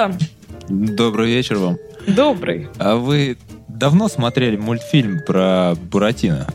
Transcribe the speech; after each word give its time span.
Да, 0.00 0.10
добрый 0.70 1.26
вечер 1.26 1.58
вам. 1.58 1.76
добрый. 2.06 2.68
А 2.78 2.96
вы 2.96 3.36
давно 3.68 4.08
смотрели 4.08 4.56
мультфильм 4.56 5.20
про 5.26 5.74
Буратино? 5.90 6.46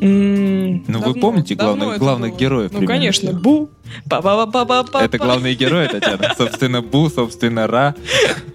Ну, 0.00 1.00
вы 1.00 1.14
помните 1.14 1.54
главных- 1.54 1.98
главных 1.98 2.36
героев 2.36 2.70
Ну, 2.72 2.78
примерно 2.78 2.94
конечно? 3.00 3.32
Бу. 3.32 3.68
па 4.08 4.22
па 4.22 4.46
па 4.46 4.64
па 4.64 4.82
па 4.84 5.02
Это 5.02 5.18
главные 5.18 5.54
герои, 5.54 5.86
Татьяна. 5.88 6.34
Собственно, 6.38 6.80
Бу, 6.82 7.10
собственно, 7.10 7.66
Ра, 7.66 7.94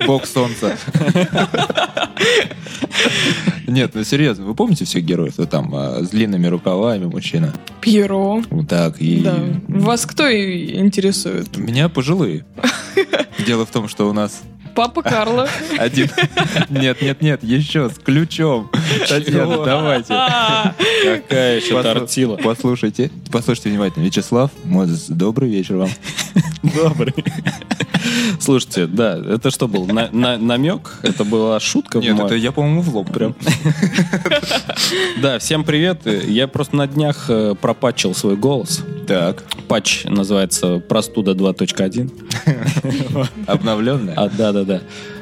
Бог 0.07 0.25
Солнца. 0.25 0.75
Нет, 3.67 3.91
ну 3.93 4.03
серьезно, 4.03 4.45
вы 4.45 4.55
помните 4.55 4.85
всех 4.85 5.03
героев? 5.03 5.33
Вот 5.37 5.49
там 5.49 5.73
а, 5.75 6.01
с 6.03 6.09
длинными 6.09 6.47
рукавами 6.47 7.05
мужчина. 7.05 7.53
Пьеро. 7.81 8.41
Вот 8.49 8.67
так. 8.69 9.01
И 9.01 9.21
Да. 9.21 9.35
Вас 9.67 10.05
кто 10.05 10.27
и 10.27 10.77
интересует? 10.79 11.57
меня 11.57 11.89
пожилые. 11.89 12.45
Дело 13.45 13.65
в 13.65 13.71
том, 13.71 13.87
что 13.87 14.07
у 14.09 14.13
нас 14.13 14.43
Папа 14.75 15.01
Карло. 15.01 15.47
один... 15.77 16.09
Нет, 16.69 17.01
нет, 17.01 17.21
нет, 17.21 17.43
еще 17.43 17.89
с 17.89 17.97
ключом. 17.97 18.69
Татьяна, 19.07 19.63
давайте. 19.63 20.13
Какая 21.03 21.57
еще 21.59 21.81
тортила. 21.81 22.37
Послушайте, 22.37 23.11
послушайте 23.31 23.69
внимательно. 23.69 24.03
Вячеслав, 24.03 24.51
добрый 25.09 25.49
вечер 25.49 25.77
вам. 25.77 25.89
Добрый. 26.63 27.13
Слушайте, 28.39 28.85
да, 28.85 29.17
это 29.17 29.49
что 29.49 29.67
был? 29.67 29.85
На- 29.87 30.09
на- 30.11 30.37
намек? 30.37 30.99
Это 31.01 31.23
была 31.23 31.59
шутка? 31.59 31.99
Нет, 31.99 32.19
это 32.19 32.35
я, 32.35 32.51
по-моему, 32.51 32.81
в 32.81 32.95
лоб 32.95 33.11
прям. 33.11 33.35
Да, 35.21 35.39
всем 35.39 35.63
привет. 35.63 36.05
Я 36.05 36.47
просто 36.47 36.75
на 36.75 36.87
днях 36.87 37.25
э, 37.29 37.55
пропатчил 37.59 38.13
свой 38.13 38.35
голос. 38.35 38.83
Так, 39.07 39.43
Патч 39.67 40.05
называется 40.05 40.79
«Простуда 40.79 41.31
2.1». 41.33 43.27
обновленная. 43.47 44.13
А, 44.15 44.29
да-да-да. 44.29 44.81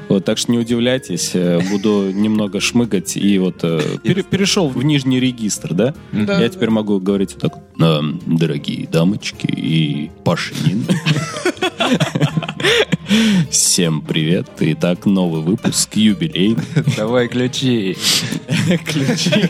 Вот, 0.10 0.26
так 0.26 0.38
что 0.38 0.52
не 0.52 0.58
удивляйтесь, 0.60 1.32
э, 1.34 1.60
буду 1.72 2.12
немного 2.14 2.60
шмыгать 2.60 3.16
и 3.18 3.40
вот 3.40 3.60
э, 3.64 3.80
пере- 4.04 4.24
перешел 4.24 4.68
в 4.70 4.84
нижний 4.84 5.20
регистр, 5.20 5.74
да? 5.74 5.94
Да, 6.12 6.40
Я 6.42 6.50
теперь 6.50 6.70
могу 6.70 7.00
говорить 7.00 7.34
вот 7.34 7.42
так. 7.42 7.54
«Эм, 7.80 8.22
Дорогие 8.26 8.88
дамочки 8.88 9.48
и 9.48 10.12
Пашнин. 10.24 10.86
Всем 13.52 14.02
привет. 14.02 14.48
Итак, 14.60 15.06
новый 15.06 15.42
выпуск, 15.42 15.96
юбилей. 15.96 16.58
Давай 16.98 17.28
ключи. 17.28 17.96
Ключи. 18.86 19.50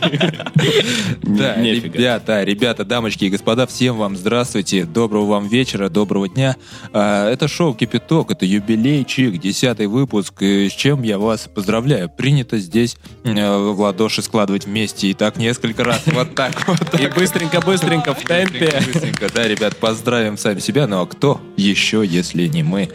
Да, 1.22 1.56
ребята, 1.56 2.44
ребята, 2.44 2.84
дамочки 2.84 3.24
и 3.24 3.30
господа, 3.30 3.66
всем 3.66 3.96
вам 3.96 4.16
здравствуйте, 4.16 4.84
доброго 4.84 5.26
вам 5.26 5.48
вечера, 5.48 5.88
доброго 5.88 6.28
дня. 6.28 6.56
А, 6.92 7.30
Это 7.30 7.48
шоу 7.48 7.74
«Кипяток», 7.74 8.30
это 8.30 8.46
юбилейчик, 8.46 9.40
десятый 9.40 9.86
выпуск, 9.86 10.42
с 10.42 10.72
чем 10.72 11.02
я 11.02 11.18
вас 11.18 11.48
поздравляю. 11.52 12.08
Принято 12.08 12.58
здесь 12.58 12.96
э, 13.24 13.56
в 13.56 13.80
ладоши 13.80 14.22
складывать 14.22 14.66
вместе 14.66 15.08
и 15.08 15.14
так 15.14 15.36
несколько 15.36 15.82
раз, 15.84 16.02
вот 16.06 16.34
так 16.34 16.68
вот. 16.68 17.00
И 17.00 17.06
быстренько-быстренько 17.08 18.14
в 18.14 18.22
темпе. 18.22 18.72
Быстренько, 18.86 19.28
да, 19.34 19.48
ребят, 19.48 19.76
поздравим 19.76 20.36
сами 20.38 20.60
себя, 20.60 20.86
ну 20.86 21.00
а 21.00 21.06
кто 21.06 21.40
еще, 21.56 22.04
если 22.06 22.46
не 22.46 22.62
мы? 22.62 22.90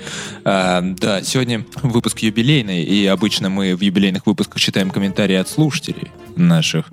А, 0.46 0.59
да, 0.81 1.22
сегодня 1.24 1.66
выпуск 1.84 2.20
юбилейный, 2.20 2.84
и 2.84 3.06
обычно 3.06 3.50
мы 3.50 3.75
в 3.75 3.81
юбилейных 3.81 4.25
выпусках 4.25 4.59
читаем 4.59 4.90
комментарии 4.92 5.36
от 5.36 5.47
слушателей 5.50 6.09
наших 6.36 6.86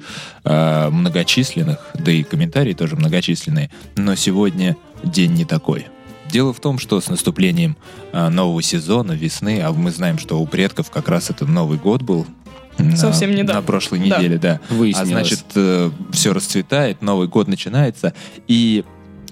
а, 0.44 0.90
многочисленных, 0.90 1.78
да 1.94 2.10
и 2.12 2.22
комментарии 2.22 2.72
тоже 2.72 2.96
многочисленные, 2.96 3.70
но 3.96 4.14
сегодня 4.14 4.76
день 5.04 5.32
не 5.32 5.44
такой. 5.44 5.86
Дело 6.30 6.52
в 6.52 6.60
том, 6.60 6.78
что 6.78 7.00
с 7.00 7.08
наступлением 7.08 7.76
а, 8.12 8.30
нового 8.30 8.60
сезона, 8.62 9.12
весны, 9.12 9.60
а 9.62 9.72
мы 9.72 9.90
знаем, 9.90 10.18
что 10.18 10.40
у 10.40 10.46
предков 10.46 10.90
как 10.90 11.08
раз 11.08 11.30
это 11.30 11.46
Новый 11.46 11.78
год 11.78 12.02
был, 12.02 12.26
на- 12.78 12.96
Совсем 12.96 13.30
недавно. 13.30 13.60
На 13.60 13.62
прошлой 13.66 14.00
Да. 14.08 14.18
неделе, 14.18 14.38
да. 14.38 14.60
Выяснилось. 14.68 15.08
А 15.08 15.10
значит, 15.10 15.44
все 16.12 16.32
расцветает, 16.34 17.00
Новый 17.00 17.28
год 17.28 17.48
начинается, 17.48 18.12
и 18.48 18.84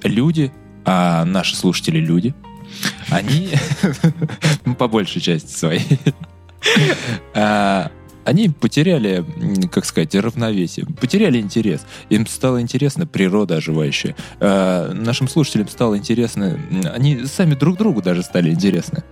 люди, 0.03 0.53
а 0.87 1.25
наши 1.25 1.57
слушатели 1.57 1.99
люди, 1.99 2.35
они, 3.11 3.51
ну, 4.65 4.75
по 4.75 4.89
большей 4.89 5.21
части 5.21 5.51
своей, 5.53 5.99
а, 7.35 7.91
они 8.25 8.49
потеряли, 8.49 9.25
как 9.71 9.85
сказать, 9.85 10.15
равновесие, 10.15 10.87
потеряли 10.87 11.39
интерес. 11.39 11.83
Им 12.09 12.27
стало 12.27 12.61
интересно 12.61 13.07
природа 13.07 13.57
оживающая. 13.57 14.17
А, 14.41 14.93
Нашим 14.93 15.29
слушателям 15.29 15.69
стало 15.69 15.99
интересно, 15.99 16.59
они 16.95 17.27
сами 17.27 17.55
друг 17.55 17.77
другу 17.77 18.03
даже 18.03 18.23
стали 18.23 18.51
интересны. 18.51 19.05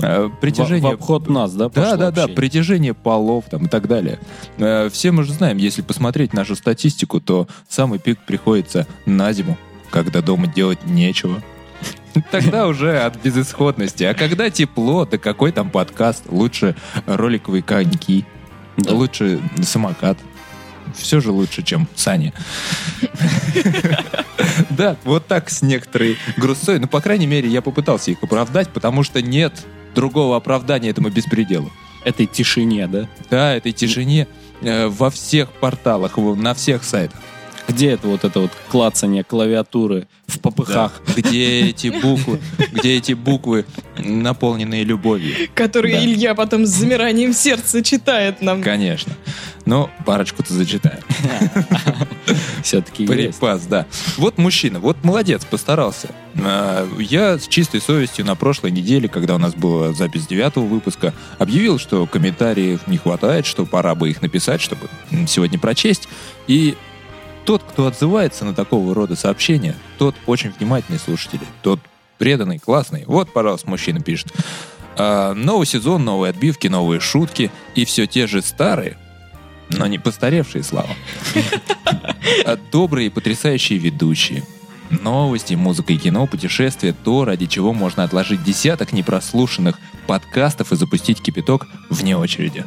А, 0.00 0.28
В, 0.28 0.40
Притяжение 0.40 0.90
в 0.92 0.94
обход 0.94 1.28
нас, 1.28 1.52
да? 1.52 1.64
да, 1.64 1.68
пошло 1.68 1.96
да, 1.96 1.96
да, 1.96 2.06
общение? 2.22 2.36
притяжение 2.36 2.94
полов 2.94 3.44
там 3.50 3.66
и 3.66 3.68
так 3.68 3.88
далее. 3.88 4.18
Э, 4.58 4.88
Все 4.90 5.10
мы 5.12 5.24
же 5.24 5.32
знаем, 5.32 5.56
если 5.58 5.82
посмотреть 5.82 6.32
нашу 6.32 6.54
статистику, 6.56 7.20
то 7.20 7.48
самый 7.68 7.98
пик 7.98 8.20
приходится 8.24 8.86
на 9.06 9.32
зиму, 9.32 9.58
когда 9.90 10.22
дома 10.22 10.46
делать 10.46 10.86
нечего. 10.86 11.42
Тогда 12.30 12.66
уже 12.66 12.98
от 13.00 13.16
безысходности. 13.22 14.04
А 14.04 14.14
когда 14.14 14.50
тепло, 14.50 15.04
да 15.06 15.18
какой 15.18 15.52
там 15.52 15.70
подкаст? 15.70 16.24
Лучше 16.28 16.76
роликовые 17.06 17.62
коньки, 17.62 18.24
Да. 18.76 18.92
лучше 18.94 19.40
самокат. 19.62 20.18
Все 20.96 21.20
же 21.20 21.30
лучше, 21.30 21.62
чем 21.62 21.88
сани. 21.94 22.32
Да, 24.70 24.96
вот 25.04 25.26
так 25.26 25.50
с 25.50 25.62
некоторой 25.62 26.18
грустной. 26.36 26.78
Ну, 26.78 26.88
по 26.88 27.00
крайней 27.00 27.26
мере, 27.26 27.48
я 27.48 27.62
попытался 27.62 28.10
их 28.10 28.22
оправдать, 28.22 28.68
потому 28.68 29.02
что 29.02 29.22
нет 29.22 29.64
другого 29.94 30.36
оправдания 30.36 30.90
этому 30.90 31.08
беспределу. 31.10 31.70
Этой 32.04 32.26
тишине, 32.26 32.86
да? 32.88 33.08
Да, 33.30 33.54
этой 33.54 33.72
тишине 33.72 34.26
э, 34.60 34.88
во 34.88 35.10
всех 35.10 35.52
порталах, 35.52 36.16
на 36.16 36.52
всех 36.54 36.82
сайтах. 36.84 37.20
Где 37.68 37.92
это 37.92 38.08
вот 38.08 38.24
это 38.24 38.40
вот 38.40 38.50
клацание 38.70 39.24
клавиатуры 39.24 40.06
в 40.26 40.40
попыхах? 40.40 41.00
Где 41.16 41.68
эти 41.68 41.88
буквы, 41.88 42.40
где 42.72 42.96
эти 42.96 43.12
буквы, 43.12 43.64
наполненные 43.98 44.84
любовью. 44.84 45.34
Который 45.54 45.92
Да. 45.92 46.04
Илья 46.04 46.34
потом 46.34 46.66
с 46.66 46.70
замиранием 46.70 47.32
сердца 47.32 47.82
читает 47.82 48.42
нам. 48.42 48.62
Конечно. 48.62 49.12
Но 49.64 49.90
парочку-то 50.04 50.52
зачитаем. 50.52 51.02
Все-таки. 52.62 53.06
Припас, 53.06 53.66
да. 53.66 53.86
Вот 54.16 54.38
мужчина, 54.38 54.80
вот 54.80 55.04
молодец, 55.04 55.44
постарался. 55.44 56.08
А, 56.34 56.88
Я 56.98 57.38
с 57.38 57.46
чистой 57.46 57.80
совестью 57.80 58.24
на 58.24 58.34
прошлой 58.34 58.70
неделе, 58.72 59.08
когда 59.08 59.34
у 59.34 59.38
нас 59.38 59.54
была 59.54 59.92
запись 59.92 60.26
девятого 60.26 60.64
выпуска, 60.64 61.14
объявил, 61.38 61.78
что 61.78 62.06
комментариев 62.06 62.86
не 62.86 62.98
хватает, 62.98 63.46
что 63.46 63.64
пора 63.64 63.94
бы 63.94 64.10
их 64.10 64.20
написать, 64.22 64.60
чтобы 64.60 64.88
сегодня 65.28 65.58
прочесть. 65.58 66.08
И 66.48 66.74
тот, 67.44 67.62
кто 67.62 67.86
отзывается 67.86 68.44
на 68.44 68.54
такого 68.54 68.94
рода 68.94 69.16
сообщения, 69.16 69.74
тот 69.98 70.14
очень 70.26 70.50
внимательный 70.50 70.98
слушатель, 70.98 71.40
тот 71.62 71.80
преданный, 72.18 72.58
классный. 72.58 73.04
Вот, 73.06 73.32
пожалуйста, 73.32 73.68
мужчина 73.68 74.00
пишет. 74.00 74.32
А, 74.96 75.34
новый 75.34 75.66
сезон, 75.66 76.04
новые 76.04 76.30
отбивки, 76.30 76.68
новые 76.68 77.00
шутки 77.00 77.50
и 77.74 77.84
все 77.84 78.06
те 78.06 78.26
же 78.26 78.42
старые, 78.42 78.96
но 79.70 79.86
не 79.86 79.98
постаревшие, 79.98 80.62
Слава. 80.62 80.90
А 82.44 82.56
Добрые 82.70 83.08
и 83.08 83.10
потрясающие 83.10 83.78
ведущие. 83.78 84.44
Новости, 84.90 85.54
музыка 85.54 85.94
и 85.94 85.96
кино, 85.96 86.26
путешествия, 86.26 86.92
то, 86.92 87.24
ради 87.24 87.46
чего 87.46 87.72
можно 87.72 88.04
отложить 88.04 88.44
десяток 88.44 88.92
непрослушанных 88.92 89.78
подкастов 90.06 90.72
и 90.72 90.76
запустить 90.76 91.22
кипяток 91.22 91.66
вне 91.88 92.16
очереди. 92.16 92.66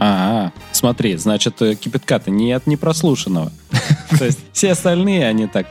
А, 0.00 0.52
смотри, 0.70 1.16
значит, 1.16 1.60
э, 1.60 1.74
кипятка-то 1.74 2.30
нет 2.30 2.68
непрослушанного. 2.68 3.50
То 4.18 4.24
есть 4.24 4.38
все 4.52 4.70
остальные, 4.72 5.26
они 5.26 5.48
так... 5.48 5.66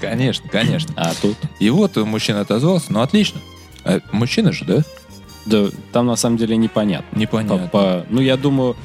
Конечно, 0.00 0.48
конечно. 0.48 0.94
А 0.96 1.12
тут... 1.20 1.36
И 1.58 1.68
вот 1.68 1.96
мужчина 1.96 2.42
отозвался, 2.42 2.92
ну 2.92 3.00
отлично. 3.00 3.40
А 3.84 3.98
мужчина 4.12 4.52
же, 4.52 4.64
да? 4.64 4.82
Да, 5.46 5.68
там 5.92 6.06
на 6.06 6.14
самом 6.16 6.36
деле 6.36 6.56
непонятно. 6.56 7.18
Непонятно. 7.18 7.68
По- 7.68 7.78
по- 8.02 8.06
ну, 8.08 8.20
я 8.20 8.36
думаю... 8.36 8.76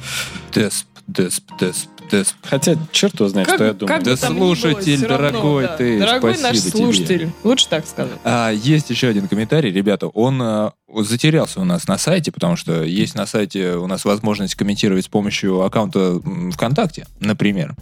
Десп, 0.52 0.86
десп, 1.06 1.44
десп, 1.58 1.88
десп. 2.10 2.34
Хотя, 2.42 2.76
черт 2.92 3.14
его 3.14 3.28
знает, 3.28 3.46
Как- 3.46 3.56
что 3.56 3.64
я 3.64 3.70
как 3.70 3.78
думаю. 3.78 4.02
Да 4.04 4.10
ни 4.10 4.38
было, 4.38 4.54
слушатель, 4.54 4.96
всё 4.96 5.08
равно, 5.08 5.28
дорогой 5.30 5.64
да. 5.64 5.76
ты, 5.76 5.98
Дорогой 5.98 6.30
наш 6.38 6.40
спасибо 6.58 6.70
тебе. 6.70 6.70
слушатель. 6.84 7.30
Лучше 7.44 7.68
так 7.68 7.86
сказать. 7.86 8.18
А, 8.24 8.50
есть 8.50 8.90
еще 8.90 9.08
один 9.08 9.28
комментарий, 9.28 9.72
ребята. 9.72 10.08
Он 10.08 10.40
э, 10.42 10.70
затерялся 11.02 11.60
у 11.60 11.64
нас 11.64 11.86
на 11.88 11.98
сайте, 11.98 12.32
потому 12.32 12.56
что 12.56 12.82
есть 12.82 13.14
на 13.14 13.26
сайте 13.26 13.74
у 13.76 13.86
нас 13.86 14.04
возможность 14.04 14.54
комментировать 14.54 15.04
с 15.04 15.08
помощью 15.08 15.62
аккаунта 15.62 16.20
ВКонтакте, 16.52 17.06
например, 17.20 17.74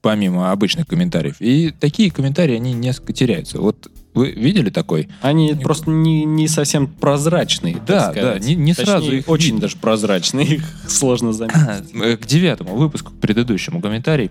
помимо 0.00 0.50
обычных 0.50 0.86
комментариев. 0.86 1.36
И 1.40 1.70
такие 1.70 2.10
комментарии, 2.10 2.56
они 2.56 2.72
несколько 2.72 3.12
теряются. 3.12 3.60
Вот 3.60 3.88
вы 4.14 4.30
видели 4.32 4.70
такой? 4.70 5.08
Они 5.22 5.54
просто 5.54 5.90
не, 5.90 6.24
не 6.24 6.48
совсем 6.48 6.86
прозрачные. 6.86 7.78
Да, 7.86 8.12
да, 8.12 8.38
не- 8.38 8.54
не 8.54 8.74
Точнее, 8.74 8.92
сразу 8.92 9.12
их 9.12 9.28
очень 9.28 9.46
видно. 9.46 9.60
даже 9.62 9.76
прозрачные, 9.78 10.46
их 10.56 10.64
сложно 10.88 11.32
заметить. 11.32 11.94
Э, 11.94 12.16
К 12.16 12.26
девятому 12.26 12.76
выпуску, 12.76 13.10
к 13.12 13.20
предыдущему 13.20 13.80
комментарий. 13.80 14.30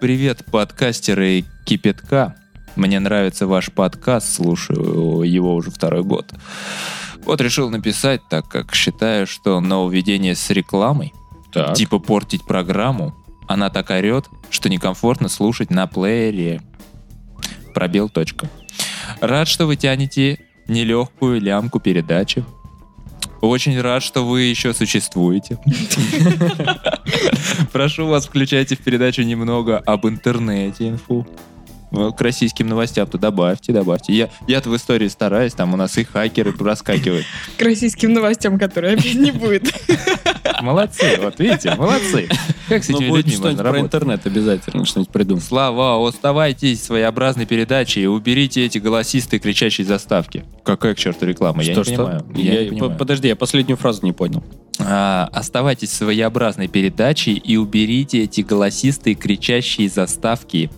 Привет, 0.00 0.44
подкастеры 0.50 1.44
Кипятка. 1.64 2.34
Мне 2.76 2.98
нравится 3.00 3.46
ваш 3.46 3.70
подкаст, 3.70 4.32
слушаю 4.34 5.22
его 5.22 5.54
уже 5.54 5.70
второй 5.70 6.02
год. 6.02 6.32
Вот 7.24 7.40
решил 7.40 7.70
написать, 7.70 8.20
так 8.30 8.48
как 8.48 8.74
считаю, 8.74 9.26
что 9.26 9.60
нововведение 9.60 10.34
с 10.34 10.50
рекламой, 10.50 11.12
Так. 11.52 11.74
типа 11.74 11.98
портить 11.98 12.44
программу, 12.44 13.14
она 13.46 13.68
так 13.70 13.90
орет, 13.90 14.26
что 14.50 14.68
некомфортно 14.70 15.28
слушать 15.28 15.70
на 15.70 15.86
плеере. 15.86 16.62
Пробел 17.74 18.08
точка. 18.08 18.48
Рад, 19.20 19.48
что 19.48 19.66
вы 19.66 19.76
тянете 19.76 20.38
нелегкую 20.68 21.40
лямку 21.40 21.80
передачи. 21.80 22.44
Очень 23.40 23.80
рад, 23.80 24.02
что 24.02 24.24
вы 24.24 24.42
еще 24.42 24.72
существуете. 24.72 25.58
Прошу 27.72 28.06
вас, 28.06 28.26
включайте 28.26 28.76
в 28.76 28.78
передачу 28.78 29.22
немного 29.22 29.78
об 29.78 30.06
интернете 30.06 30.88
инфу. 30.88 31.26
Ну, 31.92 32.12
К 32.12 32.20
российским 32.22 32.66
новостям-то 32.68 33.18
добавьте, 33.18 33.72
добавьте. 33.72 34.12
Я, 34.14 34.30
я-то 34.48 34.70
в 34.70 34.76
истории 34.76 35.08
стараюсь, 35.08 35.52
там 35.52 35.74
у 35.74 35.76
нас 35.76 35.96
и 35.98 36.04
хакеры 36.04 36.52
проскакивают. 36.52 37.26
К 37.58 37.62
российским 37.62 38.12
новостям, 38.14 38.58
которые 38.58 38.94
опять 38.94 39.14
не 39.14 39.30
будет. 39.30 39.70
Молодцы, 40.60 41.18
вот 41.20 41.38
видите, 41.38 41.74
молодцы. 41.74 42.28
Как 42.68 42.84
с 42.84 42.88
Ну, 42.88 42.96
этими 42.98 43.08
будет 43.10 43.26
людьми 43.26 43.32
что-нибудь 43.36 43.58
можно 43.58 43.70
про 43.70 43.80
интернет 43.80 44.26
обязательно, 44.26 44.84
что-нибудь 44.84 45.12
придумать. 45.12 45.44
Слава, 45.44 46.08
оставайтесь 46.08 46.82
своеобразной 46.82 47.44
передачей 47.46 48.02
и 48.02 48.06
уберите 48.06 48.64
эти 48.64 48.78
голосистые 48.78 49.40
кричащие 49.40 49.86
заставки. 49.86 50.44
Какая 50.64 50.94
к 50.94 50.98
черту 50.98 51.26
реклама? 51.26 51.62
Я 51.62 51.74
не 51.74 51.82
что? 51.84 51.92
понимаю. 51.96 52.26
Я 52.34 52.52
Я- 52.54 52.64
не 52.64 52.70
понимаю. 52.70 52.92
по- 52.92 52.98
Подожди, 52.98 53.28
я 53.28 53.36
последнюю 53.36 53.76
фразу 53.76 54.00
не 54.04 54.12
понял. 54.12 54.42
А, 54.78 55.28
оставайтесь 55.32 55.92
своеобразной 55.92 56.68
передачей 56.68 57.34
и 57.34 57.56
уберите 57.56 58.22
эти 58.22 58.40
голосистые 58.40 59.14
кричащие 59.14 59.88
заставки. 59.88 60.70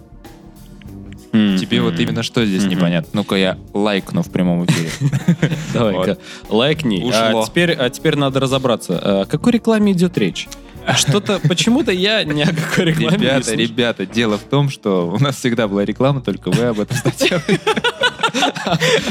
Тебе 1.35 1.81
вот 1.81 1.99
именно 1.99 2.23
что 2.23 2.47
здесь 2.47 2.63
Мгм. 2.63 2.71
непонятно? 2.71 3.11
Ну-ка 3.13 3.35
я 3.35 3.59
лайкну 3.73 4.23
в 4.23 4.31
прямом 4.31 4.65
эфире. 4.67 4.91
Давай-ка, 5.75 6.19
лайкни. 6.49 7.11
А 7.13 7.45
теперь, 7.45 7.73
а 7.73 7.91
теперь 7.91 8.17
надо 8.17 8.39
разобраться, 8.39 9.01
а, 9.03 9.23
о 9.23 9.25
какой 9.25 9.53
рекламе 9.53 9.93
идет 9.93 10.17
речь. 10.17 10.49
Что-то, 10.97 11.41
почему-то 11.41 11.93
я 11.93 12.25
ни 12.25 12.43
о 12.43 12.47
какой 12.55 12.87
рекламе 12.87 13.17
не 13.17 13.25
Ребята, 13.25 13.45
слышу. 13.45 13.61
ребята, 13.61 14.07
дело 14.07 14.39
в 14.39 14.43
том, 14.43 14.71
что 14.71 15.09
у 15.09 15.19
нас 15.19 15.37
всегда 15.37 15.69
была 15.69 15.85
реклама, 15.85 16.21
только 16.21 16.51
вы 16.51 16.65
об 16.65 16.81
этом 16.81 16.97
статье. 16.97 17.41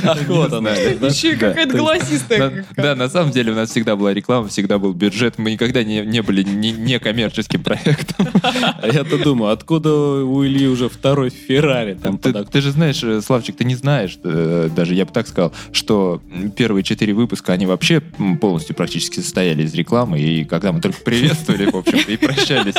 Ах, 0.04 0.20
вот 0.28 0.52
она. 0.54 0.72
да? 1.00 1.08
Еще 1.08 1.36
какая-то 1.36 1.78
голосистая. 1.78 2.66
Да, 2.76 2.96
на 2.96 3.10
самом 3.10 3.32
деле 3.32 3.52
у 3.52 3.56
нас 3.56 3.70
всегда 3.70 3.96
была 3.96 4.14
реклама, 4.14 4.48
всегда 4.48 4.78
был 4.80 4.94
бюджет. 4.94 5.38
Мы 5.38 5.52
никогда 5.52 5.84
не, 5.84 6.02
не 6.02 6.22
были 6.22 6.44
не, 6.44 6.72
не 6.72 7.00
коммерческим 7.00 7.64
проектом. 7.64 8.28
А 8.44 8.88
я-то 8.92 9.18
думаю, 9.18 9.52
откуда 9.52 9.92
у 9.92 10.46
Ильи 10.46 10.68
уже 10.68 10.90
второй 10.90 11.30
Феррари 11.30 11.94
там 12.02 12.18
Ты, 12.18 12.62
же 12.62 12.72
знаешь, 12.72 13.02
э, 13.04 13.22
Славчик, 13.22 13.56
ты 13.56 13.64
не 13.64 13.76
знаешь, 13.76 14.18
э, 14.24 14.70
даже 14.76 14.94
я 14.96 15.06
бы 15.06 15.12
так 15.12 15.28
сказал, 15.28 15.54
что 15.72 16.22
первые 16.56 16.84
четыре 16.84 17.14
выпуска, 17.14 17.54
они 17.54 17.66
вообще 17.66 18.02
полностью 18.42 18.76
практически 18.76 19.20
состояли 19.20 19.64
из 19.64 19.74
рекламы, 19.74 20.20
и 20.20 20.44
когда 20.44 20.72
мы 20.72 20.82
только 20.82 21.00
приветствовали, 21.02 21.63
в 21.66 21.76
общем 21.76 22.00
и 22.08 22.18
прощались, 22.18 22.76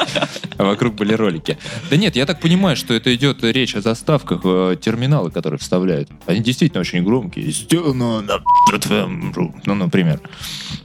а 0.57 0.65
вокруг 0.65 0.95
были 0.95 1.15
ролики. 1.15 1.59
Да 1.91 1.97
нет, 1.97 2.17
я 2.17 2.27
так 2.27 2.41
понимаю, 2.41 2.77
что 2.77 2.95
это 2.95 3.15
идет 3.15 3.43
речь 3.43 3.75
о 3.75 3.81
заставках, 3.81 4.41
э, 4.45 4.77
терминалы, 4.81 5.31
которые 5.31 5.59
вставляют. 5.59 6.09
Они 6.27 6.41
действительно 6.41 6.81
очень 6.81 7.05
громкие. 7.05 7.51
Сделано 7.51 8.21
на 8.21 8.41
ну, 9.67 9.75
например. 9.75 10.21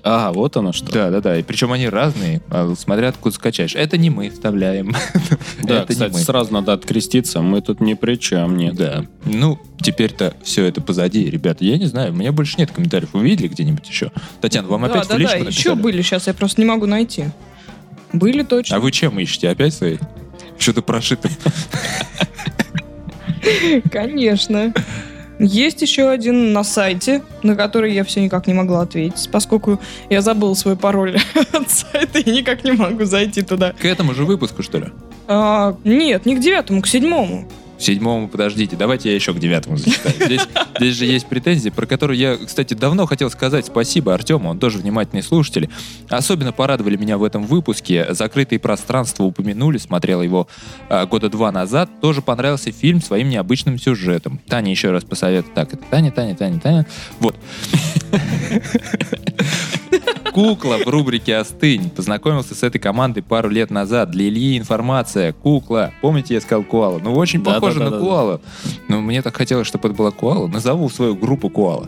А, 0.04 0.32
вот 0.32 0.56
оно 0.58 0.72
что. 0.72 0.92
Да, 0.92 1.10
да, 1.10 1.22
да. 1.22 1.38
И 1.38 1.44
причем 1.44 1.72
они 1.72 1.90
разные, 1.90 2.42
а, 2.50 2.74
смотря 2.78 3.10
откуда 3.10 3.36
скачаешь. 3.36 3.76
Это 3.76 3.98
не 3.98 4.10
мы 4.10 4.30
вставляем. 4.30 4.94
Да, 5.64 5.82
Это 5.84 5.88
не 5.90 5.94
кстати, 5.94 6.14
мы. 6.14 6.20
сразу 6.20 6.54
надо 6.54 6.74
откреститься, 6.74 7.42
мы 7.42 7.62
тут 7.62 7.82
ни 7.82 7.94
при 7.94 8.16
чем, 8.16 8.58
нет. 8.58 8.76
Да. 8.76 9.06
Ну, 9.26 9.60
теперь-то 9.82 10.36
все 10.44 10.66
это 10.66 10.82
позади, 10.82 11.30
ребята. 11.30 11.64
Я 11.64 11.78
не 11.78 11.86
знаю, 11.86 12.14
у 12.14 12.16
меня 12.16 12.32
больше 12.32 12.56
нет 12.58 12.72
комментариев. 12.72 13.10
Вы 13.14 13.24
видели 13.24 13.48
где-нибудь 13.48 13.88
еще? 13.88 14.12
Татьяна, 14.42 14.68
вам 14.68 14.82
Да, 14.84 14.88
опять 14.88 15.08
да, 15.08 15.16
в 15.16 15.18
личку 15.18 15.38
да, 15.38 15.44
написали? 15.46 15.60
еще 15.60 15.76
были, 15.76 16.02
сейчас 16.02 16.28
я 16.28 16.34
просто 16.34 16.62
не 16.62 16.68
могу 16.68 16.86
найти. 16.86 17.26
Были 18.14 18.44
точно. 18.44 18.78
А 18.78 18.80
вы 18.80 18.92
чем 18.92 19.20
ищете? 19.20 19.50
Опять 19.50 19.74
свои? 19.74 19.98
Что-то 20.58 20.82
прошито. 20.82 21.30
Конечно. 23.92 24.74
Есть 25.40 25.82
еще 25.82 26.10
один 26.10 26.52
на 26.52 26.66
сайте, 26.66 27.24
на 27.44 27.56
который 27.56 27.94
я 27.94 28.04
все 28.04 28.22
никак 28.22 28.46
не 28.46 28.54
могла 28.54 28.82
ответить, 28.82 29.30
поскольку 29.32 29.80
я 30.10 30.22
забыла 30.22 30.54
свой 30.54 30.76
пароль 30.76 31.18
от 31.54 31.70
сайта 31.70 32.20
и 32.20 32.30
никак 32.30 32.66
не 32.66 32.74
могу 32.74 33.06
зайти 33.06 33.42
туда. 33.42 33.74
К 33.80 33.86
этому 33.86 34.14
же 34.14 34.26
выпуску, 34.26 34.64
что 34.64 34.80
ли? 34.80 34.88
А, 35.28 35.78
нет, 35.86 36.26
не 36.26 36.36
к 36.36 36.42
девятому, 36.42 36.82
к 36.82 36.88
седьмому. 36.88 37.48
Седьмому, 37.80 38.28
подождите, 38.28 38.76
давайте 38.76 39.10
я 39.10 39.16
еще 39.16 39.34
к 39.34 39.40
девятому 39.40 39.78
зачитаю. 39.78 40.16
Здесь, 40.20 40.42
здесь 40.78 40.96
же 40.96 41.06
есть 41.06 41.28
претензии, 41.28 41.70
про 41.70 41.86
которые 41.86 42.20
я, 42.20 42.38
кстати, 42.38 42.74
давно 42.74 43.06
хотел 43.06 43.30
сказать 43.32 43.66
спасибо 43.66 44.14
Артему, 44.14 44.50
он 44.50 44.60
тоже 44.60 44.80
внимательный 44.80 45.24
слушатель. 45.24 45.70
Особенно 46.10 46.52
порадовали 46.52 46.98
меня 46.98 47.18
в 47.18 47.24
этом 47.24 47.46
выпуске. 47.46 48.08
«Закрытые 48.14 48.60
пространства» 48.60 49.24
упомянули, 49.24 49.78
смотрел 49.78 50.22
его 50.22 50.48
а, 50.90 51.06
года 51.06 51.30
два 51.30 51.52
назад. 51.52 51.90
Тоже 52.02 52.22
понравился 52.22 52.72
фильм 52.72 53.02
своим 53.02 53.30
необычным 53.30 53.78
сюжетом. 53.80 54.40
Таня 54.48 54.72
еще 54.72 54.92
раз 54.92 55.04
посоветует. 55.04 55.54
Так, 55.54 55.74
это 55.74 55.84
Таня, 55.90 56.12
Таня, 56.12 56.36
Таня, 56.36 56.60
Таня. 56.60 56.86
Вот. 57.20 57.36
Кукла 60.40 60.78
в 60.78 60.88
рубрике 60.88 61.36
«Остынь». 61.36 61.90
Познакомился 61.90 62.56
с 62.56 62.64
этой 62.64 62.80
командой 62.80 63.22
пару 63.22 63.50
лет 63.50 63.72
назад. 63.72 64.12
Для 64.12 64.30
Ильи 64.30 64.58
информация. 64.58 65.34
Кукла. 65.34 65.92
Помните, 66.02 66.34
я 66.34 66.40
сказал 66.40 66.64
Куала? 66.64 67.00
Ну, 67.00 67.14
очень 67.14 67.44
Да, 67.44 67.56
похоже 67.56 67.80
да, 67.80 67.86
да, 67.86 67.92
на 67.92 67.98
да, 67.98 68.04
Куала. 68.06 68.42
Но 68.88 69.02
мне 69.02 69.22
так 69.22 69.36
хотелось, 69.36 69.68
чтобы 69.68 69.90
это 69.90 69.98
была 69.98 70.12
Куала. 70.12 70.48
Назову 70.48 70.90
свою 70.90 71.16
группу 71.16 71.50
Куала. 71.50 71.88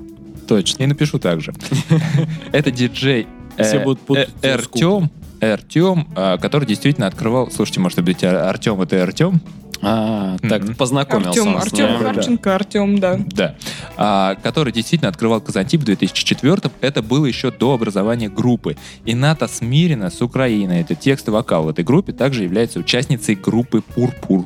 Точно. 0.50 0.84
И 0.84 0.86
напишу 0.86 1.18
так 1.18 1.40
же. 1.40 1.54
Это 2.52 2.72
диджей 2.72 3.26
э, 3.56 3.64
Все 3.64 3.80
будут 3.80 4.02
путать 4.02 4.30
э. 4.42 4.54
Артем, 4.54 5.10
Артем, 5.40 6.08
а, 6.18 6.38
который 6.38 6.66
действительно 6.66 7.08
открывал... 7.08 7.50
Слушайте, 7.52 7.80
может 7.80 8.04
быть, 8.04 8.22
Ар- 8.22 8.50
Артем 8.50 8.82
это 8.82 9.02
Артем? 9.02 9.40
А, 9.84 10.38
так, 10.48 10.64
Мгм. 10.64 10.76
познакомился. 10.76 11.30
Артем, 11.42 11.56
он 11.56 11.62
с 11.62 11.66
Артем 11.66 11.86
ним. 11.88 12.00
да. 12.00 12.14
Харченко, 12.14 12.56
Артем, 12.56 13.00
да. 13.00 13.20
Да. 13.32 13.56
А, 13.98 14.36
который 14.36 14.72
действительно 14.72 15.10
открывал 15.10 15.42
Казантип 15.42 15.82
в 15.82 15.84
2004 15.86 16.72
Это 16.82 17.02
было 17.02 17.26
еще 17.26 17.52
до 17.52 17.74
образования 17.74 18.30
группы. 18.30 18.78
И 19.06 19.16
Ната 19.16 19.48
Смирина 19.48 20.10
с 20.10 20.22
Украины, 20.22 20.74
это 20.82 20.94
текст 20.96 21.28
и 21.28 21.32
вокал 21.32 21.64
в 21.64 21.70
этой 21.70 21.84
группе, 21.84 22.12
также 22.14 22.44
является 22.44 22.80
участницей 22.80 23.36
группы 23.36 23.82
Пурпур. 23.82 24.46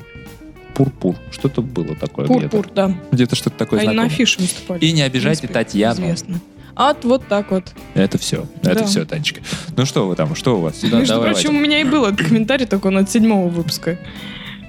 Пурпур. 0.74 1.16
Что-то 1.32 1.62
было 1.62 1.96
такое 1.96 2.26
где-то. 2.28 2.50
Пур-пур, 2.50 2.70
да. 2.74 2.94
Где-то 3.12 3.36
что-то 3.36 3.58
такое 3.58 3.80
Они 3.80 3.88
на 3.88 3.94
знакомое. 3.94 4.14
афише 4.14 4.40
выступали. 4.42 4.80
И 4.86 4.92
не 4.92 5.02
обижайте 5.04 5.48
Татьяну. 5.48 6.02
Известно. 6.02 6.40
А 6.78 6.94
вот 7.04 7.26
так 7.30 7.52
вот. 7.52 7.64
Это 7.94 8.18
все. 8.18 8.46
Это 8.62 8.80
Да. 8.80 8.86
все, 8.86 9.06
Танечка. 9.06 9.40
Ну 9.78 9.86
что 9.86 10.08
вы 10.10 10.16
там, 10.18 10.36
что 10.36 10.58
у 10.58 10.62
вас? 10.62 10.80
Да, 10.82 11.00
Между 11.00 11.14
давай. 11.14 11.32
прочим, 11.32 11.56
у 11.56 11.60
меня 11.60 11.80
и 11.80 11.86
был 11.86 12.04
этот 12.06 12.28
комментарий, 12.28 12.66
только 12.66 12.88
он 12.88 12.98
от 12.98 13.10
седьмого 13.10 13.48
выпуска. 13.48 13.98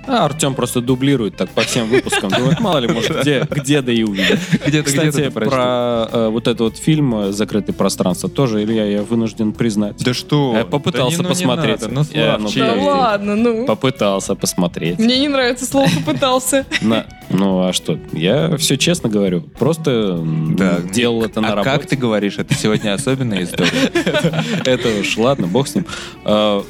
А 0.06 0.24
Артем 0.24 0.54
просто 0.54 0.80
дублирует 0.80 1.36
так 1.36 1.50
по 1.50 1.62
всем 1.62 1.88
выпускам. 1.88 2.30
Думает, 2.30 2.60
мало 2.60 2.78
ли, 2.78 2.88
может, 2.88 3.20
где, 3.20 3.46
где 3.50 3.82
да 3.82 3.92
и 3.92 4.02
увидит. 4.02 4.38
Где-то 4.66 4.86
Кстати, 4.86 5.08
где-то 5.08 5.30
про 5.40 6.08
э, 6.12 6.28
вот 6.28 6.46
этот 6.46 6.60
вот 6.60 6.76
фильм 6.76 7.14
э, 7.14 7.32
«Закрытое 7.32 7.74
пространство» 7.74 8.28
тоже, 8.28 8.62
Илья, 8.62 8.84
я 8.84 9.02
вынужден 9.02 9.52
признать. 9.52 10.02
Да 10.04 10.14
что? 10.14 10.54
Я 10.56 10.64
попытался 10.64 11.18
Да 11.18 11.22
не, 11.22 11.28
ну 11.28 11.28
не 11.28 11.34
посмотреть. 11.34 11.80
надо, 11.82 11.94
Ну, 11.94 12.04
Я, 12.12 12.38
ну, 12.38 12.48
Славчик. 12.48 12.76
Да 12.76 12.82
ладно, 12.82 13.36
ну. 13.36 13.66
Попытался 13.66 14.34
посмотреть. 14.34 14.98
Мне 14.98 15.18
не 15.18 15.28
нравится 15.28 15.66
слово 15.66 15.88
«попытался». 16.04 16.66
На, 16.82 17.06
Ну 17.30 17.66
а 17.66 17.72
что? 17.72 17.98
Я 18.12 18.56
все 18.56 18.76
честно 18.76 19.08
говорю. 19.08 19.40
Просто 19.58 20.20
Да. 20.56 20.78
делал 20.80 21.24
это 21.24 21.40
на 21.40 21.48
а 21.48 21.50
работе. 21.56 21.70
как 21.70 21.86
ты 21.86 21.96
говоришь, 21.96 22.38
это 22.38 22.54
сегодня 22.54 22.94
особенная 22.94 23.44
история. 23.44 23.90
Это 24.64 24.88
уж 25.00 25.16
ладно, 25.16 25.46
бог 25.46 25.68
с 25.68 25.74
ним. 25.74 25.86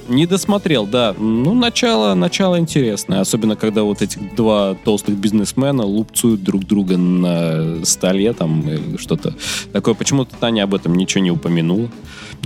Не 0.08 0.26
досмотрел, 0.26 0.86
да. 0.86 1.14
Ну, 1.18 1.54
начало, 1.54 2.14
начало 2.14 2.58
интересное. 2.58 3.20
Особенно, 3.26 3.56
когда 3.56 3.82
вот 3.82 4.02
эти 4.02 4.20
два 4.36 4.76
толстых 4.84 5.16
бизнесмена 5.16 5.84
лупцуют 5.84 6.44
друг 6.44 6.64
друга 6.64 6.96
на 6.96 7.84
столе, 7.84 8.32
там, 8.32 8.60
или 8.60 8.96
что-то 8.98 9.34
такое. 9.72 9.94
Почему-то 9.94 10.36
Таня 10.36 10.62
об 10.62 10.76
этом 10.76 10.94
ничего 10.94 11.24
не 11.24 11.32
упомянула. 11.32 11.88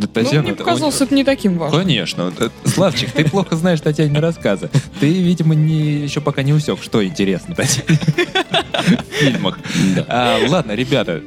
Да, 0.01 0.07
Ну, 0.07 0.23
Татьяна, 0.25 0.43
мне 0.43 0.53
это- 0.53 0.65
показалось, 0.65 1.01
это 1.01 1.15
не 1.15 1.25
таким 1.25 1.59
важным. 1.59 1.81
Конечно. 1.83 2.33
Это- 2.37 2.51
Славчик, 2.65 3.11
ты 3.13 3.25
плохо 3.25 3.57
знаешь 3.57 3.81
Татьяне 3.81 4.19
рассказы. 4.21 4.71
Ты, 4.99 5.09
видимо, 5.09 5.55
не, 5.55 5.99
еще 6.03 6.21
пока 6.21 6.43
не 6.43 6.53
усек, 6.53 6.83
что 6.83 7.05
интересно 7.05 7.55
Татьяне 7.55 7.99
в 8.81 9.13
фильмах. 9.15 9.59
А, 10.09 10.39
ладно, 10.49 10.73
ребята, 10.73 11.21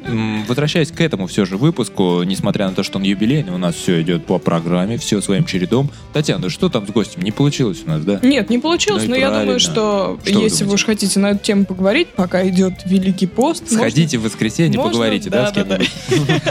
возвращаясь 0.48 0.92
к 0.92 1.00
этому 1.02 1.28
все 1.28 1.46
же 1.46 1.58
выпуску, 1.58 2.24
несмотря 2.24 2.68
на 2.68 2.74
то, 2.76 2.82
что 2.84 2.98
он 2.98 3.04
юбилейный, 3.04 3.54
у 3.54 3.58
нас 3.58 3.76
все 3.76 4.02
идет 4.02 4.26
по 4.26 4.40
программе, 4.40 4.98
все 4.98 5.22
своим 5.22 5.46
чередом. 5.46 5.92
Татьяна, 6.14 6.50
что 6.50 6.70
там 6.70 6.88
с 6.88 6.90
гостем? 6.90 7.22
Не 7.22 7.32
получилось 7.32 7.84
у 7.86 7.90
нас, 7.90 8.02
да? 8.04 8.20
Нет, 8.24 8.50
не 8.50 8.58
получилось, 8.58 9.04
Ну 9.04 9.10
но 9.12 9.16
я 9.16 9.30
думаю, 9.30 9.60
что, 9.60 10.20
если 10.26 10.64
вы 10.64 10.74
уж 10.74 10.84
хотите 10.86 11.20
на 11.20 11.32
эту 11.32 11.44
тему 11.44 11.66
поговорить, 11.66 12.08
пока 12.10 12.48
идет 12.48 12.74
Великий 12.86 13.28
пост, 13.28 13.72
Сходите 13.72 14.18
в 14.18 14.24
воскресенье, 14.24 14.78
можно- 14.78 14.92
поговорите, 14.92 15.30
да, 15.30 15.48
с 15.48 15.52
да, 15.52 15.64
да, 15.64 15.78
кем-нибудь? 15.78 16.42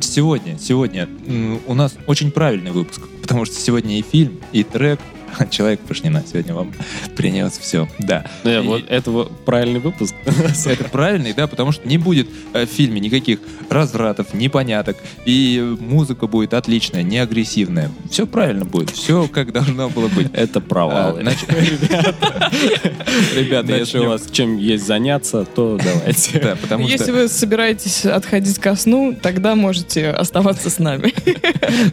Сегодня, 0.16 0.56
сегодня 0.58 1.10
у 1.66 1.74
нас 1.74 1.94
очень 2.06 2.30
правильный 2.30 2.70
выпуск, 2.70 3.02
потому 3.20 3.44
что 3.44 3.54
сегодня 3.56 3.98
и 3.98 4.02
фильм, 4.02 4.40
и 4.50 4.64
трек 4.64 4.98
Человек 5.50 5.80
Пашнина 5.80 6.22
сегодня 6.30 6.54
вам 6.54 6.72
принес 7.16 7.58
все. 7.58 7.88
Да. 7.98 8.24
Э, 8.44 8.62
И 8.62 8.66
Вот 8.66 8.84
это 8.88 9.10
вот 9.10 9.44
правильный 9.44 9.80
выпуск. 9.80 10.14
Это 10.66 10.84
правильный, 10.84 11.32
да, 11.32 11.46
потому 11.46 11.72
что 11.72 11.86
не 11.88 11.98
будет 11.98 12.28
э, 12.52 12.66
в 12.66 12.68
фильме 12.70 13.00
никаких 13.00 13.38
развратов, 13.70 14.34
непоняток, 14.34 14.96
и 15.24 15.76
музыка 15.80 16.26
будет 16.26 16.54
отличная, 16.54 17.02
не 17.02 17.18
агрессивная. 17.18 17.90
Все 18.10 18.26
правильно 18.26 18.64
будет, 18.64 18.90
все 18.90 19.28
как 19.28 19.52
должно 19.52 19.88
было 19.88 20.08
быть. 20.08 20.28
Это 20.32 20.60
провалы. 20.60 21.20
А, 21.20 21.22
нач- 21.22 21.46
Ребята, 23.36 23.74
если 23.76 23.98
у 23.98 24.08
вас 24.08 24.22
чем 24.30 24.56
есть 24.58 24.86
заняться, 24.86 25.44
то 25.44 25.78
давайте. 25.82 26.38
Да, 26.40 26.56
потому 26.56 26.86
Если 26.86 27.04
что... 27.04 27.12
вы 27.12 27.28
собираетесь 27.28 28.04
отходить 28.04 28.58
ко 28.58 28.74
сну, 28.76 29.16
тогда 29.20 29.54
можете 29.54 30.10
оставаться 30.10 30.70
с 30.70 30.78
нами. 30.78 31.12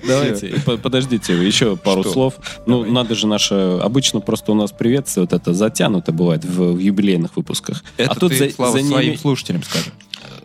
Давайте, 0.07 0.59
по- 0.65 0.77
подождите, 0.77 1.33
еще 1.45 1.75
пару 1.77 2.01
Что? 2.03 2.12
слов. 2.12 2.33
Ну, 2.65 2.83
надо 2.85 3.15
же 3.15 3.27
наше... 3.33 3.79
Обычно 3.81 4.19
просто 4.21 4.51
у 4.51 4.55
нас 4.55 4.71
приветствие 4.71 5.23
вот 5.29 5.33
это 5.33 5.53
затянуто 5.53 6.11
бывает 6.11 6.45
в, 6.45 6.73
в 6.73 6.77
юбилейных 6.79 7.35
выпусках. 7.35 7.83
Это 7.97 8.11
а 8.11 8.15
тут 8.15 8.31
ты, 8.31 8.37
за, 8.37 8.49
Слава, 8.51 8.79
за 8.79 8.85
своим 8.87 9.09
ними... 9.09 9.17
слушателям 9.17 9.63
скажи. 9.63 9.91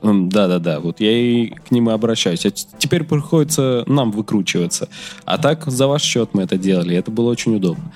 М, 0.02 0.28
Да-да-да, 0.28 0.80
вот 0.80 1.00
я 1.00 1.10
и 1.12 1.48
к 1.48 1.70
ним 1.70 1.90
и 1.90 1.92
обращаюсь. 1.92 2.46
А 2.46 2.50
теперь 2.50 3.04
приходится 3.04 3.84
нам 3.86 4.10
выкручиваться. 4.12 4.88
А 5.24 5.38
так 5.38 5.64
за 5.66 5.86
ваш 5.86 6.02
счет 6.02 6.30
мы 6.34 6.42
это 6.42 6.56
делали, 6.56 6.96
это 6.96 7.10
было 7.10 7.30
очень 7.30 7.54
удобно. 7.56 7.92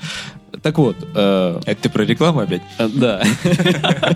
Так 0.63 0.79
вот, 0.79 0.97
э, 1.15 1.61
Это 1.65 1.83
ты 1.83 1.89
про 1.89 2.05
рекламу 2.05 2.41
опять? 2.41 2.63
Э, 2.79 2.89
Да. 2.95 3.23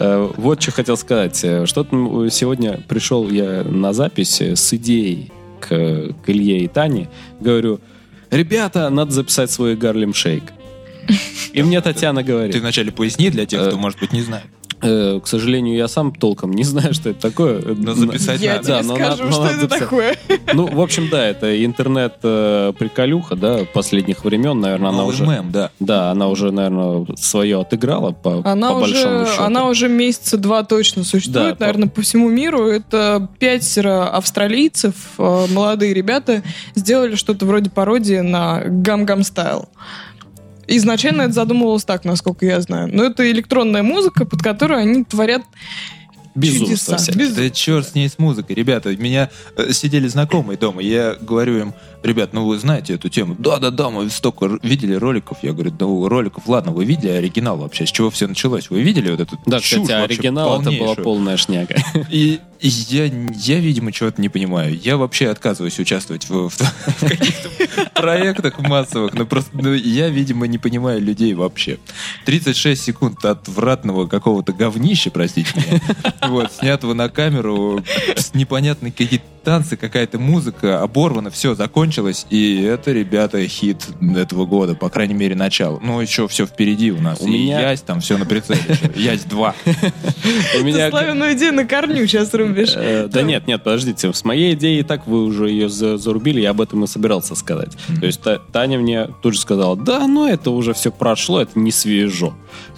Э, 0.00 0.30
Вот 0.36 0.62
что 0.62 0.70
хотел 0.72 0.96
сказать. 0.96 1.36
Что-то 1.36 2.28
сегодня 2.30 2.80
пришел 2.88 3.28
я 3.30 3.64
на 3.64 3.92
запись 3.92 4.40
с 4.40 4.72
идеей 4.74 5.32
к, 5.60 5.66
к 5.68 6.28
Илье 6.30 6.60
и 6.64 6.68
Тане. 6.68 7.08
Говорю, 7.40 7.80
ребята, 8.30 8.90
надо 8.90 9.12
записать 9.12 9.50
свой 9.50 9.76
Гарлем 9.76 10.14
Шейк. 10.14 10.44
И 11.52 11.62
мне 11.62 11.80
Татьяна 11.80 12.22
Ты 12.22 12.26
говорит, 12.32 12.56
вначале 12.56 12.92
поясни 12.92 13.30
для 13.30 13.46
тех, 13.46 13.60
Э, 13.60 13.68
кто, 13.68 13.78
может 13.78 13.98
быть, 13.98 14.12
не 14.12 14.20
знает. 14.20 14.46
«Э, 14.82 15.20
к 15.22 15.26
сожалению, 15.26 15.76
я 15.76 15.88
сам 15.88 16.12
толком 16.14 16.52
не 16.52 16.64
знаю, 16.64 16.94
что 16.94 17.10
это 17.10 17.20
такое. 17.20 17.62
Но 17.76 17.94
записать 17.94 18.40
Я 18.40 18.56
надо. 18.56 18.64
тебе 18.64 18.74
Да, 18.74 18.82
но 18.82 18.94
скажу, 18.96 19.22
надо- 19.24 19.32
что 19.32 19.42
надо 19.42 19.52
это 19.54 19.60
записать. 19.60 19.80
такое. 19.80 20.16
Ну, 20.54 20.66
в 20.66 20.80
общем, 20.80 21.08
да, 21.10 21.26
это 21.26 21.64
интернет-приколюха, 21.64 23.36
да, 23.36 23.60
последних 23.72 24.24
времен, 24.24 24.60
наверное, 24.60 24.90
она 24.90 25.04
уже... 25.04 25.24
мем, 25.26 25.50
да. 25.50 25.70
Да, 25.80 26.10
она 26.10 26.28
уже, 26.28 26.50
наверное, 26.52 27.06
свое 27.16 27.60
отыграла 27.60 28.12
по, 28.12 28.42
Она 28.44 28.72
по 28.72 28.80
большому 28.80 29.22
уже, 29.22 29.32
счету. 29.32 29.42
она 29.42 29.68
уже 29.68 29.88
месяца 29.88 30.36
два 30.38 30.62
точно 30.64 31.04
существует, 31.04 31.58
Да, 31.58 31.66
наверное, 31.66 31.88
по 31.88 32.02
всему 32.02 32.28
миру. 32.28 32.66
Это 32.66 33.28
пятеро 33.38 34.08
австралийцев, 34.08 34.94
э, 35.18 35.46
молодые 35.50 35.94
ребята, 35.94 36.42
сделали 36.74 37.14
что-то 37.16 37.46
вроде 37.46 37.70
пародии 37.70 38.20
на 38.20 38.62
Гам-Гам 38.66 39.22
Стайл. 39.22 39.68
Изначально 40.68 41.22
это 41.22 41.32
задумывалось 41.32 41.84
так, 41.84 42.04
насколько 42.04 42.44
я 42.44 42.60
знаю. 42.60 42.88
Но 42.92 43.04
это 43.04 43.28
электронная 43.30 43.82
музыка, 43.82 44.26
под 44.26 44.42
которую 44.42 44.80
они 44.80 45.04
творят 45.04 45.42
Безумство 46.38 46.96
чудеса. 46.96 46.96
всякое. 46.96 47.32
Да 47.34 47.50
черт 47.50 47.88
с 47.88 47.94
ней 47.94 48.08
с 48.08 48.18
музыкой. 48.18 48.56
Ребята, 48.56 48.88
у 48.90 48.92
меня 48.92 49.30
э, 49.56 49.72
сидели 49.72 50.08
знакомые 50.08 50.56
дома. 50.58 50.82
Я 50.82 51.16
говорю 51.20 51.58
им, 51.58 51.74
ребят, 52.02 52.32
ну 52.32 52.46
вы 52.46 52.58
знаете 52.58 52.94
эту 52.94 53.08
тему? 53.08 53.36
Да-да-да, 53.38 53.90
мы 53.90 54.08
столько 54.10 54.58
видели 54.62 54.94
роликов. 54.94 55.38
Я 55.42 55.52
говорю, 55.52 55.72
ну 55.78 56.08
роликов, 56.08 56.46
ладно, 56.48 56.72
вы 56.72 56.84
видели 56.84 57.10
оригинал 57.10 57.58
вообще? 57.58 57.86
С 57.86 57.90
чего 57.90 58.10
все 58.10 58.26
началось? 58.26 58.70
Вы 58.70 58.82
видели 58.82 59.10
вот 59.10 59.20
эту 59.20 59.38
Да, 59.46 59.60
чушь 59.60 59.80
кстати, 59.82 59.92
оригинал 59.92 60.60
это 60.60 60.70
была 60.72 60.94
полная 60.94 61.36
шняга. 61.36 61.76
И, 62.10 62.40
и 62.60 62.68
я, 62.68 63.04
я, 63.04 63.60
видимо, 63.60 63.92
чего-то 63.92 64.20
не 64.20 64.28
понимаю. 64.28 64.76
Я 64.82 64.96
вообще 64.96 65.28
отказываюсь 65.28 65.78
участвовать 65.78 66.28
в, 66.28 66.48
в- 66.48 66.56
в 67.00 67.00
каких-то 67.08 67.48
проектах 67.94 68.58
массовых. 68.58 69.14
Ну, 69.14 69.26
просто 69.26 69.50
ну, 69.52 69.72
я, 69.74 70.08
видимо, 70.08 70.46
не 70.46 70.58
понимаю 70.58 71.00
людей 71.00 71.34
вообще. 71.34 71.78
36 72.24 72.82
секунд 72.82 73.24
отвратного 73.24 74.06
какого-то 74.06 74.52
говнища, 74.52 75.10
простите 75.10 75.50
меня, 75.54 75.80
вот, 76.28 76.52
снятого 76.52 76.94
на 76.94 77.08
камеру, 77.08 77.82
с 78.16 78.34
непонятные 78.34 78.92
какие-то 78.92 79.24
танцы, 79.44 79.76
какая-то 79.78 80.18
музыка, 80.18 80.82
оборвано, 80.82 81.30
все, 81.30 81.54
закончилось, 81.54 82.26
и 82.28 82.60
это, 82.62 82.92
ребята, 82.92 83.46
хит 83.48 83.86
этого 84.16 84.44
года, 84.44 84.74
по 84.74 84.90
крайней 84.90 85.14
мере, 85.14 85.34
начало. 85.34 85.78
Ну, 85.82 86.00
еще 86.02 86.28
все 86.28 86.44
впереди 86.46 86.92
у 86.92 87.00
нас. 87.00 87.20
У 87.22 87.26
и 87.26 87.30
меня- 87.30 87.70
Ясь 87.70 87.80
там 87.80 88.00
все 88.00 88.18
на 88.18 88.26
прицеле. 88.26 88.60
Ясь 88.94 89.24
2. 89.24 89.54
У 90.60 90.64
меня... 90.64 90.90
славяную 90.90 91.32
идею 91.34 91.54
на 91.54 91.64
корню 91.64 92.06
сейчас 92.06 92.34
рубишь. 92.34 92.72
Э, 92.74 93.08
Да 93.10 93.22
нет, 93.22 93.46
нет, 93.46 93.62
подождите. 93.64 94.12
С 94.12 94.24
моей 94.24 94.52
идеей 94.54 94.80
и 94.80 94.82
так 94.82 95.06
вы 95.06 95.24
уже 95.24 95.48
ее 95.48 95.68
за- 95.70 95.96
зарубили, 95.96 96.40
я 96.40 96.50
об 96.50 96.60
этом 96.60 96.84
и 96.84 96.86
собирался 96.86 97.34
сказать. 97.34 97.76
То 98.00 98.06
есть 98.06 98.20
Та- 98.20 98.38
Таня 98.52 98.78
мне 98.78 99.08
тут 99.22 99.34
же 99.34 99.40
сказала, 99.40 99.76
да, 99.76 100.06
ну 100.06 100.26
это 100.26 100.50
уже 100.50 100.74
все 100.74 100.90
прошло, 100.90 101.40
это 101.40 101.58
не 101.58 101.70
свежо. 101.72 102.34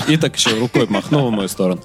И 0.09 0.17
так 0.17 0.37
еще 0.37 0.51
рукой 0.59 0.87
махнула 0.89 1.29
в 1.29 1.33
мою 1.33 1.49
сторону. 1.49 1.81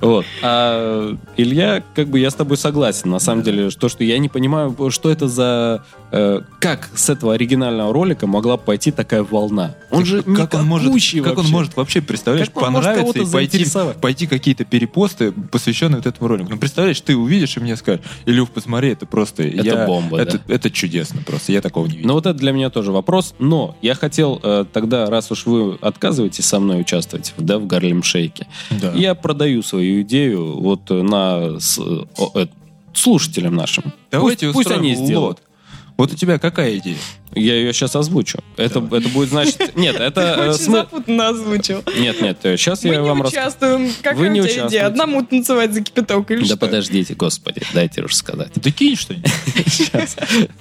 Вот. 0.00 0.24
А 0.42 1.16
Илья, 1.36 1.82
как 1.94 2.08
бы 2.08 2.18
я 2.18 2.30
с 2.30 2.34
тобой 2.34 2.56
согласен. 2.56 3.10
На 3.10 3.18
самом 3.18 3.42
деле, 3.42 3.70
то, 3.70 3.88
что 3.88 4.04
я 4.04 4.18
не 4.18 4.28
понимаю, 4.28 4.74
что 4.90 5.10
это 5.10 5.28
за... 5.28 5.84
э, 6.12 6.40
как 6.60 6.88
с 6.94 7.08
этого 7.08 7.34
оригинального 7.34 7.92
ролика 7.92 8.26
могла 8.26 8.56
пойти 8.56 8.90
такая 8.92 9.22
волна? 9.22 9.74
Он 9.90 10.04
же 10.04 10.22
как 10.22 10.54
он 10.54 10.64
может, 10.66 10.86
никакущий 10.86 11.20
как 11.20 11.30
он 11.32 11.36
вообще. 11.38 11.52
может 11.52 11.76
вообще, 11.76 12.00
представляешь, 12.00 12.48
Как 12.50 12.62
понравиться 12.62 13.18
и 13.20 13.26
пойти, 13.30 13.66
пойти 14.00 14.26
какие-то 14.26 14.64
перепосты, 14.64 15.32
посвященные 15.32 15.96
вот 15.96 16.06
этому 16.06 16.28
ролику. 16.28 16.50
Ну, 16.50 16.58
представляешь, 16.58 17.00
ты 17.00 17.16
увидишь 17.16 17.56
и 17.56 17.60
мне 17.60 17.76
скажешь, 17.76 18.02
Илюх, 18.26 18.50
посмотри, 18.50 18.90
это 18.90 19.06
просто... 19.06 19.42
Это 19.42 19.62
я- 19.64 19.86
бомба, 19.86 20.20
это, 20.20 20.40
да. 20.46 20.54
это 20.54 20.70
чудесно 20.70 21.22
просто, 21.26 21.52
я 21.52 21.60
такого 21.60 21.86
не 21.86 21.96
видел. 21.96 22.08
Ну 22.08 22.14
вот 22.14 22.26
это 22.26 22.38
для 22.38 22.52
меня 22.52 22.70
тоже 22.70 22.92
вопрос. 22.92 23.34
Но 23.38 23.76
я 23.82 23.94
хотел 23.94 24.40
э, 24.42 24.64
тогда, 24.72 25.06
раз 25.06 25.30
уж 25.32 25.46
вы 25.46 25.76
отказываетесь 25.80 26.44
со 26.44 26.60
мной 26.60 26.80
участвовать 26.80 27.34
да, 27.38 27.58
в 27.58 27.66
Гарлем 27.66 28.02
Шейке, 28.02 28.46
Да. 28.70 28.92
я 28.92 29.14
продаю 29.14 29.62
свою 29.88 30.02
идею 30.02 30.60
вот 30.60 30.90
э, 30.90 31.02
на 31.02 31.58
с- 31.60 31.78
о, 31.78 32.30
э, 32.34 32.46
слушателям 32.92 33.54
нашим. 33.54 33.84
Давайте 34.10 34.46
пусть, 34.52 34.54
пусть 34.68 34.70
они 34.70 34.94
сделают. 34.94 35.38
лот. 35.38 35.42
Вот 35.96 36.12
у 36.12 36.16
тебя 36.16 36.38
какая 36.38 36.76
идея? 36.78 36.96
Я 37.34 37.54
ее 37.54 37.72
сейчас 37.72 37.94
озвучу. 37.94 38.38
Это, 38.56 38.78
это 38.80 39.08
будет 39.10 39.28
значит... 39.28 39.72
Нет, 39.76 39.96
это... 40.00 40.20
э, 40.20 40.50
Очень 40.50 40.60
смы- 40.60 40.72
запутанно 40.78 41.28
озвучил. 41.28 41.82
Нет, 41.98 42.20
нет, 42.22 42.38
сейчас 42.42 42.82
Мы 42.84 42.90
я 42.94 43.00
не 43.00 43.06
вам 43.08 43.22
расскажу. 43.22 43.46
участвуем. 43.46 43.86
Вы 43.86 43.92
Какая 44.02 44.28
не 44.30 44.40
у 44.40 44.44
тебя 44.44 44.52
идея? 44.52 44.62
участвуете. 44.64 44.86
Одному 44.86 45.24
танцевать 45.24 45.72
за 45.74 45.82
кипяток 45.82 46.30
или 46.30 46.40
Да 46.40 46.46
что? 46.46 46.56
подождите, 46.56 47.14
господи, 47.14 47.62
дайте 47.74 48.02
уж 48.02 48.14
сказать. 48.14 48.50
Да 48.56 48.70
кинь 48.70 48.96
что-нибудь. 48.96 49.30
Сейчас. 49.66 50.16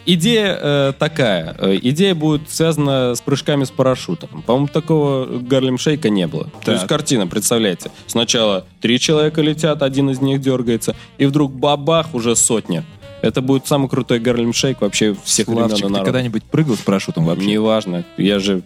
Идея 0.06 0.58
э, 0.62 0.94
такая. 0.98 1.56
Э, 1.60 1.78
Идея 1.82 2.16
будет 2.16 2.50
связана 2.50 3.16
с 3.16 3.22
прыжками 3.22 3.64
с 3.64 3.72
парашютом. 3.72 4.44
По-моему, 4.46 4.68
такого 4.68 5.26
Гарлем 5.40 5.78
Шейка 5.78 6.10
не 6.10 6.28
было. 6.28 6.50
То 6.64 6.72
есть 6.72 6.82
Так. 6.84 6.90
картина, 6.90 7.28
представляете, 7.28 7.92
сначала 8.08 8.66
три 8.82 9.00
человека 9.00 9.42
летят, 9.42 9.82
один 9.82 10.10
из 10.10 10.22
них 10.22 10.42
дергается, 10.42 10.96
и 11.18 11.26
вдруг 11.26 11.54
бабах, 11.54 12.14
уже 12.14 12.36
сотня. 12.36 12.84
Это 13.22 13.42
будет 13.42 13.68
самый 13.68 13.90
крутой 13.90 14.20
Гарлем 14.20 14.54
Шейк 14.54 14.82
вообще 14.82 15.16
всех 15.24 15.48
времен 15.48 15.70
Славчик, 15.70 15.90
и 15.90 15.94
ты 15.94 16.04
когда-нибудь 16.04 16.44
прыгал 16.44 16.76
с 16.76 16.80
парашютом 16.80 17.26
вообще? 17.26 17.48
Неважно, 17.48 18.06
я 18.18 18.40
же 18.40 18.62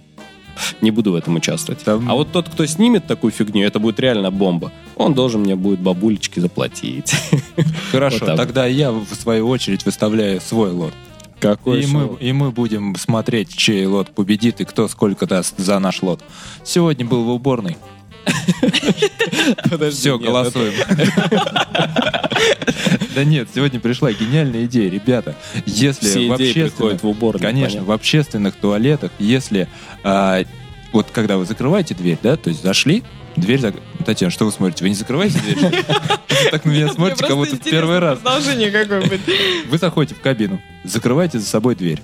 не 0.81 0.91
буду 0.91 1.13
в 1.13 1.15
этом 1.15 1.35
участвовать. 1.35 1.83
Там- 1.83 2.09
А 2.09 2.15
вот 2.15 2.31
тот, 2.31 2.49
кто 2.49 2.65
снимет 2.65 3.07
такую 3.07 3.31
фигню, 3.31 3.65
это 3.65 3.79
будет 3.79 3.99
реально 3.99 4.31
бомба. 4.31 4.71
Он 4.97 5.13
должен 5.13 5.41
мне 5.41 5.55
будет 5.55 5.79
бабулечки 5.79 6.39
заплатить. 6.39 7.13
Хорошо, 7.91 8.25
вот. 8.25 8.35
тогда 8.35 8.65
я 8.65 8.91
в 8.91 9.07
свою 9.15 9.47
очередь 9.47 9.85
выставляю 9.85 10.41
свой 10.41 10.71
лот. 10.71 10.93
Какой 11.39 11.81
И 11.81 11.87
мы, 11.87 12.17
и 12.19 12.31
мы 12.33 12.51
будем 12.51 12.95
смотреть, 12.97 13.55
чей 13.55 13.85
лот 13.87 14.13
победит 14.13 14.61
и 14.61 14.65
кто 14.65 14.87
сколько 14.87 15.25
даст 15.25 15.57
за 15.57 15.79
наш 15.79 16.03
лот. 16.03 16.21
Сегодня 16.63 17.03
был 17.03 17.23
в 17.23 17.29
уборной. 17.29 17.77
Подожди, 19.69 19.99
Все, 19.99 20.17
нет, 20.17 20.25
голосуем. 20.25 20.73
Да 23.13 23.23
нет, 23.25 23.49
сегодня 23.53 23.79
пришла 23.79 24.11
гениальная 24.13 24.65
идея, 24.65 24.89
ребята. 24.89 25.35
Если 25.65 26.07
Все 26.07 26.29
в 26.29 26.33
общественных, 26.33 27.03
в 27.03 27.07
уборную, 27.07 27.41
конечно, 27.41 27.79
понятно. 27.79 27.85
в 27.87 27.91
общественных 27.91 28.55
туалетах, 28.55 29.11
если 29.19 29.67
а, 30.03 30.43
вот 30.93 31.07
когда 31.11 31.37
вы 31.37 31.45
закрываете 31.45 31.93
дверь, 31.93 32.17
да, 32.23 32.37
то 32.37 32.49
есть 32.49 32.63
зашли, 32.63 33.03
дверь 33.35 33.59
зак... 33.59 33.75
Татьяна, 34.05 34.31
что 34.31 34.45
вы 34.45 34.51
смотрите? 34.51 34.83
Вы 34.83 34.89
не 34.89 34.95
закрываете 34.95 35.39
дверь? 35.39 35.57
Так 36.49 36.65
на 36.65 36.71
меня 36.71 36.87
смотрите, 36.91 37.23
как 37.27 37.35
будто 37.35 37.55
в 37.55 37.59
первый 37.61 37.99
раз. 37.99 38.19
Вы 39.69 39.77
заходите 39.77 40.15
в 40.15 40.21
кабину, 40.21 40.59
закрываете 40.83 41.37
за 41.37 41.45
собой 41.45 41.75
дверь, 41.75 42.01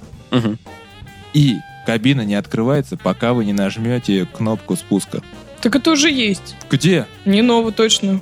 и 1.33 1.55
кабина 1.87 2.21
не 2.21 2.35
открывается, 2.35 2.97
пока 2.97 3.33
вы 3.33 3.45
не 3.45 3.53
нажмете 3.53 4.25
кнопку 4.25 4.75
спуска. 4.75 5.21
Так 5.61 5.75
это 5.75 5.91
уже 5.91 6.11
есть. 6.11 6.55
Где? 6.69 7.05
Не 7.25 7.41
ново 7.41 7.71
точно. 7.71 8.21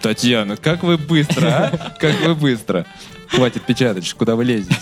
Татьяна, 0.00 0.56
как 0.56 0.82
вы 0.82 0.98
быстро, 0.98 1.48
а? 1.48 1.96
Как 1.98 2.20
вы 2.20 2.34
быстро. 2.34 2.84
Хватит 3.28 3.62
печатать, 3.62 4.12
куда 4.12 4.36
вы 4.36 4.44
лезете. 4.44 4.76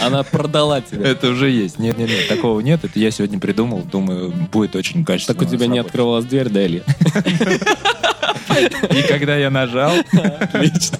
Она 0.00 0.22
продала 0.22 0.80
тебя. 0.80 1.08
Это 1.08 1.28
уже 1.28 1.50
есть. 1.50 1.78
Нет, 1.78 1.98
нет, 1.98 2.08
нет, 2.08 2.28
такого 2.28 2.60
нет. 2.60 2.84
Это 2.84 2.98
я 2.98 3.10
сегодня 3.10 3.38
придумал. 3.38 3.82
Думаю, 3.82 4.30
будет 4.30 4.76
очень 4.76 5.04
качественно. 5.04 5.38
Так 5.38 5.48
у 5.48 5.50
тебя 5.50 5.66
не 5.66 5.78
открывалась 5.78 6.24
дверь, 6.24 6.48
да, 6.48 6.64
Илья? 6.64 6.82
И 8.90 9.02
когда 9.08 9.36
я 9.36 9.50
нажал, 9.50 9.94
Отлично. 10.12 10.98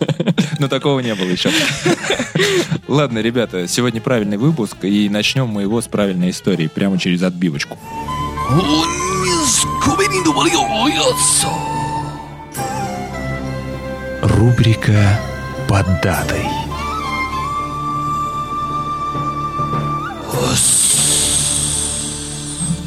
но 0.59 0.69
такого 0.69 1.01
не 1.01 1.15
было 1.15 1.29
еще. 1.29 1.51
Ладно, 2.89 3.19
ребята, 3.21 3.69
сегодня 3.69 4.01
правильный 4.01 4.37
выпуск, 4.37 4.77
и 4.83 5.09
начнем 5.09 5.47
мы 5.47 5.63
его 5.63 5.81
с 5.81 5.87
правильной 5.87 6.31
истории, 6.31 6.69
прямо 6.69 6.99
через 6.99 7.23
отбивочку. 7.23 7.79
Рубрика 14.23 15.21
«Под 15.69 15.87
датой». 16.03 16.45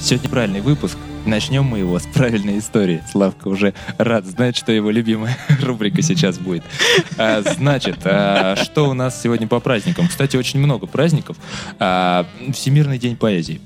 Сегодня 0.01 0.29
правильный 0.29 0.59
выпуск. 0.59 0.97
Начнем 1.25 1.63
мы 1.63 1.79
его 1.79 1.97
с 1.97 2.03
правильной 2.07 2.59
истории. 2.59 3.01
Славка 3.09 3.47
уже 3.47 3.73
рад 3.97 4.25
знать, 4.25 4.57
что 4.57 4.73
его 4.73 4.91
любимая 4.91 5.37
рубрика 5.61 6.01
сейчас 6.01 6.39
будет. 6.39 6.63
А, 7.17 7.41
значит, 7.41 7.99
а, 8.03 8.57
что 8.57 8.89
у 8.89 8.93
нас 8.93 9.21
сегодня 9.21 9.47
по 9.47 9.61
праздникам? 9.61 10.09
Кстати, 10.09 10.35
очень 10.35 10.59
много 10.59 10.87
праздников. 10.87 11.37
А, 11.79 12.25
Всемирный 12.51 12.97
день 12.99 13.15
поэзии. 13.15 13.61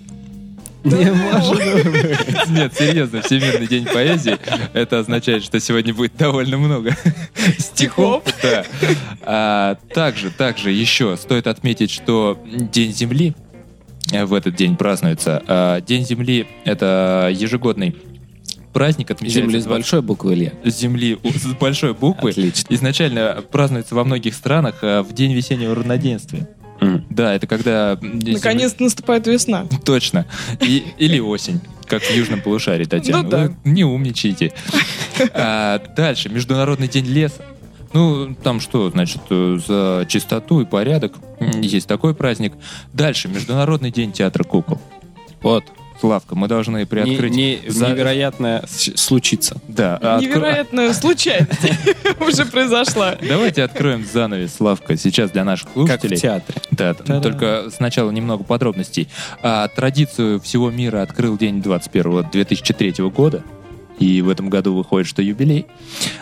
Не 0.83 1.11
может 1.11 2.49
Нет, 2.49 2.73
серьезно, 2.75 3.21
Всемирный 3.21 3.67
день 3.67 3.85
поэзии. 3.85 4.37
Это 4.73 4.99
означает, 4.99 5.43
что 5.43 5.59
сегодня 5.59 5.93
будет 5.93 6.15
довольно 6.17 6.57
много 6.57 6.95
стихов. 7.57 8.23
Да. 8.41 8.65
А, 9.21 9.77
также, 9.93 10.29
также 10.29 10.71
еще 10.71 11.17
стоит 11.17 11.47
отметить, 11.47 11.91
что 11.91 12.39
День 12.45 12.93
Земли 12.93 13.35
в 14.11 14.33
этот 14.33 14.55
день 14.55 14.77
празднуется. 14.77 15.43
А, 15.47 15.81
День 15.81 16.05
Земли— 16.05 16.47
это 16.63 17.29
ежегодный 17.33 17.95
праздник, 18.73 19.09
отмечается 19.09 19.49
Земли 19.49 19.59
с 19.59 19.63
20 19.63 19.69
большой 19.69 20.01
буквы 20.03 20.33
Илья. 20.35 20.53
Земли 20.63 21.17
с 21.23 21.45
большой 21.55 21.93
буквы. 21.93 22.29
Отлично. 22.29 22.67
Изначально 22.69 23.43
празднуется 23.51 23.95
во 23.95 24.03
многих 24.03 24.35
странах 24.35 24.75
а, 24.81 25.01
в 25.01 25.13
День 25.13 25.33
весеннего 25.33 25.73
равноденствия. 25.75 26.47
Да, 27.09 27.33
это 27.33 27.47
когда... 27.47 27.97
Наконец-то 28.01 28.83
наступает 28.83 29.27
весна. 29.27 29.65
Точно. 29.85 30.25
И- 30.61 30.83
или 30.97 31.19
осень, 31.19 31.61
как 31.85 32.01
в 32.03 32.15
Южном 32.15 32.41
полушарии, 32.41 32.85
Татьяна. 32.85 33.23
Ну 33.23 33.29
да. 33.29 33.37
Вы 33.43 33.55
не 33.65 33.83
умничайте. 33.83 34.53
А, 35.33 35.81
дальше. 35.95 36.29
Международный 36.29 36.87
день 36.87 37.05
леса. 37.05 37.43
Ну, 37.93 38.35
там 38.43 38.59
что, 38.59 38.89
значит, 38.91 39.21
э, 39.29 39.59
за 39.65 40.05
чистоту 40.09 40.61
и 40.61 40.65
порядок. 40.65 41.13
Есть 41.61 41.87
такой 41.87 42.13
праздник. 42.13 42.53
Дальше. 42.93 43.27
Международный 43.29 43.91
день 43.91 44.11
театра 44.11 44.43
кукол. 44.43 44.79
Вот. 45.41 45.63
Славка, 45.99 46.35
мы 46.35 46.47
должны 46.47 46.79
Не- 46.79 46.85
приоткрыть... 46.85 47.31
не- 47.33 47.59
за- 47.67 47.89
Невероятное 47.89 48.63
случится. 48.67 49.57
Да. 49.67 49.97
откро- 50.01 50.21
Невероятная 50.21 50.93
случайность 50.93 51.71
уже 52.19 52.45
произошла. 52.45 53.15
Давайте 53.27 53.63
откроем 53.63 54.05
занавес, 54.05 54.53
Славка, 54.55 54.95
сейчас 54.95 55.31
для 55.31 55.43
наших 55.43 55.67
Как 55.67 55.73
в 55.75 55.79
слушателей. 55.79 56.17
театре. 56.17 56.61
Да, 56.71 56.93
Та-дам. 56.93 57.21
только 57.21 57.65
сначала 57.75 58.11
немного 58.11 58.43
подробностей. 58.43 59.07
А, 59.41 59.67
традицию 59.69 60.39
всего 60.39 60.69
мира 60.69 61.01
открыл 61.01 61.37
день 61.37 61.61
21 61.61 62.29
2003 62.31 62.93
года. 63.09 63.43
И 63.97 64.21
в 64.21 64.29
этом 64.29 64.49
году 64.51 64.75
выходит, 64.75 65.07
что 65.07 65.23
юбилей. 65.23 65.65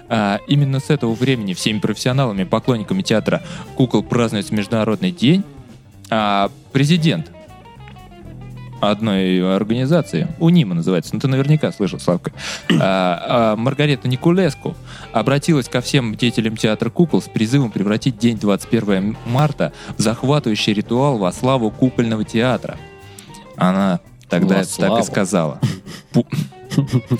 А, 0.07 0.39
именно 0.47 0.79
с 0.79 0.89
этого 0.89 1.13
времени 1.13 1.53
всеми 1.53 1.79
профессионалами, 1.79 2.45
поклонниками 2.45 3.01
театра 3.01 3.43
кукол 3.75 4.01
празднуется 4.03 4.53
Международный 4.55 5.11
день. 5.11 5.43
А 6.09 6.49
президент 6.71 7.31
одной 8.81 9.55
организации, 9.55 10.27
УНИМа 10.39 10.75
называется, 10.75 11.13
ну 11.13 11.19
ты 11.19 11.27
наверняка 11.27 11.71
слышал, 11.71 11.99
Славка, 11.99 12.31
а, 12.79 13.53
а, 13.53 13.55
Маргарета 13.55 14.07
Никулеску 14.07 14.75
обратилась 15.11 15.67
ко 15.67 15.81
всем 15.81 16.15
деятелям 16.15 16.57
театра 16.57 16.89
кукол 16.89 17.21
с 17.21 17.25
призывом 17.25 17.71
превратить 17.71 18.17
день 18.17 18.38
21 18.38 19.17
марта 19.25 19.73
в 19.97 20.01
захватывающий 20.01 20.73
ритуал 20.73 21.17
во 21.17 21.31
славу 21.31 21.71
кукольного 21.71 22.23
театра. 22.23 22.77
Она 23.55 23.99
тогда 24.29 24.61
это 24.61 24.77
так 24.77 24.99
и 24.99 25.03
сказала. 25.03 25.59
Пу- 26.11 26.27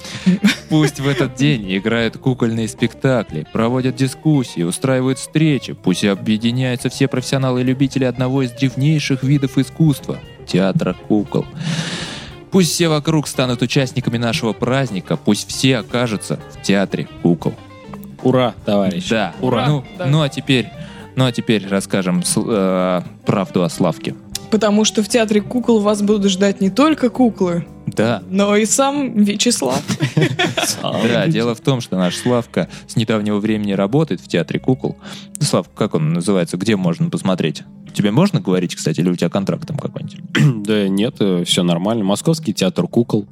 Пусть 0.70 1.00
в 1.00 1.08
этот 1.08 1.36
день 1.36 1.78
играют 1.78 2.18
кукольные 2.18 2.68
спектакли, 2.68 3.48
проводят 3.54 3.96
дискуссии, 3.96 4.64
устраивают 4.64 5.18
встречи, 5.18 5.72
пусть 5.74 6.04
объединяются 6.04 6.90
все 6.90 7.08
профессионалы 7.08 7.62
и 7.62 7.64
любители 7.64 8.04
одного 8.04 8.42
из 8.42 8.52
древнейших 8.52 9.24
видов 9.24 9.58
искусства— 9.58 10.20
театра 10.46 10.96
кукол. 11.08 11.46
Пусть 12.52 12.72
все 12.72 12.88
вокруг 12.88 13.28
станут 13.28 13.62
участниками 13.62 14.18
нашего 14.18 14.54
праздника, 14.54 15.18
пусть 15.18 15.50
все 15.50 15.78
окажутся 15.78 16.40
в 16.54 16.62
театре 16.62 17.08
кукол. 17.22 17.54
Ура, 18.24 18.54
товарищ. 18.66 19.10
Да. 19.10 19.34
Ура. 19.42 19.68
Ну, 19.68 19.84
Да. 19.98 20.06
ну 20.06 20.22
а 20.22 20.30
теперь, 20.30 20.70
ну 21.16 21.26
а 21.26 21.32
теперь 21.32 21.68
расскажем 21.68 22.24
э, 22.36 23.02
правду 23.26 23.64
о 23.64 23.70
Славке. 23.70 24.16
Потому 24.52 24.86
что 24.86 25.04
в 25.04 25.10
театре 25.10 25.42
кукол 25.42 25.80
вас 25.82 26.02
будут 26.02 26.32
ждать 26.32 26.62
не 26.62 26.70
только 26.70 27.10
куклы, 27.10 27.66
Да. 27.88 28.24
но 28.30 28.56
и 28.56 28.66
сам 28.66 29.14
Вячеслав. 29.24 29.82
Да, 30.82 31.28
дело 31.28 31.56
в 31.56 31.62
том, 31.62 31.82
что 31.82 31.98
наш 31.98 32.16
Славка 32.16 32.68
с 32.88 32.96
недавнего 32.96 33.40
времени 33.40 33.74
работает 33.74 34.22
в 34.22 34.28
театре 34.28 34.60
кукол. 34.60 34.98
Слав, 35.40 35.70
как 35.74 35.96
он 35.96 36.14
называется? 36.14 36.58
Где 36.58 36.76
можно 36.76 37.10
посмотреть? 37.10 37.64
Тебе 37.94 38.12
можно 38.12 38.42
говорить, 38.42 38.76
кстати, 38.76 39.00
или 39.00 39.10
у 39.10 39.16
тебя 39.16 39.30
контракт 39.30 39.68
там 39.68 39.78
какой-нибудь? 39.78 40.20
Да 40.66 40.88
нет, 40.90 41.16
все 41.46 41.64
нормально. 41.64 42.04
Московский 42.04 42.54
театр 42.54 42.88
кукол. 42.88 43.26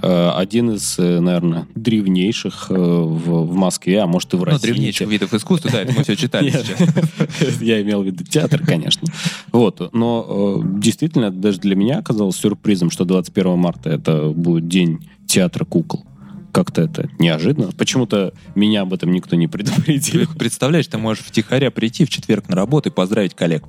Э, 0.00 0.30
Один 0.36 0.70
из, 0.72 0.96
э, 0.98 1.18
наверное, 1.20 1.66
древнейших 1.74 2.66
э, 2.68 2.74
в 2.74 3.52
Москве, 3.54 4.00
а 4.00 4.06
может 4.06 4.32
и 4.34 4.36
в 4.36 4.40
Ну, 4.40 4.44
России. 4.44 4.62
древнейших 4.66 5.08
видов 5.08 5.34
искусства, 5.34 5.70
да, 5.72 5.80
это 5.80 5.92
мы 5.92 6.02
все 6.04 6.14
читали 6.16 6.50
сейчас. 6.50 7.60
Я 7.60 7.80
имел 7.82 8.02
в 8.02 8.06
виду 8.06 8.22
театр, 8.24 8.62
конечно. 8.64 9.08
Вот. 9.52 9.92
Но 9.92 10.60
э, 10.62 10.78
действительно, 10.78 11.30
даже 11.32 11.58
для 11.60 11.74
меня 11.74 11.98
оказалось 11.98 12.36
сюрпризом, 12.36 12.90
что 12.90 13.04
21 13.06 13.58
марта 13.58 13.85
это 13.88 14.30
будет 14.30 14.68
день 14.68 15.08
театра 15.26 15.64
кукол. 15.64 16.04
Как-то 16.52 16.82
это 16.82 17.10
неожиданно. 17.18 17.72
Почему-то 17.72 18.32
меня 18.54 18.82
об 18.82 18.94
этом 18.94 19.12
никто 19.12 19.36
не 19.36 19.46
предупредил. 19.46 20.26
Представляешь, 20.38 20.86
ты 20.86 20.96
можешь 20.96 21.24
втихаря 21.24 21.70
прийти 21.70 22.04
в 22.04 22.10
четверг 22.10 22.48
на 22.48 22.56
работу 22.56 22.88
и 22.88 22.92
поздравить 22.92 23.34
коллег. 23.34 23.64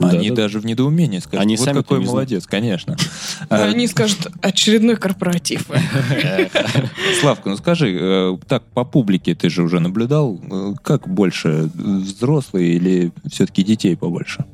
Да, 0.00 0.08
Они 0.08 0.30
да. 0.30 0.36
даже 0.36 0.60
в 0.60 0.64
недоумении 0.64 1.18
скажут, 1.18 1.42
Они 1.42 1.56
вот 1.56 1.64
сами-то 1.64 1.82
какой 1.82 2.00
молодец, 2.00 2.46
конечно. 2.46 2.96
А, 3.50 3.64
Они 3.64 3.86
скажут, 3.86 4.28
очередной 4.40 4.96
корпоратив. 4.96 5.66
Славка, 7.20 7.50
ну 7.50 7.56
скажи, 7.58 7.98
э, 8.00 8.38
так 8.48 8.62
по 8.72 8.86
публике 8.86 9.34
ты 9.34 9.50
же 9.50 9.62
уже 9.62 9.78
наблюдал, 9.78 10.40
э, 10.50 10.72
как 10.82 11.06
больше, 11.06 11.48
э, 11.48 11.68
взрослые 11.74 12.76
или 12.76 13.12
все-таки 13.30 13.62
детей 13.62 13.94
побольше? 13.94 14.46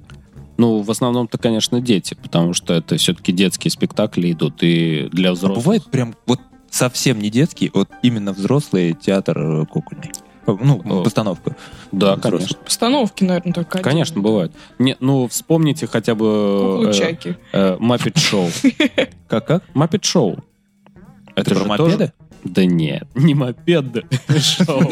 Ну, 0.59 0.81
в 0.83 0.91
основном-то, 0.91 1.39
конечно, 1.39 1.81
дети, 1.81 2.17
потому 2.21 2.55
что 2.55 2.75
это 2.75 2.97
все-таки 2.97 3.33
детские 3.33 3.71
спектакли 3.71 4.33
идут, 4.33 4.63
и 4.63 5.09
для 5.13 5.31
А 5.31 5.33
взрослых... 5.33 5.65
бывает 5.65 5.85
прям 5.87 6.15
вот 6.27 6.41
совсем 6.71 7.19
не 7.21 7.31
детский, 7.31 7.71
вот 7.75 7.89
именно 8.03 8.33
взрослый 8.33 8.95
театр 8.95 9.39
э, 9.39 9.67
кукольный? 9.67 10.11
Э, 10.47 10.57
Ну, 10.63 10.81
О. 10.85 11.03
постановка. 11.03 11.57
Да, 11.93 12.15
взрослых. 12.17 12.33
конечно. 12.41 12.59
Постановки, 12.65 13.25
наверное, 13.25 13.53
только 13.53 13.79
один. 13.79 13.85
Конечно, 13.85 14.21
бывает. 14.21 14.53
Не, 14.79 14.97
ну, 15.01 15.29
вспомните 15.29 15.87
хотя 15.87 16.15
бы... 16.15 16.77
Куклу 16.79 16.93
Чаки. 16.93 17.37
Маппет 17.79 18.17
Шоу. 18.19 18.49
Как-как? 19.29 19.63
Маппет 19.75 20.05
Шоу. 20.05 20.39
Это 21.35 21.51
про 21.51 21.59
же 21.61 21.65
мопеды? 21.67 22.13
Да 22.49 22.65
нет, 22.65 23.09
не 23.15 23.35
мопед, 23.35 23.85
шоу. 24.39 24.83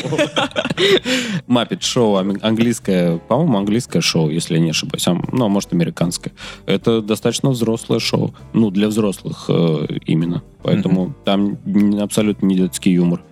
Маппет 1.46 1.82
шоу, 1.82 2.16
английское, 2.16 3.18
по-моему, 3.18 3.58
английское 3.58 4.00
шоу, 4.00 4.28
если 4.28 4.54
я 4.54 4.60
не 4.60 4.70
ошибаюсь. 4.70 5.06
Ну, 5.32 5.44
а 5.44 5.48
может, 5.48 5.72
американское. 5.72 6.32
Это 6.66 7.00
достаточно 7.00 7.50
взрослое 7.50 8.00
шоу. 8.00 8.34
Ну, 8.52 8.70
для 8.70 8.88
взрослых 8.88 9.46
э, 9.48 9.86
именно. 10.04 10.42
Поэтому 10.62 11.14
там 11.24 11.58
абсолютно 12.00 12.46
не 12.46 12.56
детский 12.56 12.92
юмор. 12.92 13.22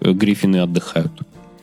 Э, 0.00 0.12
Гриффины 0.12 0.58
отдыхают. 0.58 1.12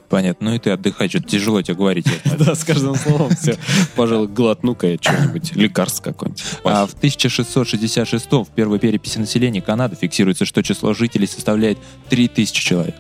Понятно. 0.10 0.50
Ну 0.50 0.56
и 0.56 0.60
ты 0.60 0.72
отдыхай, 0.72 1.08
что-то 1.08 1.28
тяжело 1.28 1.62
тебе 1.62 1.76
говорить. 1.76 2.06
Да, 2.40 2.56
с 2.56 2.64
каждым 2.64 2.96
словом 2.96 3.36
все. 3.36 3.58
Пожалуй, 3.96 4.28
глотну-ка 4.28 4.88
я 4.88 4.98
что-нибудь, 5.00 5.56
лекарство 5.56 6.04
какое-нибудь. 6.04 6.42
А 6.64 6.88
в 6.88 6.94
1666 6.94 8.32
в 8.32 8.48
первой 8.56 8.80
переписи 8.80 9.18
населения 9.18 9.62
Канады 9.62 9.96
фиксируется, 10.00 10.46
что 10.46 10.64
число 10.64 10.94
жителей 10.94 11.28
составляет 11.28 11.78
3000 12.10 12.62
человек. 12.64 12.96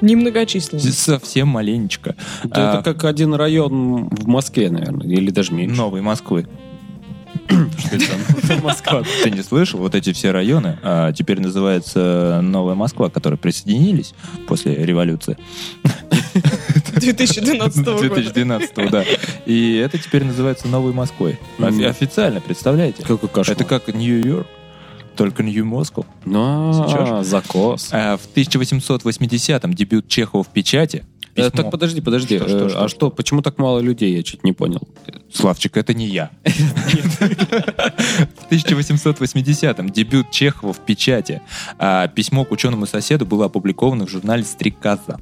Немногочисленный. 0.00 0.82
Совсем 0.92 1.48
маленечко. 1.48 2.14
Да 2.44 2.72
А, 2.72 2.74
Это 2.80 2.92
как 2.94 3.04
один 3.04 3.34
район 3.34 4.08
в 4.10 4.26
Москве, 4.26 4.70
наверное, 4.70 5.06
или 5.06 5.30
даже 5.30 5.52
меньше. 5.52 5.76
Новой 5.76 6.02
Москвы. 6.02 6.46
Что 7.48 7.96
это 7.96 8.62
Москва? 8.62 9.02
Ты 9.22 9.30
не 9.30 9.42
слышал? 9.42 9.80
Вот 9.80 9.94
эти 9.94 10.12
все 10.12 10.30
районы 10.30 10.78
а, 10.82 11.12
теперь 11.12 11.40
называются 11.40 12.40
Новая 12.42 12.74
Москва, 12.74 13.10
которые 13.10 13.38
присоединились 13.38 14.14
после 14.46 14.74
революции 14.84 15.36
2012 17.04 17.84
года. 17.84 18.00
2012 18.00 18.90
да. 18.90 19.04
И 19.46 19.76
это 19.76 19.98
теперь 19.98 20.24
называется 20.24 20.68
Новой 20.68 20.92
Москвой. 20.92 21.38
Официально, 21.58 22.40
представляете? 22.40 23.02
Какой 23.02 23.28
кошмар. 23.28 23.56
Это 23.56 23.64
как 23.64 23.94
Нью-Йорк, 23.94 24.46
только 25.16 25.42
Нью-Москва. 25.42 26.04
Ну, 26.24 26.86
Сечешь? 26.88 27.26
закос. 27.26 27.88
А 27.92 28.16
в 28.16 28.26
1880-м 28.34 29.74
дебют 29.74 30.08
Чехова 30.08 30.42
в 30.42 30.48
печати. 30.48 31.04
Э. 31.36 31.50
Так, 31.50 31.70
подожди, 31.70 32.00
подожди. 32.00 32.38
Что, 32.38 32.48
что, 32.48 32.66
Э, 32.66 32.68
что, 32.68 32.84
а 32.84 32.88
что, 32.88 33.10
почему 33.10 33.42
так 33.42 33.58
мало 33.58 33.80
людей? 33.80 34.14
Я 34.16 34.22
чуть 34.22 34.44
не 34.44 34.52
понял. 34.52 34.80
Славчик, 35.32 35.76
это 35.76 35.92
не 35.92 36.06
я. 36.06 36.30
В 36.44 36.48
1880-м 38.50 39.90
дебют 39.90 40.30
Чехова 40.30 40.72
в 40.72 40.78
печати. 40.78 41.42
А 41.78 42.08
письмо 42.08 42.44
к 42.44 42.52
ученому 42.52 42.86
соседу 42.86 43.26
было 43.26 43.46
опубликовано 43.46 44.06
в 44.06 44.10
журнале 44.10 44.44
«Стрекоза». 44.44 45.18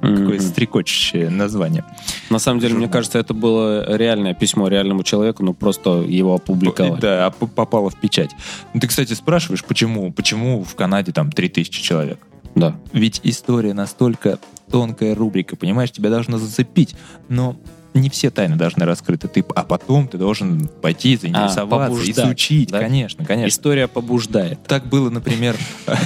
Какое 0.00 0.36
Мгм. 0.36 0.40
стрекочущее 0.40 1.30
название. 1.30 1.84
На 2.30 2.38
самом 2.38 2.60
деле, 2.60 2.74
мне 2.74 2.82
журнал. 2.84 2.92
кажется, 2.92 3.18
это 3.18 3.32
было 3.34 3.96
реальное 3.96 4.34
письмо 4.34 4.68
реальному 4.68 5.02
человеку, 5.02 5.42
но 5.42 5.52
просто 5.54 6.02
его 6.02 6.34
опубликовали. 6.34 7.00
Да, 7.00 7.26
а 7.26 7.30
попало 7.30 7.90
в 7.90 7.96
печать. 7.98 8.30
Ну, 8.74 8.80
Ты, 8.80 8.88
кстати, 8.88 9.14
спрашиваешь, 9.14 9.64
почему, 9.64 10.12
почему 10.12 10.62
в 10.64 10.74
Канаде 10.74 11.12
там 11.12 11.32
3000 11.32 11.82
человек? 11.82 12.18
Да. 12.54 12.76
Ведь 12.92 13.20
история 13.22 13.74
настолько 13.74 14.38
тонкая 14.70 15.14
рубрика, 15.14 15.56
понимаешь, 15.56 15.90
тебя 15.92 16.10
должно 16.10 16.38
зацепить, 16.38 16.94
но 17.28 17.56
не 17.94 18.10
все 18.10 18.30
тайны 18.30 18.56
должны 18.56 18.84
раскрыты. 18.84 19.28
Ты, 19.28 19.44
а 19.54 19.62
потом 19.62 20.08
ты 20.08 20.18
должен 20.18 20.68
пойти, 20.68 21.16
заинтересоваться, 21.16 21.88
побуждать, 21.90 22.26
изучить. 22.26 22.70
да? 22.70 22.80
Конечно, 22.80 23.24
конечно. 23.24 23.48
История 23.48 23.88
побуждает. 23.88 24.62
Так 24.66 24.86
было, 24.86 25.08
например... 25.10 25.56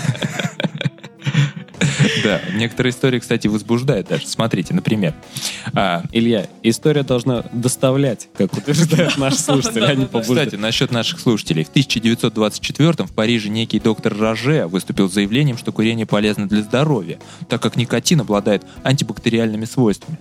Да, 2.22 2.40
некоторые 2.54 2.92
истории, 2.92 3.18
кстати, 3.18 3.46
возбуждают 3.48 4.08
даже. 4.08 4.26
Смотрите, 4.26 4.74
например, 4.74 5.14
а, 5.72 6.04
Илья, 6.12 6.46
история 6.62 7.02
должна 7.02 7.44
доставлять, 7.52 8.28
как 8.36 8.52
утверждает 8.52 9.16
наш 9.18 9.34
слушатель, 9.34 9.84
а 9.84 9.94
не 9.94 10.06
Кстати, 10.06 10.24
побуждать. 10.26 10.52
насчет 10.58 10.90
наших 10.90 11.20
слушателей. 11.20 11.64
В 11.64 11.70
1924 11.70 13.06
в 13.06 13.12
Париже 13.12 13.48
некий 13.48 13.80
доктор 13.80 14.16
Роже 14.16 14.66
выступил 14.66 15.08
с 15.08 15.14
заявлением, 15.14 15.56
что 15.58 15.72
курение 15.72 16.06
полезно 16.06 16.48
для 16.48 16.62
здоровья, 16.62 17.18
так 17.48 17.62
как 17.62 17.76
никотин 17.76 18.20
обладает 18.20 18.64
антибактериальными 18.82 19.64
свойствами. 19.64 20.18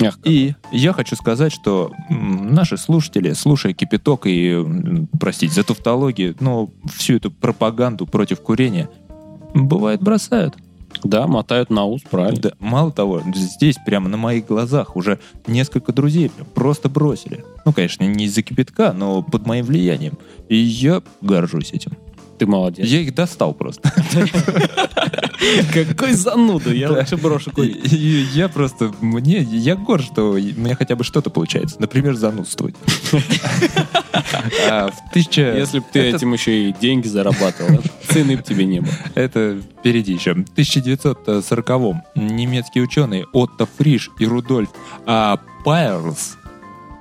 Мягко. 0.00 0.28
И 0.28 0.54
я 0.72 0.92
хочу 0.92 1.14
сказать, 1.14 1.52
что 1.52 1.92
наши 2.10 2.76
слушатели, 2.76 3.32
слушая 3.34 3.72
кипяток 3.72 4.26
и, 4.26 4.64
простите 5.20 5.54
за 5.54 5.62
тавтологию, 5.62 6.34
но 6.40 6.70
всю 6.96 7.16
эту 7.16 7.30
пропаганду 7.30 8.06
против 8.06 8.40
курения, 8.40 8.88
бывает 9.54 10.02
бросают. 10.02 10.54
Да, 11.04 11.26
мотают 11.26 11.70
на 11.70 11.84
ус, 11.84 12.02
правильно. 12.02 12.40
Да, 12.40 12.52
мало 12.60 12.92
того, 12.92 13.22
здесь 13.34 13.76
прямо 13.84 14.08
на 14.08 14.16
моих 14.16 14.46
глазах 14.46 14.94
уже 14.94 15.18
несколько 15.46 15.92
друзей 15.92 16.30
просто 16.54 16.88
бросили. 16.88 17.44
Ну, 17.64 17.72
конечно, 17.72 18.04
не 18.04 18.26
из-за 18.26 18.42
кипятка, 18.42 18.92
но 18.92 19.22
под 19.22 19.46
моим 19.46 19.64
влиянием. 19.64 20.18
И 20.48 20.56
я 20.56 21.02
горжусь 21.20 21.72
этим. 21.72 21.92
Ты 22.42 22.46
молодец. 22.46 22.84
Я 22.84 22.98
их 23.02 23.14
достал 23.14 23.54
просто. 23.54 23.88
Какой 25.72 26.12
зануда, 26.14 26.74
я 26.74 26.90
лучше 26.90 27.16
брошу 27.16 27.52
Я 27.56 28.48
просто, 28.48 28.92
мне, 29.00 29.38
я 29.38 29.76
горд, 29.76 30.04
что 30.04 30.32
у 30.32 30.38
меня 30.38 30.74
хотя 30.74 30.96
бы 30.96 31.04
что-то 31.04 31.30
получается. 31.30 31.76
Например, 31.78 32.16
занудствовать. 32.16 32.74
А 34.68 34.90
В 34.90 35.12
тысяча... 35.12 35.56
Если 35.56 35.78
бы 35.78 35.84
ты 35.92 36.00
этим 36.00 36.32
еще 36.32 36.68
и 36.68 36.72
деньги 36.72 37.06
зарабатывал, 37.06 37.80
цены 38.08 38.36
бы 38.36 38.42
тебе 38.42 38.64
не 38.64 38.80
было. 38.80 38.92
Это 39.14 39.60
впереди 39.78 40.12
еще. 40.12 40.34
В 40.34 40.44
1940-м 40.56 42.02
немецкие 42.16 42.82
ученые 42.82 43.26
Отто 43.32 43.66
Фриш 43.78 44.10
и 44.18 44.26
Рудольф 44.26 44.70
а, 45.06 45.38
Пайерлс 45.64 46.36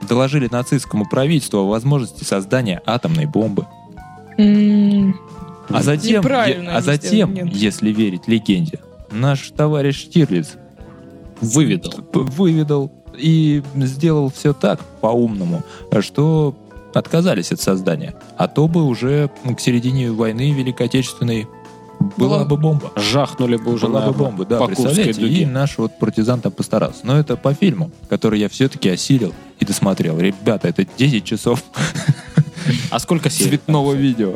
доложили 0.08 0.48
нацистскому 0.52 1.10
правительству 1.10 1.62
о 1.62 1.68
возможности 1.68 2.24
создания 2.24 2.82
атомной 2.86 3.26
бомбы. 3.26 3.66
А 5.74 5.84
затем, 5.84 6.26
е- 6.26 6.70
а 6.70 6.82
затем, 6.82 7.34
нет. 7.34 7.48
если 7.56 7.92
верить 7.92 8.28
легенде, 8.28 8.80
наш 9.12 9.52
товарищ 9.52 10.02
Штирлиц 10.04 10.54
Выведал. 11.42 11.94
выведал 12.14 12.92
и 13.18 13.62
сделал 13.76 14.30
все 14.30 14.54
так 14.54 14.80
по-умному, 15.02 15.64
что 16.02 16.56
отказались 16.94 17.52
от 17.52 17.60
создания. 17.62 18.14
А 18.38 18.48
то 18.48 18.68
бы 18.68 18.84
уже 18.84 19.30
к 19.56 19.60
середине 19.60 20.12
войны 20.12 20.52
Великой 20.52 20.88
Отечественной 20.88 21.48
была 22.18 22.40
Была- 22.40 22.46
бы 22.46 22.58
бомба. 22.58 22.92
Жахнули 22.96 23.58
бы 23.58 23.72
уже 23.74 23.88
Была 23.88 24.02
на 24.06 24.12
бы 24.12 24.18
бомба, 24.18 24.46
да, 24.46 24.58
по 24.60 24.68
представляете? 24.68 25.22
И 25.22 25.24
дуге. 25.24 25.48
наш 25.48 25.78
вот 25.78 25.98
партизан 26.00 26.42
там 26.42 26.52
постарался. 26.52 27.02
Но 27.04 27.18
это 27.18 27.36
по 27.38 27.54
фильму, 27.54 27.92
который 28.10 28.40
я 28.40 28.50
все-таки 28.50 28.90
осилил 28.90 29.34
и 29.60 29.66
досмотрел. 29.66 30.20
Ребята, 30.20 30.68
это 30.68 30.86
10 30.98 31.24
часов 31.24 31.64
А 32.90 33.00
сколько 33.00 33.30
серий? 33.30 33.50
цветного 33.52 33.94
видео. 33.94 34.36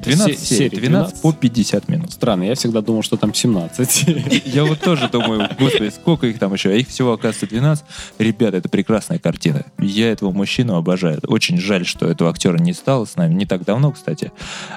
12 0.00 0.38
Се- 0.38 0.44
серий, 0.46 0.70
серий, 0.70 0.88
12 0.88 1.20
по 1.22 1.32
50 1.32 1.88
минут. 1.88 2.12
Странно, 2.12 2.44
я 2.44 2.54
всегда 2.54 2.80
думал, 2.80 3.02
что 3.02 3.16
там 3.16 3.32
17. 3.34 4.04
Я 4.46 4.64
вот 4.64 4.80
тоже 4.80 5.08
думаю, 5.08 5.48
господи, 5.58 5.90
сколько 5.90 6.26
их 6.26 6.38
там 6.38 6.52
еще? 6.54 6.70
А 6.70 6.74
их 6.74 6.88
всего, 6.88 7.12
оказывается, 7.12 7.46
12. 7.46 7.84
Ребята, 8.18 8.56
это 8.58 8.68
прекрасная 8.68 9.18
картина. 9.18 9.64
Я 9.78 10.10
этого 10.12 10.32
мужчину 10.32 10.76
обожаю. 10.76 11.20
Очень 11.26 11.58
жаль, 11.58 11.86
что 11.86 12.06
этого 12.06 12.30
актера 12.30 12.58
не 12.58 12.72
стало 12.72 13.04
с 13.04 13.16
нами. 13.16 13.34
Не 13.34 13.46
так 13.46 13.64
давно, 13.64 13.92
кстати. 13.92 14.32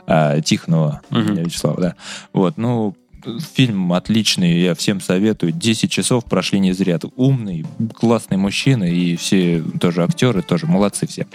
А, 0.05 0.39
Тихонова 0.41 1.01
Мгм. 1.09 1.35
Вячеслава, 1.35 1.81
да. 1.81 1.95
Вот, 2.33 2.57
ну, 2.57 2.95
фильм 3.53 3.93
отличный, 3.93 4.61
я 4.61 4.75
всем 4.75 5.01
советую. 5.01 5.51
10 5.51 5.91
часов 5.91 6.25
прошли 6.25 6.59
не 6.59 6.71
зря. 6.73 6.99
Умный, 7.15 7.65
классный 7.93 8.37
мужчина, 8.37 8.83
и 8.83 9.15
все 9.15 9.63
тоже 9.79 10.03
актеры, 10.03 10.41
тоже 10.41 10.65
молодцы 10.67 11.07
все. 11.07 11.27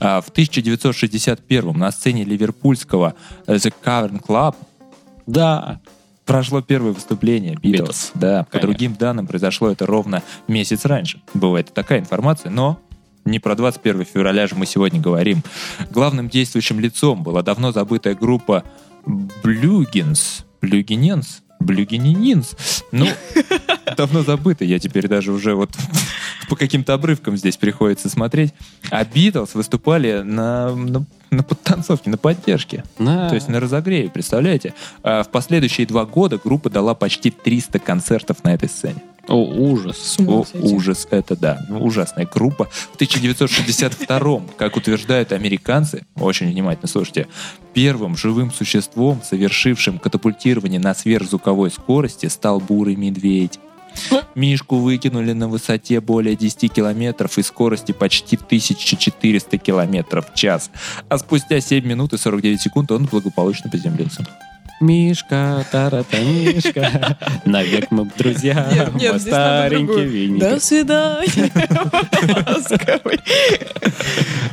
А, 0.00 0.20
в 0.20 0.28
1961 0.28 1.76
на 1.76 1.90
сцене 1.92 2.24
ливерпульского 2.24 3.14
э, 3.46 3.54
The 3.56 3.72
Cavern 3.84 4.22
Club 4.24 4.54
Да. 5.26 5.80
прошло 6.24 6.62
первое 6.62 6.92
выступление. 6.92 7.54
Beatles. 7.54 8.10
Да, 8.14 8.44
по 8.44 8.52
Конечно. 8.52 8.60
другим 8.68 8.94
данным 8.94 9.26
произошло 9.26 9.70
это 9.70 9.86
ровно 9.86 10.22
месяц 10.48 10.84
раньше. 10.84 11.20
Бывает 11.34 11.72
такая 11.74 12.00
информация, 12.00 12.50
но 12.50 12.80
не 13.24 13.38
про 13.38 13.54
21 13.54 14.04
февраля 14.04 14.46
же 14.46 14.54
мы 14.54 14.66
сегодня 14.66 15.00
говорим. 15.00 15.42
Главным 15.90 16.28
действующим 16.28 16.80
лицом 16.80 17.22
была 17.22 17.42
давно 17.42 17.72
забытая 17.72 18.14
группа 18.14 18.64
Блюгинс. 19.42 20.44
Блюгиненс? 20.60 21.42
Блюгинининс. 21.60 22.56
Ну, 22.90 23.06
давно 23.96 24.22
забыто. 24.22 24.64
Я 24.64 24.78
теперь 24.78 25.08
даже 25.08 25.32
уже 25.32 25.54
вот 25.54 25.70
по 26.48 26.56
каким-то 26.56 26.94
обрывкам 26.94 27.36
здесь 27.36 27.56
приходится 27.56 28.08
смотреть. 28.08 28.54
А 28.90 29.04
Битлз 29.04 29.54
выступали 29.54 30.22
на, 30.22 30.74
на, 30.74 31.04
на 31.30 31.42
подтанцовке, 31.42 32.08
на 32.10 32.16
поддержке. 32.16 32.84
На. 32.98 33.28
То 33.28 33.34
есть 33.34 33.48
на 33.48 33.60
разогреве, 33.60 34.08
представляете? 34.08 34.74
А 35.02 35.22
в 35.22 35.28
последующие 35.28 35.86
два 35.86 36.06
года 36.06 36.40
группа 36.42 36.70
дала 36.70 36.94
почти 36.94 37.30
300 37.30 37.78
концертов 37.78 38.42
на 38.42 38.54
этой 38.54 38.68
сцене. 38.68 39.02
О, 39.30 39.36
ужас. 39.36 40.16
О, 40.18 40.44
ужас, 40.54 41.06
это 41.10 41.36
да, 41.36 41.64
ну, 41.68 41.84
ужасная 41.84 42.26
группа. 42.26 42.64
В 42.64 42.96
1962 42.96 44.42
как 44.56 44.76
утверждают 44.76 45.30
американцы, 45.30 46.04
очень 46.16 46.50
внимательно 46.50 46.88
слушайте, 46.88 47.28
первым 47.72 48.16
живым 48.16 48.50
существом, 48.50 49.22
совершившим 49.22 50.00
катапультирование 50.00 50.80
на 50.80 50.94
сверхзвуковой 50.94 51.70
скорости, 51.70 52.26
стал 52.26 52.58
бурый 52.58 52.96
медведь. 52.96 53.60
Мишку 54.34 54.76
выкинули 54.76 55.32
на 55.32 55.48
высоте 55.48 56.00
более 56.00 56.34
10 56.34 56.72
километров 56.72 57.38
и 57.38 57.42
скорости 57.42 57.92
почти 57.92 58.36
1400 58.36 59.58
километров 59.58 60.32
в 60.32 60.34
час. 60.34 60.70
А 61.08 61.18
спустя 61.18 61.60
7 61.60 61.86
минут 61.86 62.12
и 62.12 62.18
49 62.18 62.60
секунд 62.60 62.90
он 62.90 63.06
благополучно 63.06 63.70
приземлился. 63.70 64.26
Мишка, 64.80 65.66
тарата, 65.70 66.18
Мишка, 66.18 67.18
навек 67.44 67.90
мы 67.90 68.10
друзья, 68.16 68.66
Нет, 68.72 68.94
нет, 68.94 69.26
мы 69.26 69.68
другую. 69.70 70.08
винник. 70.08 70.40
До 70.40 70.58
свидания. 70.58 71.50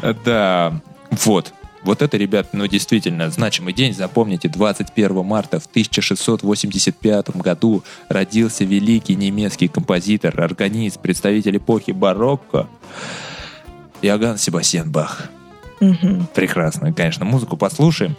Да, 0.25 0.79
вот. 1.11 1.53
Вот 1.83 2.01
это, 2.01 2.17
ребят, 2.17 2.49
ну 2.51 2.67
действительно 2.67 3.29
значимый 3.29 3.71
день. 3.73 3.93
Запомните, 3.93 4.49
21 4.49 5.23
марта 5.23 5.59
в 5.61 5.67
1685 5.67 7.37
году 7.37 7.83
родился 8.09 8.65
великий 8.65 9.15
немецкий 9.15 9.69
композитор, 9.69 10.41
органист, 10.41 10.99
представитель 10.99 11.57
эпохи 11.57 11.91
барокко 11.91 12.67
Иоганн 14.01 14.37
Себастьян 14.37 14.91
Бах. 14.91 15.29
Мгм. 15.79 16.27
Прекрасную, 16.33 16.93
конечно, 16.93 17.23
музыку 17.23 17.55
послушаем. 17.55 18.17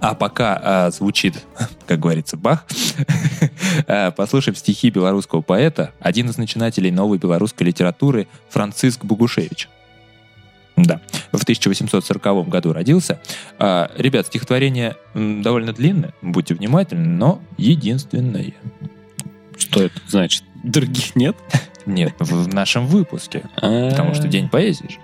А 0.00 0.14
пока 0.14 0.60
а, 0.62 0.90
звучит, 0.90 1.34
как 1.86 2.00
говорится, 2.00 2.36
Бах, 2.36 2.64
а, 3.86 4.10
послушаем 4.10 4.56
стихи 4.56 4.90
белорусского 4.90 5.42
поэта, 5.42 5.92
один 6.00 6.28
из 6.28 6.38
начинателей 6.38 6.90
новой 6.90 7.18
белорусской 7.18 7.66
литературы 7.66 8.28
Франциск 8.48 9.04
Бугушевич. 9.04 9.68
Да, 10.76 11.00
в 11.32 11.42
1840 11.42 12.48
году 12.48 12.72
родился. 12.72 13.20
А, 13.58 13.90
ребят, 13.96 14.26
стихотворение 14.26 14.96
довольно 15.14 15.72
длинное, 15.72 16.14
будьте 16.22 16.54
внимательны, 16.54 17.06
но 17.06 17.40
единственное. 17.58 18.54
Что 19.56 19.82
это 19.82 20.00
значит? 20.08 20.44
Других 20.62 21.14
нет? 21.16 21.36
Нет, 21.86 22.14
в 22.20 22.54
нашем 22.54 22.86
выпуске. 22.86 23.42
Потому 23.56 24.14
что 24.14 24.24
А, 24.24 24.28
день 24.28 24.48
поэзии 24.48 24.86
же. 24.88 24.98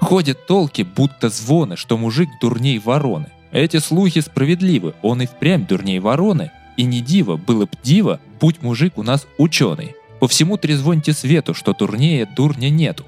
Ходят 0.00 0.46
толки, 0.46 0.82
будто 0.82 1.28
звоны, 1.28 1.76
что 1.76 1.96
мужик 1.96 2.28
дурней 2.40 2.78
вороны. 2.78 3.30
Эти 3.52 3.78
слухи 3.78 4.20
справедливы, 4.20 4.94
он 5.02 5.22
и 5.22 5.26
впрямь 5.26 5.66
дурней 5.66 5.98
вороны. 5.98 6.52
И 6.76 6.84
не 6.84 7.00
диво, 7.00 7.36
было 7.36 7.66
б 7.66 7.72
диво, 7.82 8.20
будь 8.40 8.62
мужик 8.62 8.96
у 8.96 9.02
нас 9.02 9.26
ученый. 9.38 9.96
По 10.20 10.28
всему 10.28 10.56
трезвоньте 10.56 11.12
свету, 11.12 11.52
что 11.52 11.74
дурнее 11.74 12.26
дурня 12.26 12.70
нету. 12.70 13.04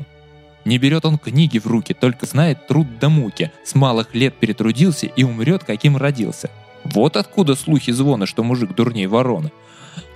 Не 0.65 0.79
берет 0.79 1.05
он 1.05 1.19
книги 1.19 1.59
в 1.59 1.67
руки, 1.67 1.95
только 1.95 2.27
знает 2.27 2.67
труд 2.67 2.87
да 3.01 3.09
муки. 3.09 3.51
С 3.65 3.75
малых 3.75 4.15
лет 4.15 4.35
перетрудился 4.35 5.07
и 5.07 5.25
умрет, 5.25 5.65
каким 5.65 5.97
родился. 5.97 6.51
Вот 6.85 7.17
откуда 7.17 7.55
слухи 7.55 7.93
звона, 7.93 8.27
что 8.27 8.43
мужик 8.43 8.75
дурней 8.75 9.07
вороны. 9.07 9.51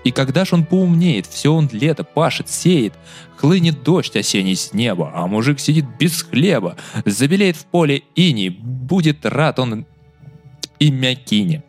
И 0.05 0.13
когда 0.13 0.45
ж 0.45 0.53
он 0.53 0.65
поумнеет, 0.65 1.27
все 1.27 1.53
он 1.53 1.69
лето 1.73 2.05
пашет, 2.05 2.49
сеет, 2.49 2.95
хлынет 3.37 3.83
дождь 3.83 4.17
осенний 4.17 4.55
с 4.55 4.73
неба, 4.73 5.13
а 5.15 5.27
мужик 5.27 5.59
сидит 5.59 5.85
без 5.99 6.23
хлеба, 6.23 6.77
забелеет 7.05 7.57
в 7.57 7.67
поле 7.67 8.03
иней, 8.15 8.51
будет 8.51 9.27
рад 9.27 9.59
он 9.59 9.85
и 10.79 10.91
мякине. 10.91 11.63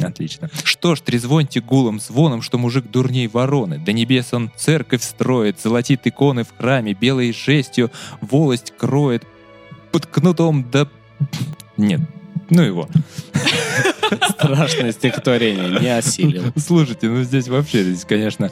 Отлично. 0.00 0.50
Что 0.64 0.94
ж, 0.94 1.00
трезвоньте 1.00 1.60
гулом 1.60 2.00
звоном, 2.00 2.42
что 2.42 2.58
мужик 2.58 2.90
дурней 2.90 3.26
вороны. 3.26 3.78
До 3.78 3.92
небес 3.92 4.32
он 4.32 4.50
церковь 4.56 5.02
строит, 5.02 5.60
золотит 5.60 6.06
иконы 6.06 6.44
в 6.44 6.56
храме, 6.56 6.94
белой 6.94 7.32
жестью 7.32 7.90
волость 8.20 8.72
кроет, 8.76 9.24
под 9.90 10.06
кнутом 10.06 10.70
да... 10.70 10.88
Нет, 11.76 12.00
ну 12.50 12.62
его. 12.62 12.88
Страшное 14.30 14.92
стихотворение, 14.92 15.80
не 15.80 15.96
осилил. 15.96 16.44
Слушайте, 16.56 17.08
ну 17.08 17.22
здесь 17.22 17.48
вообще, 17.48 17.82
здесь, 17.82 18.04
конечно, 18.04 18.50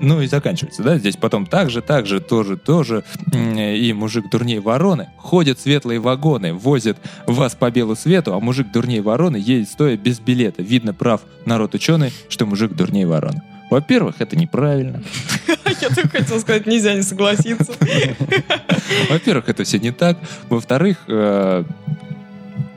ну 0.00 0.20
и 0.20 0.26
заканчивается, 0.26 0.82
да? 0.82 0.98
Здесь 0.98 1.16
потом 1.16 1.46
так 1.46 1.70
же, 1.70 1.82
так 1.82 2.06
же, 2.06 2.20
тоже, 2.20 2.56
тоже. 2.56 3.04
И 3.32 3.92
мужик 3.92 4.30
дурней 4.30 4.58
вороны. 4.58 5.08
Ходят 5.16 5.58
светлые 5.58 6.00
вагоны, 6.00 6.52
возят 6.52 6.98
вас 7.26 7.54
по 7.54 7.70
белу 7.70 7.96
свету, 7.96 8.34
а 8.34 8.40
мужик 8.40 8.70
дурней 8.72 9.00
вороны 9.00 9.36
едет 9.36 9.68
стоя 9.68 9.96
без 9.96 10.20
билета. 10.20 10.62
Видно, 10.62 10.94
прав 10.94 11.22
народ 11.44 11.74
ученый, 11.74 12.12
что 12.28 12.46
мужик 12.46 12.72
дурней 12.72 13.04
вороны. 13.04 13.42
Во-первых, 13.70 14.16
это 14.20 14.36
неправильно. 14.36 15.02
Я 15.80 15.88
только 15.88 16.08
хотела 16.08 16.38
сказать, 16.38 16.66
нельзя 16.66 16.94
не 16.94 17.02
согласиться. 17.02 17.72
Во-первых, 19.10 19.48
это 19.48 19.64
все 19.64 19.78
не 19.78 19.90
так. 19.90 20.18
Во-вторых, 20.48 20.96
э, 21.06 21.64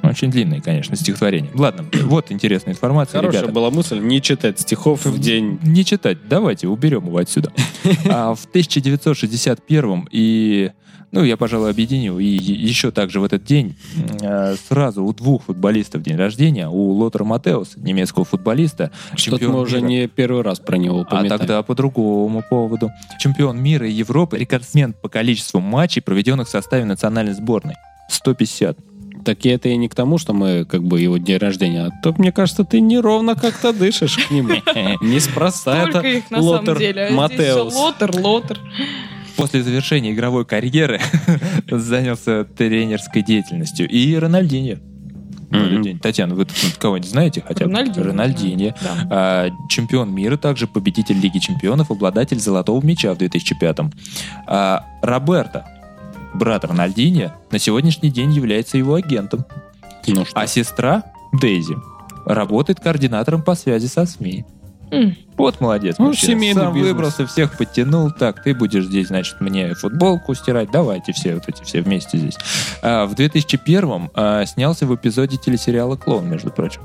очень 0.04 0.32
длинное, 0.32 0.62
конечно, 0.62 0.96
стихотворение. 0.96 1.52
Ладно, 1.54 1.86
вот 2.06 2.32
интересная 2.32 2.74
информация, 2.74 3.20
Хорошая 3.20 3.42
ребята. 3.42 3.54
была 3.54 3.70
мысль 3.72 4.00
не 4.00 4.22
читать 4.22 4.60
стихов 4.60 5.06
в 5.06 5.20
день. 5.20 5.60
Не 5.64 5.86
читать, 5.86 6.18
давайте, 6.28 6.68
уберем 6.68 7.06
его 7.08 7.18
отсюда. 7.18 7.52
А 8.10 8.34
в 8.36 8.46
1961 8.46 10.08
и, 10.12 10.72
ну, 11.12 11.24
я, 11.24 11.38
пожалуй, 11.38 11.70
объединю, 11.72 12.20
и 12.20 12.26
еще 12.26 12.92
также 12.92 13.20
в 13.20 13.24
этот 13.24 13.44
день 13.44 13.76
э, 14.22 14.56
сразу 14.68 15.04
у 15.04 15.14
двух 15.14 15.44
футболистов 15.44 16.02
день 16.04 16.16
рождения, 16.16 16.68
у 16.70 16.92
Лотера 16.92 17.24
Матеуса, 17.24 17.80
немецкого 17.80 18.26
футболиста, 18.26 18.92
Что-то 19.16 19.50
мы 19.50 19.60
уже 19.62 19.78
мира. 19.78 19.88
не 19.88 20.08
первый 20.08 20.44
раз 20.44 20.60
про 20.60 20.78
него 20.78 21.00
А 21.00 21.02
упоминаем. 21.02 21.40
тогда 21.40 21.64
по 21.64 21.76
другому 21.76 22.44
поводу. 22.50 22.90
Чемпион 23.20 23.62
мира 23.62 23.88
и 23.88 23.92
Европы, 23.92 24.38
рекордсмен 24.38 24.94
по 24.94 25.10
количеству 25.10 25.60
матчей, 25.60 26.02
проведенных 26.02 26.48
в 26.48 26.52
составе 26.52 26.86
национальной 26.86 27.34
сборной. 27.34 27.76
150. 28.10 28.78
Так 29.26 29.46
это 29.46 29.70
и 29.70 29.78
не 29.78 29.88
к 29.88 29.96
тому, 29.96 30.18
что 30.18 30.34
мы 30.34 30.66
как 30.66 30.84
бы 30.84 31.00
его 31.00 31.18
день 31.18 31.38
рождения, 31.38 31.86
а 31.86 31.92
то, 32.02 32.14
мне 32.18 32.32
кажется, 32.32 32.64
ты 32.64 32.80
неровно 32.80 33.36
как-то 33.36 33.74
дышишь 33.74 34.18
к 34.18 34.32
нему. 34.32 34.50
Неспроста 35.02 35.88
это 35.88 36.00
их 36.00 36.30
на 36.32 36.40
Лотер 36.40 36.66
самом 36.66 36.80
деле. 36.80 37.08
А 37.08 37.12
Матеус. 37.12 37.76
лотер, 37.76 38.16
лотер. 38.16 38.60
После 39.36 39.64
завершения 39.64 40.12
игровой 40.12 40.46
карьеры 40.46 41.00
занялся 41.72 42.46
тренерской 42.46 43.22
деятельностью. 43.22 43.88
И 43.88 44.16
Рональдиньо. 44.16 44.78
Мгм. 45.52 46.00
Татьяна, 46.00 46.34
вы 46.34 46.46
тут 46.46 46.56
кого-нибудь 46.80 47.10
знаете 47.10 47.44
хотя 47.46 47.66
Рональдиньо. 47.66 48.74
Да. 48.82 49.08
А, 49.10 49.50
чемпион 49.70 50.14
мира, 50.14 50.38
также 50.38 50.66
победитель 50.68 51.20
Лиги 51.20 51.40
чемпионов, 51.40 51.92
обладатель 51.92 52.40
золотого 52.40 52.84
мяча 52.86 53.14
в 53.14 53.18
2005 53.18 53.78
а, 54.48 54.86
Роберто, 55.02 55.66
брат 56.34 56.66
Рональдиньо, 56.66 57.34
на 57.52 57.60
сегодняшний 57.60 58.10
день 58.10 58.32
является 58.32 58.78
его 58.78 58.96
агентом. 58.96 59.46
Ну 60.08 60.26
что, 60.26 60.40
А 60.40 60.48
сестра 60.48 61.04
Дейзи 61.34 61.76
работает 62.26 62.80
координатором 62.80 63.42
по 63.44 63.56
связи 63.56 63.88
со 63.88 64.06
СМИ. 64.06 64.46
М. 64.92 65.16
Вот 65.38 65.62
молодец. 65.62 65.96
Ну, 65.98 66.08
мужчина. 66.08 66.34
семейный 66.34 66.62
Сам 66.62 66.74
бизнес. 66.74 66.92
выбрался, 66.92 67.26
всех 67.26 67.58
подтянул. 67.58 68.12
Так, 68.12 68.44
ты 68.44 68.54
будешь 68.54 68.86
здесь, 68.86 69.08
значит, 69.08 69.40
мне 69.40 69.74
футболку 69.74 70.36
стирать. 70.36 70.70
Давайте 70.70 71.14
все 71.14 71.36
вот 71.36 71.48
эти 71.48 71.64
все 71.64 71.82
вместе 71.82 72.18
здесь. 72.18 72.38
А, 72.82 73.06
в 73.06 73.14
2001-м 73.14 74.12
а, 74.14 74.46
снялся 74.46 74.86
в 74.86 74.94
эпизоде 74.94 75.38
телесериала 75.38 75.96
«Клон», 75.96 76.30
между 76.30 76.52
прочим. 76.52 76.82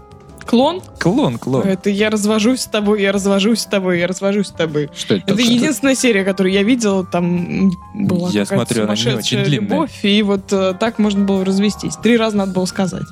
Клон? 0.47 0.81
«Клон», 1.01 1.39
«Клон». 1.39 1.63
Это 1.67 1.91
я 1.91 2.09
развожусь 2.11 2.61
с 2.61 2.67
тобой, 2.67 3.03
я 3.03 3.13
развожусь 3.13 3.61
с 3.61 3.67
тобой, 3.67 3.99
я 4.01 4.07
развожусь 4.07 4.47
с 4.49 4.53
тобой. 4.53 4.89
что 4.97 5.15
это? 5.17 5.33
Это 5.33 5.43
единственная 5.43 5.95
серия, 5.95 6.25
которую 6.25 6.53
я 6.53 6.63
видела, 6.63 7.05
там 7.05 7.71
была 7.95 8.31
Я 8.31 8.45
какая-то 8.45 8.75
смотрю, 8.75 8.85
она 8.85 8.95
не 8.95 9.19
очень 9.19 9.45
длинная. 9.45 9.69
любовь, 9.69 10.05
и 10.05 10.23
вот 10.23 10.53
э, 10.53 10.75
так 10.79 10.99
можно 10.99 11.25
было 11.25 11.45
развестись. 11.45 11.97
Три 11.97 12.17
раза 12.17 12.37
надо 12.37 12.53
было 12.53 12.65
сказать. 12.67 13.03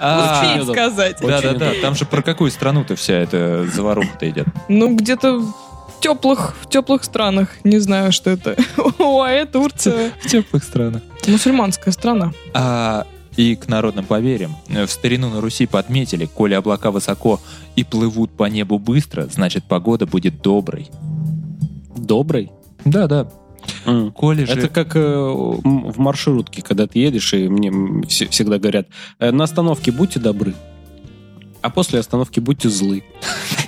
А, 0.00 0.40
Успеть 0.42 0.62
удобно. 0.62 0.72
сказать. 0.74 1.16
Да-да-да, 1.20 1.72
там 1.82 1.94
же 1.94 2.04
про 2.06 2.22
какую 2.22 2.50
страну-то 2.50 2.96
вся 2.96 3.14
эта 3.14 3.66
заваруха-то 3.66 4.28
идет? 4.30 4.46
Ну, 4.68 4.94
где-то 4.94 5.38
в 5.38 6.00
теплых, 6.00 6.54
в 6.62 6.68
теплых 6.68 7.04
странах. 7.04 7.48
Не 7.64 7.78
знаю, 7.78 8.12
что 8.12 8.30
это. 8.30 8.56
ОАЭ, 8.98 9.46
Турция. 9.46 10.12
В 10.22 10.28
теплых 10.28 10.64
странах. 10.64 11.02
Мусульманская 11.26 11.92
страна. 11.92 12.32
А, 12.54 13.06
и 13.36 13.56
к 13.56 13.68
народным 13.68 14.04
поверьям. 14.04 14.56
В 14.68 14.88
старину 14.88 15.30
на 15.30 15.40
Руси 15.40 15.66
подметили, 15.66 16.26
коли 16.26 16.54
облака 16.54 16.90
высоко 16.90 17.40
и 17.76 17.84
плывут 17.84 18.30
по 18.32 18.44
небу 18.44 18.78
быстро, 18.78 19.26
значит 19.26 19.64
погода 19.64 20.06
будет 20.06 20.42
доброй. 20.42 20.88
Добрый? 21.96 22.50
Да-да. 22.84 23.30
М. 23.86 24.12
Коли 24.12 24.44
же... 24.44 24.52
Это 24.52 24.68
как 24.68 24.96
э, 24.96 25.00
в 25.00 25.98
маршрутке, 25.98 26.62
когда 26.62 26.86
ты 26.86 26.98
едешь, 26.98 27.32
и 27.34 27.48
мне 27.48 27.70
всегда 28.08 28.58
говорят, 28.58 28.88
«Э, 29.18 29.30
на 29.30 29.44
остановке 29.44 29.92
будьте 29.92 30.18
добры, 30.18 30.54
а 31.60 31.70
после 31.70 32.00
остановки 32.00 32.40
будьте 32.40 32.68
злы. 32.68 33.04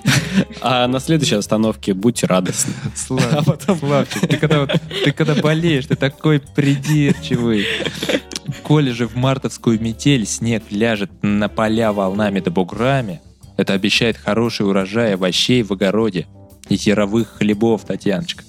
А 0.60 0.86
на 0.88 1.00
следующей 1.00 1.36
остановке 1.36 1.94
будьте 1.94 2.26
радостны. 2.26 2.72
Слав- 2.94 3.58
Славчик, 3.78 4.20
ты 4.28 4.36
когда, 4.36 4.60
вот- 4.60 4.80
ты 5.04 5.12
когда 5.12 5.34
болеешь, 5.34 5.86
ты 5.86 5.96
такой 5.96 6.40
придирчивый. 6.40 7.66
Коли 8.62 8.90
же 8.90 9.06
в 9.06 9.16
мартовскую 9.16 9.80
метель 9.80 10.26
снег 10.26 10.64
ляжет 10.70 11.10
на 11.22 11.48
поля 11.48 11.92
волнами 11.92 12.40
да 12.40 12.50
буграми, 12.50 13.20
это 13.56 13.72
обещает 13.74 14.16
хороший 14.16 14.66
урожай 14.66 15.14
овощей 15.14 15.62
в 15.62 15.72
огороде 15.72 16.26
и 16.68 16.74
яровых 16.74 17.28
хлебов, 17.38 17.84
Татьяночка. 17.84 18.42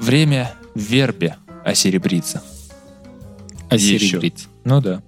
Время 0.00 0.52
в 0.74 0.80
вербе 0.80 1.36
осеребрится. 1.64 2.42
А 3.70 3.74
Еще. 3.76 3.98
серебрить. 3.98 4.46
Ну 4.64 4.80
да. 4.80 5.02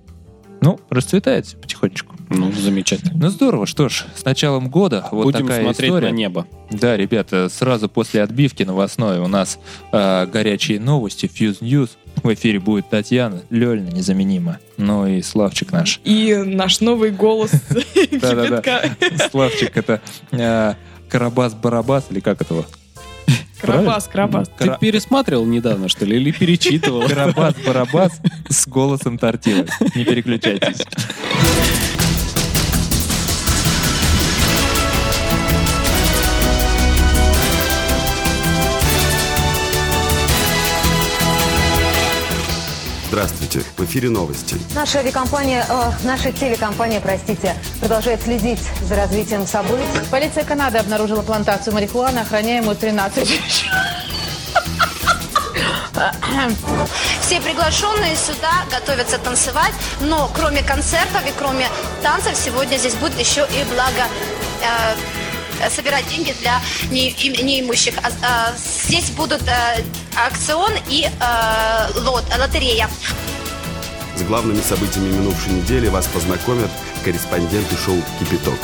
Ну, 0.61 0.79
расцветает 0.90 1.57
потихонечку. 1.61 2.16
Ну, 2.31 2.53
замечательно. 2.53 3.12
Ну 3.14 3.29
здорово, 3.29 3.66
что 3.66 3.88
ж, 3.88 4.05
с 4.14 4.25
началом 4.25 4.69
года 4.71 5.05
вот 5.11 5.25
Будем 5.25 5.47
такая 5.49 5.62
смотреть 5.64 5.90
история. 5.90 6.09
на 6.09 6.12
небо. 6.12 6.47
Да, 6.71 6.97
ребята, 6.97 7.49
сразу 7.49 7.88
после 7.88 8.23
отбивки 8.23 8.62
новостной 8.62 9.19
у 9.19 9.27
нас 9.27 9.59
э, 9.93 10.27
горячие 10.27 10.79
новости, 10.79 11.27
Fuse 11.27 11.59
News. 11.61 11.90
В 12.23 12.33
эфире 12.35 12.61
будет 12.61 12.88
Татьяна, 12.88 13.43
Лёльна 13.51 13.88
незаменима. 13.90 14.59
Ну 14.77 15.07
и 15.07 15.23
Славчик 15.23 15.73
наш. 15.73 16.01
И 16.05 16.35
наш 16.37 16.81
новый 16.81 17.11
голос 17.11 17.51
Да-да-да. 18.12 18.62
Славчик 19.31 19.77
это 19.77 20.01
э, 20.31 20.75
Карабас-Барабас, 21.11 22.05
или 22.11 22.21
как 22.21 22.43
этого? 22.43 22.64
Карабас, 23.61 24.07
Карабас. 24.09 24.49
Ты 24.57 24.66
Кара- 24.66 24.79
пересматривал 24.81 25.45
недавно, 25.45 25.88
что 25.88 26.05
ли, 26.07 26.16
или 26.16 26.31
перечитывал? 26.31 27.03
Карабас-Барабас 27.03 28.12
с 28.49 28.66
голосом 28.69 29.19
тортилы. 29.19 29.66
Не 29.97 30.05
переключайтесь. 30.05 30.79
Здравствуйте, 43.51 43.83
в 43.83 43.85
эфире 43.85 44.11
новости. 44.11 44.57
Наша 44.77 45.01
авиакомпания, 45.01 45.67
э, 45.69 45.93
наша 46.05 46.31
телекомпания, 46.31 47.01
простите, 47.01 47.57
продолжает 47.81 48.23
следить 48.23 48.61
за 48.83 48.95
развитием 48.95 49.45
событий. 49.45 49.83
Полиция 50.09 50.45
Канады 50.45 50.79
обнаружила 50.79 51.23
плантацию 51.23 51.75
марихуаны, 51.75 52.21
охраняемую 52.21 52.77
13 52.77 53.29
Все 57.23 57.41
приглашенные 57.41 58.15
сюда 58.15 58.53
готовятся 58.71 59.19
танцевать, 59.19 59.73
но 60.01 60.31
кроме 60.33 60.63
концертов 60.63 61.27
и 61.27 61.33
кроме 61.37 61.67
танцев 62.05 62.37
сегодня 62.37 62.77
здесь 62.77 62.95
будет 62.95 63.19
еще 63.19 63.49
и 63.51 63.65
благо 63.65 64.07
э, 64.63 65.71
собирать 65.71 66.07
деньги 66.09 66.35
для 66.41 66.61
не- 66.93 67.11
им- 67.11 67.45
неимущих. 67.45 67.95
А, 67.99 68.11
а, 68.23 68.55
здесь 68.87 69.11
будут 69.11 69.43
э, 69.43 69.83
аукцион 70.17 70.73
и 70.89 71.09
э, 71.09 71.99
лот, 72.01 72.25
лотерея. 72.39 72.89
С 74.20 74.22
главными 74.22 74.59
событиями 74.59 75.14
минувшей 75.14 75.54
недели 75.54 75.88
вас 75.88 76.06
познакомят 76.06 76.68
корреспонденты 77.02 77.74
шоу 77.74 77.96
«Кипяток». 78.18 78.59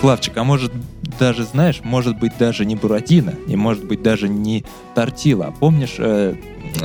Славчик, 0.00 0.38
а 0.38 0.44
может 0.44 0.72
даже, 1.20 1.44
знаешь, 1.44 1.82
может 1.84 2.18
быть 2.18 2.32
даже 2.38 2.64
не 2.64 2.74
Буратино, 2.74 3.34
и 3.46 3.56
может 3.56 3.84
быть 3.84 4.02
даже 4.02 4.26
не 4.26 4.64
Тортила. 4.94 5.54
Помнишь 5.60 5.96
э, 5.98 6.34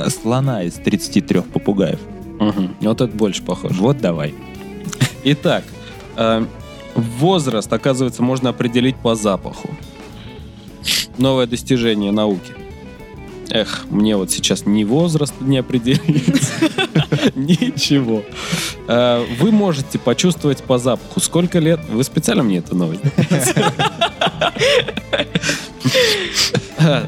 слона 0.08 0.62
из 0.64 0.74
33 0.74 1.40
попугаев? 1.40 2.00
Мгм. 2.38 2.76
Вот 2.82 3.00
это 3.00 3.16
больше 3.16 3.42
похоже. 3.42 3.80
Вот 3.80 3.96
давай. 3.96 4.34
Итак, 5.24 5.64
э, 6.16 6.44
возраст, 6.94 7.72
оказывается, 7.72 8.22
можно 8.22 8.50
определить 8.50 8.96
по 8.96 9.14
запаху. 9.14 9.70
Новое 11.16 11.46
достижение 11.46 12.12
науки. 12.12 12.52
Эх, 13.50 13.86
мне 13.90 14.16
вот 14.16 14.30
сейчас 14.30 14.66
ни 14.66 14.84
возраст 14.84 15.32
не 15.40 15.58
определить, 15.58 16.02
ничего. 17.34 18.22
Э, 18.86 19.24
Вы 19.40 19.52
можете 19.52 19.98
почувствовать 19.98 20.62
по 20.62 20.78
запаху, 20.78 21.18
сколько 21.20 21.58
лет... 21.58 21.80
Вы 21.88 22.04
специально 22.04 22.42
мне 22.42 22.58
эту 22.58 22.76
новость? 22.76 23.02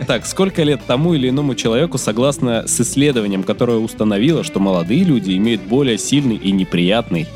Так, 0.07 0.26
сколько 0.26 0.62
лет 0.64 0.81
тому 0.87 1.14
или 1.14 1.29
иному 1.29 1.55
человеку, 1.55 1.96
согласно 1.96 2.66
с 2.66 2.81
исследованием, 2.81 3.44
которое 3.44 3.79
установило, 3.79 4.42
что 4.42 4.59
молодые 4.59 5.05
люди 5.05 5.37
имеют 5.37 5.62
более 5.62 5.96
сильный 5.96 6.37
и 6.37 6.50
неприятный, 6.50 7.29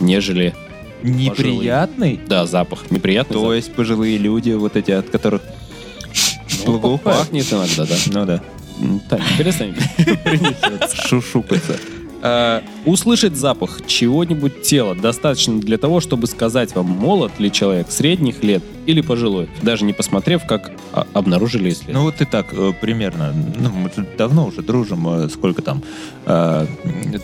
нежели 0.00 0.54
Неприятный? 1.02 2.18
да, 2.26 2.46
запах. 2.46 2.90
Неприятный 2.90 3.34
То 3.34 3.40
запах. 3.40 3.56
есть 3.56 3.72
пожилые 3.74 4.16
люди, 4.18 4.50
вот 4.52 4.76
эти, 4.76 4.92
от 4.92 5.10
которых 5.10 5.42
Ну, 6.66 6.98
пахнет 6.98 7.52
иногда, 7.52 7.84
да. 7.86 7.94
Ну 8.06 8.24
да. 8.26 8.42
Так, 9.08 9.20
перестань. 9.38 9.74
Шушукаться. 10.94 11.78
А, 12.24 12.62
Услышать 12.84 13.36
запах 13.36 13.80
чего-нибудь 13.86 14.62
тела 14.62 14.94
достаточно 14.94 15.60
для 15.60 15.76
того, 15.76 16.00
чтобы 16.00 16.28
сказать 16.28 16.72
вам, 16.74 16.86
молод 16.86 17.32
ли 17.38 17.50
человек 17.50 17.90
средних 17.90 18.44
лет 18.44 18.62
или 18.86 19.00
пожилой, 19.00 19.48
даже 19.62 19.84
не 19.84 19.92
посмотрев, 19.92 20.46
как 20.46 20.70
а, 20.92 21.06
обнаружили 21.14 21.70
исследование. 21.70 21.98
Ну 21.98 22.02
вот 22.04 22.20
и 22.20 22.24
так 22.24 22.46
э, 22.52 22.72
примерно. 22.80 23.32
Ну, 23.58 23.70
мы 23.70 23.90
давно 24.16 24.46
уже 24.46 24.62
дружим. 24.62 25.08
э, 25.08 25.28
Сколько 25.30 25.62
там? 25.62 25.82
Э, 26.26 26.66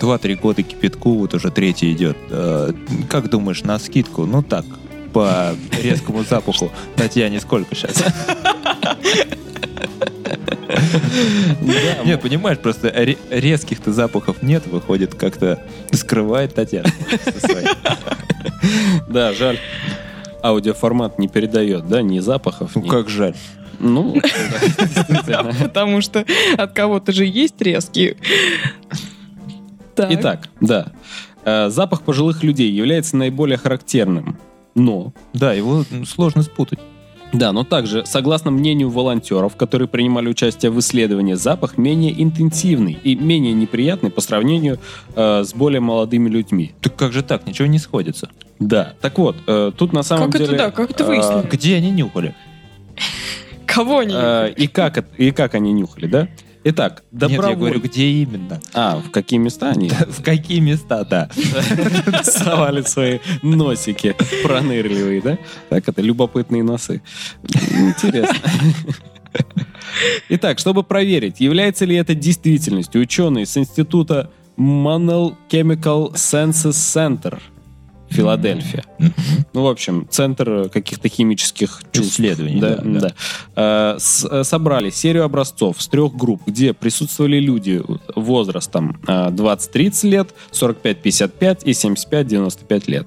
Два-три 0.01 0.35
года 0.35 0.62
кипятку, 0.64 1.14
вот 1.18 1.33
уже 1.35 1.51
третий 1.53 1.92
идет. 1.92 2.16
Э, 2.31 2.72
Как 3.09 3.31
думаешь, 3.31 3.62
на 3.62 3.79
скидку? 3.79 4.27
Ну 4.27 4.42
так, 4.42 4.64
по 5.12 5.55
резкому 5.81 6.24
запаху. 6.24 6.72
Татьяне 6.96 7.40
сколько 7.40 7.74
сейчас? 7.77 8.03
Нет, 12.04 12.20
понимаешь, 12.22 12.58
просто 12.58 12.90
ре- 12.90 13.18
резких-то 13.30 13.92
запахов 13.92 14.42
нет, 14.42 14.66
выходит, 14.66 15.14
как-то 15.14 15.62
скрывает 15.92 16.54
Татьяна. 16.54 16.88
со 17.24 17.40
своей. 17.40 17.66
Да, 19.08 19.32
жаль. 19.32 19.58
Аудиоформат 20.42 21.18
не 21.18 21.28
передает, 21.28 21.88
да, 21.88 22.02
ни 22.02 22.20
запахов, 22.20 22.72
Ну 22.76 22.82
как 22.82 23.08
жаль. 23.08 23.34
Ну, 23.80 24.16
да. 25.26 25.44
Потому 25.60 26.00
что 26.00 26.24
от 26.56 26.72
кого-то 26.72 27.12
же 27.12 27.24
есть 27.24 27.60
резкие. 27.60 28.16
Так. 29.94 30.08
Итак, 30.12 30.48
да. 30.60 30.92
Э, 31.44 31.70
Запах 31.70 32.02
пожилых 32.02 32.42
людей 32.42 32.70
является 32.70 33.16
наиболее 33.16 33.56
характерным. 33.56 34.38
Но 34.74 35.12
Да, 35.32 35.52
его 35.52 35.84
сложно 36.06 36.42
спутать. 36.42 36.78
Да, 37.32 37.52
но 37.52 37.62
также, 37.64 38.06
согласно 38.06 38.50
мнению 38.50 38.88
волонтеров, 38.90 39.54
которые 39.56 39.86
принимали 39.86 40.28
участие 40.28 40.70
в 40.70 40.78
исследовании, 40.78 41.34
запах 41.34 41.76
менее 41.76 42.22
интенсивный 42.22 42.98
и 43.02 43.14
менее 43.14 43.52
неприятный 43.52 44.10
по 44.10 44.20
сравнению 44.20 44.78
э, 45.14 45.44
с 45.44 45.52
более 45.54 45.80
молодыми 45.80 46.28
людьми. 46.28 46.72
Так 46.80 46.96
как 46.96 47.12
же 47.12 47.22
так? 47.22 47.46
Ничего 47.46 47.68
не 47.68 47.78
сходится. 47.78 48.30
Да. 48.58 48.94
Так 49.00 49.18
вот, 49.18 49.36
э, 49.46 49.72
тут 49.76 49.92
на 49.92 50.02
самом 50.02 50.26
Как 50.32 50.36
это 50.36 50.44
деле... 50.46 50.58
да, 50.58 50.70
как 50.70 50.90
это 50.90 51.04
э, 51.04 51.06
выяснили? 51.06 51.46
Где 51.50 51.76
они 51.76 51.90
нюхали? 51.90 52.34
Кого 53.66 53.98
они? 53.98 54.14
э, 54.16 54.52
и, 54.56 54.66
как, 54.66 54.96
это- 54.98 55.08
и 55.18 55.30
как 55.30 55.54
они 55.54 55.72
нюхали, 55.72 56.06
да? 56.06 56.28
Итак, 56.70 57.02
Нет, 57.12 57.31
я 57.31 57.54
говорю, 57.54 57.81
где 57.81 58.09
именно? 58.09 58.61
А, 58.74 58.98
в 59.00 59.11
какие 59.11 59.38
места 59.38 59.70
они 59.70 59.88
В 60.09 60.22
какие 60.22 60.61
места, 60.61 61.02
да. 61.04 61.31
совали 62.24 62.83
свои 62.83 63.20
носики 63.42 64.14
пронырливые, 64.42 65.22
да? 65.22 65.38
Так, 65.70 65.88
это 65.88 66.02
любопытные 66.02 66.62
носы. 66.62 67.00
Интересно. 67.70 68.37
Итак, 70.28 70.59
чтобы 70.59 70.83
проверить, 70.83 71.40
является 71.40 71.87
ли 71.87 71.96
это 71.96 72.14
действительностью, 72.14 73.00
ученые 73.00 73.46
с 73.46 73.57
института 73.57 74.31
Monell 74.59 75.37
Chemical 75.48 76.12
Senses 76.12 76.72
Center 76.72 77.40
Филадельфия. 78.11 78.85
Ну, 79.53 79.62
в 79.62 79.66
общем, 79.66 80.07
центр 80.11 80.68
каких-то 80.68 81.09
химических 81.09 81.83
чувств. 81.92 82.14
Исследований, 82.14 82.61
Да, 82.61 82.77
да, 82.77 82.83
да. 82.85 83.01
да. 83.01 83.94
Э, 83.94 83.99
с- 83.99 84.44
собрали 84.44 84.90
серию 84.90 85.25
образцов 85.25 85.81
с 85.83 85.88
трех 85.88 86.14
групп, 86.14 86.42
где 86.47 86.73
присутствовали 86.73 87.38
люди 87.38 87.83
возрастом 88.16 89.01
э, 89.07 89.29
20-30 89.31 90.09
лет, 90.09 90.35
45-55 90.53 91.64
и 91.64 91.71
75-95 91.73 92.83
лет. 92.90 93.07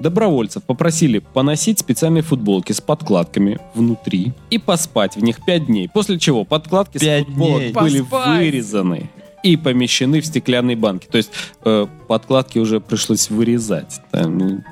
Добровольцев 0.00 0.62
попросили 0.62 1.18
поносить 1.18 1.80
специальные 1.80 2.22
футболки 2.22 2.70
с 2.72 2.80
подкладками 2.80 3.58
внутри 3.74 4.32
и 4.48 4.58
поспать 4.58 5.16
в 5.16 5.22
них 5.24 5.44
5 5.44 5.66
дней. 5.66 5.88
После 5.92 6.20
чего 6.20 6.44
подкладки 6.44 6.98
Пять 6.98 7.24
с 7.24 7.26
футболок 7.26 7.58
дней. 7.62 7.72
были 7.72 8.00
Поспать. 8.02 8.38
вырезаны 8.38 9.10
и 9.42 9.56
помещены 9.56 10.20
в 10.20 10.26
стеклянные 10.26 10.76
банки. 10.76 11.06
То 11.06 11.18
есть 11.18 11.30
э, 11.64 11.86
подкладки 12.06 12.58
уже 12.58 12.80
пришлось 12.80 13.30
вырезать. 13.30 14.00
Там, 14.10 14.64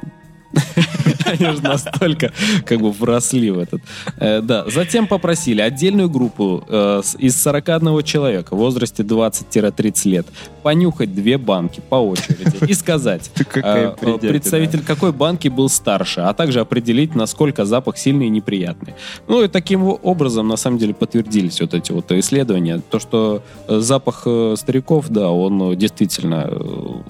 Они 1.27 1.57
же 1.57 1.63
настолько 1.63 2.33
как 2.65 2.81
бы 2.81 2.93
вросли 2.93 3.51
в 3.51 3.59
этот. 3.59 3.83
Э, 4.19 4.41
да. 4.41 4.65
Затем 4.69 5.07
попросили 5.07 5.61
отдельную 5.61 6.09
группу 6.09 6.65
э, 6.69 7.03
из 7.19 7.41
41 7.43 8.03
человека 8.03 8.55
в 8.55 8.59
возрасте 8.59 9.03
20-30 9.03 10.09
лет 10.09 10.27
понюхать 10.63 11.15
две 11.15 11.39
банки 11.39 11.81
по 11.89 11.97
очереди 11.97 12.69
и 12.69 12.75
сказать, 12.75 13.31
э, 13.55 13.95
представитель 14.21 14.83
какой 14.83 15.13
банки 15.13 15.49
был 15.49 15.69
старше, 15.69 16.21
а 16.21 16.33
также 16.35 16.61
определить, 16.61 17.15
насколько 17.15 17.65
запах 17.65 17.99
сильный 17.99 18.27
и 18.27 18.31
неприятный. 18.31 18.95
Ну 19.29 19.43
и 19.43 19.49
таким 19.49 19.85
образом, 20.03 20.49
на 20.49 20.57
самом 20.57 20.79
деле, 20.79 20.95
подтвердились 20.95 21.61
вот 21.61 21.75
эти 21.75 21.93
вот 21.93 22.11
исследования. 22.13 22.83
То, 22.91 22.99
что 22.99 23.43
запах 23.69 24.27
стариков, 24.57 25.09
да, 25.09 25.31
он 25.31 25.77
действительно 25.77 26.51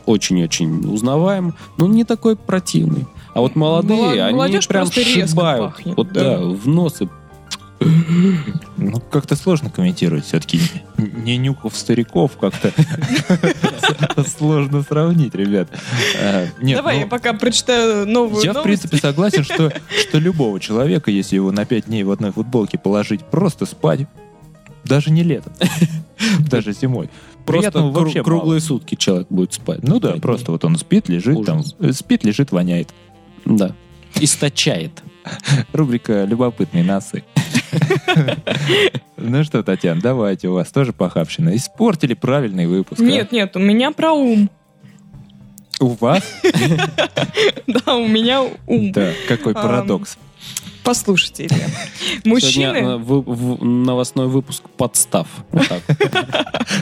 очень-очень 0.04 0.86
узнаваем, 0.92 1.54
но 1.78 1.86
не 1.86 2.04
такой 2.04 2.36
противный. 2.36 3.06
А 3.36 3.40
вот 3.40 3.54
молодые, 3.54 4.05
Они 4.12 4.60
прям 4.66 4.90
шибают. 4.90 5.74
пахнет, 5.74 5.96
вот 5.96 6.12
да. 6.12 6.38
да, 6.38 6.38
в 6.38 6.66
нос 6.66 7.02
и 7.02 7.08
Ну, 8.78 9.00
как-то 9.10 9.36
сложно 9.36 9.70
комментировать 9.70 10.24
все-таки. 10.24 10.60
Не 10.96 11.36
нюхав 11.36 11.76
стариков, 11.76 12.36
как-то 12.38 12.72
сложно 14.38 14.82
сравнить, 14.82 15.34
ребят. 15.34 15.68
Э, 16.18 16.48
Давай 16.60 16.96
ну, 16.96 17.00
я 17.02 17.06
пока 17.06 17.32
прочитаю 17.32 18.06
новую 18.06 18.42
Я, 18.44 18.52
в 18.52 18.62
принципе, 18.62 18.98
согласен, 18.98 19.44
что, 19.44 19.72
что 20.08 20.18
любого 20.18 20.60
человека, 20.60 21.10
если 21.10 21.36
его 21.36 21.52
на 21.52 21.64
5 21.64 21.86
дней 21.86 22.02
в 22.02 22.10
одной 22.10 22.32
футболке 22.32 22.78
положить, 22.78 23.24
просто 23.24 23.66
спать, 23.66 24.00
Даже 24.84 25.10
не 25.10 25.22
летом. 25.22 25.52
Даже 26.50 26.72
зимой. 26.72 27.10
Просто 27.44 27.70
Приятного 27.72 27.90
вообще 27.92 28.22
круглые 28.22 28.60
сутки 28.60 28.94
человек 28.94 29.26
будет 29.30 29.52
спать. 29.52 29.82
Ну 29.82 30.00
да, 30.00 30.14
просто 30.14 30.52
вот 30.52 30.64
он 30.64 30.76
спит, 30.76 31.08
лежит 31.08 31.44
там. 31.44 31.62
Э, 31.78 31.92
Спит, 31.92 32.24
лежит, 32.24 32.52
воняет. 32.52 32.88
Да. 33.44 33.74
Источает. 34.20 35.02
Рубрика 35.72 36.24
«Любопытные 36.24 36.84
носы». 36.84 37.24
Ну 39.16 39.44
что, 39.44 39.62
Татьяна, 39.62 40.00
давайте, 40.00 40.48
у 40.48 40.54
вас 40.54 40.70
тоже 40.70 40.92
похабщина. 40.92 41.54
Испортили 41.56 42.14
правильный 42.14 42.66
выпуск. 42.66 43.00
а? 43.00 43.04
Нет, 43.04 43.32
нет, 43.32 43.56
у 43.56 43.58
меня 43.58 43.90
про 43.90 44.12
ум. 44.12 44.50
У 45.80 45.88
вас? 45.88 46.22
Да, 47.66 47.96
у 47.96 48.06
меня 48.06 48.42
ум. 48.66 48.92
Да, 48.92 49.12
какой 49.28 49.52
парадокс. 49.54 50.16
Послушайте, 50.84 51.48
Мужчины... 52.24 52.76
э, 52.76 52.96
в- 52.96 53.64
новостной 53.64 54.28
выпуск 54.28 54.62
подстав. 54.76 55.26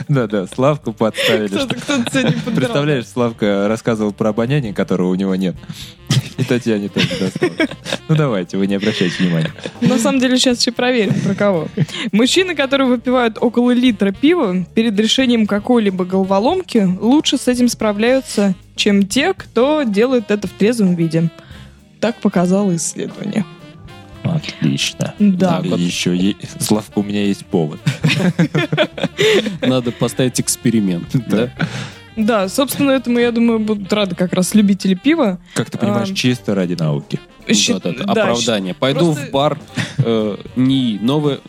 Да-да, 0.07 0.45
Славку 0.45 0.93
подставили. 0.93 1.47
Представляешь, 2.55 3.07
Славка 3.07 3.67
рассказывал 3.67 4.13
про 4.13 4.29
обоняние, 4.29 4.73
которого 4.73 5.09
у 5.09 5.15
него 5.15 5.35
нет. 5.35 5.55
И 6.37 6.43
Татьяне 6.43 6.89
тоже 6.89 7.07
досталось. 7.19 7.69
Ну 8.07 8.15
давайте, 8.15 8.57
вы 8.57 8.67
не 8.67 8.75
обращайте 8.75 9.15
внимания. 9.23 9.51
На 9.81 9.97
самом 9.97 10.19
деле 10.19 10.37
сейчас 10.37 10.59
еще 10.61 10.71
проверим, 10.71 11.13
про 11.21 11.33
кого. 11.33 11.67
Мужчины, 12.11 12.55
которые 12.55 12.87
выпивают 12.87 13.37
около 13.39 13.71
литра 13.71 14.11
пива 14.11 14.65
перед 14.75 14.99
решением 14.99 15.47
какой-либо 15.47 16.05
головоломки, 16.05 16.87
лучше 16.99 17.37
с 17.37 17.47
этим 17.47 17.67
справляются, 17.69 18.53
чем 18.75 19.07
те, 19.07 19.33
кто 19.33 19.83
делает 19.83 20.29
это 20.31 20.47
в 20.47 20.51
трезвом 20.51 20.95
виде. 20.95 21.29
Так 21.99 22.17
показало 22.21 22.75
исследование. 22.75 23.45
Отлично. 24.23 25.13
Да. 25.19 25.61
Так, 25.61 25.65
еще 25.77 26.15
е- 26.15 26.35
Славка, 26.59 26.99
у 26.99 27.03
меня 27.03 27.23
есть 27.25 27.45
повод. 27.45 27.79
Надо 29.61 29.91
поставить 29.91 30.39
эксперимент. 30.41 31.07
Да. 31.27 31.51
Да, 32.15 32.47
собственно, 32.47 32.91
этому, 32.91 33.19
я 33.19 33.31
думаю, 33.31 33.59
будут 33.59 33.91
рады 33.91 34.15
как 34.15 34.33
раз 34.33 34.53
любители 34.55 34.93
пива. 34.93 35.39
Как 35.53 35.69
ты 35.69 35.77
понимаешь, 35.77 36.09
Ам. 36.09 36.15
чисто 36.15 36.55
ради 36.55 36.73
науки. 36.73 37.19
Щи- 37.47 37.73
Да-да-да, 37.73 38.05
да, 38.13 38.21
Оправдание. 38.23 38.73
Пойду 38.73 39.13
просто- 39.13 39.25
в 39.27 39.31
бар 39.31 39.59
э, 39.99 40.37
НИИ. 40.55 40.99
Новое... 40.99 41.39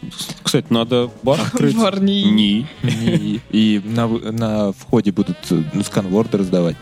Кстати, 0.42 0.66
надо 0.70 1.10
бар 1.22 1.40
открыть. 1.40 1.76
Бар 1.76 2.00
НИИ. 2.00 2.24
НИИ. 2.30 2.66
И, 2.82 3.40
и 3.50 3.80
на, 3.84 4.06
на 4.08 4.72
входе 4.72 5.12
будут 5.12 5.38
э, 5.50 5.62
сканворды 5.84 6.38
раздавать. 6.38 6.76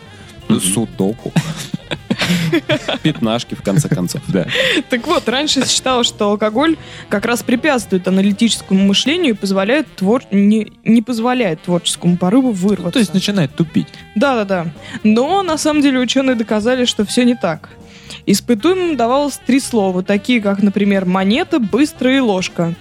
Судоку. 0.48 1.32
Пятнашки, 3.02 3.54
в 3.54 3.62
конце 3.62 3.88
концов. 3.88 4.22
Да. 4.28 4.46
Так 4.90 5.06
вот, 5.06 5.28
раньше 5.28 5.66
считалось, 5.66 6.06
что 6.06 6.30
алкоголь 6.30 6.76
как 7.08 7.24
раз 7.24 7.42
препятствует 7.42 8.06
аналитическому 8.08 8.84
мышлению 8.84 9.34
и 9.34 9.36
позволяет 9.36 9.94
твор... 9.96 10.22
не, 10.30 10.72
не 10.84 11.02
позволяет 11.02 11.62
творческому 11.62 12.16
порыву 12.16 12.52
вырваться. 12.52 12.92
То 12.92 12.98
есть 12.98 13.14
начинает 13.14 13.54
тупить. 13.54 13.88
Да-да-да. 14.14 14.66
Но 15.02 15.42
на 15.42 15.58
самом 15.58 15.82
деле 15.82 15.98
ученые 15.98 16.36
доказали, 16.36 16.84
что 16.84 17.04
все 17.04 17.24
не 17.24 17.34
так. 17.34 17.70
Испытуемым 18.26 18.96
давалось 18.96 19.38
три 19.44 19.60
слова, 19.60 20.02
такие 20.02 20.40
как, 20.40 20.62
например, 20.62 21.04
монета, 21.04 21.58
быстро 21.58 22.14
и 22.14 22.20
ложка. 22.20 22.74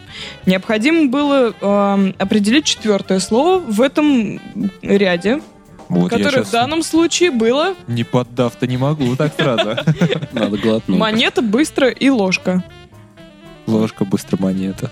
Необходимо 0.45 1.09
было 1.09 1.53
эм, 1.59 2.15
определить 2.17 2.65
четвертое 2.65 3.19
слово 3.19 3.59
в 3.59 3.81
этом 3.81 4.39
ряде, 4.81 5.41
Вот 5.89 6.11
щас 6.11 6.47
в 6.47 6.51
данном 6.51 6.83
случае 6.83 7.31
было 7.31 7.75
не 7.87 8.03
поддав-то 8.03 8.67
не 8.67 8.77
могу 8.77 9.15
так 9.15 9.33
сразу. 9.35 9.75
Надо 10.31 10.57
глотнуть. 10.57 10.97
монета, 10.97 11.41
быстро 11.41 11.89
и 11.89 12.09
ложка. 12.09 12.63
Ложка 13.67 14.05
быстро 14.05 14.37
монета. 14.39 14.91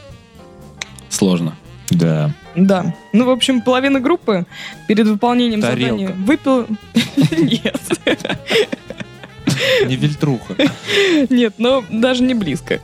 Сложно. 1.10 1.56
Да. 1.90 2.32
Да. 2.56 2.96
Ну, 3.14 3.26
в 3.26 3.30
общем, 3.30 3.62
половина 3.62 4.00
группы 4.00 4.46
перед 4.88 5.08
выполнением 5.08 5.62
Тарелка. 5.62 5.84
задания 5.84 6.26
выпила... 6.26 6.68
Нет. 7.38 7.82
Не 9.86 9.96
вильтруха. 9.96 10.56
Нет, 11.30 11.56
но 11.58 11.84
даже 11.90 12.24
не 12.24 12.34
близко. 12.34 12.80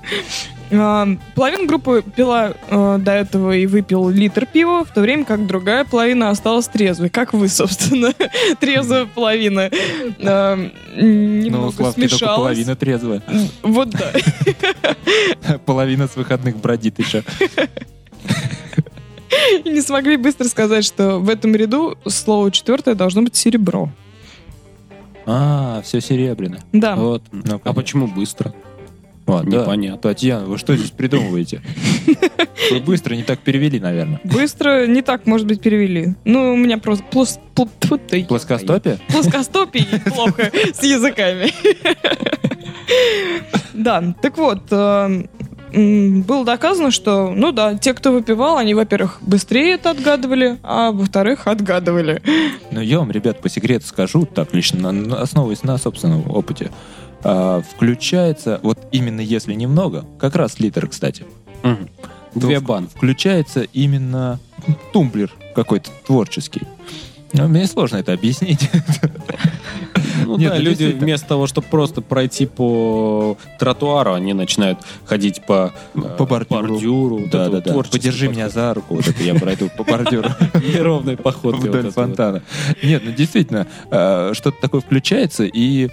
Половина 0.69 1.65
группы 1.65 2.03
пила 2.15 2.53
э, 2.69 2.97
до 2.99 3.11
этого 3.13 3.55
и 3.55 3.65
выпил 3.65 4.09
литр 4.09 4.45
пива, 4.45 4.83
в 4.83 4.93
то 4.93 5.01
время 5.01 5.23
как 5.23 5.47
другая 5.47 5.85
половина 5.85 6.29
осталась 6.29 6.67
трезвой. 6.67 7.09
Как 7.09 7.33
вы, 7.33 7.47
собственно, 7.47 8.13
трезвая 8.59 9.05
половина. 9.05 9.69
Ну, 10.19 10.69
Немного 11.01 11.67
у 11.67 11.71
Славки 11.71 12.01
только 12.01 12.15
смешалась. 12.15 12.37
половина 12.37 12.75
трезвая. 12.75 13.23
Вот 13.63 13.89
да. 13.91 14.11
Половина 15.65 16.07
с 16.07 16.15
выходных 16.15 16.57
бродит 16.57 16.99
еще. 16.99 17.23
И 19.63 19.69
не 19.69 19.81
смогли 19.81 20.17
быстро 20.17 20.45
сказать, 20.45 20.83
что 20.83 21.19
в 21.19 21.29
этом 21.29 21.55
ряду 21.55 21.97
слово 22.07 22.51
четвертое 22.51 22.95
должно 22.95 23.21
быть 23.21 23.35
серебро. 23.35 23.89
А, 25.25 25.81
все 25.83 26.01
серебряно. 26.01 26.59
Да. 26.71 26.95
Вот. 26.95 27.23
Ну, 27.31 27.61
А 27.63 27.73
почему 27.73 28.07
быстро? 28.07 28.53
А, 29.27 29.43
да. 29.43 29.61
Непонятно. 29.61 29.97
Татьяна, 29.97 30.45
вы 30.45 30.57
что 30.57 30.75
здесь 30.75 30.91
придумываете? 30.91 31.61
Вы 32.71 32.79
быстро 32.81 33.13
не 33.15 33.23
так 33.23 33.39
перевели, 33.39 33.79
наверное. 33.79 34.19
Быстро 34.23 34.87
не 34.87 35.01
так, 35.01 35.25
может 35.25 35.47
быть, 35.47 35.61
перевели. 35.61 36.15
Ну, 36.25 36.53
у 36.53 36.57
меня 36.57 36.77
просто 36.79 37.05
Плоскостопие? 37.05 38.25
плоскостопие 39.07 39.85
плохо 40.05 40.51
с 40.73 40.83
языками. 40.83 41.51
Да, 43.73 44.15
так 44.21 44.37
вот, 44.37 44.63
э, 44.71 45.23
было 45.71 46.45
доказано, 46.45 46.89
что, 46.91 47.31
ну 47.35 47.51
да, 47.51 47.75
те, 47.75 47.93
кто 47.93 48.11
выпивал, 48.11 48.57
они, 48.57 48.73
во-первых, 48.73 49.19
быстрее 49.21 49.73
это 49.73 49.91
отгадывали, 49.91 50.57
а 50.63 50.91
во-вторых, 50.91 51.45
отгадывали. 51.47 52.21
Ну, 52.71 52.81
я 52.81 52.99
вам, 52.99 53.11
ребят, 53.11 53.41
по 53.41 53.49
секрету 53.49 53.85
скажу, 53.85 54.25
так, 54.25 54.53
лично 54.53 54.89
основываясь 55.21 55.63
на 55.63 55.77
собственном 55.77 56.29
опыте. 56.29 56.71
А, 57.23 57.61
включается, 57.61 58.59
вот 58.63 58.77
именно 58.91 59.21
если 59.21 59.53
немного, 59.53 60.05
как 60.19 60.35
раз 60.35 60.59
литр, 60.59 60.87
кстати, 60.87 61.25
Мгм. 61.63 61.89
Две 62.35 62.59
бан. 62.59 62.87
включается 62.87 63.61
именно 63.73 64.39
тумблер 64.93 65.31
какой-то 65.55 65.89
творческий. 66.05 66.61
Ну, 67.33 67.47
мне 67.47 67.65
сложно 67.67 67.97
это 67.97 68.13
объяснить. 68.13 68.69
Ну 70.25 70.37
Нет, 70.37 70.49
да, 70.51 70.55
ну, 70.57 70.61
люди 70.61 70.85
вместо 70.85 71.27
того, 71.27 71.47
чтобы 71.47 71.67
просто 71.67 72.01
пройти 72.01 72.47
по 72.47 73.37
тротуару, 73.59 74.13
они 74.13 74.33
начинают 74.33 74.79
ходить 75.05 75.45
по, 75.45 75.73
э, 75.95 75.99
По 76.17 76.25
бордюру. 76.25 76.67
бордюру. 76.73 77.17
Вот 77.19 77.29
Да, 77.29 77.45
да, 77.45 77.49
вот 77.51 77.63
да. 77.63 77.71
творческий 77.71 77.99
Подержи 77.99 78.27
меня 78.27 78.45
подход. 78.45 78.53
за 78.53 78.73
руку, 78.73 78.95
вот 78.95 79.07
это 79.07 79.23
я 79.23 79.35
пройду 79.35 79.69
по 79.77 79.83
бордюру 79.85 80.29
Неровной 80.55 81.15
походкой. 81.17 81.69
вдоль 81.69 81.83
вот. 81.85 81.93
фонтана. 81.93 82.41
Нет, 82.83 83.03
ну 83.05 83.11
действительно, 83.11 83.67
э, 83.89 84.31
что-то 84.33 84.57
такое 84.59 84.81
включается, 84.81 85.43
и 85.45 85.89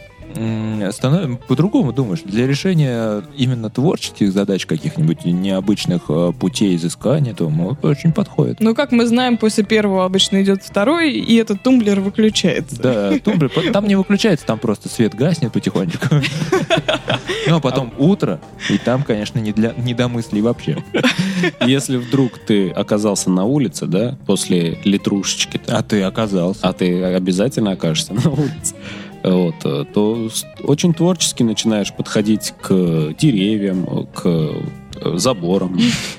по-другому 1.49 1.93
думаешь. 1.93 2.21
Для 2.25 2.47
решения 2.47 3.23
именно 3.37 3.71
творческих 3.71 4.33
задач, 4.33 4.67
каких-нибудь 4.67 5.25
необычных 5.25 6.03
э, 6.09 6.33
путей 6.39 6.77
изыскания, 6.77 7.35
то 7.35 7.49
ну, 7.49 7.77
очень 7.83 8.13
подходит. 8.13 8.61
Но, 8.61 8.75
как 8.75 8.93
мы 8.93 9.07
знаем, 9.07 9.37
после 9.37 9.65
первого 9.65 10.05
обычно 10.05 10.43
идет 10.43 10.63
второй, 10.63 11.13
и 11.13 11.37
этот 11.37 11.63
тумблер 11.63 12.01
выключается. 12.01 12.81
Да, 12.81 13.19
тумблер, 13.19 13.51
там 13.73 13.87
не 13.87 13.97
выключается, 13.97 14.47
там 14.47 14.59
просто 14.59 14.89
свет 14.89 15.15
гаснет 15.15 15.53
потихонечку. 15.53 16.07
Ну, 17.47 17.57
а 17.57 17.61
потом 17.61 17.93
утро, 17.99 18.41
и 18.71 18.79
там, 18.79 19.03
конечно, 19.03 19.39
не, 19.39 19.53
для, 19.53 19.75
не 19.77 19.93
до 19.93 20.09
мыслей 20.09 20.41
вообще. 20.41 20.83
Если 21.67 21.99
вдруг 21.99 22.39
ты 22.39 22.71
оказался 22.71 23.29
на 23.29 23.45
улице, 23.45 23.87
да, 23.87 24.17
после 24.27 24.79
литрушечки, 24.85 25.61
А 25.67 25.83
ты 25.83 26.03
оказался. 26.03 26.61
а 26.63 26.73
ты 26.73 27.03
обязательно 27.05 27.73
окажешься 27.73 28.15
на 28.15 28.31
улице, 28.31 28.75
вот, 29.31 29.55
э, 29.65 29.85
то 29.93 30.29
очень 30.63 30.93
творчески 30.93 31.43
начинаешь 31.43 31.93
подходить 31.93 32.53
к 32.61 33.15
деревьям, 33.19 34.07
к 34.15 34.23
э, 34.27 34.63
заборам 35.17 35.79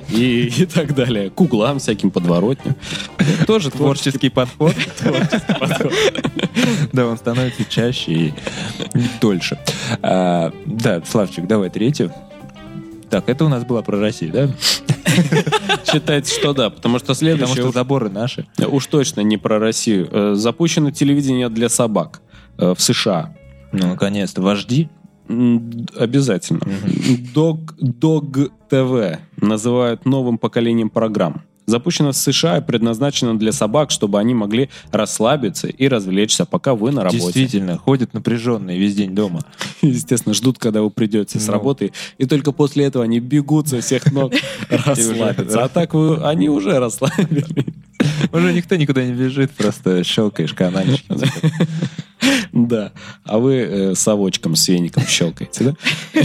и, 0.09 0.45
и 0.57 0.65
так 0.65 0.95
далее, 0.95 1.29
к 1.29 1.39
углам 1.39 1.79
всяким 1.79 2.09
подворотням. 2.11 2.75
Тоже 3.47 3.71
творческий 3.71 4.29
Творческий 4.29 5.53
подход. 5.59 5.93
Да, 6.93 7.07
он 7.07 7.17
становится 7.17 7.63
чаще 7.65 8.11
и 8.11 8.33
дольше. 9.21 9.59
А, 10.01 10.51
Да, 10.65 11.01
Славчик, 11.05 11.47
давай 11.47 11.69
третью. 11.69 12.11
Так, 13.09 13.29
это 13.29 13.45
у 13.45 13.49
нас 13.49 13.63
было 13.63 13.81
про 13.81 13.99
Россию, 13.99 14.31
да? 14.31 14.49
считается, 15.89 16.33
что 16.33 16.53
да, 16.53 16.69
потому 16.69 16.97
что 16.97 17.07
Потому 17.07 17.15
следующее 17.19 17.55
что 17.55 17.67
уж, 17.69 17.73
заборы 17.73 18.09
наши. 18.09 18.45
уж 18.67 18.85
точно 18.87 19.21
не 19.21 19.37
про 19.37 19.59
Россию. 19.59 20.09
Э, 20.11 20.33
Запущено 20.35 20.91
телевидение 20.91 21.49
для 21.49 21.69
собак 21.69 22.21
в 22.57 22.75
США. 22.77 23.35
Ну, 23.71 23.87
наконец-то, 23.89 24.41
вожди. 24.41 24.89
Обязательно. 25.27 26.61
Дог, 27.33 27.73
Дог 27.79 28.37
ТВ 28.69 29.19
называют 29.41 30.05
новым 30.05 30.37
поколением 30.37 30.89
программ. 30.89 31.41
Запущена 31.67 32.11
в 32.11 32.15
США 32.15 32.59
и 32.59 32.61
предназначена 32.61 33.39
для 33.39 33.51
собак, 33.51 33.89
чтобы 33.89 34.19
они 34.19 34.35
могли 34.35 34.69
расслабиться 34.91 35.67
и 35.67 35.87
развлечься, 35.87 36.45
пока 36.45 36.75
вы 36.75 36.91
на 36.91 37.01
работе. 37.03 37.23
Действительно, 37.23 37.75
ходят 37.79 38.13
напряженные 38.13 38.77
весь 38.77 38.93
день 38.95 39.15
дома. 39.15 39.39
Естественно, 39.81 40.35
ждут, 40.35 40.59
когда 40.59 40.83
вы 40.83 40.91
придете 40.91 41.39
с 41.39 41.47
Ну. 41.47 41.53
работы, 41.53 41.91
и 42.19 42.25
только 42.25 42.51
после 42.51 42.85
этого 42.85 43.03
они 43.03 43.19
бегут 43.19 43.67
со 43.67 43.81
всех 43.81 44.11
ног 44.11 44.31
расслабиться. 44.69 45.63
А 45.63 45.67
так 45.73 45.95
вы, 45.95 46.17
они 46.23 46.49
уже 46.49 46.77
расслабились. 46.77 47.45
Уже 48.31 48.53
никто 48.53 48.75
никуда 48.75 49.03
не 49.03 49.13
бежит, 49.13 49.49
просто 49.51 50.03
щелкаешь 50.03 50.53
канальчик. 50.53 51.03
Да. 52.55 52.93
А 53.25 53.37
вы 53.37 53.55
э, 53.55 53.95
совочком 53.95 54.55
с 54.55 54.69
веником 54.69 55.03
щелкаете, 55.05 55.75
да? 56.13 56.21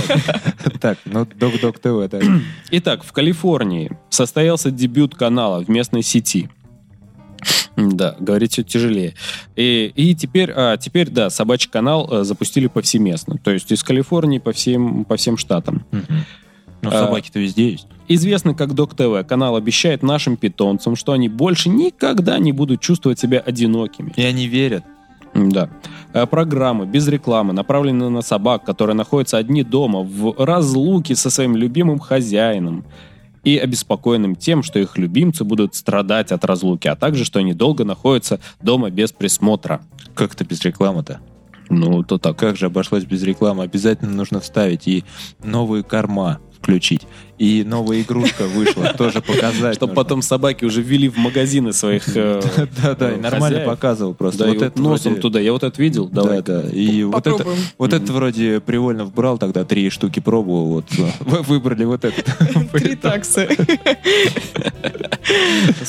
Так, 0.81 0.99
ну 1.05 1.27
Док-Док 1.27 1.79
ТВ, 1.81 2.09
так. 2.09 2.23
Итак, 2.71 3.05
в 3.05 3.13
Калифорнии 3.13 3.99
состоялся 4.09 4.71
дебют 4.71 5.17
канала 5.17 5.63
в 5.63 5.69
местной 5.69 6.03
сети. 6.03 6.49
Да, 7.77 8.15
говорить 8.21 8.53
все 8.53 8.63
тяжелее. 8.63 9.15
И, 9.57 9.93
и 9.95 10.15
теперь, 10.15 10.53
а, 10.55 10.77
теперь, 10.77 11.11
да, 11.11 11.31
собачий 11.31 11.69
канал 11.69 12.09
э, 12.11 12.25
запустили 12.25 12.69
повсеместно. 12.69 13.37
То 13.39 13.51
есть 13.51 13.73
из 13.73 13.83
Калифорнии 13.83 14.39
по 14.39 14.53
всем, 14.53 15.05
по 15.05 15.17
всем 15.17 15.37
штатам. 15.37 15.85
Ну, 15.91 16.91
А. 16.91 17.07
собаки-то 17.07 17.41
везде 17.41 17.73
есть. 17.73 17.87
Известный 18.09 18.55
как 18.55 18.75
Док 18.75 18.95
ТВ, 18.95 19.27
канал 19.27 19.57
обещает 19.57 20.03
нашим 20.03 20.37
питомцам, 20.37 20.97
что 20.97 21.13
они 21.13 21.29
больше 21.29 21.69
никогда 21.69 22.39
не 22.39 22.53
будут 22.53 22.81
чувствовать 22.81 23.19
себя 23.19 23.41
одинокими. 23.41 24.13
И 24.17 24.23
они 24.23 24.47
верят. 24.47 24.85
Да. 25.35 25.71
Э, 26.13 26.27
Программы 26.27 26.87
без 26.87 27.07
рекламы 27.09 27.53
направлены 27.53 28.09
на 28.09 28.23
собак, 28.23 28.65
которые 28.65 28.97
находятся 28.97 29.39
одни 29.39 29.63
дома 29.63 30.01
в 30.01 30.35
разлуке 30.45 31.15
со 31.15 31.31
своим 31.31 31.57
любимым 31.57 31.99
хозяином 31.99 32.85
и 33.45 33.57
обеспокоенным 33.57 34.37
тем, 34.37 34.63
что 34.63 34.79
их 34.79 34.99
любимцы 34.99 35.45
будут 35.45 35.75
страдать 35.75 36.33
от 36.33 36.45
разлуки, 36.45 36.89
а 36.89 36.97
также, 36.97 37.25
что 37.25 37.39
они 37.39 37.55
долго 37.55 37.85
находятся 37.85 38.41
дома 38.61 38.91
без 38.91 39.13
присмотра. 39.13 39.81
Как-то 40.15 40.45
без 40.45 40.63
рекламы-то. 40.63 41.21
Ну, 41.71 42.03
то 42.03 42.19
так. 42.19 42.37
Как 42.37 42.57
же 42.57 42.67
обошлось 42.67 43.05
без 43.05 43.23
рекламы? 43.23 43.63
Обязательно 43.63 44.13
нужно 44.13 44.41
вставить 44.41 44.89
и 44.89 45.05
новые 45.43 45.85
корма 45.85 46.41
включить. 46.61 47.07
И 47.39 47.65
новая 47.67 48.03
игрушка 48.03 48.45
вышла, 48.47 48.93
тоже 48.99 49.23
показать. 49.23 49.75
Чтобы 49.77 49.95
потом 49.95 50.21
собаки 50.21 50.67
уже 50.67 50.83
ввели 50.83 51.09
в 51.09 51.17
магазины 51.17 51.73
своих 51.73 52.05
э, 52.15 52.43
Да-да, 52.83 53.13
и 53.13 53.17
нормально 53.17 53.61
показывал 53.61 54.13
просто. 54.15 54.45
Да, 54.45 54.51
Вот 54.53 54.63
это 54.63 54.81
носом 54.81 55.17
туда. 55.17 55.41
Я 55.41 55.53
вот 55.53 55.63
это 55.63 55.81
видел. 55.81 56.07
Да, 56.09 56.23
Давай. 56.23 56.43
да. 56.43 56.61
И 56.71 57.03
вот 57.05 57.27
это, 57.27 57.47
вот 57.79 57.93
это 57.95 58.13
вроде 58.13 58.61
Привольнов 58.61 59.15
брал, 59.15 59.39
тогда 59.39 59.65
три 59.65 59.89
штуки 59.89 60.21
пробовал, 60.21 60.67
вот 60.67 60.85
вы 61.21 61.43
выбрали 61.43 61.85
вот 61.85 62.05
этот. 62.05 62.27
Три 62.73 62.95
таксы. 62.95 63.49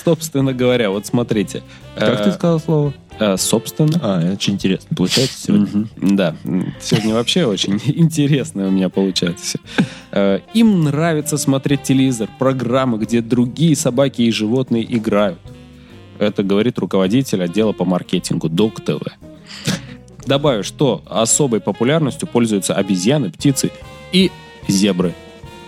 Собственно 0.04 0.54
говоря, 0.54 0.90
вот 0.90 1.06
смотрите. 1.06 1.64
Как 1.96 2.22
Э, 2.22 2.24
ты 2.24 2.32
сказал 2.32 2.60
слово? 2.60 2.94
Э, 3.20 3.38
Собственно. 3.38 4.00
А, 4.02 4.34
очень 4.34 4.54
интересно. 4.54 4.96
Получается 4.96 5.38
сегодня. 5.40 5.68
Мгм. 5.98 6.16
Да, 6.16 6.36
сегодня 6.80 7.14
вообще 7.14 7.46
очень 7.46 7.74
интересно 7.86 8.68
у 8.68 8.72
меня 8.72 8.90
получается. 8.90 9.60
Э, 10.12 10.40
Им 10.54 10.84
нравится 10.84 11.38
смотреть 11.38 11.84
телевизор, 11.84 12.30
программы, 12.40 12.98
где 12.98 13.22
другие 13.22 13.76
собаки 13.76 14.22
и 14.24 14.32
животные 14.32 14.84
играют. 14.96 15.40
Это 16.20 16.44
говорит 16.44 16.78
руководитель 16.78 17.44
отдела 17.44 17.72
по 17.72 17.86
маркетингу 17.86 18.48
Док 18.50 18.82
ТВ. 18.82 19.02
Добавлю, 20.26 20.64
что 20.64 21.02
особой 21.10 21.62
популярностью 21.62 22.28
пользуются 22.28 22.76
обезьяны, 22.76 23.32
птицы 23.32 23.72
и 24.12 24.32
зебры. 24.68 25.14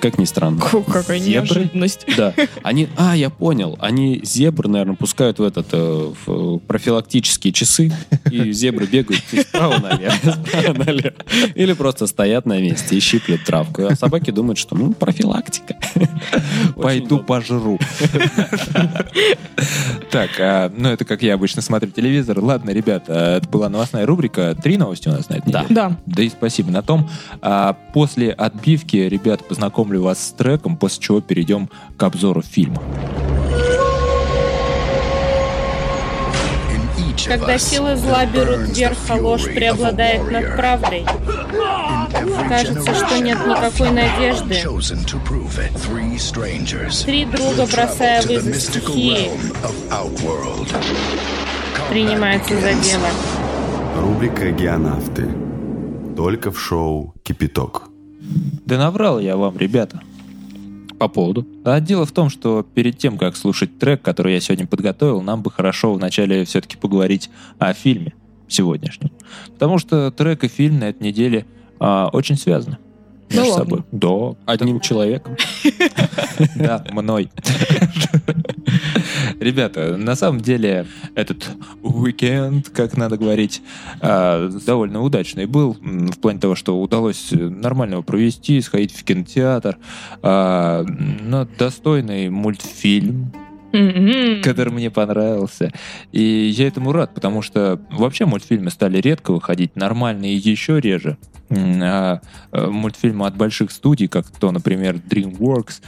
Как 0.04 0.18
ни 0.18 0.26
странно. 0.26 0.60
Фу, 0.60 0.84
какая 0.84 1.18
Зебры? 1.18 1.62
неожиданность. 1.62 2.06
Да, 2.18 2.34
они, 2.64 2.90
а, 2.98 3.16
я 3.16 3.30
понял, 3.30 3.78
они 3.80 4.20
зебры, 4.22 4.68
наверное, 4.68 4.98
пускают 4.98 5.40
в 5.40 5.44
этот 5.44 5.68
э, 5.72 5.78
в, 6.26 6.58
э, 6.58 6.60
профилактические 6.68 7.54
часы, 7.54 7.90
и 8.30 8.52
зебры 8.52 8.86
бегают 8.86 9.24
справа 9.48 9.78
налево, 9.80 10.14
справа 10.14 10.74
налево. 10.74 11.14
Или 11.56 11.72
просто 11.72 12.08
стоят 12.08 12.46
на 12.46 12.60
месте 12.60 12.98
и 12.98 13.00
щиплют 13.00 13.46
травку. 13.46 13.86
А 13.86 13.96
собаки 13.96 14.32
думают, 14.32 14.58
что, 14.58 14.76
ну, 14.76 14.92
профилактика. 14.92 15.78
Пойду 16.76 17.20
пожру. 17.20 17.80
Так, 20.12 20.32
а, 20.38 20.72
ну 20.76 20.90
это 20.90 21.06
как 21.06 21.24
я 21.24 21.34
обычно 21.36 21.62
смотрю 21.62 21.92
телевизор. 21.92 22.40
Ладно, 22.40 22.72
ребята, 22.72 23.38
это 23.38 23.48
была 23.48 23.70
новостная 23.70 24.06
рубрика. 24.06 24.54
Три 24.62 24.76
новости 24.76 25.08
у 25.08 25.12
нас 25.12 25.30
на 25.30 25.36
этой. 25.36 25.50
Да. 25.70 25.98
Да 26.06 26.24
и 26.24 26.30
спасибо 26.30 26.72
на 26.72 26.82
том. 26.82 27.10
А, 27.42 27.78
после 27.94 28.32
отбивки, 28.32 28.98
ребят, 28.98 29.48
познакомлю 29.48 29.93
вас 30.00 30.28
с 30.28 30.32
треком, 30.32 30.78
после 30.78 31.02
чего 31.02 31.22
перейдем 31.22 31.70
к 31.98 32.04
обзору 32.04 32.42
фильма. 32.42 32.82
Когда 37.26 37.58
силы 37.58 37.96
зла 37.96 38.26
берут 38.26 38.76
верх, 38.76 38.98
а 39.10 39.16
ложь 39.16 39.46
преобладает 39.46 40.30
над 40.30 40.56
правдой. 40.56 41.06
Кажется, 42.48 42.94
что 42.94 43.20
нет 43.20 43.38
никакой 43.48 43.92
надежды. 43.92 44.56
Три 47.06 47.26
друга, 47.26 47.66
бросая 47.72 48.22
вызов 48.24 48.56
стихии, 48.56 49.32
принимаются 51.90 52.56
за 52.60 52.74
дело. 52.74 53.08
Рубрика 53.98 54.52
«Геонавты». 54.52 55.28
Только 56.16 56.52
в 56.52 56.60
шоу 56.60 57.14
«Кипяток». 57.24 57.93
Да 58.66 58.78
наврал 58.78 59.20
я 59.20 59.38
вам, 59.38 59.58
ребята. 59.58 60.02
По 61.00 61.08
поводу. 61.08 61.46
А 61.66 61.80
дело 61.80 62.06
в 62.06 62.12
том, 62.12 62.30
что 62.30 62.64
перед 62.64 62.98
тем, 62.98 63.18
как 63.18 63.36
слушать 63.36 63.78
трек, 63.80 64.02
который 64.02 64.34
я 64.34 64.40
сегодня 64.40 64.68
подготовил, 64.68 65.22
нам 65.22 65.42
бы 65.42 65.52
хорошо 65.52 65.94
вначале 65.94 66.46
все-таки 66.46 66.78
поговорить 66.78 67.30
о 67.60 67.74
фильме 67.74 68.14
сегодняшнем. 68.48 69.12
Потому 69.54 69.80
что 69.80 70.12
трек 70.12 70.44
и 70.44 70.48
фильм 70.48 70.80
на 70.80 70.86
этой 70.86 71.04
неделе 71.04 71.46
а, 71.80 72.10
очень 72.14 72.38
связаны 72.38 72.78
Да 73.30 73.36
между 73.38 73.52
ладно? 73.52 73.66
собой. 73.66 73.84
Да, 73.92 74.36
Одним 74.54 74.80
человеком. 74.80 75.36
да, 76.56 76.86
мной. 76.92 77.30
Ребята, 79.40 79.98
на 79.98 80.16
самом 80.16 80.42
деле 80.42 80.86
этот 81.16 81.50
уикенд, 81.82 82.70
как 82.70 82.98
надо 82.98 83.18
говорить, 83.18 83.62
а, 84.02 84.50
довольно 84.66 85.02
удачный 85.02 85.46
был 85.46 85.78
в 85.80 86.20
плане 86.20 86.40
того, 86.40 86.56
что 86.56 86.82
удалось 86.82 87.30
нормально 87.32 87.94
его 87.94 88.04
провести, 88.04 88.62
сходить 88.62 88.94
в 88.94 89.04
кинотеатр, 89.04 89.78
а, 90.22 90.84
на 90.84 91.46
достойный 91.46 92.30
мультфильм, 92.30 93.32
который 94.44 94.72
мне 94.72 94.92
понравился. 94.92 95.72
И 96.12 96.22
я 96.22 96.68
этому 96.68 96.92
рад, 96.92 97.14
потому 97.14 97.42
что 97.42 97.82
вообще 97.92 98.26
мультфильмы 98.26 98.70
стали 98.70 99.00
редко 99.00 99.32
выходить, 99.34 99.76
нормальные 99.76 100.36
еще 100.36 100.80
реже. 100.80 101.18
А 101.50 102.22
э, 102.52 102.68
мультфильмы 102.68 103.26
от 103.26 103.36
больших 103.36 103.72
студий, 103.72 104.08
как 104.08 104.30
то, 104.30 104.52
например, 104.52 104.96
DreamWorks, 104.96 105.82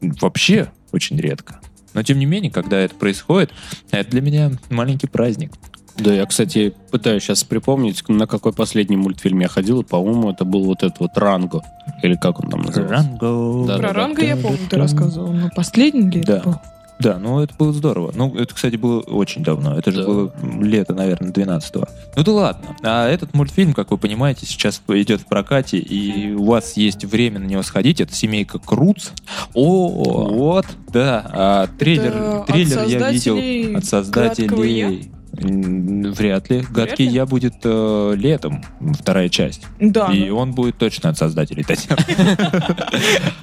вообще 0.00 0.72
очень 0.92 1.18
редко. 1.18 1.60
Но 1.94 2.02
тем 2.02 2.18
не 2.18 2.26
менее, 2.26 2.50
когда 2.50 2.78
это 2.78 2.94
происходит, 2.94 3.50
это 3.90 4.10
для 4.10 4.20
меня 4.20 4.50
маленький 4.70 5.06
праздник. 5.06 5.52
Да, 5.96 6.12
я, 6.14 6.24
кстати, 6.24 6.72
пытаюсь 6.90 7.22
сейчас 7.22 7.44
припомнить, 7.44 8.02
на 8.08 8.26
какой 8.26 8.54
последний 8.54 8.96
мультфильм 8.96 9.40
я 9.40 9.48
ходил, 9.48 9.82
и, 9.82 9.84
по-моему, 9.84 10.30
это 10.30 10.44
был 10.46 10.64
вот 10.64 10.82
этот 10.82 11.00
вот 11.00 11.10
Ранго. 11.18 11.60
Или 12.02 12.14
как 12.14 12.40
он 12.40 12.48
там 12.50 12.62
называется? 12.62 12.96
Ранго. 13.20 13.66
Да, 13.66 13.76
Про 13.78 13.88
да, 13.88 13.92
Ранго 13.92 14.24
я 14.24 14.36
помню, 14.36 14.58
ты 14.70 14.76
рассказывал. 14.76 15.32
Но 15.32 15.50
последний 15.54 16.10
ли 16.10 16.22
Да. 16.22 16.36
это 16.38 16.48
был? 16.48 16.56
Да, 17.02 17.18
ну 17.18 17.40
это 17.40 17.54
было 17.58 17.72
здорово. 17.72 18.12
Ну, 18.14 18.34
это, 18.36 18.54
кстати, 18.54 18.76
было 18.76 19.00
очень 19.00 19.42
давно. 19.42 19.76
Это 19.78 19.90
же 19.90 19.98
Да. 20.02 20.06
было 20.06 20.32
м, 20.40 20.62
лето, 20.62 20.94
наверное, 20.94 21.30
12-го. 21.32 21.86
Ну 22.16 22.22
да 22.22 22.32
ладно. 22.32 22.76
А 22.82 23.08
этот 23.08 23.34
мультфильм, 23.34 23.72
как 23.74 23.90
вы 23.90 23.98
понимаете, 23.98 24.46
сейчас 24.46 24.80
идет 24.88 25.20
в 25.22 25.26
прокате, 25.26 25.78
и 25.78 26.32
у 26.32 26.44
вас 26.44 26.76
есть 26.76 27.04
время 27.04 27.40
на 27.40 27.44
него 27.44 27.62
сходить. 27.62 28.00
Это 28.00 28.14
семейка 28.14 28.58
Круц. 28.58 29.08
О, 29.54 29.88
вот, 29.88 30.66
да. 30.92 31.26
А, 31.32 31.66
трейлер, 31.78 32.14
Это 32.14 32.44
трейлер 32.52 32.84
я 32.86 33.10
видел 33.10 33.76
от 33.76 33.84
создателей. 33.84 35.10
Вряд 35.42 36.50
ли. 36.50 36.64
Гадкий 36.70 37.06
ли? 37.06 37.12
я 37.12 37.26
будет 37.26 37.54
э, 37.64 38.14
летом, 38.16 38.62
вторая 38.98 39.28
часть. 39.28 39.66
Да. 39.80 40.12
И 40.12 40.28
ну, 40.30 40.36
он 40.38 40.52
будет 40.52 40.78
точно 40.78 41.10
от 41.10 41.18
создателей 41.18 41.64
Татьяны. 41.64 42.02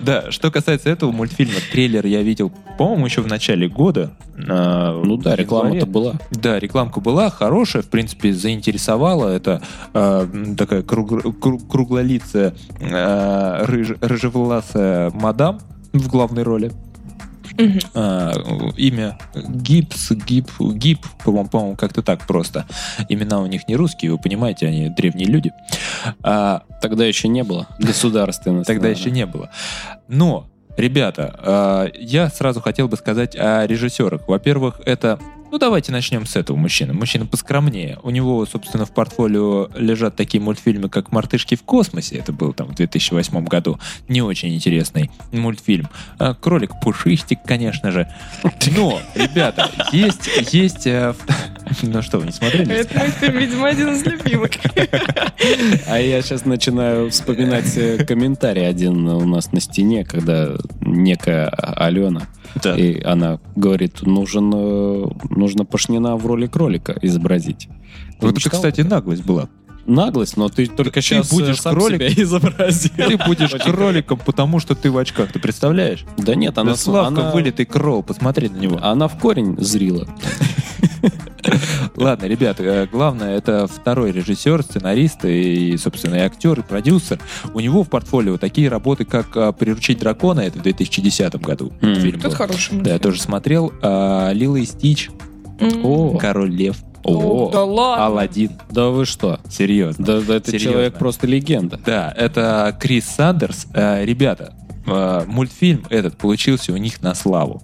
Да, 0.02 0.32
что 0.32 0.50
касается 0.52 0.90
этого 0.90 1.12
мультфильма, 1.12 1.60
трейлер 1.72 2.06
я 2.06 2.22
видел, 2.22 2.52
по-моему, 2.78 3.06
еще 3.06 3.22
в 3.22 3.28
начале 3.28 3.68
года. 3.68 4.12
а, 4.48 5.02
Ну 5.04 5.18
да, 5.18 5.36
реклама-то 5.36 5.86
была. 5.86 6.14
Да, 6.32 6.58
рекламка 6.60 7.00
была 7.02 7.30
хорошая, 7.30 7.82
в 7.84 7.88
принципе, 7.88 8.34
заинтересовала. 8.34 9.28
Это 9.30 9.62
э, 9.94 10.28
такая 10.58 10.82
круг- 10.84 11.12
кру- 11.40 11.68
круглолицая, 11.70 12.54
э, 12.80 13.66
рыж- 13.66 13.98
рыжеволосая 14.02 15.12
мадам 15.12 15.60
в 15.94 16.08
главной 16.08 16.44
роли. 16.44 16.72
Мгм. 17.60 17.80
А, 17.94 18.34
имя 18.78 19.18
Гипс, 19.36 20.12
Гип, 20.12 20.50
Гип, 20.60 21.06
по-моему, 21.24 21.50
по-моему, 21.50 21.76
как-то 21.76 22.02
так 22.02 22.26
просто. 22.26 22.66
Имена 23.10 23.40
у 23.40 23.46
них 23.46 23.68
не 23.68 23.76
русские, 23.76 24.12
вы 24.12 24.18
понимаете, 24.18 24.68
они 24.68 24.90
древние 24.90 25.28
люди. 25.28 25.52
А, 26.24 26.64
Тогда 26.82 27.06
еще 27.06 27.28
не 27.28 27.44
было 27.44 27.68
государственности. 27.78 28.72
Тогда 28.72 28.88
еще 28.88 29.12
не 29.12 29.26
было. 29.26 29.50
Но 30.08 30.48
Ребята, 30.78 31.90
э, 31.94 32.00
я 32.00 32.30
сразу 32.30 32.62
хотел 32.62 32.88
бы 32.88 32.96
сказать 32.96 33.36
о 33.36 33.68
режиссерах. 33.68 34.30
Во-первых, 34.30 34.80
это... 34.86 35.20
Ну, 35.52 35.58
давайте 35.58 35.92
начнем 35.92 36.26
с 36.28 36.36
этого 36.36 36.56
мужчины. 36.58 36.94
Мужчина 36.94 37.26
поскромнее. 37.26 37.98
У 38.04 38.12
него, 38.12 38.46
собственно, 38.46 38.86
в 38.86 38.94
портфолио 38.94 39.70
лежат 39.76 40.16
такие 40.16 40.42
мультфильмы, 40.42 40.90
как 40.90 41.12
«Мартышки 41.12 41.56
в 41.56 41.64
космосе». 41.64 42.18
Это 42.18 42.32
был 42.32 42.54
там 42.54 42.68
в 42.68 42.76
2008 42.76 43.46
году. 43.46 43.80
Не 44.08 44.22
очень 44.22 44.54
интересный 44.54 45.10
мультфильм. 45.32 45.90
А, 46.20 46.36
«Кролик 46.36 46.72
Пушистик», 46.84 47.40
конечно 47.44 47.92
же. 47.92 48.08
Но, 48.76 49.00
ребята, 49.16 49.70
есть... 49.92 50.30
есть 50.54 50.88
Ну 51.84 52.02
что, 52.02 52.20
вы 52.20 52.26
не 52.28 52.32
смотрели? 52.32 52.74
Это 52.74 52.98
мультфильм, 53.00 53.38
видимо, 53.38 53.68
один 53.68 53.90
из 53.94 54.04
любимых. 54.06 54.52
А 55.88 55.98
я 56.00 56.22
сейчас 56.22 56.46
начинаю 56.46 57.10
вспоминать 57.12 57.76
э, 57.78 58.04
комментарий 58.06 58.68
один 58.68 59.08
у 59.08 59.26
нас 59.26 59.52
на 59.52 59.60
стене, 59.62 60.04
когда 60.04 60.56
некая 60.82 61.48
Алена, 61.48 62.24
Да. 62.64 62.76
и 62.76 63.02
она 63.02 63.40
говорит, 63.56 64.02
нужен, 64.02 64.52
э, 64.54 65.06
нужно 65.40 65.66
Пашнина 65.66 66.16
в 66.18 66.26
роли 66.26 66.48
кролика 66.48 66.96
изобразить. 67.02 67.68
Ты 68.20 68.28
Вот 68.28 68.34
не 68.36 68.40
это, 68.42 68.50
кстати, 68.50 68.82
наглость 68.82 69.24
была. 69.26 69.50
Наглость, 69.86 70.38
но 70.38 70.50
ты 70.50 70.68
только 70.68 70.96
Ты 71.00 71.02
сейчас 71.02 71.32
будешь 71.32 71.60
сам 71.62 71.74
кролик? 71.76 72.02
себя 72.12 72.24
изобразил. 72.24 72.92
Ты 72.96 73.18
будешь 73.18 73.50
кроликом, 73.64 74.20
потому 74.24 74.60
что 74.60 74.76
ты 74.76 74.92
в 74.92 74.98
очках, 75.00 75.32
ты 75.32 75.40
представляешь? 75.40 76.06
Да 76.18 76.36
нет, 76.36 76.56
она, 76.60 76.72
Да 76.72 76.78
Славка 76.78 77.22
она, 77.22 77.32
вылитый 77.32 77.66
кролл, 77.66 78.04
посмотри 78.04 78.50
на 78.50 78.58
него. 78.58 78.78
она 78.84 79.08
в 79.08 79.18
корень 79.18 79.58
зрила. 79.60 80.08
Ладно, 81.96 82.26
ребята, 82.26 82.64
э, 82.64 82.88
главное, 82.88 83.36
это 83.36 83.66
второй 83.68 84.12
режиссер, 84.12 84.62
сценарист 84.64 85.26
и, 85.26 85.76
собственно, 85.78 86.16
и 86.16 86.20
актер, 86.20 86.60
и 86.60 86.64
продюсер. 86.64 87.20
У 87.54 87.60
него 87.60 87.84
в 87.84 87.90
портфолио 87.90 88.38
такие 88.38 88.70
работы, 88.70 89.06
как 89.06 89.36
э, 89.36 89.52
«Приручить 89.54 90.00
дракона», 90.00 90.42
это 90.42 90.60
в 90.60 90.62
2010 90.62 91.36
году 91.42 91.74
М. 91.82 91.96
фильм 91.96 92.20
Тут 92.20 92.32
был. 92.32 92.38
хороший 92.38 92.80
Да, 92.82 92.92
я 92.94 93.00
тоже 93.00 93.20
смотрел. 93.22 93.74
А, 93.82 94.32
Лила 94.32 94.58
и 94.60 94.66
Стич. 94.66 95.10
О, 95.84 96.18
Король 96.18 96.52
Лев. 96.52 96.78
О, 97.04 97.50
да 97.52 97.64
ладно. 97.64 98.06
Алладин. 98.08 98.52
да 98.70 98.90
вы 98.90 99.06
что? 99.06 99.40
Серьезно. 99.50 100.06
Да, 100.06 100.20
да 100.22 100.36
это 100.36 100.52
Серьезно. 100.52 100.72
человек 100.72 100.98
просто 100.98 101.28
легенда. 101.28 101.80
Да, 101.86 102.14
это 102.16 102.76
Крис 102.80 103.06
Сандерс. 103.06 103.68
Э, 103.74 104.04
Ребята, 104.04 104.54
э, 104.86 105.24
мультфильм 105.28 105.86
этот 105.90 106.18
получился 106.18 106.74
у 106.74 106.78
них 106.78 107.02
на 107.02 107.16
славу. 107.16 107.62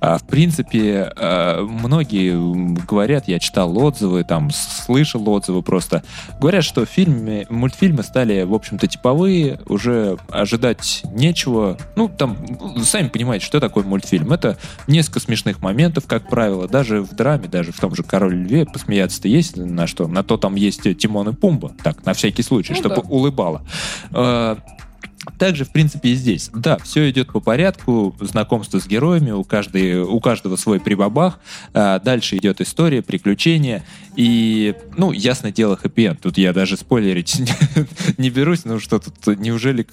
А, 0.00 0.18
В 0.18 0.26
принципе, 0.26 1.12
э, 1.16 1.60
многие 1.60 2.36
говорят, 2.86 3.26
я 3.28 3.38
читал 3.38 3.76
отзывы, 3.78 4.24
там 4.24 4.50
слышал 4.50 5.28
отзывы 5.28 5.62
просто, 5.62 6.02
говорят, 6.40 6.64
что 6.64 6.84
фильмы, 6.84 7.46
мультфильмы 7.50 8.02
стали, 8.02 8.42
в 8.42 8.54
общем-то, 8.54 8.86
типовые, 8.86 9.60
уже 9.66 10.16
ожидать 10.30 11.02
нечего. 11.12 11.76
Ну, 11.96 12.08
там, 12.08 12.36
сами 12.82 13.08
понимаете, 13.08 13.44
что 13.44 13.60
такое 13.60 13.84
мультфильм. 13.84 14.32
Это 14.32 14.56
несколько 14.86 15.20
смешных 15.20 15.60
моментов, 15.62 16.06
как 16.06 16.28
правило, 16.28 16.68
даже 16.68 17.02
в 17.02 17.14
драме, 17.14 17.48
даже 17.48 17.72
в 17.72 17.80
том 17.80 17.94
же 17.94 18.02
«Король 18.02 18.34
льве» 18.34 18.66
посмеяться-то 18.66 19.28
есть 19.28 19.56
на 19.56 19.86
что. 19.86 20.06
На 20.06 20.22
то 20.22 20.36
там 20.36 20.54
есть 20.54 20.82
Тимон 20.98 21.30
и 21.30 21.32
Пумба, 21.32 21.72
так, 21.82 22.04
на 22.06 22.14
всякий 22.14 22.42
случай, 22.42 22.72
Ну 22.72 22.78
чтобы 22.78 22.96
да. 22.96 23.02
улыбало. 23.02 23.62
Также, 25.38 25.64
в 25.64 25.70
принципе, 25.72 26.10
и 26.10 26.14
здесь. 26.14 26.50
Да, 26.54 26.78
все 26.78 27.10
идет 27.10 27.32
по 27.32 27.40
порядку, 27.40 28.14
знакомство 28.20 28.80
с 28.80 28.86
героями, 28.86 29.30
у, 29.30 29.44
каждой, 29.44 30.00
у 30.00 30.18
каждого 30.20 30.56
свой 30.56 30.80
прибабах. 30.80 31.38
А, 31.74 31.98
дальше 31.98 32.36
идет 32.36 32.60
история, 32.60 33.02
приключения. 33.02 33.84
И, 34.16 34.74
ну, 34.96 35.12
ясное 35.12 35.52
дело, 35.52 35.76
хэппи-энд. 35.76 36.20
Тут 36.20 36.38
я 36.38 36.52
даже 36.52 36.76
спойлерить 36.76 37.40
не 38.18 38.30
берусь. 38.30 38.64
Ну, 38.64 38.80
что 38.80 38.98
тут, 38.98 39.38
неужели 39.38 39.86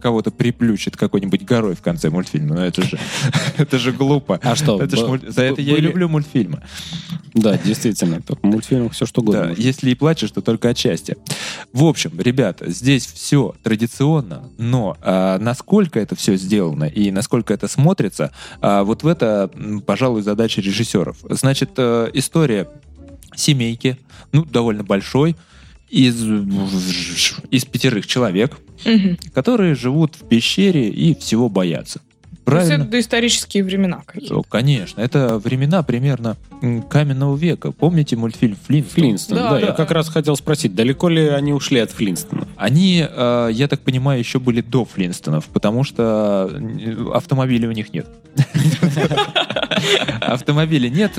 кого-то 0.00 0.30
приплющит 0.30 0.96
какой-нибудь 0.96 1.44
горой 1.44 1.74
в 1.74 1.82
конце 1.82 2.10
мультфильма? 2.10 2.56
Ну, 2.56 2.60
это 2.62 2.82
же, 2.82 2.98
это 3.56 3.78
же 3.78 3.92
глупо. 3.92 4.40
А 4.42 4.56
что, 4.56 4.80
Это 4.82 4.96
муль- 4.96 5.30
За 5.30 5.42
это 5.42 5.60
я 5.60 5.76
и 5.76 5.80
люблю 5.80 6.08
мультфильмы. 6.08 6.62
Да, 7.34 7.56
действительно. 7.58 8.20
В 8.26 8.44
мультфильмах 8.44 8.92
все 8.92 9.06
что 9.06 9.20
угодно. 9.20 9.40
Да, 9.42 9.48
можно. 9.48 9.62
если 9.62 9.90
и 9.90 9.94
плачешь, 9.94 10.30
то 10.30 10.40
только 10.40 10.70
от 10.70 10.78
счастья. 10.78 11.16
В 11.72 11.84
общем, 11.84 12.18
ребята, 12.18 12.70
здесь 12.70 13.06
все 13.06 13.54
традиционно, 13.62 14.48
но 14.58 14.77
а, 15.00 15.38
насколько 15.38 15.98
это 16.00 16.14
все 16.16 16.36
сделано 16.36 16.84
и 16.84 17.10
насколько 17.10 17.52
это 17.54 17.68
смотрится, 17.68 18.32
а, 18.60 18.82
вот 18.84 19.02
в 19.02 19.06
это, 19.06 19.50
пожалуй, 19.86 20.22
задача 20.22 20.60
режиссеров. 20.60 21.16
Значит, 21.28 21.70
э, 21.76 22.10
история 22.14 22.68
семейки, 23.34 23.98
ну, 24.32 24.44
довольно 24.44 24.84
большой, 24.84 25.36
из, 25.90 26.22
из 27.50 27.64
пятерых 27.64 28.06
человек, 28.06 28.58
Мгм. 28.84 29.16
которые 29.34 29.74
живут 29.74 30.16
в 30.16 30.28
пещере 30.28 30.88
и 30.90 31.14
всего 31.18 31.48
боятся. 31.48 32.00
То 32.48 32.56
есть 32.56 32.66
Правильно? 32.68 32.82
это 32.84 32.92
доисторические 32.92 33.64
времена 33.64 34.02
какие-то. 34.06 34.38
О, 34.38 34.42
Конечно, 34.42 35.00
это 35.00 35.38
времена 35.38 35.82
примерно 35.82 36.36
каменного 36.88 37.36
века. 37.36 37.72
Помните 37.72 38.16
мультфильм 38.16 38.56
Флинт? 38.66 38.88
Флинстон, 38.90 39.36
да, 39.36 39.50
Да, 39.50 39.58
я 39.60 39.66
да. 39.66 39.72
как 39.72 39.90
раз 39.90 40.08
хотел 40.08 40.36
спросить, 40.36 40.74
далеко 40.74 41.08
ли 41.08 41.28
они 41.28 41.52
ушли 41.52 41.78
от 41.80 41.90
Флинстона? 41.90 42.48
Они, 42.56 43.04
э, 43.08 43.50
я 43.52 43.68
так 43.68 43.80
понимаю, 43.80 44.18
еще 44.18 44.40
были 44.40 44.60
до 44.62 44.84
Флинстонов, 44.84 45.46
потому 45.46 45.84
что 45.84 46.50
э, 46.50 47.10
автомобилей 47.14 47.68
у 47.68 47.72
них 47.72 47.92
нет. 47.92 48.06
Автомобилей 50.20 50.90
нет. 50.90 51.12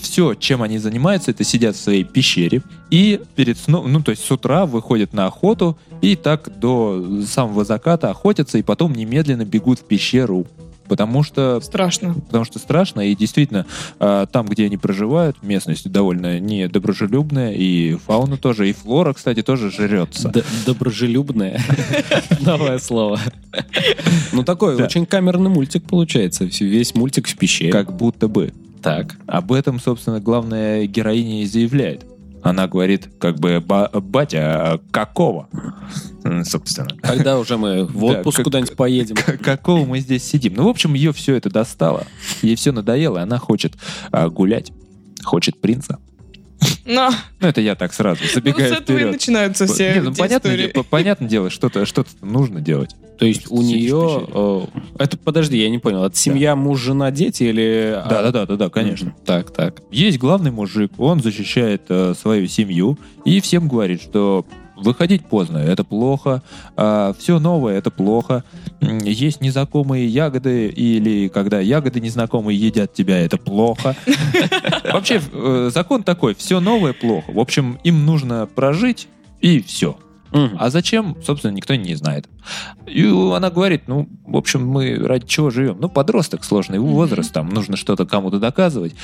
Все, 0.00 0.34
чем 0.34 0.62
они 0.62 0.78
занимаются, 0.78 1.30
это 1.30 1.44
сидят 1.44 1.76
в 1.76 1.80
своей 1.80 2.04
пещере 2.04 2.62
и 2.90 3.20
перед 3.34 3.58
сном, 3.58 3.92
ну, 3.92 4.00
то 4.00 4.12
есть 4.12 4.24
с 4.24 4.30
утра 4.30 4.66
выходят 4.66 5.12
на 5.12 5.26
охоту 5.26 5.76
и 6.00 6.14
так 6.14 6.48
до 6.58 7.22
самого 7.26 7.64
заката 7.64 8.10
охотятся 8.10 8.58
и 8.58 8.62
потом 8.62 8.92
немедленно 8.92 9.44
бегут 9.44 9.80
в 9.80 9.84
пещеру. 9.84 10.46
Потому 10.88 11.22
что 11.22 11.60
Страшно. 11.62 12.14
потому 12.14 12.44
что 12.44 12.58
страшно, 12.58 13.00
и 13.00 13.14
действительно, 13.16 13.66
а, 13.98 14.26
там, 14.26 14.46
где 14.46 14.66
они 14.66 14.76
проживают, 14.76 15.42
местность 15.42 15.90
довольно 15.90 16.38
недоброжелюбная, 16.40 17.52
и 17.52 17.94
фауна 17.94 18.36
тоже, 18.36 18.68
и 18.68 18.72
флора, 18.72 19.12
кстати, 19.14 19.42
тоже 19.42 19.70
жрется. 19.70 20.28
Д- 20.28 20.44
Доброжелюбное. 20.66 21.60
Новое 22.40 22.78
слово. 22.78 23.18
Ну, 24.32 24.42
такой 24.44 24.74
очень 24.76 25.06
камерный 25.06 25.50
мультик 25.50 25.84
получается. 25.84 26.44
Весь 26.60 26.94
мультик 26.94 27.28
в 27.28 27.36
пещере. 27.36 27.72
Как 27.72 27.96
будто 27.96 28.28
бы. 28.28 28.52
так? 28.82 29.16
Об 29.26 29.52
этом, 29.52 29.80
собственно, 29.80 30.20
главная 30.20 30.86
героиня 30.86 31.42
и 31.42 31.46
заявляет. 31.46 32.04
Она 32.44 32.68
говорит, 32.68 33.08
как 33.18 33.38
бы, 33.40 33.60
«Ба- 33.60 33.90
батя, 33.92 34.72
а 34.74 34.78
какого? 34.90 35.48
Собственно. 36.44 36.88
Когда 37.02 37.38
уже 37.38 37.56
мы 37.56 37.84
в 37.86 38.04
отпуск 38.04 38.42
куда-нибудь 38.42 38.76
поедем? 38.76 39.16
Какого 39.42 39.84
мы 39.86 39.98
здесь 40.00 40.24
сидим? 40.24 40.52
Ну, 40.54 40.64
в 40.64 40.68
общем, 40.68 40.92
ее 40.94 41.12
все 41.14 41.34
это 41.36 41.48
достало. 41.48 42.06
Ей 42.42 42.54
все 42.56 42.70
надоело, 42.72 43.18
и 43.18 43.22
она 43.22 43.38
хочет 43.38 43.74
а, 44.12 44.28
гулять. 44.28 44.72
Хочет 45.24 45.60
принца. 45.60 45.98
Но, 46.84 47.10
Ну, 47.40 47.48
это 47.48 47.60
я 47.62 47.74
так 47.76 47.92
сразу 47.94 48.20
ну, 48.22 48.28
с 48.28 48.34
забегаю 48.34 48.72
этого 48.74 48.80
и 48.96 48.98
вперед. 48.98 49.12
начинаются 49.12 49.66
все 49.66 49.94
Не, 49.94 50.00
ну, 50.02 50.14
понятное, 50.14 50.54
истории. 50.66 50.84
понятное 50.88 51.28
дело, 51.28 51.48
что-то 51.50 51.86
что 51.86 52.04
нужно 52.20 52.60
делать. 52.60 52.94
То 53.18 53.26
есть 53.26 53.50
у 53.50 53.62
нее... 53.62 54.26
э, 54.32 54.60
Это, 54.98 55.16
подожди, 55.16 55.56
я 55.56 55.70
не 55.70 55.78
понял. 55.78 56.04
Это 56.04 56.16
семья, 56.16 56.56
муж, 56.56 56.80
жена, 56.80 57.10
дети 57.10 57.44
или... 57.44 58.02
Да, 58.08 58.22
да, 58.22 58.32
да, 58.32 58.46
да, 58.46 58.56
да, 58.56 58.68
конечно. 58.68 59.08
Мгм. 59.08 59.16
Так, 59.24 59.50
так. 59.52 59.82
Есть 59.90 60.18
главный 60.18 60.50
мужик, 60.50 60.92
он 60.98 61.20
защищает 61.20 61.82
э, 61.88 62.14
свою 62.20 62.46
семью 62.48 62.98
и 63.24 63.40
всем 63.40 63.68
говорит, 63.68 64.02
что 64.02 64.44
выходить 64.76 65.24
поздно 65.24 65.58
это 65.58 65.84
плохо, 65.84 66.42
все 66.76 67.38
новое 67.38 67.78
это 67.78 67.92
плохо, 67.92 68.42
есть 68.80 69.40
незнакомые 69.40 70.06
ягоды 70.08 70.66
или 70.66 71.28
когда 71.28 71.60
ягоды 71.60 72.00
незнакомые 72.00 72.58
едят 72.58 72.92
тебя, 72.92 73.20
это 73.20 73.36
плохо. 73.36 73.94
Вообще 74.92 75.20
э, 75.32 75.70
закон 75.72 76.02
такой, 76.02 76.34
все 76.34 76.58
новое 76.58 76.92
плохо. 76.92 77.30
В 77.30 77.38
общем, 77.38 77.78
им 77.84 78.04
нужно 78.04 78.48
прожить 78.52 79.06
и 79.40 79.62
все. 79.62 79.96
Мгм. 80.34 80.56
А 80.58 80.68
зачем, 80.68 81.16
собственно, 81.24 81.52
никто 81.52 81.74
не 81.76 81.94
знает. 81.94 82.28
И 82.86 83.02
она 83.34 83.50
говорит, 83.50 83.84
ну, 83.86 84.08
в 84.26 84.36
общем, 84.36 84.66
мы 84.66 84.96
ради 84.96 85.26
чего 85.26 85.48
живем? 85.50 85.78
Ну, 85.80 85.88
подросток, 85.88 86.44
сложный 86.44 86.80
возраст, 86.80 87.32
там 87.32 87.48
нужно 87.48 87.76
что-то 87.76 88.04
кому-то 88.04 88.38
доказывать. 88.40 88.94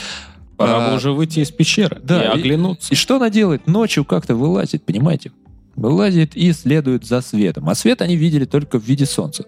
Пора 0.57 0.87
А, 0.87 0.91
бы 0.91 0.97
уже 0.97 1.13
выйти 1.13 1.41
из 1.41 1.51
пещеры 1.51 1.99
да, 2.03 2.23
и 2.23 2.37
и- 2.37 2.41
оглянуться. 2.41 2.93
И 2.93 2.97
что 2.97 3.17
она 3.17 3.31
делает? 3.31 3.67
Ночью 3.67 4.05
как-то 4.05 4.35
вылазит, 4.35 4.85
понимаете? 4.85 5.33
Вылазит 5.77 6.37
и 6.37 6.53
следует 6.53 7.07
за 7.07 7.21
светом. 7.23 7.69
А 7.71 7.75
свет 7.75 8.03
они 8.03 8.17
видели 8.17 8.45
только 8.45 8.79
в 8.79 8.85
виде 8.85 9.07
солнца. 9.07 9.45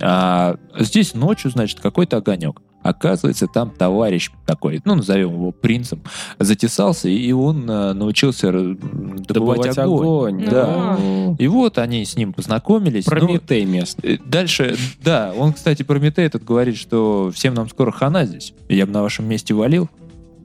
А 0.00 0.56
здесь 0.78 1.14
ночью, 1.14 1.50
значит, 1.50 1.80
какой-то 1.80 2.18
огонек. 2.18 2.60
Оказывается, 2.82 3.46
там 3.46 3.70
товарищ 3.70 4.30
такой, 4.46 4.80
ну, 4.84 4.94
назовем 4.96 5.32
его 5.32 5.52
принцем, 5.52 6.02
затесался, 6.38 7.08
и 7.08 7.30
он 7.32 7.68
э, 7.70 7.92
научился 7.92 8.50
добывать, 8.52 9.26
Добывать 9.28 9.78
огонь. 9.78 10.02
огонь. 10.42 10.48
Да. 10.50 10.96
Ну, 10.98 11.36
И 11.38 11.46
вот 11.46 11.78
они 11.78 12.04
с 12.04 12.16
ним 12.16 12.32
познакомились. 12.32 13.06
Ну, 13.06 13.10
Прометей 13.10 13.64
местный. 13.64 14.14
Э, 14.14 14.18
Дальше, 14.24 14.76
да, 15.02 15.32
он, 15.36 15.52
кстати, 15.52 15.82
Прометей 15.82 16.24
этот 16.24 16.44
говорит, 16.44 16.76
что 16.76 17.30
всем 17.34 17.54
нам 17.54 17.68
скоро 17.68 17.92
хана 17.92 18.24
здесь. 18.26 18.52
Я 18.68 18.86
бы 18.86 18.92
на 18.92 19.02
вашем 19.02 19.28
месте 19.28 19.54
валил. 19.54 19.88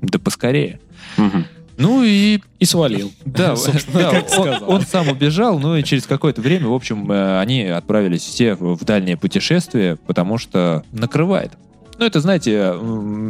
Да 0.01 0.19
поскорее. 0.19 0.79
Мгм. 1.17 1.45
Ну 1.79 2.03
и 2.03 2.39
И 2.59 2.65
свалил. 2.65 3.11
да, 3.25 3.55
да, 3.93 4.23
он, 4.37 4.63
он 4.75 4.81
сам 4.81 5.09
убежал, 5.09 5.59
ну 5.59 5.75
и 5.75 5.83
через 5.83 6.07
какое-то 6.07 6.41
время, 6.41 6.67
в 6.67 6.73
общем, 6.73 7.11
э, 7.11 7.39
они 7.39 7.63
отправились 7.63 8.21
все 8.23 8.55
в 8.55 8.83
дальнее 8.83 9.15
путешествие, 9.17 9.95
потому 9.95 10.37
что 10.39 10.83
накрывает. 10.91 11.51
Ну, 11.99 12.05
это, 12.05 12.19
знаете, 12.19 12.73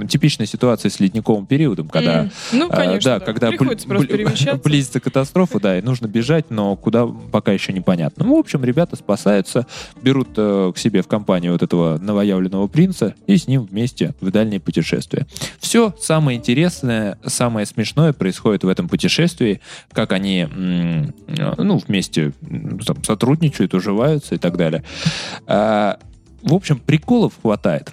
типичная 0.10 0.46
ситуация 0.46 0.90
с 0.90 1.00
ледниковым 1.00 1.46
периодом, 1.46 1.88
когда 1.88 2.24
М. 2.24 2.32
Ну, 2.52 2.68
а, 2.70 2.76
конечно, 2.76 3.12
да, 3.12 3.20
да. 3.20 3.26
когда 3.26 3.50
бл- 3.52 4.62
близится 4.64 5.00
катастрофа, 5.00 5.60
да, 5.60 5.78
и 5.78 5.82
нужно 5.82 6.08
бежать, 6.08 6.50
но 6.50 6.76
куда 6.76 7.06
пока 7.06 7.52
еще 7.54 7.72
непонятно. 7.74 8.26
Ну, 8.26 8.36
в 8.36 8.40
общем, 8.40 8.64
ребята 8.64 8.96
спасаются, 8.96 9.66
берут 10.02 10.30
э, 10.36 10.72
к 10.76 10.78
себе 10.78 11.02
в 11.02 11.08
компанию 11.08 11.54
вот 11.54 11.64
этого 11.64 11.98
новоявленного 11.98 12.68
принца 12.68 13.16
и 13.26 13.38
с 13.38 13.48
ним 13.48 13.64
вместе 13.64 14.14
в 14.22 14.32
дальнее 14.32 14.60
путешествие. 14.60 15.28
Все 15.60 15.94
самое 16.00 16.38
интересное, 16.38 17.18
самое 17.26 17.66
смешное 17.66 18.14
происходит 18.14 18.64
в 18.64 18.68
этом 18.68 18.90
путешествии, 18.90 19.62
как 19.92 20.12
они 20.12 20.42
м, 20.42 21.14
э, 21.28 21.54
ну, 21.58 21.78
вместе 21.78 22.34
там, 22.86 23.04
сотрудничают, 23.04 23.74
уживаются 23.74 24.36
и 24.36 24.38
так 24.38 24.58
далее. 24.58 24.84
А, 25.46 26.00
в 26.42 26.54
общем, 26.54 26.80
приколов 26.80 27.34
хватает. 27.42 27.92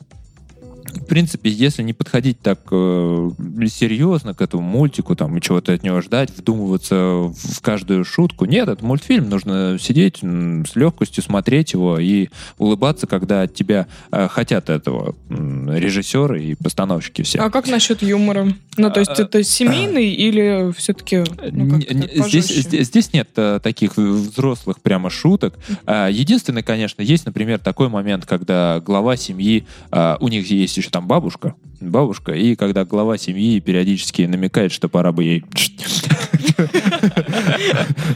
В 0.84 1.06
принципе, 1.06 1.50
если 1.50 1.82
не 1.82 1.92
подходить 1.92 2.40
так 2.40 2.60
э, 2.70 3.30
серьезно 3.68 4.34
к 4.34 4.40
этому 4.40 4.62
мультику, 4.62 5.16
там, 5.16 5.36
и 5.36 5.40
чего-то 5.40 5.72
от 5.72 5.82
него 5.82 6.00
ждать, 6.00 6.30
вдумываться 6.36 6.94
в 6.96 7.60
каждую 7.60 8.04
шутку, 8.04 8.44
нет, 8.44 8.68
это 8.68 8.84
мультфильм, 8.84 9.28
нужно 9.28 9.78
сидеть 9.80 10.18
с 10.18 10.76
легкостью, 10.76 11.22
смотреть 11.22 11.72
его 11.72 11.98
и 11.98 12.28
улыбаться, 12.58 13.06
когда 13.06 13.42
от 13.42 13.54
тебя 13.54 13.86
э, 14.12 14.28
хотят 14.28 14.70
этого 14.70 15.14
м, 15.30 15.72
режиссеры 15.72 16.42
и 16.42 16.54
постановщики 16.54 17.22
все. 17.22 17.38
А 17.40 17.50
как 17.50 17.68
насчет 17.68 18.02
юмора? 18.02 18.52
Ну, 18.76 18.90
то 18.90 19.00
есть 19.00 19.18
это 19.18 19.42
семейный 19.42 20.10
или 20.10 20.72
все-таки 20.76 21.24
ну, 21.50 21.80
здесь, 22.26 22.48
здесь, 22.48 22.86
здесь 22.86 23.12
нет 23.12 23.28
э, 23.36 23.60
таких 23.62 23.96
взрослых 23.96 24.80
прямо 24.80 25.10
шуток. 25.10 25.54
А, 25.86 26.08
единственное, 26.08 26.62
конечно, 26.62 27.02
есть, 27.02 27.26
например, 27.26 27.58
такой 27.58 27.88
момент, 27.88 28.26
когда 28.26 28.80
глава 28.80 29.16
семьи, 29.16 29.66
а, 29.90 30.16
у 30.20 30.28
них 30.28 30.50
есть 30.50 30.73
еще 30.76 30.90
там 30.90 31.06
бабушка, 31.06 31.54
бабушка, 31.80 32.32
и 32.32 32.54
когда 32.56 32.84
глава 32.84 33.16
семьи 33.18 33.60
периодически 33.60 34.22
намекает, 34.22 34.72
что 34.72 34.88
пора 34.88 35.12
бы 35.12 35.24
ей... 35.24 35.44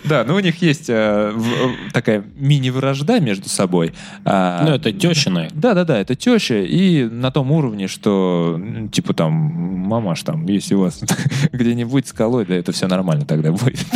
Да, 0.04 0.24
ну 0.26 0.34
у 0.36 0.40
них 0.40 0.62
есть 0.62 0.88
э, 0.88 1.32
в- 1.34 1.92
такая 1.92 2.24
мини-вражда 2.36 3.18
между 3.20 3.48
собой. 3.48 3.92
А, 4.24 4.64
Ну, 4.64 4.74
это 4.74 4.92
тещина. 4.92 5.48
да-да-да, 5.52 5.98
это 5.98 6.14
теща, 6.14 6.60
и 6.62 7.04
на 7.04 7.30
том 7.30 7.50
уровне, 7.50 7.88
что, 7.88 8.60
типа, 8.92 9.12
там, 9.14 9.32
мамаш, 9.32 10.22
там, 10.22 10.46
если 10.46 10.74
у 10.74 10.80
вас 10.80 11.00
где-нибудь 11.52 12.06
скалой, 12.06 12.46
да, 12.46 12.54
это 12.54 12.72
все 12.72 12.86
нормально 12.86 13.24
тогда 13.24 13.52
будет. 13.52 13.78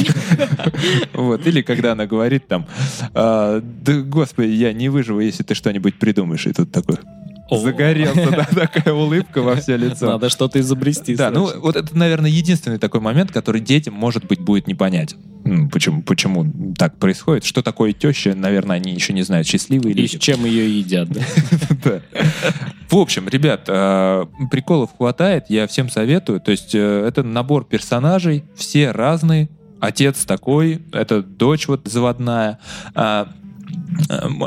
Вот, 1.13 1.47
или 1.47 1.63
когда 1.63 1.93
она 1.93 2.07
говорит 2.07 2.49
там, 2.49 2.67
«А, 3.15 3.61
да, 3.63 3.93
господи, 4.01 4.51
я 4.51 4.73
не 4.73 4.89
выживу, 4.89 5.21
если 5.21 5.43
ты 5.43 5.55
что-нибудь 5.55 5.99
придумаешь, 5.99 6.47
и 6.47 6.53
тут 6.53 6.73
такой 6.73 6.97
загорелся, 7.59 8.31
да, 8.31 8.45
такая 8.67 8.95
улыбка 8.95 9.43
во 9.43 9.57
все 9.57 9.77
лицо. 9.77 10.07
Надо 10.07 10.29
что-то 10.29 10.61
изобрести. 10.61 11.15
Да, 11.17 11.31
ну 11.31 11.51
вот 11.61 11.77
это, 11.77 11.97
наверное, 11.97 12.31
единственный 12.31 12.79
такой 12.79 13.01
момент, 13.01 13.31
который 13.31 13.61
детям, 13.61 13.95
может 13.95 14.27
быть, 14.27 14.41
будет 14.41 14.67
непонятен. 14.67 15.19
М, 15.45 15.69
Почему, 15.71 16.03
почему 16.03 16.75
так 16.79 16.99
происходит? 16.99 17.45
Что 17.45 17.63
такое 17.63 17.93
теща, 17.93 18.35
наверное, 18.35 18.77
они 18.77 18.93
еще 18.93 19.13
не 19.13 19.23
знают, 19.23 19.47
счастливые 19.47 19.95
И 19.95 20.07
с 20.07 20.13
чем 20.13 20.45
ее 20.45 20.79
едят, 20.79 21.09
да? 21.85 22.01
В 22.89 22.97
общем, 22.97 23.29
ребят, 23.29 23.65
э, 23.69 24.27
приколов 24.51 24.91
хватает, 24.97 25.47
я 25.49 25.67
всем 25.67 25.89
советую. 25.89 26.41
То 26.41 26.51
есть 26.51 26.75
э, 26.75 27.07
это 27.07 27.23
набор 27.23 27.65
персонажей, 27.65 28.45
все 28.55 28.91
разные. 28.91 29.49
Отец 29.81 30.25
такой, 30.25 30.83
это 30.93 31.23
дочь 31.23 31.67
вот 31.67 31.89
заводная, 31.89 32.61
а, 32.95 33.29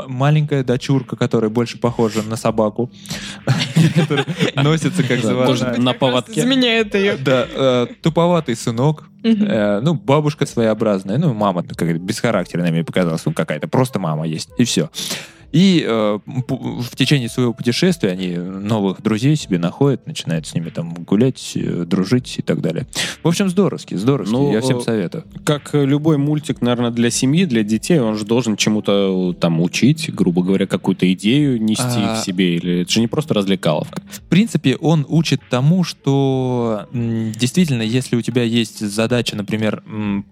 маленькая 0.08 0.64
дочурка, 0.64 1.16
которая 1.16 1.50
больше 1.50 1.78
похожа 1.78 2.22
на 2.22 2.36
собаку, 2.36 2.90
которая 3.94 4.26
носится 4.54 5.02
как 5.02 5.20
заводная. 5.20 5.76
на 5.78 5.92
поводке. 5.92 6.40
Изменяет 6.40 6.94
ее. 6.94 7.16
Да, 7.16 7.46
э, 7.48 7.86
туповатый 8.02 8.56
сынок, 8.56 9.04
э, 9.22 9.80
ну, 9.80 9.94
бабушка 9.94 10.46
своеобразная, 10.46 11.18
ну, 11.18 11.34
мама 11.34 11.62
как 11.62 12.00
бесхарактерная 12.00 12.70
мне 12.70 12.84
показалась, 12.84 13.24
ну, 13.24 13.32
какая-то 13.32 13.68
просто 13.68 13.98
мама 13.98 14.26
есть, 14.26 14.50
и 14.58 14.64
все. 14.64 14.90
И 15.56 15.82
э, 15.88 16.18
в 16.26 16.96
течение 16.96 17.30
своего 17.30 17.54
путешествия 17.54 18.10
они 18.10 18.36
новых 18.36 19.00
друзей 19.00 19.36
себе 19.36 19.58
находят, 19.58 20.06
начинают 20.06 20.46
с 20.46 20.52
ними 20.52 20.68
там 20.68 20.92
гулять, 20.92 21.52
э, 21.54 21.86
дружить 21.86 22.34
и 22.36 22.42
так 22.42 22.60
далее. 22.60 22.86
В 23.22 23.28
общем, 23.28 23.48
здоровски, 23.48 23.94
здоровски, 23.94 24.32
Ну, 24.34 24.52
я 24.52 24.60
всем 24.60 24.80
э, 24.80 24.82
советую. 24.82 25.24
Как 25.44 25.74
э, 25.74 25.86
любой 25.86 26.18
мультик, 26.18 26.60
наверное, 26.60 26.90
для 26.90 27.08
семьи, 27.08 27.46
для 27.46 27.62
детей, 27.62 27.98
он 28.00 28.18
же 28.18 28.26
должен 28.26 28.58
чему-то 28.58 29.34
там 29.40 29.62
учить, 29.62 30.14
грубо 30.14 30.42
говоря, 30.42 30.66
какую-то 30.66 31.10
идею 31.14 31.58
нести 31.62 32.02
А- 32.02 32.20
в 32.20 32.24
себе. 32.26 32.56
Или 32.56 32.82
это 32.82 32.92
же 32.92 33.00
не 33.00 33.06
просто 33.06 33.32
развлекаловка. 33.32 34.02
В 34.10 34.20
принципе, 34.28 34.76
он 34.76 35.06
учит 35.08 35.40
тому, 35.48 35.84
что 35.84 36.86
действительно, 36.92 37.80
если 37.80 38.16
у 38.16 38.20
тебя 38.20 38.42
есть 38.42 38.86
задача, 38.86 39.34
например, 39.36 39.82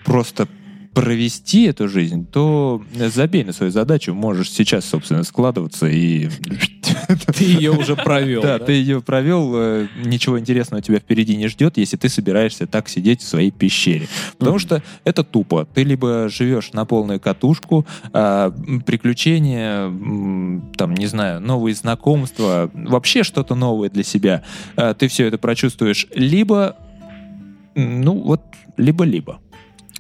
просто 0.05 0.49
провести 0.95 1.65
эту 1.65 1.89
жизнь, 1.89 2.27
то 2.27 2.83
забей 2.95 3.45
на 3.45 3.53
свою 3.53 3.73
задачу, 3.73 4.15
можешь 4.15 4.51
сейчас, 4.51 4.85
собственно, 4.85 5.25
складываться 5.25 5.87
и... 5.87 6.29
Ты 7.37 7.45
ее 7.45 7.73
уже 7.73 7.97
провел. 7.97 8.43
Да, 8.43 8.59
ты 8.59 8.73
ее 8.73 9.03
провел, 9.03 9.53
э, 9.57 9.89
ничего 10.05 10.39
интересного 10.39 10.83
тебя 10.83 11.01
впереди 11.01 11.37
не 11.37 11.49
ждет, 11.49 11.77
если 11.77 11.97
ты 11.97 12.09
собираешься 12.09 12.67
так 12.67 12.89
сидеть 12.89 13.23
в 13.23 13.27
своей 13.27 13.51
пещере. 13.51 14.09
Потому 14.39 14.59
что 14.59 14.83
это 15.05 15.25
тупо. 15.25 15.67
Ты 15.75 15.83
либо 15.83 16.29
живешь 16.29 16.73
на 16.73 16.85
полную 16.85 17.19
катушку, 17.19 17.87
а, 18.13 18.53
приключения, 18.87 19.91
там, 20.77 20.95
не 20.95 21.07
знаю, 21.07 21.41
новые 21.41 21.75
знакомства, 21.75 22.71
вообще 22.73 23.23
что-то 23.25 23.55
новое 23.55 23.91
для 23.91 24.05
себя. 24.05 24.43
А, 24.77 24.95
Ты 24.95 25.09
все 25.09 25.27
это 25.27 25.39
прочувствуешь 25.39 26.07
либо, 26.15 26.77
ну 27.75 28.21
вот, 28.21 28.43
либо-либо. 28.77 29.41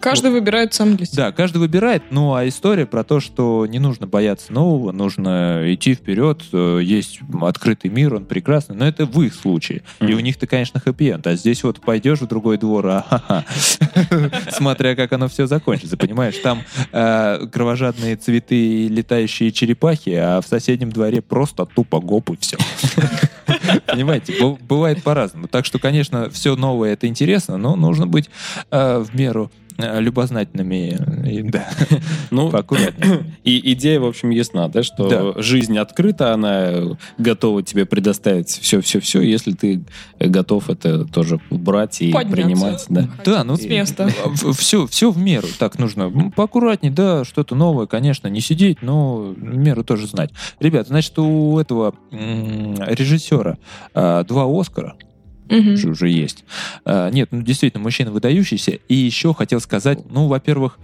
Каждый 0.05 0.31
выбирает 0.31 0.75
сам 0.75 0.97
для 0.97 1.07
себя. 1.07 1.25
Да, 1.25 1.33
каждый 1.33 1.59
выбирает, 1.59 2.03
ну 2.11 2.35
а 2.35 2.47
история 2.47 2.85
про 2.85 3.05
то, 3.05 3.21
что 3.21 3.67
не 3.67 3.79
нужно 3.79 4.07
бояться 4.07 4.53
нового, 4.53 4.93
нужно 4.93 5.63
идти 5.73 5.95
вперед, 5.95 6.43
э, 6.53 6.81
есть 6.83 7.21
открытый 7.41 7.91
мир, 7.91 8.15
он 8.15 8.27
прекрасный, 8.27 8.77
но 8.77 8.87
это 8.87 9.07
в 9.07 9.23
их 9.23 9.35
случае. 9.35 9.83
И 10.01 10.05
Мгм. 10.05 10.17
у 10.17 10.21
них-то, 10.21 10.47
конечно, 10.47 10.79
хэппи-энд, 10.79 11.27
а 11.27 11.37
здесь 11.37 11.65
вот 11.65 11.81
пойдешь 11.81 12.21
в 12.21 12.27
другой 12.27 12.59
двор, 12.59 12.87
а 12.87 13.45
смотря 14.51 14.95
как 14.95 15.11
оно 15.15 15.29
все 15.29 15.47
закончится, 15.47 15.97
понимаешь? 15.97 16.37
Там 16.37 16.63
э, 16.93 17.47
кровожадные 17.51 18.17
цветы 18.17 18.57
и 18.57 18.89
летающие 18.89 19.53
черепахи, 19.53 20.11
а 20.11 20.43
в 20.43 20.47
соседнем 20.47 20.93
дворе 20.93 21.23
просто 21.23 21.65
тупо 21.65 22.01
гоп 22.01 22.29
и 22.31 22.37
все. 22.37 22.59
Понимаете, 23.87 24.35
бывает 24.61 25.03
по-разному. 25.03 25.49
Так 25.49 25.65
что, 25.65 25.79
конечно, 25.79 26.29
все 26.31 26.57
новое 26.57 26.93
это 26.93 27.07
интересно, 27.07 27.57
но 27.57 27.77
нужно 27.77 28.07
быть 28.07 28.29
э, 28.71 28.99
в 28.99 29.15
меру 29.15 29.51
любознательными. 29.79 31.29
и, 31.29 31.43
да, 31.43 31.66
Ну, 32.31 32.51
поаккуратнее. 32.51 33.25
и 33.45 33.72
идея, 33.72 34.01
в 34.01 34.07
общем, 34.07 34.31
ясна, 34.31 34.68
да, 34.68 34.83
что 34.83 35.09
Да. 35.35 35.43
жизнь 35.43 35.77
открыта, 35.79 36.33
она 36.33 36.97
готова 37.18 37.62
тебе 37.62 37.85
предоставить 37.87 38.49
все-все-все, 38.49 39.20
если 39.20 39.53
ты 39.53 39.83
готов 40.20 40.70
это 40.70 41.05
тоже 41.05 41.41
брать 41.51 42.01
и 42.03 42.12
Подняться. 42.12 42.37
принимать. 42.43 42.85
Да. 42.89 43.09
Да, 43.25 43.45
ну 43.45 43.57
С 43.57 43.64
места. 43.66 44.09
все, 44.57 44.87
все 44.87 45.11
в 45.11 45.18
меру. 45.18 45.49
Так 45.59 45.79
нужно 45.79 46.11
поаккуратнее, 46.35 46.93
да, 46.93 47.25
что-то 47.25 47.55
новое, 47.55 47.87
конечно, 47.87 48.29
не 48.29 48.41
сидеть, 48.41 48.83
но 48.83 49.16
в 49.37 49.39
меру 49.43 49.83
тоже 49.85 50.07
знать. 50.07 50.31
Ребят, 50.61 50.87
значит, 50.89 51.18
у 51.18 51.59
этого 51.59 51.95
режиссера 52.11 53.59
два 53.95 54.45
Оскара 54.61 54.95
Же 55.49 55.91
уже 55.91 56.09
есть. 56.09 56.45
А, 56.85 57.11
Нет, 57.11 57.29
ну 57.33 57.43
действительно, 57.43 57.83
мужчина 57.83 58.11
выдающийся. 58.11 58.73
И 58.89 58.95
еще 58.95 59.35
хотел 59.35 59.61
сказать, 59.61 59.99
ну, 60.11 60.27
во-первых, 60.27 60.79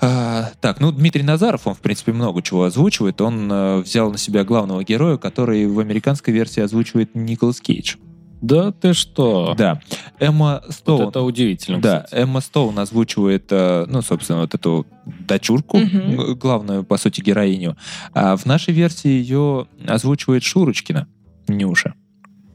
а, 0.00 0.50
так, 0.60 0.80
ну, 0.80 0.92
Дмитрий 0.92 1.22
Назаров, 1.22 1.66
он, 1.66 1.74
в 1.74 1.80
принципе, 1.80 2.12
много 2.12 2.42
чего 2.42 2.64
озвучивает. 2.64 3.20
Он 3.20 3.50
э, 3.50 3.78
взял 3.80 4.10
на 4.10 4.18
себя 4.18 4.44
главного 4.44 4.84
героя, 4.84 5.16
который 5.16 5.66
в 5.66 5.78
американской 5.80 6.34
версии 6.34 6.60
озвучивает 6.60 7.14
Николас 7.14 7.60
Кейдж. 7.60 7.96
Да 8.42 8.70
ты 8.70 8.92
что? 8.92 9.54
Да. 9.56 9.80
Эмма 10.20 10.62
Стоун. 10.68 11.00
Вот 11.04 11.08
это 11.10 11.22
удивительно, 11.22 11.80
Да, 11.80 12.00
кстати. 12.02 12.20
Эмма 12.22 12.40
Стоун 12.42 12.78
озвучивает, 12.78 13.46
э, 13.50 13.86
ну, 13.88 14.02
собственно, 14.02 14.40
вот 14.40 14.54
эту 14.54 14.86
дочурку, 15.06 15.78
г- 15.78 16.34
главную, 16.34 16.84
по 16.84 16.98
сути, 16.98 17.22
героиню. 17.22 17.76
А 18.12 18.36
в 18.36 18.44
нашей 18.44 18.74
версии 18.74 19.08
ее 19.08 19.66
озвучивает 19.88 20.42
Шурочкина, 20.42 21.08
Нюша. 21.48 21.94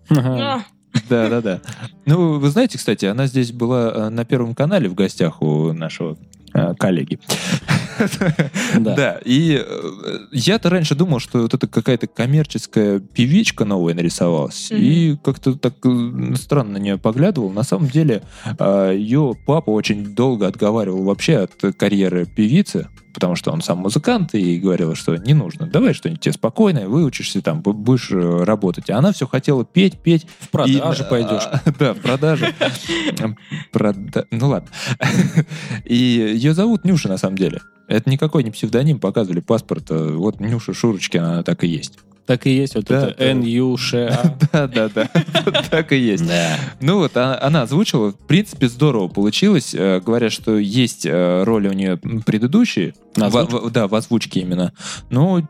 Ага. 0.10 0.64
Да, 1.10 1.30
да, 1.30 1.42
да. 1.42 1.62
Ну, 2.06 2.40
вы 2.40 2.50
знаете, 2.50 2.78
кстати, 2.78 3.06
она 3.06 3.28
здесь 3.28 3.52
была 3.52 3.92
э, 3.94 4.10
на 4.10 4.26
Первом 4.26 4.54
канале 4.56 4.90
в 4.90 4.94
гостях 4.94 5.42
у 5.42 5.74
нашего 5.74 6.18
коллеги. 6.78 7.20
Да. 8.80 9.20
И 9.26 9.62
э, 9.64 10.18
я-то 10.32 10.70
раньше 10.72 10.96
думал, 10.96 11.20
что 11.20 11.40
вот 11.42 11.54
это 11.54 11.68
какая-то 11.68 12.08
коммерческая 12.08 13.00
певичка 13.00 13.64
новая 13.66 13.94
нарисовалась, 13.94 14.70
и 14.72 15.18
как-то 15.24 15.54
так 15.54 15.76
э, 15.86 16.36
странно 16.36 16.74
на 16.74 16.78
нее 16.78 16.98
поглядывал. 16.98 17.52
На 17.52 17.62
самом 17.64 17.90
деле, 17.90 18.24
э, 18.58 18.94
ее 18.98 19.34
папа 19.46 19.70
очень 19.70 20.16
долго 20.16 20.48
отговаривал 20.48 21.04
вообще 21.04 21.38
от 21.38 21.76
карьеры 21.78 22.26
певицы, 22.26 22.88
потому 23.14 23.36
что 23.36 23.52
он 23.52 23.62
сам 23.62 23.80
музыкант, 23.80 24.34
и 24.34 24.58
говорил, 24.58 24.96
что 24.96 25.16
не 25.18 25.34
нужно, 25.34 25.68
давай 25.68 25.94
что-нибудь 25.94 26.22
тебе 26.22 26.34
спокойное, 26.34 26.88
выучишься, 26.88 27.42
там, 27.42 27.62
бу- 27.62 27.74
будешь 27.74 28.10
э, 28.12 28.44
работать. 28.44 28.90
А 28.90 28.98
она 28.98 29.12
все 29.12 29.28
хотела 29.28 29.64
петь, 29.66 30.00
петь. 30.00 30.26
В 30.40 30.50
продаже 30.50 31.04
И, 31.04 31.10
пойдешь. 31.10 31.44
Да, 31.78 31.94
в 31.94 31.98
продаже. 32.00 32.54
Прода- 33.72 34.26
Ну 34.32 34.48
ладно. 34.50 34.70
И 35.86 36.34
ее 36.42 36.54
зовут 36.54 36.86
Нюша 36.86 37.08
на 37.10 37.18
самом 37.18 37.38
деле. 37.38 37.62
Это 37.88 38.10
никакой 38.10 38.44
не 38.44 38.52
псевдоним, 38.52 39.00
показывали 39.00 39.40
паспорт. 39.42 39.86
а 39.92 40.16
Вот 40.16 40.40
Нюша 40.40 40.74
Шурочкина, 40.74 41.34
она 41.34 41.44
так 41.44 41.64
и 41.64 41.68
есть. 41.68 42.00
Так 42.26 42.48
и 42.48 42.52
есть 42.52 42.76
вот 42.76 42.86
Да, 42.86 43.10
это 43.10 43.18
да. 43.18 43.26
Н-Ю-Ш-А. 43.32 44.38
Да, 44.54 44.68
да, 44.68 44.90
да. 44.90 45.10
Так 45.70 45.92
и 45.92 45.98
есть. 45.98 46.24
Ну 46.80 46.98
вот, 47.00 47.18
а- 47.18 47.40
она 47.42 47.64
озвучила, 47.64 48.12
в 48.12 48.18
принципе, 48.28 48.70
здорово 48.70 49.08
получилось. 49.08 49.74
Э, 49.74 50.00
Говорят, 50.00 50.32
что 50.32 50.58
есть 50.58 51.06
э, 51.06 51.44
роли 51.44 51.68
у 51.68 51.74
нее 51.74 51.98
предыдущие. 51.98 52.94
Да, 53.16 53.88
в 53.88 53.96
озвучке 53.96 54.42
именно. 54.42 54.72
Но 55.10 55.46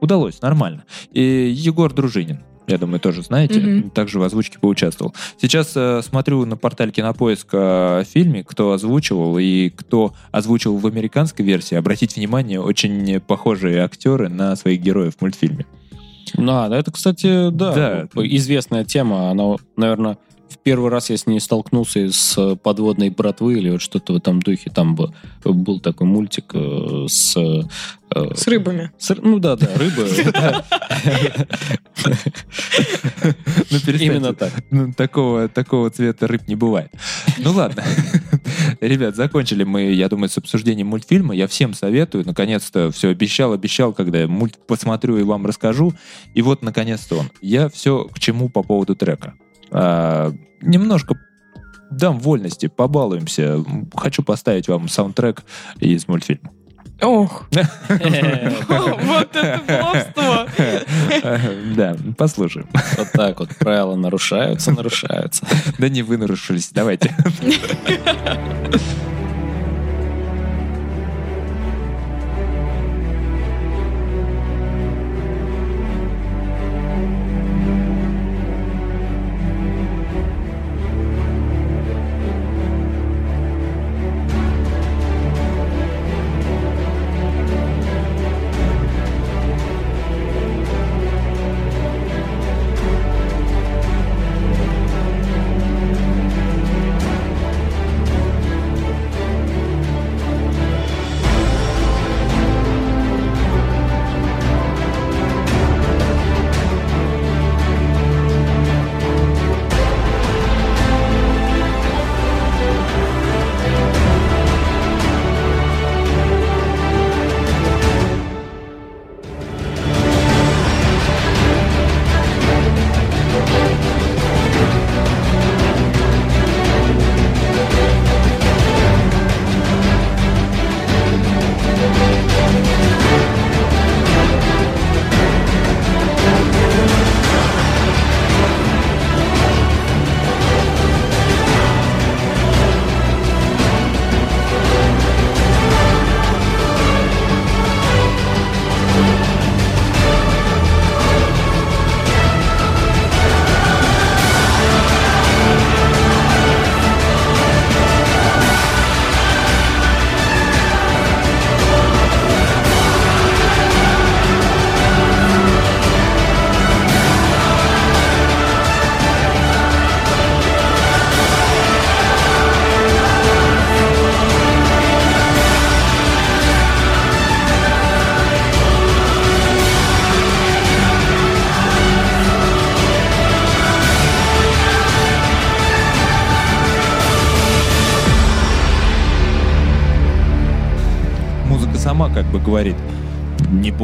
удалось, 0.00 0.40
нормально. 0.42 0.84
И 1.12 1.22
Егор 1.56 1.92
Дружинин. 1.92 2.40
Я 2.68 2.78
думаю, 2.78 3.00
тоже 3.00 3.22
знаете, 3.22 3.58
Мгм. 3.60 3.90
также 3.90 4.18
в 4.18 4.22
озвучке 4.22 4.58
поучаствовал. 4.58 5.14
Сейчас 5.40 5.72
э, 5.74 6.02
смотрю 6.02 6.44
на 6.44 6.56
портале 6.56 6.92
Кинопоиск 6.92 7.48
э, 7.52 8.04
фильме, 8.06 8.44
кто 8.44 8.72
озвучивал 8.72 9.38
и 9.38 9.70
кто 9.70 10.12
озвучил 10.30 10.76
в 10.76 10.86
американской 10.86 11.44
версии. 11.44 11.74
Обратите 11.76 12.20
внимание, 12.20 12.60
очень 12.60 13.20
похожие 13.20 13.80
актеры 13.82 14.28
на 14.28 14.54
своих 14.56 14.80
героев 14.82 15.14
в 15.16 15.22
мультфильме. 15.22 15.66
Да, 16.34 16.68
это, 16.76 16.92
кстати, 16.92 17.48
да, 17.50 17.72
Да. 17.72 18.08
известная 18.26 18.84
тема. 18.84 19.30
Она, 19.30 19.56
наверное, 19.76 20.18
первый 20.68 20.90
раз 20.90 21.08
я 21.08 21.16
с 21.16 21.26
ней 21.26 21.40
столкнулся 21.40 22.12
с 22.12 22.54
подводной 22.56 23.08
братвы 23.08 23.54
или 23.58 23.70
вот 23.70 23.80
что-то 23.80 24.12
в 24.12 24.16
этом 24.16 24.42
духе. 24.42 24.70
Там 24.70 24.94
бы- 24.94 25.14
был 25.42 25.80
такой 25.80 26.06
мультик 26.06 26.50
э, 26.52 27.06
с... 27.08 27.34
э, 27.38 28.34
С 28.34 28.46
рыбами. 28.46 28.90
с 28.98 29.16
ну 29.22 29.38
да, 29.38 29.56
да, 29.56 29.66
рыбы. 29.76 30.06
Ну. 33.70 33.78
Именно 33.98 34.34
так. 34.34 34.52
Ну, 34.70 34.92
такого, 34.92 35.48
такого 35.48 35.90
цвета 35.90 36.26
рыб 36.26 36.46
не 36.48 36.54
бывает. 36.54 36.92
Ну 37.38 37.52
ладно. 37.52 37.82
Ребят, 38.80 39.16
закончили 39.16 39.64
мы, 39.64 39.92
я 39.92 40.08
думаю, 40.08 40.28
с 40.28 40.38
обсуждением 40.38 40.88
мультфильма. 40.88 41.34
Я 41.34 41.46
всем 41.48 41.74
советую. 41.74 42.24
Наконец-то 42.26 42.90
все 42.92 43.08
обещал, 43.08 43.52
обещал, 43.52 43.92
когда 43.92 44.20
я 44.20 44.28
мульт 44.28 44.58
посмотрю 44.66 45.16
и 45.18 45.22
вам 45.22 45.46
расскажу. 45.46 45.92
И 46.34 46.42
вот, 46.42 46.62
наконец-то 46.62 47.16
он. 47.16 47.30
Я 47.40 47.68
все 47.68 48.04
к 48.04 48.18
чему 48.20 48.48
по 48.48 48.62
поводу 48.62 48.94
трека. 48.94 49.34
А, 49.70 50.32
немножко 50.60 51.18
дам 51.90 52.18
вольности, 52.18 52.66
побалуемся. 52.66 53.64
Хочу 53.94 54.22
поставить 54.22 54.68
вам 54.68 54.88
саундтрек 54.88 55.42
из 55.80 56.06
мультфильма. 56.08 56.50
Ох, 57.00 57.46
вот 57.88 59.36
это 59.36 59.60
плавство. 59.66 60.48
Да, 61.76 61.96
послушаем. 62.16 62.68
Вот 62.96 63.12
так 63.12 63.38
вот 63.38 63.56
правила 63.56 63.94
нарушаются, 63.94 64.72
нарушаются. 64.72 65.46
Да 65.78 65.88
не 65.88 66.02
вы 66.02 66.16
нарушились, 66.16 66.70
давайте. 66.72 67.14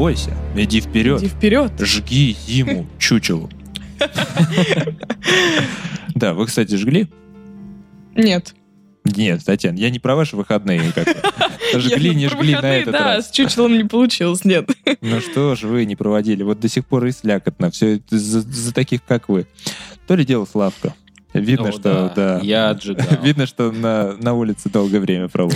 бойся, 0.05 0.35
иди 0.55 0.83
вперед. 0.83 1.23
Иди 1.23 1.29
вперед. 1.31 1.73
Жги 1.81 2.37
зиму, 2.47 2.87
чучелу. 2.99 3.49
Да, 6.15 6.35
вы, 6.35 6.45
кстати, 6.45 6.75
жгли? 6.75 7.09
Нет. 8.15 8.55
Нет, 9.07 9.43
Татьяна, 9.47 9.79
я 9.79 9.89
не 9.89 9.99
про 9.99 10.15
ваши 10.15 10.37
выходные. 10.37 10.93
Как 10.95 11.07
вы. 11.07 11.81
Жгли, 11.81 12.15
не 12.15 12.29
жгли 12.29 12.53
на 12.53 12.67
этот 12.77 12.93
Да, 12.93 13.17
раз. 13.17 13.29
с 13.29 13.31
чучелом 13.31 13.79
не 13.79 13.85
получилось, 13.85 14.45
нет. 14.45 14.69
Ну 15.01 15.21
что 15.23 15.55
ж 15.55 15.63
вы 15.63 15.87
не 15.87 15.97
проводили? 15.97 16.43
Вот 16.43 16.61
до 16.61 16.69
сих 16.69 16.85
пор 16.85 17.07
и 17.07 17.11
слякотно. 17.11 17.71
Все 17.71 18.03
за, 18.11 18.43
за 18.43 18.75
таких, 18.75 19.03
как 19.05 19.31
вы. 19.31 19.47
То 20.07 20.17
ли 20.17 20.27
дело 20.27 20.45
Славка. 20.45 20.93
Видно, 21.35 21.69
О, 21.69 21.73
что 21.73 22.13
да. 22.15 22.39
Я 22.43 22.71
отжигал. 22.71 23.07
Видно, 23.23 23.47
что 23.47 23.73
на, 23.73 24.13
на 24.17 24.35
улице 24.35 24.71
долгое 24.71 25.01
время 25.01 25.29
провел. 25.29 25.51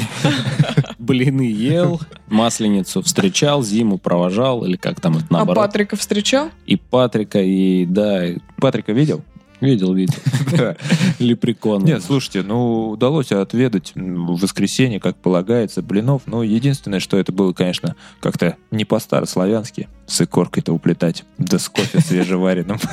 Блины 0.99 1.43
ел, 1.43 2.01
масленицу 2.27 3.03
встречал, 3.03 3.63
зиму 3.63 3.97
провожал, 3.99 4.65
или 4.65 4.77
как 4.77 5.01
там 5.01 5.17
это 5.17 5.27
А 5.31 5.33
наоборот. 5.35 5.65
Патрика 5.65 5.97
встречал? 5.97 6.51
И 6.67 6.77
Патрика, 6.77 7.41
и 7.41 7.87
да, 7.87 8.27
и- 8.27 8.39
Патрика 8.61 8.93
видел? 8.93 9.23
Видел, 9.61 9.93
видел. 9.93 10.15
Лепрекон. 11.19 11.85
Нет, 11.85 12.03
слушайте, 12.05 12.43
ну, 12.43 12.91
удалось 12.91 13.33
отведать 13.33 13.93
в 13.95 14.41
воскресенье, 14.41 15.01
как 15.01 15.17
полагается, 15.17 15.83
блинов. 15.83 16.23
Но 16.27 16.43
единственное, 16.45 17.01
что 17.01 17.17
это 17.19 17.33
было, 17.33 17.53
конечно, 17.53 17.97
как-то 18.21 18.57
не 18.71 18.85
по-старославянски 18.85 19.89
с 20.07 20.21
икоркой-то 20.21 20.73
уплетать, 20.73 21.25
да 21.39 21.59
с 21.59 21.69
кофе 21.69 22.01
свежеваренным. 22.01 22.79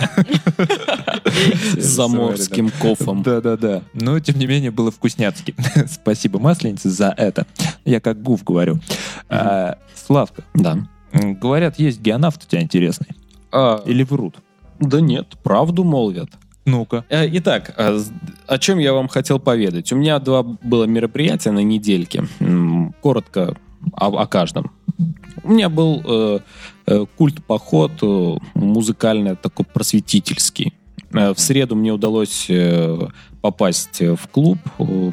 С 1.78 1.84
заморским 1.84 2.70
кофом. 2.70 3.24
Да-да-да. 3.24 3.82
Но, 3.94 4.20
тем 4.20 4.38
не 4.40 4.48
менее, 4.48 4.72
было 4.72 4.92
вкусняцки. 4.92 5.56
Спасибо, 5.92 6.40
Масленице, 6.40 6.90
за 6.90 7.14
это. 7.16 7.46
Я 7.84 8.00
как 8.00 8.22
гуф 8.22 8.44
говорю. 8.44 8.80
А, 9.30 9.78
Славка, 9.96 10.44
Да. 10.54 10.78
говорят, 11.14 11.80
есть 11.80 12.02
геонавт 12.02 12.44
у 12.44 12.48
тебя 12.48 12.62
интересный. 12.62 13.08
А, 13.52 13.82
Или 13.86 14.04
врут? 14.04 14.38
Да 14.80 15.00
нет, 15.02 15.36
правду 15.44 15.84
молвят. 15.84 16.30
Ну-ка. 16.66 17.06
Э, 17.10 17.28
Итак, 17.38 17.74
с- 17.78 18.12
о 18.48 18.58
чем 18.58 18.80
я 18.80 18.94
вам 18.94 19.08
хотел 19.08 19.40
поведать. 19.40 19.92
У 19.94 19.96
меня 19.96 20.20
два 20.20 20.44
было 20.44 20.86
мероприятия 20.86 21.52
на 21.52 21.60
недельке. 21.60 22.24
Коротко 23.02 23.56
о, 23.94 24.08
о 24.22 24.26
каждом. 24.28 24.72
У 25.44 25.52
меня 25.52 25.70
был 25.70 26.02
э, 26.04 26.40
э, 26.88 27.06
культ-поход 27.18 27.92
э, 28.02 28.36
музыкальный, 28.56 29.36
такой 29.36 29.66
просветительский. 29.66 30.74
Э, 31.14 31.34
В 31.34 31.40
среду 31.40 31.76
мне 31.76 31.92
удалось 31.92 32.48
э, 32.50 32.98
попасть 33.42 34.00
в 34.02 34.28
клуб 34.32 34.58
э, 34.80 35.12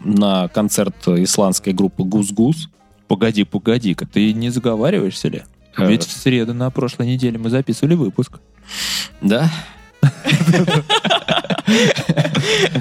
на 0.00 0.48
концерт 0.48 0.96
исландской 1.06 1.72
группы 1.74 2.02
«Гус-Гус». 2.02 2.68
Погоди, 3.06 3.44
погоди-ка, 3.44 4.04
ты 4.06 4.32
не 4.32 4.50
заговариваешься 4.50 5.28
ли? 5.28 5.42
Э. 5.76 5.86
Ведь 5.88 6.04
в 6.04 6.10
среду 6.10 6.54
на 6.54 6.70
прошлой 6.70 7.06
неделе 7.06 7.38
мы 7.38 7.50
записывали 7.50 7.94
выпуск. 7.94 8.40
Да? 9.20 9.48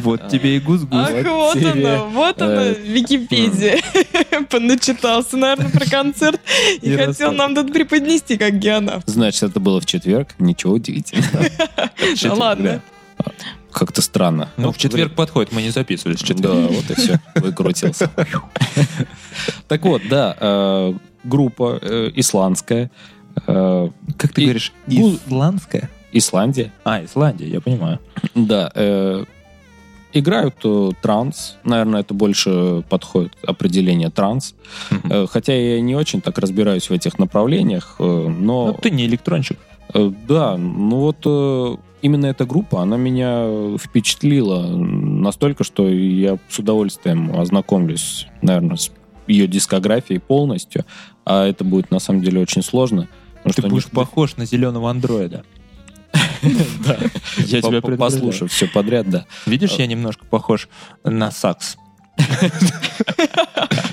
Вот 0.04 0.28
тебе 0.30 0.58
и 0.58 0.60
гус-гус. 0.60 1.08
Ах, 1.10 1.26
вот 1.26 1.58
оно, 1.66 2.10
вот 2.10 2.42
э, 2.42 2.46
оно, 2.46 2.62
Википедия. 2.94 3.80
Поначитался, 4.50 5.38
наверное, 5.38 5.70
про 5.72 5.86
концерт 5.86 6.40
и 6.82 6.96
хотел 6.96 7.32
нам 7.32 7.56
тут 7.56 7.74
преподнести 7.74 8.38
как 8.38 8.60
геонавт. 8.60 9.08
Значит, 9.08 9.44
это 9.44 9.60
было 9.60 9.82
в 9.82 9.86
четверг. 9.86 10.30
Ничего 10.40 10.74
удивительного. 10.74 11.46
Да 12.22 12.34
ладно. 12.34 12.82
Как-то 13.72 14.02
странно. 14.02 14.50
Ну, 14.58 14.72
в 14.72 14.78
четверг 14.78 15.14
подходит, 15.16 15.52
мы 15.52 15.62
не 15.62 15.70
записывали 15.72 16.16
с 16.16 16.20
четверга. 16.20 16.68
Да, 16.68 16.68
вот 16.68 16.90
и 16.92 16.96
все. 16.96 17.20
Выкрутился. 17.36 18.10
Так 19.68 19.84
вот, 19.84 20.02
да, 20.10 20.36
э, 20.40 20.94
группа 21.24 21.80
э, 21.82 22.12
исландская. 22.16 22.90
э, 23.48 23.90
Как 24.18 24.32
ты 24.34 24.44
говоришь, 24.44 24.72
исландская? 24.88 25.90
Исландия. 26.18 26.72
А, 26.84 27.04
Исландия, 27.04 27.48
я 27.48 27.62
понимаю. 27.62 28.00
Да. 28.34 28.72
э, 28.74 29.24
Играют 30.14 30.56
э, 30.64 30.92
транс. 31.02 31.58
Наверное, 31.66 32.00
это 32.00 32.14
больше 32.14 32.84
подходит 32.90 33.34
определение 33.46 34.10
транс. 34.10 34.56
Мгм. 34.90 35.12
Э, 35.12 35.28
Хотя 35.28 35.54
я 35.54 35.82
не 35.82 35.94
очень 35.96 36.22
так 36.22 36.38
разбираюсь 36.38 36.90
в 36.90 36.94
этих 36.94 37.20
направлениях, 37.20 37.96
э, 38.00 38.04
но... 38.04 38.68
Ну, 38.68 38.74
ты 38.82 38.92
не 38.92 39.06
электрончик. 39.06 39.58
Э, 39.94 40.10
Да, 40.28 40.56
ну 40.56 41.00
вот 41.00 41.18
э, 41.26 41.76
именно 42.02 42.28
эта 42.28 42.46
группа, 42.46 42.82
она 42.82 42.96
меня 42.96 43.78
впечатлила 43.78 44.66
настолько, 44.68 45.66
что 45.66 45.90
я 45.90 46.38
с 46.50 46.60
удовольствием 46.60 47.38
ознакомлюсь, 47.38 48.28
наверное, 48.42 48.78
с 48.78 48.92
ее 49.28 49.48
дискографией 49.48 50.22
полностью, 50.22 50.86
а 51.26 51.46
это 51.46 51.66
будет 51.66 51.92
на 51.92 52.00
самом 52.00 52.22
деле 52.22 52.40
очень 52.40 52.62
сложно. 52.64 53.10
Ты 53.54 53.64
будешь 53.64 53.86
них- 53.86 53.92
похож 53.92 54.38
на 54.38 54.46
зеленого 54.46 54.90
андроида. 54.90 55.44
Да. 56.86 56.98
Я 57.38 57.62
тебя 57.62 57.62
По- 57.62 57.70
предупреждаю. 57.88 57.98
послушав 57.98 58.52
все 58.52 58.68
подряд, 58.68 59.10
да. 59.10 59.26
Видишь, 59.46 59.72
я 59.74 59.86
немножко 59.88 60.26
похож 60.26 60.68
на 61.04 61.32
сакс. 61.32 61.78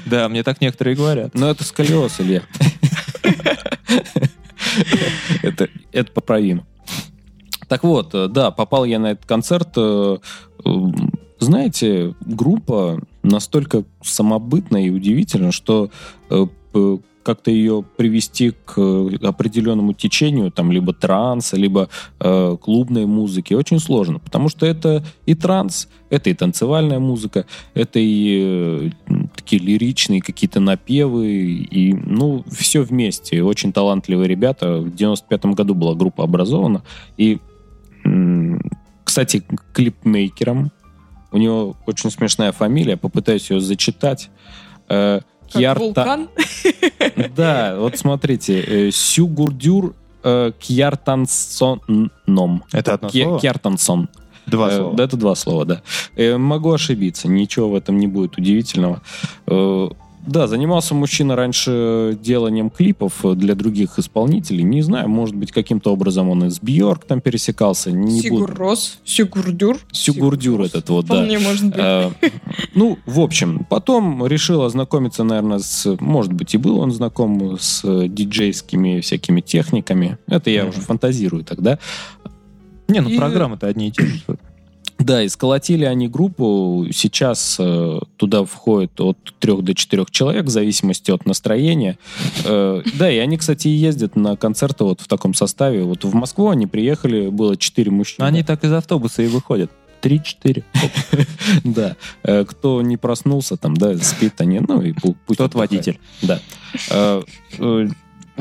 Да, 0.07 0.28
мне 0.28 0.43
так 0.43 0.61
некоторые 0.61 0.95
говорят. 0.97 1.34
Но 1.34 1.51
это 1.51 1.64
сколиоз, 1.64 2.20
Илья. 2.20 2.43
Это 5.43 5.68
это 5.93 6.12
поправимо. 6.12 6.66
Так 7.68 7.84
вот, 7.84 8.14
да, 8.32 8.51
попал 8.51 8.84
я 8.84 8.99
на 8.99 9.12
этот 9.12 9.24
концерт. 9.26 9.70
э, 9.76 10.18
Знаете, 11.38 12.14
группа 12.20 13.01
настолько 13.22 13.84
самобытная 14.03 14.82
и 14.82 14.90
удивительна, 14.90 15.53
что 15.53 15.90
э, 16.30 16.47
как-то 17.23 17.51
ее 17.51 17.85
привести 17.97 18.51
к 18.51 18.75
э, 18.77 19.16
определенному 19.23 19.93
течению, 19.93 20.51
там, 20.51 20.73
либо 20.73 20.93
транса, 20.93 21.57
либо 21.57 21.89
э, 22.20 22.57
клубной 22.61 23.07
музыки, 23.07 23.55
очень 23.55 23.79
сложно. 23.79 24.18
Потому 24.18 24.49
что 24.49 24.66
это 24.66 25.05
и 25.27 25.35
транс, 25.35 25.89
это 26.11 26.31
и 26.31 26.35
танцевальная 26.35 26.99
музыка, 26.99 27.47
это 27.75 27.99
и 27.99 28.43
э, 28.45 28.91
такие 29.35 29.62
лиричные 29.62 30.20
какие-то 30.20 30.61
напевы, 30.61 31.29
и, 31.29 31.95
ну, 31.95 32.45
все 32.51 32.83
вместе. 32.83 33.43
Очень 33.43 33.73
талантливые 33.73 34.29
ребята. 34.29 34.79
В 34.79 34.89
95-м 34.89 35.55
году 35.55 35.75
была 35.75 35.95
группа 35.95 36.25
образована. 36.25 36.83
И, 37.16 37.39
кстати, 39.05 39.45
клипмейкером 39.73 40.70
у 41.33 41.39
него 41.39 41.77
очень 41.87 42.11
смешная 42.11 42.53
фамилия, 42.53 42.97
попытаюсь 42.97 43.51
ее 43.51 43.61
зачитать. 43.61 44.31
Э, 44.89 45.20
Как 45.53 45.61
Кьярта- 45.62 45.78
вулкан. 45.80 46.28
Да, 47.36 47.76
вот 47.78 47.96
смотрите. 47.98 48.61
э, 48.61 48.90
Сюгурдюр 48.90 49.94
э, 50.24 50.53
Кьяртансоном. 50.59 52.64
Это 52.72 52.94
одно 52.94 53.09
слово? 53.11 53.40
Кьяртансон. 53.40 54.09
Два 54.46 54.68
Э, 54.70 54.76
слова. 54.76 54.96
Да, 54.96 55.05
это 55.05 55.16
два 55.16 55.34
слова, 55.34 55.64
да. 55.64 55.82
Э, 56.16 56.36
Могу 56.36 56.72
ошибиться, 56.72 57.28
ничего 57.28 57.70
в 57.70 57.74
этом 57.76 57.98
не 57.98 58.07
будет 58.07 58.36
удивительного. 58.38 59.03
Э, 59.46 59.88
Да, 60.25 60.47
занимался 60.47 60.95
мужчина 60.95 61.35
раньше 61.35 62.16
деланием 62.23 62.70
клипов 62.70 63.25
для 63.35 63.57
других 63.57 63.99
исполнителей. 63.99 64.62
Не 64.62 64.81
знаю, 64.83 65.09
может 65.09 65.35
быть, 65.35 65.51
каким-то 65.51 65.93
образом 65.93 66.29
он 66.29 66.45
и 66.45 66.51
с 66.51 66.61
Бьорк 66.61 67.05
там 67.05 67.20
пересекался. 67.20 67.91
Не 67.91 68.23
буду- 68.31 68.47
Сигуррос, 68.47 68.99
Сигурдюр. 69.05 69.79
Сюгурдюр 69.91 70.62
этот 70.62 70.89
вот, 70.91 71.07
да. 71.07 71.14
Вполне 71.16 71.39
может 71.41 71.64
быть. 71.66 71.75
Э, 71.77 72.11
Ну, 72.75 72.99
в 73.05 73.18
общем, 73.20 73.66
потом 73.68 74.25
решил 74.27 74.62
ознакомиться, 74.62 75.25
наверное, 75.25 75.59
с... 75.59 75.97
Может 76.01 76.33
быть, 76.33 76.55
и 76.55 76.57
был 76.59 76.79
он 76.79 76.93
знаком 76.93 77.59
с 77.61 77.83
э, 77.85 78.07
диджейскими 78.09 79.01
всякими 79.01 79.41
техниками. 79.41 80.18
Это 80.29 80.51
я 80.51 80.62
Мгм. 80.62 80.70
уже 80.70 80.81
фантазирую 80.81 81.45
тогда. 81.45 81.79
Не, 82.89 83.01
ну 83.01 83.09
И- 83.11 83.16
программы-то 83.18 83.66
одни 83.66 83.89
и 83.89 83.91
те 83.91 84.07
же. 84.07 84.20
Да, 85.05 85.22
и 85.22 85.28
сколотили 85.28 85.84
они 85.84 86.09
группу. 86.09 86.86
Сейчас 86.92 87.57
э, 87.59 87.98
туда 88.16 88.44
входит 88.44 89.00
от 89.00 89.18
трех 89.40 89.62
до 89.62 89.74
четырех 89.74 90.11
человек, 90.11 90.46
в 90.46 90.50
зависимости 90.50 91.11
от 91.11 91.26
настроения. 91.26 91.98
Э, 92.44 92.82
да, 92.98 93.11
и 93.11 93.18
они, 93.18 93.36
кстати, 93.36 93.68
ездят 93.68 94.16
на 94.16 94.36
концерты 94.36 94.84
вот 94.84 95.00
в 95.00 95.09
таком 95.09 95.34
составе. 95.34 95.82
Вот 95.82 96.05
в 96.05 96.14
Москву 96.14 96.48
они 96.48 96.66
приехали, 96.66 97.28
было 97.28 97.57
четыре 97.57 97.90
мужчины. 97.90 98.24
Они 98.24 98.42
так 98.42 98.64
из 98.64 98.72
автобуса 98.72 99.22
и 99.22 99.26
выходят. 99.26 99.70
Три-четыре. 100.00 100.64
Да. 101.64 101.96
Э, 102.22 102.44
Кто 102.44 102.82
не 102.82 102.96
проснулся, 102.96 103.57
там, 103.57 103.76
да, 103.76 103.96
спит 103.98 104.40
они, 104.40 104.61
ну, 104.61 104.82
и 104.82 104.92
пу- 104.92 105.16
пусть 105.26 105.38
Тот 105.38 105.55
водитель. 105.55 105.98
Да. 106.22 106.40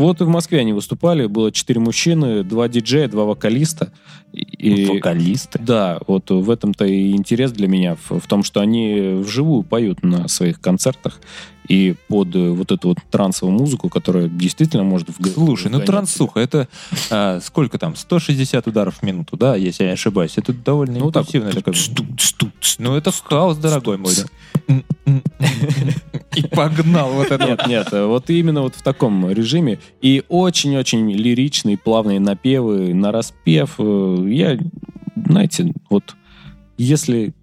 Вот 0.01 0.19
и 0.19 0.23
в 0.23 0.29
Москве 0.29 0.59
они 0.59 0.73
выступали, 0.73 1.27
было 1.27 1.51
четыре 1.51 1.79
мужчины, 1.79 2.43
два 2.43 2.67
диджея, 2.67 3.07
два 3.07 3.25
вокалиста. 3.25 3.91
И- 4.33 4.85
Вокалисты. 4.85 5.59
Да, 5.59 5.99
вот 6.07 6.31
в 6.31 6.49
этом-то 6.49 6.85
и 6.85 7.11
интерес 7.11 7.51
для 7.51 7.67
меня, 7.67 7.95
в, 8.09 8.19
в 8.19 8.27
том, 8.27 8.43
что 8.43 8.61
они 8.61 9.15
вживую 9.19 9.63
поют 9.63 10.03
на 10.03 10.27
своих 10.27 10.59
концертах 10.59 11.19
и 11.71 11.95
под 12.09 12.35
э, 12.35 12.49
вот 12.49 12.69
эту 12.73 12.89
вот 12.89 12.97
трансовую 13.09 13.57
музыку, 13.57 13.87
которая 13.87 14.27
действительно 14.27 14.83
может 14.83 15.07
в 15.07 15.33
Слушай, 15.33 15.71
ну 15.71 15.79
трансуха, 15.79 16.41
это 16.41 16.67
а, 17.09 17.39
сколько 17.39 17.77
там? 17.77 17.95
160 17.95 18.67
ударов 18.67 18.97
в 18.97 19.03
минуту, 19.03 19.37
да, 19.37 19.55
если 19.55 19.83
я 19.83 19.91
не 19.91 19.93
ошибаюсь. 19.93 20.33
Это 20.35 20.51
довольно 20.51 20.99
Ну, 20.99 21.11
так 21.11 21.33
импульсивное 21.33 21.53
такое. 21.53 21.73
Ну, 22.77 22.95
это 22.95 23.13
хаос, 23.13 23.55
дорогой 23.57 23.97
мой. 23.97 24.11
И 26.35 26.43
погнал 26.43 27.13
вот 27.13 27.31
это. 27.31 27.45
Нет, 27.45 27.65
нет, 27.65 27.87
вот 27.93 28.29
именно 28.29 28.63
вот 28.63 28.75
в 28.75 28.81
таком 28.81 29.31
режиме. 29.31 29.79
И 30.01 30.23
очень-очень 30.27 31.09
лиричные, 31.09 31.77
плавные 31.77 32.19
напевы, 32.19 32.93
на 32.93 33.13
распев. 33.13 33.75
Э, 33.77 34.25
Я, 34.27 34.57
знаете, 35.15 35.73
вот 35.89 36.15
если 36.77 37.33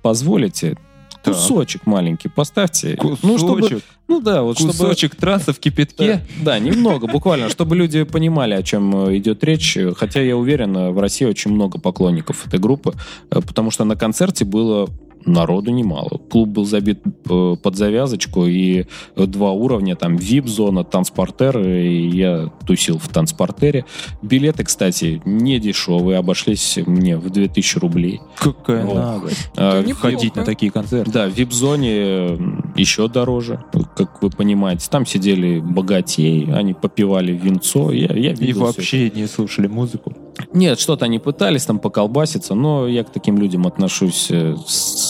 позволите, 0.00 0.78
Так. 1.24 1.34
кусочек 1.34 1.86
маленький 1.86 2.28
поставьте. 2.28 2.98
Ну, 3.22 3.38
чтобы, 3.38 3.60
Кусочек, 3.62 3.82
ну 4.08 4.20
да, 4.20 4.42
вот 4.42 4.58
чтобы... 4.58 4.72
кусочек 4.72 5.16
транса 5.16 5.52
в 5.52 5.56
Да, 5.56 5.60
кипятке. 5.62 6.20
да, 6.42 6.58
немного, 6.58 7.06
буквально, 7.06 7.48
чтобы 7.48 7.76
люди 7.76 8.02
понимали, 8.04 8.54
о 8.54 8.62
чем 8.62 9.08
э, 9.08 9.16
идет 9.16 9.42
речь. 9.44 9.78
Хотя 9.96 10.20
я 10.20 10.36
уверен, 10.36 10.76
э, 10.76 10.90
в 10.90 10.98
России 11.00 11.24
очень 11.24 11.50
много 11.52 11.78
поклонников 11.80 12.46
этой 12.46 12.60
группы, 12.60 12.94
э, 13.30 13.40
потому 13.40 13.70
что 13.70 13.84
на 13.84 13.96
концерте 13.96 14.44
было 14.44 14.88
народу 15.26 15.70
немало. 15.70 16.18
Клуб 16.30 16.48
был 16.50 16.64
забит 16.64 17.00
э, 17.28 17.56
под 17.62 17.76
завязочку, 17.76 18.46
и 18.46 18.86
два 19.16 19.52
уровня, 19.52 19.96
там 19.96 20.16
VIP-зона, 20.16 20.84
танцпортер, 20.84 21.58
и 21.58 22.08
я 22.08 22.50
тусил 22.66 22.98
в 22.98 23.08
танцпортере. 23.08 23.84
Билеты, 24.22 24.64
кстати, 24.64 25.22
не 25.24 25.58
дешевые, 25.58 26.18
обошлись 26.18 26.78
мне 26.86 27.16
в 27.16 27.30
2000 27.30 27.78
рублей. 27.78 28.20
Какая 28.36 28.84
Вот. 28.84 28.94
наглость. 28.96 29.50
А. 29.56 29.82
Ходить 29.94 30.36
на 30.36 30.44
такие 30.44 30.70
концерты. 30.70 31.10
Да, 31.10 31.26
в 31.28 31.32
вип-зоне 31.32 32.38
еще 32.76 33.08
дороже, 33.08 33.64
как 33.96 34.22
вы 34.22 34.30
понимаете. 34.30 34.88
Там 34.90 35.06
сидели 35.06 35.60
богатеи, 35.60 36.50
они 36.52 36.74
попивали 36.74 37.32
винцо. 37.32 37.90
Я, 37.92 38.12
я 38.14 38.32
И 38.32 38.52
вообще 38.52 39.10
не 39.10 39.26
слушали 39.26 39.66
музыку. 39.66 40.10
это. 40.10 40.48
Нет, 40.52 40.80
что-то 40.80 41.04
они 41.04 41.18
пытались 41.18 41.64
там 41.64 41.78
поколбаситься, 41.78 42.54
но 42.54 42.86
я 42.88 43.04
к 43.04 43.10
таким 43.10 43.38
людям 43.38 43.66
отношусь 43.66 44.28
э, 44.30 44.56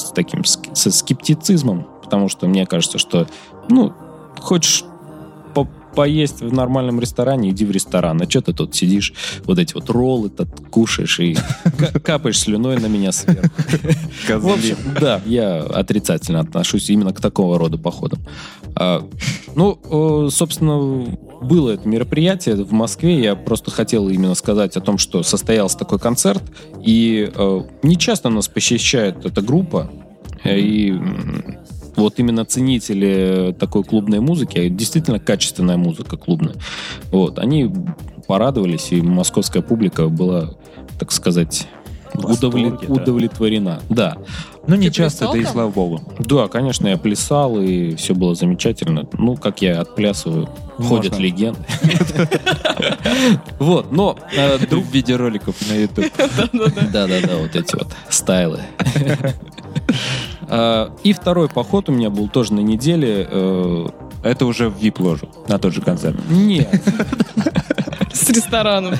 с 0.04 0.12
таким 0.12 0.44
со 0.44 0.90
скептицизмом, 0.90 1.86
потому 2.02 2.28
что 2.28 2.46
мне 2.46 2.66
кажется, 2.66 2.98
что, 2.98 3.26
ну, 3.68 3.92
хочешь 4.38 4.84
по- 5.54 5.68
поесть 5.94 6.40
в 6.40 6.52
нормальном 6.52 7.00
ресторане, 7.00 7.50
иди 7.50 7.64
в 7.64 7.70
ресторан. 7.70 8.20
А 8.20 8.28
что 8.28 8.40
ты 8.42 8.52
тут 8.52 8.74
сидишь, 8.74 9.12
вот 9.44 9.58
эти 9.58 9.74
вот 9.74 9.88
роллы 9.90 10.28
тут 10.28 10.48
кушаешь 10.70 11.20
и 11.20 11.36
ка- 11.78 12.00
капаешь 12.00 12.40
слюной 12.40 12.78
на 12.80 12.86
меня 12.86 13.12
сверху. 13.12 13.48
В 14.28 14.48
общем, 14.48 14.76
да, 15.00 15.20
я 15.24 15.60
отрицательно 15.60 16.40
отношусь 16.40 16.90
именно 16.90 17.12
к 17.12 17.20
такого 17.20 17.58
рода 17.58 17.78
походам. 17.78 18.20
А, 18.76 19.06
ну, 19.54 20.28
собственно, 20.30 21.16
было 21.40 21.70
это 21.72 21.88
мероприятие 21.88 22.56
в 22.56 22.72
Москве. 22.72 23.20
Я 23.20 23.36
просто 23.36 23.70
хотел 23.70 24.08
именно 24.08 24.34
сказать 24.34 24.76
о 24.76 24.80
том, 24.80 24.98
что 24.98 25.22
состоялся 25.22 25.78
такой 25.78 25.98
концерт. 25.98 26.42
И 26.84 27.30
э, 27.34 27.60
не 27.82 27.96
часто 27.96 28.28
нас 28.28 28.48
посещает 28.48 29.24
эта 29.24 29.42
группа. 29.42 29.90
Э, 30.42 30.58
И 30.58 30.94
вот 31.96 32.18
именно 32.18 32.44
ценители 32.44 33.54
такой 33.58 33.84
клубной 33.84 34.20
музыки, 34.20 34.58
а 34.58 34.68
действительно 34.68 35.20
качественная 35.20 35.76
музыка 35.76 36.16
клубная, 36.16 36.54
вот, 37.12 37.38
они 37.38 37.72
порадовались, 38.26 38.90
и 38.90 39.00
московская 39.00 39.62
публика 39.62 40.08
была, 40.08 40.54
так 40.98 41.12
сказать, 41.12 41.68
восторге, 42.14 42.68
удовле- 42.68 42.86
да. 42.86 42.92
удовлетворена. 42.94 43.80
Да. 43.90 44.16
Ну, 44.66 44.76
не 44.76 44.90
часто, 44.90 45.30
да 45.30 45.38
и 45.38 45.44
слава 45.44 45.70
богу. 45.70 46.00
Да, 46.18 46.48
конечно, 46.48 46.88
я 46.88 46.96
плясал, 46.96 47.60
и 47.60 47.94
все 47.96 48.14
было 48.14 48.34
замечательно. 48.34 49.06
Ну, 49.12 49.36
как 49.36 49.60
я 49.62 49.80
отплясываю, 49.80 50.48
ходят 50.78 51.18
легенды. 51.18 51.60
Вот, 53.58 53.92
но 53.92 54.16
э, 54.36 54.58
В 54.58 54.92
виде 54.92 55.16
роликов 55.16 55.54
на 55.68 55.74
YouTube. 55.74 56.12
Да-да-да, 56.92 57.36
вот 57.36 57.54
эти 57.54 57.76
вот 57.76 57.88
стайлы. 58.08 58.60
А, 60.46 60.94
И 61.02 61.12
второй 61.12 61.48
поход 61.48 61.88
у 61.88 61.92
меня 61.92 62.10
был 62.10 62.28
тоже 62.28 62.52
на 62.54 62.60
неделе. 62.60 63.26
Это 64.24 64.46
уже 64.46 64.68
в 64.70 64.76
VIP-ложу, 64.82 65.28
на 65.48 65.58
тот 65.58 65.72
же 65.74 65.80
концерт. 65.82 66.16
Нет, 66.30 66.68
С 68.12 68.30
рестораном. 68.30 68.94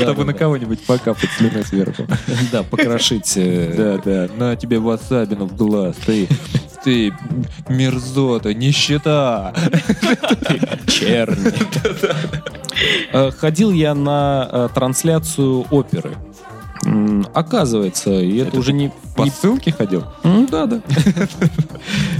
Чтобы 0.00 0.24
на 0.24 0.32
кого-нибудь 0.32 0.80
покапать 0.86 1.28
слюной 1.36 1.64
сверху. 1.64 2.06
да, 2.52 2.62
покрошить. 2.62 3.32
э, 3.36 3.74
Да, 3.76 4.02
да, 4.28 4.34
на 4.36 4.56
тебе 4.56 4.78
васабину 4.78 5.46
в 5.46 5.56
глаз. 5.56 5.96
Ты, 6.06 6.28
ты 6.84 7.12
мерзота, 7.68 8.54
нищета. 8.54 9.52
черни. 10.86 11.52
Э, 13.12 13.30
Ходил 13.32 13.72
я 13.72 13.94
на 13.94 14.48
э, 14.50 14.68
трансляцию 14.74 15.66
оперы. 15.70 16.16
Оказывается, 17.34 18.10
и 18.12 18.38
это, 18.38 18.48
Это 18.50 18.58
уже 18.58 18.72
не... 18.72 18.92
По 19.16 19.22
не- 19.24 19.30
ссылке 19.30 19.72
ходил? 19.72 20.04
Да, 20.48 20.66
да. 20.66 20.80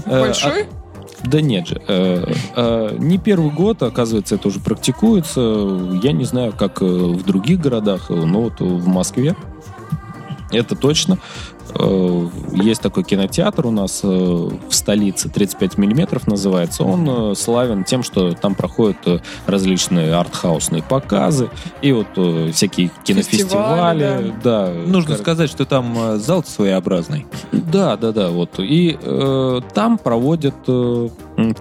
Большой? 0.04 0.66
Да 1.30 1.40
нет 1.40 1.68
же. 1.68 1.82
Э, 1.86 2.24
э, 2.56 2.96
Не 2.98 3.18
первый 3.18 3.50
год, 3.50 3.82
оказывается, 3.82 4.36
это 4.36 4.48
уже 4.48 4.60
практикуется. 4.60 5.40
Я 6.02 6.12
не 6.12 6.24
знаю, 6.24 6.52
как 6.56 6.80
э, 6.80 6.84
в 6.84 7.22
других 7.24 7.60
городах, 7.60 8.08
но 8.08 8.42
вот 8.42 8.60
в 8.60 8.86
Москве 8.86 9.36
это 10.50 10.74
точно. 10.74 11.18
Э, 11.78 12.28
Есть 12.52 12.80
такой 12.82 13.04
кинотеатр 13.04 13.66
у 13.66 13.70
нас 13.70 14.00
э, 14.02 14.06
в 14.08 14.72
столице, 14.74 15.28
35 15.28 15.78
миллиметров 15.78 16.26
называется. 16.26 16.82
Он 16.84 17.32
э, 17.32 17.34
славен 17.34 17.84
тем, 17.84 18.02
что 18.02 18.32
там 18.32 18.54
проходят 18.54 18.96
различные 19.46 20.14
артхаусные 20.14 20.82
показы 20.82 21.50
и 21.82 21.92
вот 21.92 22.06
всякие 22.54 22.90
кинофестивали. 23.04 23.98
Фестивали, 24.00 24.34
Да. 24.42 24.72
Нужно 24.86 25.12
Кор- 25.14 25.22
сказать, 25.22 25.50
что 25.50 25.64
там 25.64 26.18
зал 26.18 26.44
своеобразный. 26.44 27.26
да, 27.52 27.96
да, 27.96 28.12
да, 28.12 28.28
вот. 28.30 28.58
И 28.58 28.98
э, 29.00 29.60
там 29.74 29.98
проводят 29.98 30.54
э, 30.66 31.08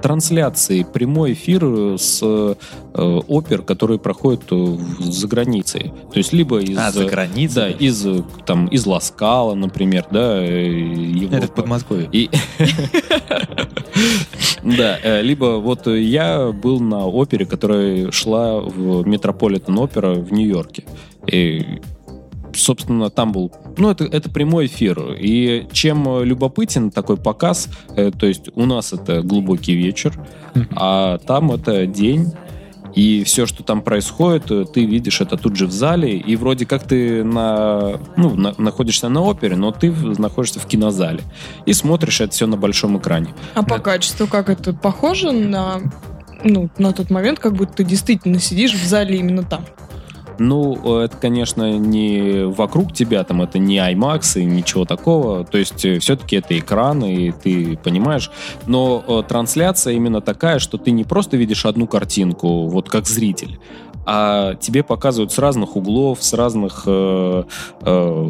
трансляции, 0.01 0.83
прямой 0.83 1.33
эфир 1.33 1.63
э, 1.63 1.97
с 1.97 2.21
э, 2.23 2.55
опер, 2.93 3.61
которые 3.61 3.99
проходят 3.99 4.43
э, 4.51 4.77
за 4.99 5.27
границей. 5.27 5.93
То 6.11 6.17
есть 6.17 6.33
либо 6.33 6.59
из... 6.59 6.77
А, 6.77 6.91
за 6.91 7.03
э, 7.03 7.09
границей? 7.09 7.55
Да, 7.55 7.69
из, 7.69 8.05
там, 8.45 8.67
из 8.67 8.85
Ласкала, 8.85 9.53
например, 9.53 10.05
да, 10.09 10.41
Европа. 10.41 11.35
Это 11.35 11.47
в 11.47 11.53
Подмосковье. 11.53 12.09
И... 12.11 12.29
Да, 14.63 15.21
либо 15.21 15.59
вот 15.59 15.87
я 15.87 16.51
был 16.51 16.79
на 16.79 17.05
опере, 17.05 17.45
которая 17.45 18.11
шла 18.11 18.59
в 18.59 19.07
Метрополитен 19.07 19.77
опера 19.79 20.13
в 20.13 20.31
Нью-Йорке. 20.33 20.83
И 21.25 21.79
собственно, 22.57 23.09
там 23.09 23.31
был... 23.31 23.51
Ну, 23.77 23.89
это, 23.89 24.05
это 24.05 24.29
прямой 24.29 24.65
эфир. 24.65 25.15
И 25.19 25.67
чем 25.71 26.07
э, 26.07 26.25
любопытен 26.25 26.91
такой 26.91 27.17
показ, 27.17 27.69
э, 27.95 28.11
то 28.11 28.25
есть 28.25 28.49
у 28.55 28.65
нас 28.65 28.93
это 28.93 29.21
глубокий 29.21 29.73
вечер, 29.73 30.19
а 30.71 31.17
там 31.19 31.51
это 31.51 31.85
день, 31.85 32.31
и 32.95 33.23
все, 33.23 33.45
что 33.45 33.63
там 33.63 33.81
происходит, 33.81 34.49
э, 34.49 34.65
ты 34.65 34.85
видишь 34.85 35.21
это 35.21 35.37
тут 35.37 35.55
же 35.55 35.67
в 35.67 35.71
зале, 35.71 36.17
и 36.17 36.35
вроде 36.35 36.65
как 36.65 36.87
ты 36.87 37.23
на, 37.23 37.99
ну, 38.15 38.35
на- 38.35 38.55
находишься 38.57 39.07
на 39.09 39.21
опере, 39.21 39.55
но 39.55 39.71
ты 39.71 39.91
находишься 39.91 40.59
в 40.59 40.65
кинозале. 40.65 41.21
И 41.65 41.73
смотришь 41.73 42.21
это 42.21 42.33
все 42.33 42.47
на 42.47 42.57
большом 42.57 42.97
экране. 42.97 43.35
А 43.53 43.63
по 43.63 43.79
качеству 43.79 44.27
как 44.27 44.49
это? 44.49 44.73
Похоже 44.73 45.31
на 45.31 45.81
ну, 46.43 46.69
на 46.77 46.93
тот 46.93 47.09
момент, 47.09 47.39
как 47.39 47.53
будто 47.53 47.73
ты 47.73 47.83
действительно 47.83 48.39
сидишь 48.39 48.73
в 48.73 48.85
зале 48.85 49.17
именно 49.17 49.43
там. 49.43 49.65
Ну, 50.39 51.01
э, 51.01 51.05
это, 51.05 51.17
конечно, 51.17 51.77
не 51.77 52.45
вокруг 52.45 52.93
тебя, 52.93 53.23
там 53.23 53.41
это 53.41 53.59
не 53.59 53.77
IMAX 53.77 54.39
и 54.39 54.45
ничего 54.45 54.85
такого. 54.85 55.45
То 55.45 55.57
есть, 55.57 55.79
все-таки 55.79 56.37
это 56.37 56.57
экран, 56.57 57.03
и 57.03 57.31
ты 57.31 57.77
понимаешь. 57.83 58.31
Но 58.65 59.03
э, 59.07 59.23
трансляция 59.27 59.93
именно 59.93 60.21
такая, 60.21 60.59
что 60.59 60.77
ты 60.77 60.91
не 60.91 61.03
просто 61.03 61.37
видишь 61.37 61.65
одну 61.65 61.87
картинку, 61.87 62.67
вот 62.67 62.89
как 62.89 63.07
зритель, 63.07 63.59
а 64.09 64.55
тебе 64.55 64.83
показывают 64.83 65.33
с 65.33 65.37
разных 65.37 65.75
углов, 65.75 66.23
с 66.23 66.31
разных 66.31 66.83
э, 66.85 67.43
э, 67.81 68.29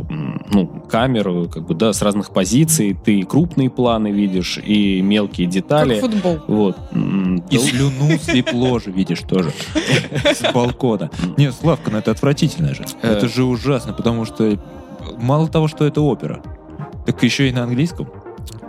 ну, 0.49 0.67
камер, 0.89 1.47
как 1.49 1.67
бы, 1.67 1.75
да, 1.75 1.93
с 1.93 2.01
разных 2.01 2.31
позиций. 2.31 2.97
Ты 3.05 3.19
и 3.19 3.23
крупные 3.23 3.69
планы 3.69 4.07
видишь, 4.07 4.57
и 4.57 5.03
мелкие 5.03 5.45
детали. 5.45 5.99
Как 5.99 6.09
футбол. 6.09 6.39
Вот. 6.47 6.77
И 7.51 7.57
слюну 7.59 8.17
с 8.17 8.27
вип-ложи 8.27 8.89
видишь 8.89 9.21
тоже. 9.21 9.53
С 10.23 10.51
балкона. 10.51 11.11
Не, 11.37 11.51
Славка, 11.51 11.91
ну 11.91 11.99
это 11.99 12.09
отвратительно 12.09 12.73
же. 12.73 12.83
Э. 13.03 13.13
Это 13.13 13.27
же 13.27 13.43
ужасно, 13.43 13.93
потому 13.93 14.25
что 14.25 14.57
мало 15.19 15.47
того, 15.47 15.67
что 15.67 15.85
это 15.85 16.01
опера, 16.01 16.41
так 17.05 17.21
еще 17.21 17.49
и 17.49 17.51
на 17.51 17.63
английском. 17.63 18.07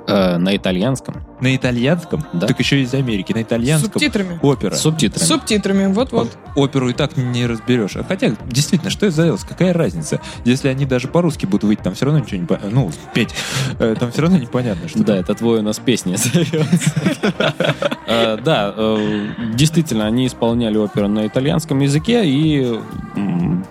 Э, 0.08 0.36
на 0.38 0.56
итальянском. 0.56 1.22
На 1.40 1.54
итальянском, 1.54 2.24
Да. 2.32 2.46
так 2.48 2.58
еще 2.58 2.80
из 2.82 2.92
Америки. 2.94 3.32
На 3.32 3.40
С 3.40 3.42
итальянском 3.42 3.92
субтитрами. 3.92 4.38
опера. 4.42 4.74
С 4.74 4.78
С 4.78 4.82
субтитрами. 4.82 5.24
субтитрами, 5.26 5.86
вот-вот. 5.92 6.36
Оперу 6.56 6.88
и 6.88 6.92
так 6.92 7.16
не 7.16 7.46
разберешь. 7.46 7.96
А 7.96 8.02
хотя, 8.04 8.32
действительно, 8.46 8.90
что 8.90 9.06
это 9.06 9.14
за 9.14 9.24
дело? 9.24 9.38
Какая 9.48 9.72
разница? 9.72 10.20
Если 10.44 10.68
они 10.68 10.84
даже 10.86 11.06
по-русски 11.08 11.46
будут 11.46 11.64
выйти, 11.64 11.82
там 11.82 11.94
все 11.94 12.06
равно 12.06 12.20
ничего 12.20 12.40
не 12.40 12.46
понятно. 12.46 12.70
Ну, 12.70 12.90
петь. 13.14 13.30
э, 13.78 13.94
Там 13.98 14.10
все 14.10 14.22
равно 14.22 14.38
непонятно, 14.38 14.88
что 14.88 15.04
Да, 15.04 15.16
это 15.16 15.34
твой 15.34 15.60
у 15.60 15.62
нас 15.62 15.78
песня. 15.78 16.16
Э, 18.10 18.38
Да, 18.42 18.74
действительно, 19.54 20.06
они 20.06 20.26
исполняли 20.26 20.76
оперу 20.78 21.08
на 21.08 21.26
итальянском 21.26 21.78
языке, 21.80 22.22
и 22.24 22.78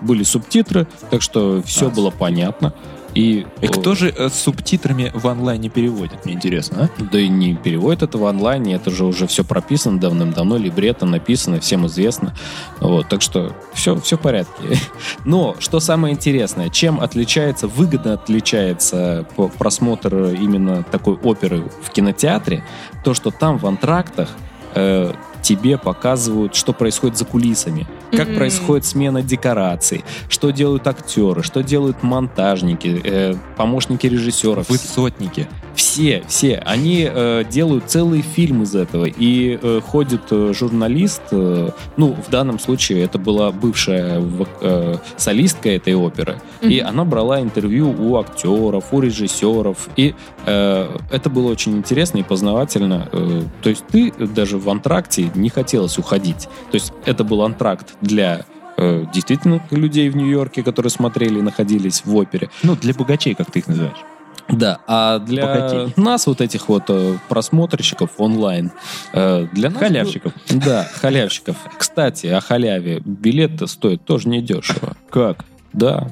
были 0.00 0.22
субтитры, 0.22 0.86
так 1.10 1.22
что 1.22 1.60
все 1.62 1.90
было 1.90 2.10
понятно. 2.10 2.72
И, 3.14 3.46
И 3.60 3.66
кто 3.66 3.94
же 3.94 4.12
э, 4.14 4.28
с 4.28 4.34
субтитрами 4.34 5.10
в 5.14 5.26
онлайне 5.28 5.68
переводит, 5.68 6.24
мне 6.24 6.34
интересно, 6.34 6.90
а? 6.98 7.02
Да 7.02 7.18
и 7.18 7.28
не 7.28 7.54
переводит 7.54 8.02
это 8.02 8.18
в 8.18 8.26
онлайне, 8.26 8.74
это 8.74 8.90
же 8.90 9.04
уже 9.04 9.26
все 9.26 9.44
прописано 9.44 9.98
давным-давно, 9.98 10.56
либретто 10.56 11.06
написано, 11.06 11.60
всем 11.60 11.86
известно. 11.86 12.34
Вот, 12.80 13.08
так 13.08 13.22
что 13.22 13.56
все, 13.72 13.98
все 14.00 14.16
в 14.16 14.20
порядке. 14.20 14.78
Но, 15.24 15.56
что 15.58 15.80
самое 15.80 16.14
интересное, 16.14 16.68
чем 16.68 17.00
отличается, 17.00 17.66
выгодно 17.66 18.12
отличается 18.14 19.26
просмотр 19.58 20.14
именно 20.34 20.82
такой 20.82 21.14
оперы 21.14 21.64
в 21.82 21.90
кинотеатре, 21.90 22.62
то, 23.04 23.14
что 23.14 23.30
там 23.30 23.58
в 23.58 23.66
антрактах 23.66 24.28
э, 24.74 25.12
тебе 25.48 25.78
показывают, 25.78 26.54
что 26.54 26.74
происходит 26.74 27.16
за 27.16 27.24
кулисами, 27.24 27.86
как 28.12 28.28
Мгм. 28.28 28.36
происходит 28.36 28.84
смена 28.84 29.22
декораций, 29.22 30.04
что 30.28 30.50
делают 30.50 30.86
актеры, 30.86 31.42
что 31.42 31.62
делают 31.62 32.02
монтажники, 32.02 33.00
э, 33.02 33.34
помощники 33.56 34.06
режиссеров. 34.06 34.68
Высотники. 34.68 35.48
Все, 35.78 36.24
все. 36.26 36.56
Они 36.66 37.08
э, 37.08 37.44
делают 37.48 37.84
целый 37.86 38.20
фильм 38.20 38.64
из 38.64 38.74
этого. 38.74 39.04
И 39.04 39.60
э, 39.62 39.80
ходит 39.80 40.22
э, 40.32 40.52
журналист, 40.52 41.22
э, 41.30 41.70
ну, 41.96 42.16
в 42.26 42.30
данном 42.30 42.58
случае 42.58 43.04
это 43.04 43.16
была 43.16 43.52
бывшая 43.52 44.20
э, 44.60 44.96
солистка 45.16 45.68
этой 45.68 45.94
оперы. 45.94 46.40
И 46.62 46.80
она 46.80 47.04
брала 47.04 47.40
интервью 47.40 47.94
у 47.96 48.16
актеров, 48.16 48.92
у 48.92 49.00
режиссеров. 49.00 49.88
И 49.94 50.16
э, 50.46 50.96
это 51.12 51.30
было 51.30 51.52
очень 51.52 51.76
интересно 51.76 52.18
и 52.18 52.22
познавательно. 52.24 53.08
Э, 53.12 53.42
то 53.62 53.70
есть 53.70 53.86
ты 53.86 54.10
даже 54.10 54.58
в 54.58 54.68
антракте 54.68 55.30
не 55.36 55.48
хотелось 55.48 55.96
уходить. 55.96 56.48
То 56.72 56.74
есть 56.74 56.92
это 57.04 57.22
был 57.22 57.42
антракт 57.42 57.94
для 58.00 58.46
э, 58.76 59.04
действительно 59.14 59.62
людей 59.70 60.08
в 60.08 60.16
Нью-Йорке, 60.16 60.64
которые 60.64 60.90
смотрели 60.90 61.38
и 61.38 61.42
находились 61.42 62.02
в 62.04 62.16
опере. 62.16 62.50
Ну, 62.64 62.74
для 62.74 62.94
богачей, 62.94 63.36
как 63.36 63.52
ты 63.52 63.60
их 63.60 63.68
называешь. 63.68 64.17
Да, 64.50 64.78
а 64.86 65.18
для 65.18 65.46
Богатей. 65.46 65.92
нас, 65.96 66.26
вот 66.26 66.40
этих 66.40 66.68
вот 66.68 66.84
э, 66.88 67.18
просмотрщиков 67.28 68.10
онлайн, 68.18 68.72
э, 69.12 69.46
для 69.52 69.70
нас... 69.70 69.78
Халявщиков. 69.78 70.32
Да, 70.50 70.88
халявщиков. 70.94 71.56
Кстати, 71.76 72.28
о 72.28 72.40
халяве. 72.40 73.00
Билет 73.04 73.68
стоит 73.68 74.04
тоже 74.04 74.28
недешево. 74.28 74.96
Как? 75.10 75.44
Да, 75.74 76.08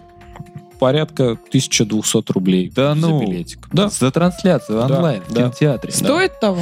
порядка 0.78 1.32
1200 1.32 2.32
рублей 2.32 2.70
Да 2.74 2.94
за 2.94 3.00
ну. 3.08 3.20
билетик. 3.20 3.68
Да. 3.72 3.88
За 3.88 4.10
трансляцию 4.10 4.86
Да, 4.86 4.96
онлайн 4.96 5.22
в 5.26 5.32
да. 5.32 5.42
кинотеатре. 5.42 5.92
Стоит 5.92 6.38
того? 6.40 6.60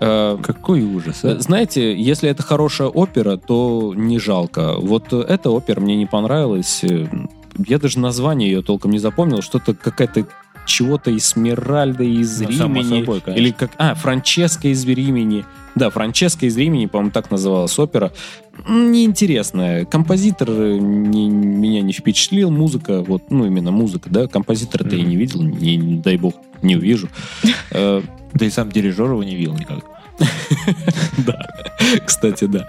Э, 0.00 0.38
Какой 0.42 0.82
ужас, 0.82 1.20
а? 1.24 1.38
Знаете, 1.38 1.94
если 1.94 2.30
это 2.30 2.42
хорошая 2.42 2.88
опера, 2.88 3.36
то 3.36 3.92
не 3.94 4.18
жалко. 4.18 4.74
Вот 4.78 5.12
э, 5.12 5.20
эта 5.20 5.50
опера 5.50 5.80
мне 5.80 5.96
не 5.96 6.06
понравилась. 6.06 6.82
Э, 6.82 7.06
Я 7.66 7.78
даже 7.78 7.98
название 7.98 8.50
ее 8.50 8.62
толком 8.62 8.90
не 8.90 8.98
запомнил. 8.98 9.42
Что-то 9.42 9.74
какая-то 9.74 10.26
чего-то 10.70 11.10
из 11.10 11.26
Смиральда, 11.26 12.04
из 12.04 12.40
Ну, 12.40 12.48
Римени. 12.48 13.00
собой, 13.00 13.20
конечно. 13.20 13.40
или 13.42 13.50
как... 13.52 13.70
А, 13.78 13.94
Франческа 13.94 14.68
из 14.68 14.84
Римени. 14.86 15.44
Да, 15.74 15.90
Франческа 15.90 16.46
из 16.46 16.56
Римени, 16.56 16.86
по-моему, 16.86 17.12
так 17.12 17.30
называлась 17.30 17.78
опера. 17.78 18.12
Неинтересная. 18.68 19.84
Композитор 19.84 20.48
э, 20.50 20.78
не- 20.78 21.28
меня 21.28 21.80
не 21.82 21.92
впечатлил. 21.92 22.50
Музыка, 22.50 23.02
вот, 23.02 23.30
ну, 23.30 23.46
именно 23.46 23.70
музыка, 23.70 24.10
да. 24.10 24.26
Композитора-то 24.26 24.96
я 24.96 25.04
не 25.04 25.16
видел, 25.16 25.42
не, 25.42 25.76
не 25.76 25.96
дай 25.98 26.16
бог, 26.16 26.34
не 26.62 26.76
увижу. 26.76 27.08
Э, 27.70 28.02
Да 28.34 28.46
и 28.46 28.50
сам 28.50 28.70
дирижер 28.70 29.06
его 29.10 29.22
не 29.24 29.34
видел 29.36 29.54
никогда. 29.54 29.82
Да, 31.18 31.46
кстати, 32.04 32.44
да. 32.44 32.68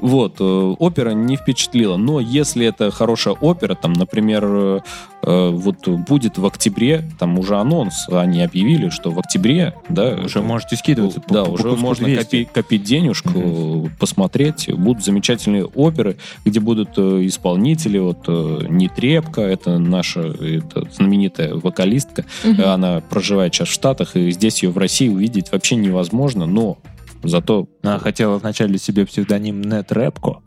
Вот, 0.00 0.36
э, 0.40 0.44
опера 0.44 1.10
не 1.10 1.36
впечатлила, 1.36 1.96
но 1.96 2.20
если 2.20 2.66
это 2.66 2.90
хорошая 2.90 3.34
опера, 3.34 3.74
там, 3.74 3.92
например, 3.92 4.82
вот 5.22 5.86
будет 5.86 6.38
в 6.38 6.46
октябре, 6.46 7.04
там 7.18 7.38
уже 7.38 7.56
анонс, 7.56 8.08
они 8.10 8.42
объявили, 8.42 8.88
что 8.88 9.10
в 9.10 9.18
октябре, 9.18 9.74
да, 9.88 10.14
Уже 10.24 10.40
можете 10.42 10.76
скидываться. 10.76 11.20
по- 11.20 11.34
да, 11.34 11.44
по 11.44 11.50
уже 11.50 11.64
куску 11.64 11.76
можно 11.80 12.06
200. 12.06 12.22
копить, 12.24 12.48
копить 12.52 12.82
денежку, 12.84 13.90
посмотреть. 13.98 14.72
Будут 14.74 15.04
замечательные 15.04 15.64
оперы, 15.66 16.16
где 16.44 16.60
будут 16.60 16.90
э, 16.96 17.26
исполнители. 17.26 17.98
Вот 17.98 18.24
э, 18.28 18.66
Нетребко, 18.68 19.42
это 19.42 19.78
наша 19.78 20.20
это 20.20 20.88
знаменитая 20.92 21.54
вокалистка. 21.54 22.24
Она 22.64 23.00
проживает 23.00 23.54
сейчас 23.54 23.68
в 23.68 23.72
Штатах, 23.72 24.16
и 24.16 24.30
здесь 24.30 24.62
ее 24.62 24.70
в 24.70 24.78
России 24.78 25.08
увидеть 25.08 25.52
вообще 25.52 25.76
невозможно, 25.76 26.46
но 26.46 26.78
зато 27.22 27.68
Она 27.82 27.98
хотела 27.98 28.38
вначале 28.38 28.78
себе 28.78 29.04
псевдоним 29.06 29.60
Нет 29.60 29.92
Рэпко. 29.92 30.38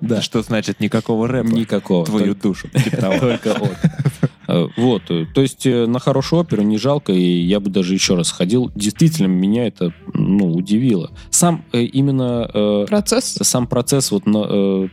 Да. 0.00 0.20
Что 0.20 0.42
значит 0.42 0.80
никакого 0.80 1.28
рэпа? 1.28 1.48
никакого. 1.48 2.04
Твою 2.04 2.34
душу. 2.34 2.68
Типа. 2.68 3.16
Только 3.20 3.52
от. 3.52 3.76
Э, 4.48 4.66
Вот, 4.76 5.02
э, 5.10 5.26
то 5.32 5.40
есть 5.40 5.66
э, 5.66 5.86
на 5.86 5.98
хорошую 5.98 6.40
оперу 6.40 6.62
не 6.62 6.78
жалко, 6.78 7.12
и 7.12 7.40
я 7.40 7.60
бы 7.60 7.70
даже 7.70 7.94
еще 7.94 8.14
раз 8.14 8.30
ходил. 8.30 8.70
Действительно, 8.74 9.28
меня 9.28 9.66
это 9.66 9.92
ну, 10.12 10.52
удивило. 10.52 11.10
Сам 11.30 11.64
именно 11.72 12.84
Процесс? 12.88 13.38
сам 13.42 13.66
процесс 13.66 14.10
вот 14.10 14.26
на, 14.26 14.90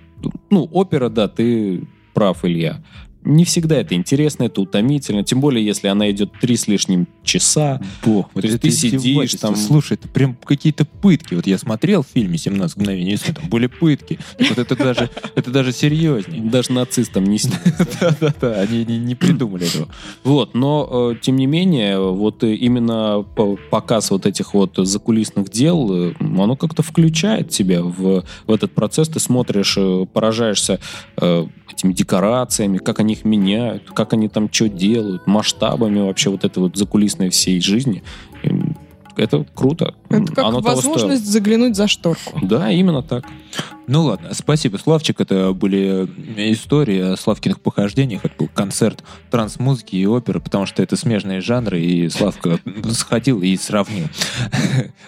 ну 0.50 0.64
опера, 0.72 1.10
да, 1.10 1.28
ты 1.28 1.88
прав, 2.14 2.46
Илья. 2.46 2.84
Не 3.24 3.44
всегда 3.44 3.76
это 3.78 3.96
интересно, 3.96 4.44
это 4.44 4.62
утомительно, 4.62 5.24
тем 5.24 5.42
более 5.42 5.66
если 5.66 5.88
она 5.90 6.10
идет 6.10 6.32
три 6.40 6.56
с 6.56 6.68
лишним 6.68 7.06
часа. 7.24 7.82
Бог, 8.04 8.30
вот 8.34 8.42
То 8.42 8.48
есть 8.48 8.62
ты 8.62 8.72
сидишь 8.72 9.34
там- 9.36 9.56
Слушай, 9.58 9.94
это 9.94 10.08
прям 10.08 10.38
какие-то 10.44 10.86
пытки. 10.86 11.34
Вот 11.36 11.46
я 11.46 11.58
смотрел 11.58 12.04
в 12.04 12.08
фильме 12.08 12.38
«17 12.38 12.78
мгновений 12.80 13.12
весны», 13.12 13.34
там 13.34 13.50
были 13.50 13.68
пытки. 13.68 14.20
Так 14.38 14.50
Вот 14.50 14.58
это 14.58 14.76
даже, 14.76 15.10
это 15.36 15.52
даже 15.52 15.74
серьезнее. 15.74 16.42
Даже 16.44 16.72
нацистам 16.72 17.26
не. 17.26 17.40
Да-да-да, 18.02 18.62
они 18.62 18.86
не, 18.86 18.98
не 18.98 19.16
придумали 19.16 19.68
этого. 19.68 19.90
Вот, 20.24 20.54
но 20.56 21.12
э, 21.14 21.16
тем 21.22 21.36
не 21.36 21.46
менее, 21.46 22.00
вот 22.00 22.44
именно 22.44 23.24
по- 23.36 23.58
показ 23.70 24.12
вот 24.12 24.26
этих 24.26 24.54
вот 24.54 24.76
закулисных 24.78 25.50
дел, 25.50 26.10
э, 26.10 26.14
оно 26.20 26.56
как-то 26.56 26.84
включает 26.84 27.50
тебя 27.50 27.84
в, 27.84 28.24
в 28.48 28.52
этот 28.52 28.72
процесс. 28.74 29.10
Ты 29.10 29.20
смотришь, 29.20 29.76
э, 29.78 30.06
поражаешься 30.12 30.80
этими 31.74 31.94
декорациями, 31.94 32.78
как 32.78 33.00
они 33.00 33.14
их 33.14 33.26
меняют, 33.26 33.90
как 33.92 34.14
они 34.14 34.30
там 34.30 34.52
что 34.52 34.70
делают, 34.70 35.28
масштабами 35.28 36.00
вообще 36.00 36.30
вот 36.30 36.44
этой 36.44 36.60
вот 36.60 36.78
закулисной 36.78 37.30
всей 37.30 37.62
жизни. 37.62 38.04
И 38.44 38.50
Это 39.18 39.46
круто. 39.54 39.96
Это 40.10 40.34
как 40.34 40.46
Оно 40.46 40.62
того 40.62 40.76
возможность 40.76 41.26
заглянуть 41.26 41.76
за 41.76 41.88
шторку. 41.88 42.40
Да, 42.42 42.72
именно 42.72 43.04
так. 43.04 43.26
Ну 43.88 44.04
ладно, 44.04 44.30
спасибо, 44.34 44.78
Славчик. 44.78 45.20
Это 45.20 45.52
были 45.52 46.08
истории 46.38 47.14
о 47.14 47.18
Славкиных 47.18 47.60
похождениях. 47.60 48.24
Это 48.24 48.36
был 48.38 48.48
концерт 48.48 49.04
транс-музыки 49.32 49.96
и 49.96 50.06
оперы, 50.06 50.40
потому 50.40 50.68
что 50.68 50.84
это 50.84 50.96
смежные 50.96 51.42
жанры, 51.42 51.82
и 51.82 52.08
Славка 52.10 52.60
сходил 52.92 53.42
и 53.42 53.58
сравнил. 53.58 54.06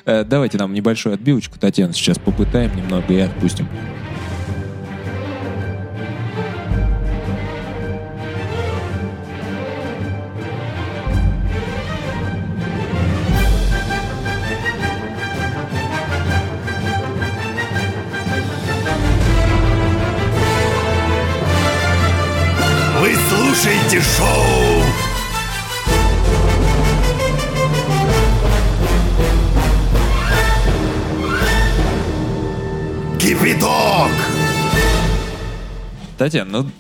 Э, 0.05 0.23
Давайте 0.23 0.57
нам 0.57 0.73
небольшую 0.73 1.13
отбивочку, 1.13 1.59
Татьяна, 1.59 1.93
сейчас 1.93 2.17
попытаем 2.17 2.75
немного 2.75 3.13
и 3.13 3.19
отпустим. 3.19 3.67
Шоу 24.03 24.84
Кипяток! 33.19 34.11
Татьяна, 36.18 36.52
ну 36.52 36.72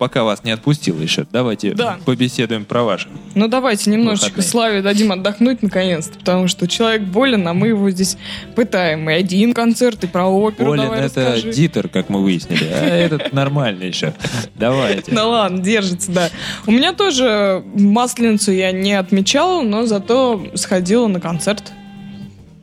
пока 0.00 0.24
вас 0.24 0.44
не 0.44 0.50
отпустила 0.50 0.98
еще, 0.98 1.26
давайте 1.30 1.74
Да. 1.74 1.98
побеседуем 2.06 2.64
про 2.64 2.84
ваши. 2.84 3.06
Ну 3.34 3.48
давайте 3.48 3.90
немножечко 3.90 4.28
Выходные. 4.28 4.48
Славе 4.50 4.82
дадим 4.82 5.12
отдохнуть 5.12 5.62
наконец-то, 5.62 6.18
потому 6.18 6.48
что 6.48 6.66
человек 6.66 7.02
болен, 7.02 7.46
а 7.46 7.52
мы 7.52 7.68
его 7.68 7.90
здесь 7.90 8.16
пытаем. 8.56 9.10
И 9.10 9.12
один 9.12 9.52
концерт, 9.52 10.02
и 10.02 10.06
про 10.06 10.26
оперу 10.26 10.74
давай 10.74 11.00
это 11.00 11.32
расскажи. 11.34 11.52
Дитер, 11.52 11.88
как 11.88 12.08
мы 12.08 12.22
выяснили, 12.22 12.64
а 12.64 12.82
этот 12.86 13.34
нормально 13.34 13.84
еще. 13.84 14.14
Давайте. 14.54 15.12
Ну 15.12 15.28
ладно, 15.28 15.58
держится, 15.62 16.10
да. 16.10 16.30
У 16.66 16.70
меня 16.70 16.94
тоже 16.94 17.62
Масленицу 17.74 18.52
я 18.52 18.72
не 18.72 18.94
отмечала, 18.94 19.60
но 19.60 19.84
зато 19.84 20.46
сходила 20.54 21.08
на 21.08 21.20
концерт. 21.20 21.72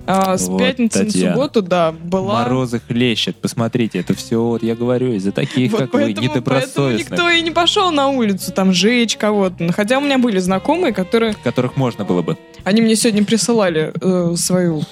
А, 0.07 0.37
с 0.37 0.47
Вот, 0.47 0.59
пятницы 0.59 1.03
Татьяна. 1.03 1.27
на 1.27 1.33
субботу, 1.33 1.61
да, 1.61 1.91
была... 1.91 2.43
Морозы 2.43 2.79
хлещет, 2.79 3.35
посмотрите, 3.35 3.99
это 3.99 4.13
все, 4.15 4.41
вот 4.41 4.63
я 4.63 4.73
говорю, 4.75 5.13
из-за 5.13 5.33
таких, 5.33 5.71
Вот 5.73 5.81
как 5.81 5.93
вы, 5.93 5.99
поэтому, 5.99 6.15
поэтому 6.15 6.39
недобросовестных, 6.39 7.11
никто 7.11 7.29
и 7.29 7.41
не 7.41 7.51
пошел 7.51 7.91
на 7.91 8.07
улицу 8.07 8.53
там 8.53 8.71
жечь 8.71 9.17
кого-то. 9.17 9.71
Хотя 9.73 9.97
у 9.97 10.01
меня 10.01 10.17
были 10.17 10.39
знакомые, 10.39 10.93
которые... 10.93 11.35
которых 11.43 11.75
можно 11.75 12.05
было 12.05 12.21
бы. 12.21 12.37
Они 12.63 12.81
мне 12.81 12.95
сегодня 12.95 13.25
присылали 13.25 13.91
э, 13.99 14.35
свою 14.37 14.83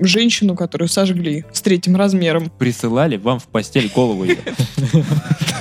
женщину, 0.00 0.54
которую 0.54 0.88
сожгли 0.88 1.44
с 1.52 1.60
третьим 1.62 1.96
размером. 1.96 2.50
Присылали 2.58 3.16
вам 3.16 3.38
в 3.38 3.44
постель 3.44 3.90
голову 3.94 4.24
ее. 4.24 4.38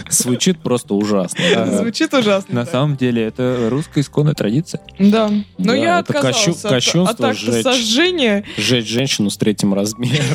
Звучит 0.10 0.60
просто 0.60 0.94
ужасно. 0.94 1.40
да. 1.54 1.78
Звучит 1.78 2.14
ужасно. 2.14 2.56
На 2.56 2.66
да. 2.66 2.72
самом 2.72 2.96
деле, 2.96 3.24
это 3.24 3.68
русская 3.70 4.02
исконная 4.02 4.34
традиция. 4.34 4.80
Да. 5.00 5.30
Но 5.30 5.44
Да, 5.58 5.76
я 5.76 6.00
кощу- 6.02 7.06
от, 7.06 7.36
сжечь. 7.36 7.64
сожжения. 7.64 8.44
Сжечь 8.58 8.88
женщину 8.88 9.30
с 9.30 9.38
третьим 9.38 9.74
размером. 9.74 10.26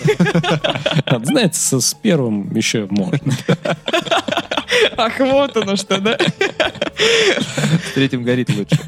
Знаете, 1.25 1.59
со- 1.59 1.81
с 1.81 1.95
первым 1.95 2.55
еще 2.55 2.87
можно. 2.91 3.19
Ах, 4.97 5.19
вот 5.21 5.57
оно 5.57 5.77
что, 5.77 5.99
да? 6.01 6.17
С 6.19 7.93
третьим 7.95 8.23
горит 8.23 8.49
лучше. 8.51 8.79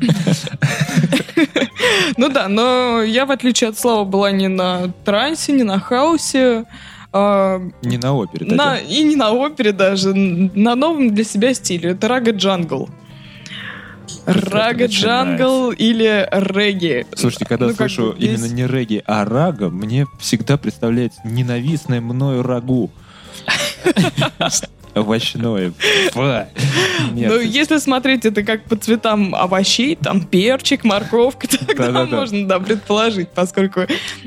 Ну 2.17 2.29
да, 2.29 2.49
но 2.49 3.03
я, 3.03 3.27
в 3.27 3.31
отличие 3.31 3.71
от 3.71 3.79
Славы, 3.79 4.05
была 4.05 4.31
не 4.31 4.49
на 4.49 4.93
трансе, 5.05 5.53
не 5.53 5.63
на 5.65 5.79
хаусе, 5.81 6.65
а, 7.13 7.61
Не 7.83 7.99
на 7.99 8.15
опере, 8.15 8.47
на, 8.47 8.75
Татьяна. 8.77 8.89
и 8.89 9.03
не 9.05 9.17
на 9.17 9.33
опере 9.33 9.73
даже, 9.73 10.15
на 10.15 10.75
новом 10.75 11.15
для 11.15 11.25
себя 11.25 11.55
стиле. 11.55 11.91
Это 11.91 12.09
рага 12.09 12.31
джангл. 12.33 12.89
Рага 14.27 14.87
джангл 14.87 15.71
или 15.73 16.27
регги. 16.33 17.07
Слушайте, 17.15 17.45
когда 17.47 17.67
Ну, 17.67 17.71
как 17.75 17.91
слышу 17.91 18.15
есть- 18.19 18.41
именно 18.43 18.53
не 18.53 18.67
регги, 18.67 19.03
а 19.07 19.25
рага, 19.25 19.69
мне 19.71 20.07
всегда 20.19 20.57
представляется 20.57 21.21
ненавистное 21.25 22.01
мною 22.01 22.43
рагу. 22.43 22.91
Овощное. 26.15 26.49
Ну, 27.13 27.41
если 27.41 27.79
смотреть 27.79 28.25
это 28.25 28.43
как 28.43 28.65
по 28.65 28.77
цветам 28.77 29.35
овощей, 29.35 29.97
там 29.97 30.23
перчик, 30.23 30.85
морковка, 30.85 31.49
тогда 31.67 32.05
можно, 32.05 32.47
да, 32.47 32.61
предположить, 32.61 33.29
поскольку 33.31 33.81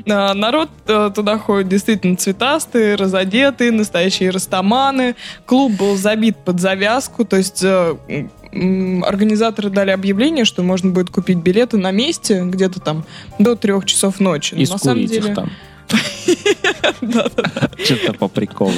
а, 0.08 0.34
народ 0.34 0.70
а, 0.86 1.10
туда 1.10 1.38
ходит 1.38 1.68
действительно 1.68 2.16
цветастые, 2.16 2.94
разодетые, 2.96 3.72
настоящие 3.72 4.30
растаманы. 4.30 5.16
Клуб 5.46 5.72
был 5.72 5.96
забит 5.96 6.36
под 6.36 6.60
завязку, 6.60 7.24
то 7.24 7.36
есть 7.36 7.64
м, 7.64 9.04
организаторы 9.04 9.70
дали 9.70 9.90
объявление, 9.90 10.44
что 10.44 10.62
можно 10.62 10.90
будет 10.90 11.10
купить 11.10 11.38
билеты 11.38 11.76
на 11.76 11.90
месте 11.90 12.42
где-то 12.44 12.80
там 12.80 13.04
до 13.38 13.56
трех 13.56 13.84
часов 13.84 14.20
ночи. 14.20 14.54
Но 14.54 14.60
И 14.60 14.66
на 14.66 14.78
самом 14.78 15.06
деле... 15.06 15.34
там. 15.34 15.50
Что-то 17.84 18.12
по 18.18 18.28
приколу. 18.28 18.72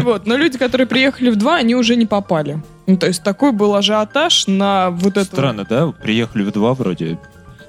Вот, 0.00 0.26
но 0.26 0.36
люди, 0.36 0.58
которые 0.58 0.86
приехали 0.86 1.30
в 1.30 1.36
два, 1.36 1.56
они 1.56 1.74
уже 1.74 1.96
не 1.96 2.06
попали. 2.06 2.62
Ну, 2.86 2.96
то 2.96 3.06
есть 3.06 3.22
такой 3.22 3.52
был 3.52 3.74
ажиотаж 3.74 4.46
на 4.46 4.90
вот 4.90 5.16
это. 5.16 5.24
Странно, 5.24 5.64
да? 5.64 5.92
Приехали 5.92 6.42
в 6.42 6.52
два 6.52 6.74
вроде. 6.74 7.18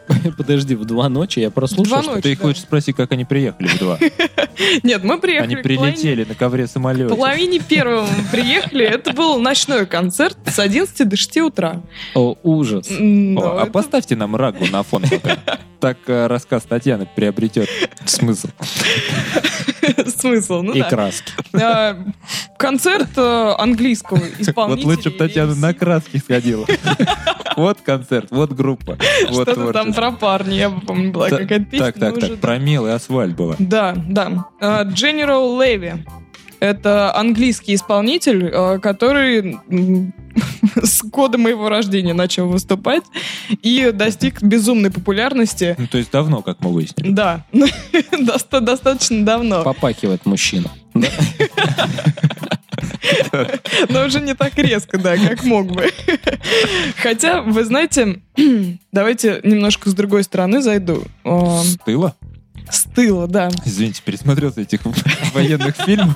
Подожди, 0.37 0.75
в 0.75 0.85
два 0.85 1.09
ночи 1.09 1.39
я 1.39 1.49
прослушал, 1.49 2.03
что. 2.03 2.21
Ты 2.21 2.33
их 2.33 2.39
да. 2.39 2.47
лучше 2.47 2.61
спроси, 2.61 2.93
как 2.93 3.11
они 3.11 3.25
приехали 3.25 3.67
в 3.67 3.79
два. 3.79 3.99
Нет, 4.83 5.03
мы 5.03 5.19
приехали 5.19 5.53
Они 5.53 5.63
прилетели 5.63 6.23
на 6.23 6.35
ковре 6.35 6.67
самолете. 6.67 7.13
половине 7.13 7.59
первого 7.59 8.05
мы 8.05 8.23
приехали. 8.31 8.85
Это 8.85 9.13
был 9.13 9.39
ночной 9.39 9.85
концерт 9.85 10.37
с 10.45 10.59
11 10.59 11.07
до 11.07 11.15
6 11.15 11.37
утра. 11.37 11.81
О, 12.15 12.35
ужас. 12.43 12.87
А 12.89 13.65
поставьте 13.67 14.15
нам 14.15 14.35
рагу 14.35 14.65
на 14.71 14.83
фон 14.83 15.03
пока. 15.03 15.37
Так 15.83 15.97
э, 16.07 16.27
рассказ 16.27 16.63
Татьяны 16.63 17.09
приобретет 17.13 17.67
смысл. 18.05 18.47
Смысл, 20.17 20.61
ну 20.61 20.73
И 20.73 20.79
да. 20.81 20.89
краски. 20.89 21.31
А, 21.53 21.97
Концерт 22.57 23.09
э, 23.17 23.55
английского 23.57 24.17
Вот 24.37 24.39
исполнителя. 24.39 24.87
лучше 24.87 25.09
бы 25.11 25.17
Татьяна 25.17 25.55
на 25.55 25.73
краски 25.73 26.17
сходила. 26.17 26.65
Вот 27.55 27.81
концерт, 27.81 28.29
вот 28.31 28.51
группа, 28.51 28.97
вот 29.29 29.47
Что-то 29.47 29.73
там 29.73 29.93
про 29.93 30.11
парня, 30.11 30.55
я 30.55 30.69
помню, 30.71 31.11
была 31.11 31.29
какая-то 31.29 31.65
песня. 31.65 31.85
Так, 31.91 31.99
так, 31.99 32.17
уже, 32.17 32.29
так, 32.29 32.39
про 32.39 32.57
и 32.87 32.89
асфальт 32.89 33.35
было. 33.35 33.55
Да, 33.59 33.93
да. 33.95 34.47
А, 34.59 34.85
General 34.85 35.55
Levy. 35.55 35.99
Это 36.63 37.13
английский 37.13 37.75
исполнитель, 37.75 38.49
а, 38.53 38.79
который 38.79 39.57
с 40.81 41.01
кода 41.11 41.37
моего 41.37 41.67
рождения 41.67 42.13
начал 42.13 42.47
выступать 42.47 43.03
и 43.61 43.91
достиг 43.93 44.41
безумной 44.41 44.89
популярности. 44.89 45.75
Ну, 45.77 45.87
то 45.87 45.97
есть 45.97 46.09
давно, 46.11 46.41
как 46.41 46.61
мы 46.61 46.71
выяснили. 46.71 47.11
Да, 47.11 47.43
доста- 48.17 48.61
достаточно 48.61 49.25
давно, 49.25 49.63
Попакивает 49.63 50.25
мужчина. 50.25 50.71
но 53.89 54.05
уже 54.05 54.21
не 54.21 54.33
так 54.33 54.57
резко, 54.57 54.97
да, 54.97 55.17
как 55.17 55.43
мог 55.43 55.69
бы. 55.69 55.89
Хотя, 56.95 57.41
вы 57.41 57.65
знаете, 57.65 58.21
давайте 58.93 59.41
немножко 59.43 59.89
с 59.89 59.93
другой 59.93 60.23
стороны 60.23 60.61
зайду. 60.61 61.03
С 61.25 61.77
тыла? 61.85 62.15
С 62.69 62.83
тыла, 62.83 63.27
да. 63.27 63.49
Извините, 63.65 64.01
пересмотрел 64.03 64.51
этих 64.55 64.81
военных 65.33 65.75
фильмов. 65.75 66.15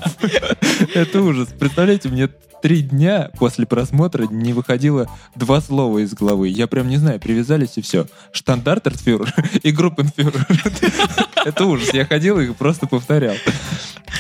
Это 0.94 1.22
ужас. 1.22 1.50
Представляете, 1.58 2.10
мне 2.10 2.30
три 2.62 2.82
дня 2.82 3.30
после 3.38 3.66
просмотра 3.66 4.28
не 4.30 4.54
выходило 4.54 5.10
два 5.36 5.62
слова 5.62 6.00
из 6.00 6.14
головы. 6.14 6.50
Я 6.50 6.68
прям 6.68 6.88
не 6.90 6.98
знаю, 6.98 7.20
привязались 7.20 7.78
и 7.78 7.82
все. 7.82 8.08
Штандартенфюрер 8.32 9.34
и 9.64 9.72
группенфюрер. 9.72 10.48
Это 11.46 11.66
ужас. 11.66 11.94
Я 11.94 12.06
ходил 12.06 12.40
и 12.40 12.52
просто 12.54 12.88
повторял. 12.88 13.36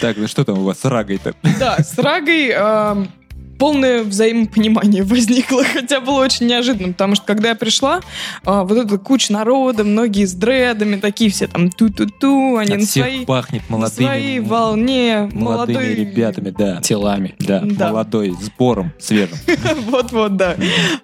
Так, 0.02 0.18
ну 0.18 0.28
что 0.28 0.46
там 0.46 0.60
у 0.60 0.64
вас 0.64 0.80
с 0.80 0.86
рагой-то? 0.86 1.34
Да, 1.60 1.78
с 1.80 1.98
Рагой 1.98 2.52
ам, 2.52 3.08
полное 3.58 4.04
взаимопонимание 4.04 5.04
возникло, 5.04 5.64
хотя 5.64 6.00
было 6.00 6.22
очень 6.22 6.48
неожиданно, 6.48 6.94
потому 6.94 7.16
что 7.16 7.26
когда 7.26 7.50
я 7.50 7.56
пришла, 7.56 8.02
а, 8.46 8.64
вот 8.64 8.78
эта 8.78 8.98
куча 8.98 9.34
народа, 9.34 9.84
многие 9.84 10.26
с 10.26 10.34
дредами, 10.34 10.98
такие 10.98 11.30
все 11.30 11.48
там 11.48 11.70
ту-ту-ту, 11.70 12.58
они 12.58 12.74
От 12.74 12.80
на 12.80 12.86
всех 12.86 13.04
своей, 13.06 13.26
пахнет 13.26 13.70
на 13.70 13.78
молодыми, 13.78 14.06
своей 14.06 14.40
волне, 14.40 15.30
молодыми 15.34 15.78
молодой... 15.78 15.96
ребятами, 15.96 16.50
да. 16.52 16.82
Телами. 16.82 17.36
Да, 17.40 17.62
Да. 17.64 17.90
молодой, 17.90 18.36
сбором 18.42 18.92
свежим. 19.00 19.38
Вот-вот, 19.90 20.36
да. 20.36 20.56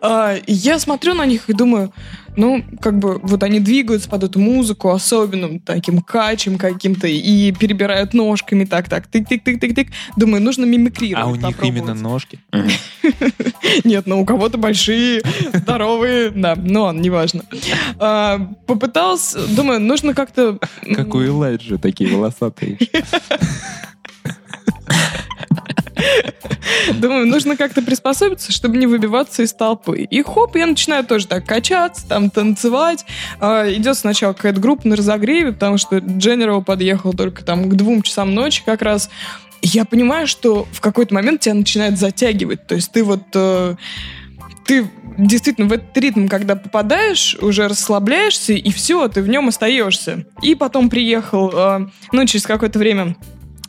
А, 0.01 0.35
я 0.47 0.79
смотрю 0.79 1.13
на 1.13 1.25
них 1.25 1.49
и 1.49 1.53
думаю, 1.53 1.91
ну, 2.35 2.63
как 2.81 2.97
бы, 2.99 3.19
вот 3.19 3.43
они 3.43 3.59
двигаются 3.59 4.09
под 4.09 4.23
эту 4.23 4.39
музыку 4.39 4.89
особенным 4.89 5.59
таким 5.59 6.01
качем 6.01 6.57
каким-то 6.57 7.07
и 7.07 7.51
перебирают 7.51 8.13
ножками 8.13 8.65
так-так, 8.65 9.07
тык-тык-тык-тык-тык. 9.11 9.89
Думаю, 10.17 10.41
нужно 10.41 10.65
мимикрировать. 10.65 11.25
А 11.25 11.29
у 11.29 11.35
них 11.35 11.63
именно 11.63 11.93
ножки. 11.93 12.39
Нет, 13.83 14.07
ну 14.07 14.21
у 14.21 14.25
кого-то 14.25 14.57
большие, 14.57 15.21
здоровые, 15.53 16.29
да, 16.29 16.55
но 16.55 16.91
неважно. 16.91 17.43
А, 17.99 18.39
Попытался, 18.67 19.47
думаю, 19.47 19.79
нужно 19.79 20.13
как-то... 20.13 20.59
Как 20.95 21.13
у 21.15 21.23
Элайджи, 21.23 21.77
такие 21.77 22.15
волосатые. 22.15 22.77
Думаю, 26.93 27.27
нужно 27.27 27.55
как-то 27.57 27.81
приспособиться, 27.81 28.51
чтобы 28.51 28.77
не 28.77 28.87
выбиваться 28.87 29.43
из 29.43 29.53
толпы. 29.53 30.01
И 30.01 30.21
хоп, 30.21 30.55
я 30.55 30.65
начинаю 30.65 31.05
тоже 31.05 31.27
так 31.27 31.45
качаться, 31.45 32.07
там 32.07 32.29
танцевать. 32.29 33.05
А, 33.39 33.71
идет 33.71 33.97
сначала 33.97 34.33
какая-то 34.33 34.59
группа 34.59 34.87
на 34.87 34.95
разогреве, 34.95 35.53
потому 35.53 35.77
что 35.77 35.97
General 35.97 36.63
подъехал 36.63 37.13
только 37.13 37.43
там 37.43 37.69
к 37.69 37.75
двум 37.75 38.01
часам 38.01 38.33
ночи 38.33 38.63
как 38.65 38.81
раз. 38.81 39.09
Я 39.61 39.85
понимаю, 39.85 40.27
что 40.27 40.67
в 40.71 40.81
какой-то 40.81 41.13
момент 41.13 41.41
тебя 41.41 41.53
начинает 41.53 41.97
затягивать. 41.97 42.67
То 42.67 42.75
есть 42.75 42.91
ты 42.91 43.03
вот... 43.03 43.23
э, 43.33 43.75
ты 44.65 44.87
действительно 45.17 45.67
в 45.67 45.73
этот 45.73 45.95
ритм, 45.97 46.27
когда 46.27 46.55
попадаешь, 46.55 47.35
уже 47.41 47.67
расслабляешься, 47.67 48.53
и 48.53 48.71
все, 48.71 49.07
ты 49.07 49.21
в 49.21 49.29
нем 49.29 49.47
остаешься. 49.47 50.25
И 50.41 50.55
потом 50.55 50.89
приехал, 50.89 51.51
э, 51.53 51.87
ну, 52.11 52.25
через 52.25 52.45
какое-то 52.45 52.79
время 52.79 53.15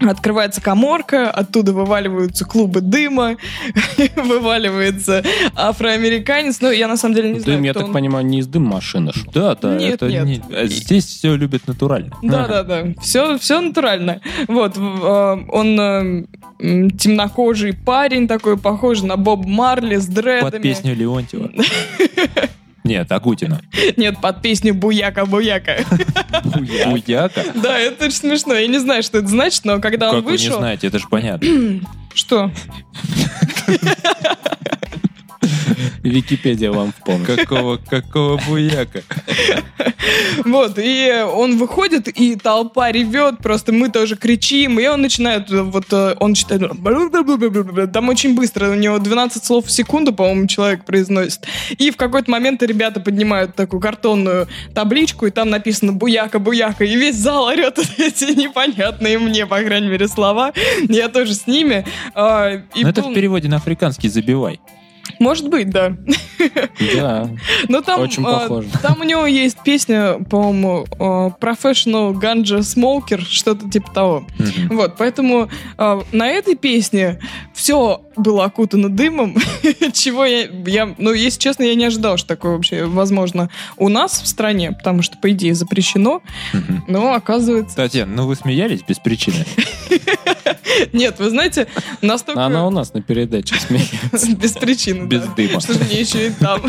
Открывается 0.01 0.61
коморка, 0.61 1.31
оттуда 1.31 1.73
вываливаются 1.73 2.45
клубы 2.45 2.81
дыма, 2.81 3.37
вываливается 4.17 5.23
афроамериканец. 5.55 6.61
Ну, 6.61 6.71
я 6.73 6.89
на 6.89 6.97
самом 6.97 7.15
деле 7.15 7.33
не 7.33 7.39
знаю, 7.41 7.59
Дым, 7.59 7.65
я 7.65 7.73
так 7.75 7.85
он. 7.85 7.93
понимаю, 7.93 8.27
не 8.27 8.41
из 8.41 8.47
дым 8.49 8.65
машины 8.65 9.13
шел. 9.13 9.31
Да, 9.33 9.55
да, 9.55 9.77
Нет, 9.77 9.95
это 9.95 10.09
нет. 10.09 10.25
не- 10.27 10.43
а 10.55 10.67
Здесь 10.67 11.07
все 11.07 11.37
любят 11.37 11.67
натурально. 11.69 12.11
Да, 12.23 12.47
да, 12.49 12.63
да. 12.65 12.85
Все, 13.01 13.39
все 13.39 13.61
натурально. 13.61 14.21
Вот, 14.49 14.77
э, 14.77 14.81
он 14.81 15.81
э, 15.81 16.25
темнокожий 16.99 17.73
парень 17.73 18.27
такой, 18.27 18.59
похожий 18.59 19.07
на 19.07 19.17
Боб 19.17 19.47
Марли 19.47 19.97
с 19.97 20.07
дредами. 20.07 20.51
Под 20.51 20.61
песню 20.63 20.95
Леонтьева. 20.97 21.51
Нет, 22.85 23.11
Агутина. 23.11 23.63
Нет, 23.97 24.21
под 24.21 24.43
песню 24.43 24.75
Буяка-Буяка. 24.75 25.87
Буяка? 26.91 27.45
Да, 27.55 27.79
это 27.79 28.11
смешно. 28.11 28.53
Я 28.55 28.67
не 28.67 28.79
знаю, 28.79 29.03
что 29.03 29.19
это 29.19 29.29
значит, 29.29 29.65
но 29.65 29.81
когда 29.81 30.11
он 30.11 30.17
Как 30.17 30.25
вы 30.25 30.33
не 30.33 30.37
вышел... 30.37 30.59
знаете, 30.59 30.89
это 30.89 30.99
же 30.99 31.09
понятно. 31.09 31.49
Что? 32.15 32.51
Википедия 36.03 36.71
вам 36.71 36.93
в 36.93 37.05
помощь. 37.05 37.27
Какого, 37.27 37.77
какого 37.77 38.41
буяка? 38.49 39.03
Вот, 40.45 40.79
и 40.79 41.25
он 41.35 41.57
выходит, 41.57 42.09
и 42.09 42.37
толпа 42.37 42.93
ревет, 42.93 43.39
просто 43.39 43.73
мы 43.73 43.89
тоже 43.89 44.17
кричим, 44.17 44.79
и 44.79 44.87
он 44.87 45.01
начинает, 45.03 45.51
вот, 45.51 45.87
э, 45.93 46.17
он 46.21 46.35
читает, 46.35 46.63
там 47.93 48.09
очень 48.09 48.35
быстро, 48.35 48.71
у 48.71 48.75
него 48.75 48.99
12 48.99 49.45
слов 49.45 49.67
в 49.67 49.71
секунду, 49.71 50.13
по-моему, 50.13 50.47
человек 50.47 50.85
произносит. 50.85 51.47
И 51.79 51.91
в 51.91 51.97
какой-то 51.97 52.31
момент 52.31 52.63
ребята 52.63 53.01
поднимают 53.01 53.55
такую 53.55 53.81
картонную 53.81 54.49
табличку, 54.75 55.27
и 55.27 55.31
там 55.31 55.51
написано 55.51 55.93
«Буяка, 55.93 56.39
буяка», 56.39 56.85
и 56.85 56.97
весь 56.97 57.17
зал 57.17 57.45
орет 57.45 57.79
эти 57.99 58.25
непонятные 58.39 59.19
мне, 59.19 59.47
по 59.47 59.61
крайней 59.61 59.89
мере, 59.89 60.09
слова. 60.09 60.53
Я 60.89 61.09
тоже 61.09 61.35
с 61.35 61.47
ними. 61.47 61.87
а, 62.15 62.63
Ну 62.75 62.89
это 62.89 63.03
в 63.03 63.15
переводе 63.15 63.49
на 63.49 63.57
африканский 63.57 64.09
«забивай». 64.09 64.61
Может 65.19 65.49
быть, 65.49 65.71
да. 65.71 65.97
Да. 66.95 67.31
Но 67.69 67.81
там, 67.81 68.01
Очень 68.01 68.25
а, 68.27 68.41
похоже. 68.41 68.69
там 68.83 69.01
у 69.01 69.05
него 69.05 69.27
есть 69.27 69.59
песня, 69.65 70.19
по-моему, 70.29 70.87
а, 70.99 71.31
Professional 71.41 72.13
Ganja 72.13 72.59
Smoker, 72.59 73.23
что-то 73.23 73.71
типа 73.71 73.91
того. 73.93 74.27
Мгм. 74.39 74.77
Вот, 74.77 74.97
поэтому 74.99 75.49
а, 75.79 76.03
на 76.13 76.29
этой 76.29 76.55
песне 76.55 77.21
все 77.53 78.04
было 78.17 78.45
окутано 78.45 78.89
дымом, 78.89 79.37
чего 79.93 80.25
я, 80.25 80.49
я, 80.67 80.95
ну, 80.99 81.13
если 81.13 81.39
честно, 81.39 81.65
я 81.65 81.75
не 81.75 81.85
ожидал, 81.85 82.17
что 82.17 82.29
такое 82.29 82.53
вообще 82.53 82.85
возможно 82.85 83.51
у 83.77 83.89
нас 83.89 84.21
в 84.21 84.27
стране, 84.27 84.73
потому 84.73 85.03
что, 85.03 85.17
по 85.19 85.31
идее, 85.31 85.55
запрещено, 85.55 86.23
но 86.89 87.15
оказывается... 87.15 87.77
Татьяна, 87.77 88.15
ну 88.15 88.27
вы 88.27 88.37
смеялись 88.37 88.83
без 88.87 88.99
причины? 88.99 89.45
Нет, 90.93 91.19
вы 91.19 91.31
знаете, 91.31 91.67
настолько... 92.03 92.45
Она 92.45 92.67
у 92.67 92.71
нас 92.71 92.93
на 92.95 93.03
передаче 93.03 93.55
смеется. 93.57 94.35
Без 94.37 94.53
причины, 94.53 95.07
Без 95.07 95.23
дыма. 95.37 95.61
Что 95.61 95.75
же 95.75 95.85
мне 95.85 96.01
еще 96.01 96.29
и 96.29 96.31
там? 96.31 96.63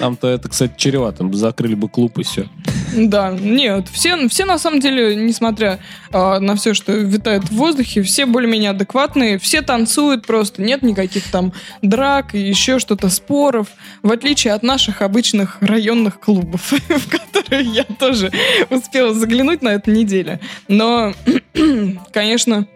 Там-то 0.00 0.28
это, 0.28 0.48
кстати, 0.48 0.74
чревато. 0.76 1.28
Закрыли 1.32 1.74
бы 1.74 1.88
клуб 1.88 2.18
и 2.18 2.22
все. 2.22 2.48
Да, 2.94 3.30
нет, 3.30 3.88
все, 3.92 4.28
все 4.28 4.44
на 4.44 4.58
самом 4.58 4.80
деле, 4.80 5.16
несмотря 5.16 5.80
а, 6.12 6.38
на 6.38 6.54
все, 6.54 6.74
что 6.74 6.92
витает 6.92 7.44
в 7.44 7.52
воздухе, 7.52 8.02
все 8.02 8.26
более-менее 8.26 8.70
адекватные, 8.70 9.38
все 9.38 9.62
танцуют 9.62 10.26
просто, 10.26 10.62
нет 10.62 10.82
никаких 10.82 11.30
там 11.30 11.52
драк 11.82 12.34
и 12.34 12.38
еще 12.38 12.78
что-то, 12.78 13.08
споров, 13.08 13.68
в 14.02 14.12
отличие 14.12 14.52
от 14.54 14.62
наших 14.62 15.02
обычных 15.02 15.58
районных 15.60 16.20
клубов, 16.20 16.72
в 16.88 17.10
которые 17.10 17.62
я 17.64 17.84
тоже 17.84 18.30
успела 18.70 19.12
заглянуть 19.12 19.62
на 19.62 19.70
этой 19.70 19.94
неделе. 19.94 20.40
Но, 20.68 21.14
конечно, 22.12 22.66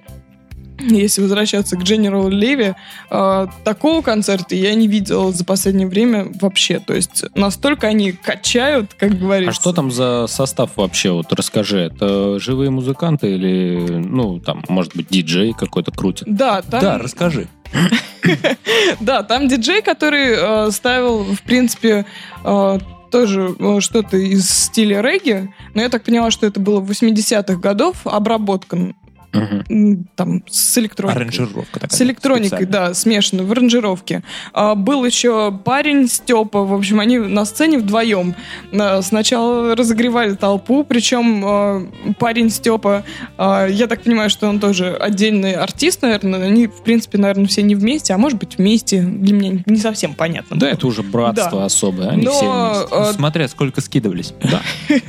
если 0.78 1.22
возвращаться 1.22 1.76
к 1.76 1.82
General 1.82 2.30
Леви, 2.30 2.74
э, 3.10 3.46
такого 3.64 4.02
концерта 4.02 4.55
я 4.55 4.74
не 4.74 4.86
видела 4.86 5.32
за 5.32 5.44
последнее 5.44 5.88
время 5.88 6.28
вообще. 6.40 6.78
То 6.78 6.94
есть 6.94 7.24
настолько 7.34 7.88
они 7.88 8.12
качают, 8.12 8.94
как 8.94 9.18
говорится. 9.18 9.50
А 9.50 9.55
что 9.55 9.72
там 9.72 9.90
за 9.90 10.26
состав 10.28 10.70
вообще? 10.76 11.10
Вот 11.10 11.32
расскажи. 11.32 11.78
Это 11.78 12.38
живые 12.38 12.70
музыканты 12.70 13.34
или, 13.34 13.78
ну, 13.88 14.38
там, 14.38 14.64
может 14.68 14.96
быть, 14.96 15.09
диджей 15.09 15.52
какой-то 15.52 15.90
крутит? 15.90 16.24
Да, 16.26 16.62
там, 16.62 16.80
Да, 16.80 16.98
расскажи. 16.98 17.48
да, 19.00 19.22
там 19.22 19.48
диджей, 19.48 19.82
который 19.82 20.34
э, 20.36 20.70
ставил, 20.70 21.22
в 21.24 21.42
принципе, 21.42 22.06
э, 22.44 22.78
тоже 23.10 23.55
э, 23.59 23.80
что-то 23.80 24.16
из 24.16 24.48
стиля 24.48 25.00
регги, 25.00 25.52
но 25.74 25.82
я 25.82 25.88
так 25.88 26.05
поняла, 26.05 26.30
что 26.30 26.46
это 26.46 26.60
было 26.60 26.80
в 26.80 26.90
80-х 26.90 27.56
годов, 27.56 28.06
обработка 28.06 28.94
Там 29.32 30.42
с 30.48 30.78
электроникой. 30.78 31.22
Аранжировка 31.22 31.80
такая. 31.80 31.96
С 31.96 32.00
электроникой, 32.02 32.59
специальная. 32.59 32.88
да, 32.88 32.94
смешанной, 32.94 33.44
в 33.44 33.52
аранжировке. 33.52 34.22
А, 34.52 34.74
был 34.74 35.05
еще 35.05 35.52
парень 35.64 36.09
Степа, 36.09 36.64
в 36.64 36.72
общем, 36.72 37.00
они 37.00 37.18
на 37.18 37.44
сцене 37.44 37.78
вдвоем. 37.78 38.34
А, 38.72 39.02
сначала 39.02 39.76
разогревали 39.76 40.34
толпу, 40.34 40.84
причем 40.84 41.42
а, 41.44 41.86
парень 42.18 42.50
Степа, 42.50 43.05
а, 43.36 43.66
я 43.66 43.86
так 43.86 44.02
понимаю, 44.02 44.30
что 44.30 44.48
он 44.48 44.60
тоже 44.60 44.94
отдельный 44.94 45.52
артист, 45.52 46.02
наверное. 46.02 46.44
Они, 46.46 46.66
в 46.66 46.82
принципе, 46.82 47.18
наверное, 47.18 47.46
все 47.46 47.62
не 47.62 47.74
вместе, 47.74 48.14
а 48.14 48.18
может 48.18 48.38
быть, 48.38 48.56
вместе. 48.59 49.02
Для 49.02 49.34
меня 49.34 49.62
не 49.66 49.76
совсем 49.78 50.14
понятно. 50.14 50.56
Да, 50.59 50.70
это 50.70 50.86
уже 50.86 51.02
братство 51.02 51.60
Да. 51.60 51.64
особое. 51.66 52.09
Они 52.10 52.22
Но, 52.24 52.30
все 52.32 52.50
вместе. 52.50 52.88
а, 52.94 53.12
Смотря 53.12 53.48
сколько 53.48 53.80
скидывались. 53.80 54.32
Да. 54.42 54.62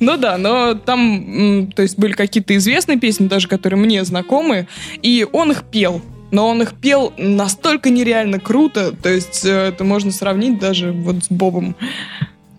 Ну 0.00 0.16
да, 0.16 0.36
но 0.38 0.74
там, 0.74 1.70
то 1.74 1.82
есть 1.82 1.98
были 1.98 2.12
какие-то 2.12 2.56
известные 2.56 2.98
песни, 2.98 3.26
даже 3.26 3.48
которые 3.56 3.78
мне 3.78 4.04
знакомы, 4.04 4.66
и 5.02 5.26
он 5.32 5.50
их 5.52 5.64
пел. 5.64 6.00
Но 6.30 6.48
он 6.48 6.62
их 6.62 6.74
пел 6.74 7.12
настолько 7.16 7.90
нереально 7.90 8.40
круто, 8.40 8.90
то 8.92 9.08
есть 9.08 9.44
э, 9.44 9.68
это 9.68 9.84
можно 9.84 10.10
сравнить 10.10 10.58
даже 10.58 10.90
вот 10.92 11.24
с 11.24 11.28
Бобом. 11.30 11.76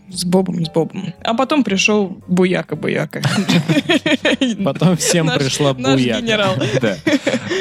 С 0.10 0.24
Бобом, 0.24 0.64
с 0.66 0.70
Бобом. 0.70 1.14
А 1.24 1.34
потом 1.34 1.64
пришел 1.66 2.18
Буяка-Буяка. 2.30 3.22
Потом 4.64 4.96
всем 4.96 5.26
Наш- 5.26 5.40
пришла 5.40 5.74
наш 5.74 6.00
буяка. 6.00 6.22
генерал. 6.22 6.56
Да. 6.82 6.96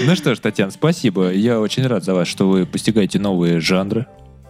Ну 0.06 0.15
что 0.15 0.35
ж, 0.35 0.39
Татьяна, 0.39 0.70
спасибо. 0.70 1.32
Я 1.32 1.59
очень 1.59 1.85
рад 1.86 2.05
за 2.05 2.15
вас, 2.15 2.28
что 2.28 2.48
вы 2.48 2.65
постигаете 2.66 3.19
новые 3.19 3.59
жанры. 3.61 4.06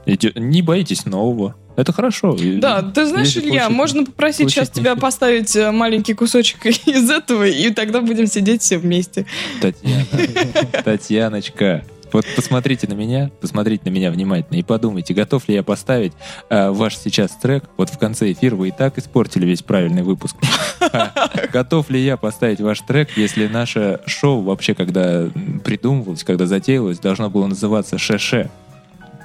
Не 0.07 0.61
боитесь 0.61 1.07
нового. 1.07 1.55
Это 1.77 1.93
хорошо. 1.93 2.35
И- 2.35 2.57
Да, 2.59 2.83
ты 2.83 3.07
знаешь, 3.07 3.37
Илья, 3.37 3.63
получить- 3.65 3.77
можно 3.77 4.05
попросить 4.05 4.51
сейчас 4.51 4.69
получить 4.69 4.75
тебя 4.75 4.91
нефиг. 4.93 5.03
поставить 5.03 5.57
э, 5.57 5.71
маленький 5.73 6.15
кусочек 6.15 6.65
из 6.87 7.11
этого, 7.11 7.47
и 7.47 7.71
тогда 7.71 8.01
будем 8.01 8.27
сидеть 8.27 8.63
все 8.63 8.79
вместе. 8.79 9.27
Татьяна, 9.61 10.05
Татьяночка, 10.85 11.85
вот 12.13 12.25
посмотрите 12.37 12.87
на 12.87 12.93
меня, 12.95 13.31
посмотрите 13.41 13.83
на 13.87 13.89
меня 13.91 14.13
внимательно 14.13 14.57
и 14.57 14.63
подумайте, 14.63 15.15
готов 15.15 15.49
ли 15.49 15.57
я 15.57 15.65
поставить 15.65 16.13
э, 16.49 16.71
ваш 16.71 16.97
сейчас 16.97 17.33
трек. 17.33 17.65
Вот 17.77 17.91
в 17.91 17.99
конце 17.99 18.31
эфира 18.31 18.55
вы 18.55 18.69
и 18.69 18.71
так 18.71 18.99
испортили 18.99 19.45
весь 19.47 19.63
правильный 19.63 20.03
выпуск. 20.03 20.37
Готов 21.53 21.91
ли 21.91 22.01
я 22.05 22.17
поставить 22.17 22.61
ваш 22.61 22.81
трек, 22.83 23.17
если 23.17 23.49
наше 23.49 24.01
шоу 24.07 24.43
вообще, 24.43 24.75
когда 24.75 25.29
придумывалось, 25.65 26.23
когда 26.25 26.47
затеялось, 26.47 26.99
должно 27.01 27.31
было 27.31 27.47
называться 27.49 27.99
«Ше-ше», 27.99 28.49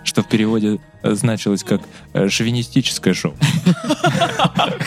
что 0.10 0.24
в 0.24 0.28
переводе 0.28 0.80
э, 1.04 1.14
значилось 1.14 1.64
как 1.64 1.82
э, 2.14 2.28
шовинистическое 2.28 3.14
шоу. 3.14 3.36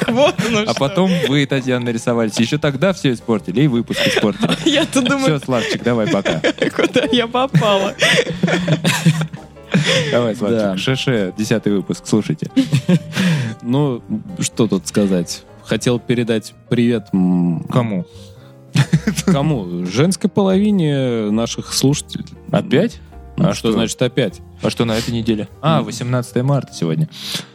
А 0.07 0.74
потом 0.74 1.11
вы, 1.28 1.47
Татьяна, 1.47 1.86
нарисовались. 1.86 2.39
Еще 2.39 2.59
тогда 2.59 2.93
все 2.93 3.12
испортили, 3.12 3.62
и 3.62 3.66
выпуск 3.69 4.01
испортили. 4.07 4.57
Я-то 4.69 5.01
Все, 5.01 5.09
думаю, 5.09 5.40
Славчик, 5.40 5.82
давай 5.82 6.09
пока. 6.09 6.40
куда 6.77 7.05
я 7.12 7.27
попала. 7.27 7.94
Давай, 10.11 10.35
Да. 10.35 10.77
Славчик. 10.77 10.99
ШШ, 10.99 11.36
десятый 11.39 11.73
выпуск, 11.73 12.03
слушайте. 12.07 12.51
Ну, 13.62 14.03
что 14.40 14.66
тут 14.66 14.89
сказать? 14.89 15.44
Хотел 15.65 16.01
передать 16.01 16.53
привет 16.69 17.11
Кому? 17.12 18.05
кому? 19.24 19.86
Женской 19.86 20.28
половине 20.28 21.31
наших 21.31 21.73
слушателей. 21.73 22.24
Опять? 22.51 22.99
Ну, 23.43 23.48
А 23.48 23.55
что, 23.55 23.69
что? 23.69 23.73
значит 23.73 24.01
опять? 24.02 24.40
А 24.62 24.70
что 24.70 24.85
на 24.85 24.97
этой 24.97 25.10
неделе? 25.12 25.48
А, 25.60 25.82
18 25.82 26.43
марта 26.43 26.73
сегодня. 26.73 27.09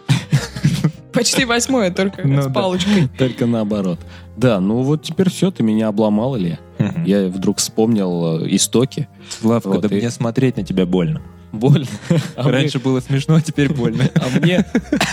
Почти 1.13 1.45
восьмое, 1.45 1.89
только 1.91 2.27
Ну 2.27 2.41
с 2.41 2.45
да. 2.45 2.51
палочкой. 2.51 3.07
Только 3.17 3.45
наоборот. 3.47 3.99
Да, 4.35 4.59
ну 4.59 4.83
вот 4.83 5.01
теперь 5.01 5.29
все, 5.31 5.49
ты 5.49 5.63
меня 5.63 5.87
обломал, 5.87 6.37
Илья. 6.37 6.59
Я... 6.77 7.21
Я 7.23 7.27
вдруг 7.29 7.57
вспомнил 7.57 8.43
э, 8.43 8.47
истоки. 8.55 9.07
Славка, 9.29 9.67
Вот, 9.69 9.81
да 9.81 9.87
и- 9.95 9.99
мне 9.99 10.11
смотреть 10.11 10.57
на 10.57 10.63
тебя 10.63 10.85
больно. 10.85 11.21
Больно. 11.51 11.87
А 12.35 12.43
мне- 12.43 12.51
Раньше 12.51 12.79
было 12.79 12.99
смешно, 12.99 13.35
а 13.35 13.41
теперь 13.41 13.71
больно. 13.73 14.09
А 14.15 14.39
мне, 14.39 14.65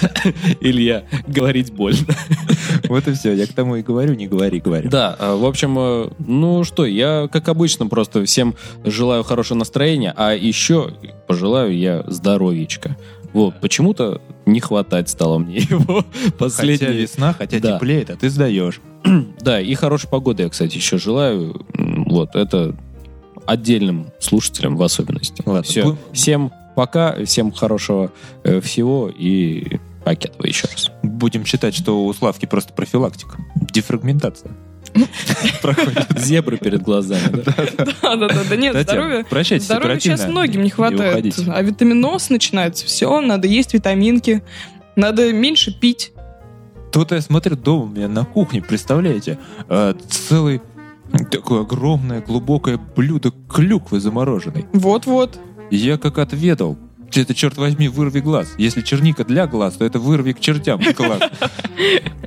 Илья, 0.61 1.05
говорить 1.27 1.73
больно. 1.73 2.06
Вот 2.89 3.06
и 3.09 3.12
все. 3.15 3.32
Я 3.32 3.47
к 3.47 3.52
тому 3.52 3.77
и 3.77 3.82
говорю, 3.82 4.15
не 4.15 4.27
говори, 4.27 4.61
говори. 4.61 4.89
Да, 4.89 5.16
э, 5.19 5.35
в 5.36 5.44
общем, 5.44 5.77
э, 5.78 6.11
ну 6.19 6.65
что, 6.65 6.85
я, 6.85 7.28
как 7.32 7.48
обычно, 7.48 7.86
просто 7.86 8.24
всем 8.24 8.55
желаю 8.85 9.23
хорошего 9.23 9.59
настроения, 9.59 10.12
а 10.16 10.32
еще 10.35 10.93
пожелаю 11.27 11.77
я 11.77 12.05
здоровьечка. 12.09 12.97
Вот, 13.32 13.61
почему-то 13.61 14.20
не 14.47 14.61
хватать 14.61 15.09
стало 15.09 15.39
мне 15.39 15.56
его 15.56 16.05
Хотя 16.12 16.32
последние... 16.36 16.93
весна, 16.93 17.32
хотя 17.32 17.59
Да. 17.59 17.77
теплеет, 17.77 18.11
а 18.11 18.16
ты 18.16 18.28
сдаешь. 18.28 18.81
Да, 19.40 19.61
и 19.61 19.74
хорошей 19.74 20.09
погоды 20.09 20.43
я, 20.44 20.48
кстати, 20.48 20.77
еще 20.77 20.98
желаю. 20.98 21.65
Вот, 21.77 22.35
это 22.35 22.74
отдельным 23.46 24.12
слушателям 24.18 24.76
в 24.76 24.82
особенности. 24.82 25.42
Ладно, 25.44 25.62
Все, 25.62 25.96
всем 26.12 26.52
пока, 26.74 27.24
всем 27.24 27.52
хорошего 27.52 28.12
э, 28.42 28.60
всего 28.60 29.08
и 29.08 29.78
пакетова 30.04 30.46
еще 30.46 30.68
раз. 30.70 30.90
Будем 31.02 31.44
считать, 31.46 31.74
что 31.74 32.04
у 32.04 32.12
Славки 32.12 32.46
просто 32.46 32.72
профилактика. 32.72 33.38
Дефрагментация. 33.54 34.52
Проходит. 35.62 36.06
Зебры 36.18 36.56
перед 36.56 36.82
глазами. 36.82 37.42
да? 37.44 37.54
Да, 38.02 38.28
да, 38.28 38.42
да, 38.48 38.56
нет, 38.56 38.76
здоровья. 38.76 39.24
прощайтесь 39.24 39.66
Здоровья 39.66 39.98
сейчас 39.98 40.26
многим 40.26 40.62
не 40.62 40.70
хватает. 40.70 41.34
А 41.48 41.62
витаминоз 41.62 42.30
начинается. 42.30 42.86
Все, 42.86 43.20
надо 43.20 43.48
есть 43.48 43.74
витаминки. 43.74 44.42
Надо 44.96 45.32
меньше 45.32 45.72
пить. 45.72 46.12
Тут 46.92 47.10
я 47.10 47.20
смотрю 47.20 47.56
дома 47.56 47.82
у 47.84 47.88
меня 47.88 48.06
на 48.06 48.24
кухне, 48.24 48.62
представляете, 48.62 49.36
э, 49.68 49.94
целый 50.08 50.60
такое 51.30 51.62
огромное 51.62 52.20
глубокое 52.20 52.78
блюдо 52.78 53.32
клюквы 53.48 54.00
замороженной. 54.00 54.66
Вот-вот. 54.72 55.38
Я 55.70 55.98
как 55.98 56.18
отведал. 56.18 56.78
Это, 57.14 57.34
черт 57.34 57.56
возьми, 57.56 57.88
вырви 57.88 58.20
глаз. 58.20 58.54
Если 58.58 58.82
черника 58.82 59.24
для 59.24 59.46
глаз, 59.46 59.74
то 59.74 59.84
это 59.84 59.98
вырви 59.98 60.32
к 60.32 60.40
чертям 60.40 60.80
глаз. 60.96 61.20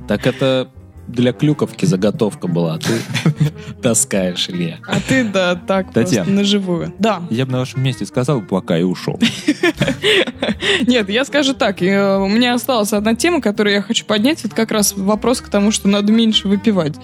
Так 0.08 0.26
это 0.26 0.70
для 1.08 1.32
клюковки 1.32 1.84
заготовка 1.86 2.46
была, 2.48 2.74
а 2.74 2.78
ты 2.78 2.92
таскаешь, 3.82 4.48
Илья. 4.48 4.78
А 4.86 5.00
ты, 5.00 5.24
да, 5.24 5.54
так 5.56 5.92
Татьяна. 5.92 6.24
просто 6.24 6.32
наживую. 6.32 6.94
Да. 6.98 7.22
Я 7.30 7.46
бы 7.46 7.52
на 7.52 7.58
вашем 7.60 7.82
месте 7.82 8.06
сказал 8.06 8.42
пока 8.42 8.78
и 8.78 8.82
ушел. 8.82 9.18
Нет, 10.86 11.08
я 11.08 11.24
скажу 11.24 11.54
так. 11.54 11.82
э, 11.82 12.16
У 12.18 12.28
меня 12.28 12.54
осталась 12.54 12.92
одна 12.92 13.14
тема, 13.14 13.40
которую 13.40 13.74
я 13.74 13.82
хочу 13.82 14.04
поднять. 14.04 14.44
Это 14.44 14.54
как 14.54 14.70
раз 14.70 14.94
вопрос 14.96 15.40
к 15.40 15.48
тому, 15.48 15.70
что 15.70 15.88
надо 15.88 16.12
меньше 16.12 16.48
выпивать. 16.48 16.96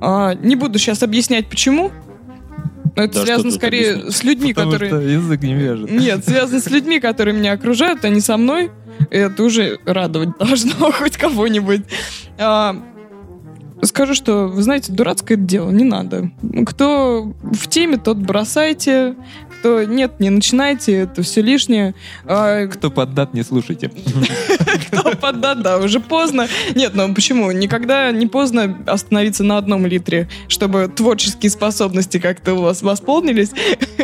А, 0.00 0.34
Не 0.34 0.56
буду 0.56 0.78
сейчас 0.78 1.02
объяснять, 1.02 1.48
почему. 1.48 1.90
Но 2.94 3.04
Это 3.04 3.14
Да 3.20 3.24
связано 3.24 3.50
скорее 3.52 3.92
объяснять? 3.92 4.14
с 4.16 4.22
людьми, 4.24 4.52
Потому 4.54 4.72
которые... 4.72 4.90
что 4.90 5.00
язык 5.00 5.42
не 5.42 5.54
вяжет. 5.54 5.90
Нет, 5.90 6.24
связано 6.26 6.60
с 6.60 6.68
людьми, 6.70 7.00
которые 7.00 7.34
меня 7.34 7.52
окружают, 7.52 8.04
а 8.04 8.08
не 8.08 8.20
со 8.20 8.36
мной. 8.36 8.70
И 9.10 9.16
Это 9.16 9.42
уже 9.44 9.78
радовать 9.86 10.30
должно 10.38 10.92
хоть 10.92 11.16
кого-нибудь. 11.16 11.82
А, 12.38 12.76
Скажу, 13.84 14.14
что, 14.14 14.46
вы 14.46 14.62
знаете, 14.62 14.92
дурацкое 14.92 15.36
это 15.36 15.44
дело, 15.46 15.70
не 15.70 15.84
надо. 15.84 16.30
Кто 16.66 17.32
в 17.42 17.68
теме, 17.68 17.96
тот 17.96 18.16
бросайте. 18.18 19.16
что 19.60 19.84
нет, 19.84 20.20
не 20.20 20.30
начинайте, 20.30 20.92
это 20.98 21.22
все 21.22 21.42
лишнее. 21.42 21.94
А, 22.24 22.66
Кто 22.68 22.90
поддат, 22.90 23.34
не 23.34 23.42
слушайте. 23.42 23.90
кто 24.92 25.10
поддат, 25.16 25.62
да, 25.62 25.78
уже 25.78 25.98
поздно. 26.00 26.46
Нет, 26.76 26.92
ну 26.94 27.12
почему? 27.14 27.50
Никогда 27.50 28.12
не 28.12 28.26
поздно 28.28 28.78
остановиться 28.86 29.42
на 29.42 29.58
одном 29.58 29.84
литре, 29.86 30.28
чтобы 30.48 30.88
творческие 30.94 31.50
способности 31.50 32.18
как-то 32.18 32.54
у 32.54 32.62
вас 32.62 32.82
восполнились. 32.82 33.50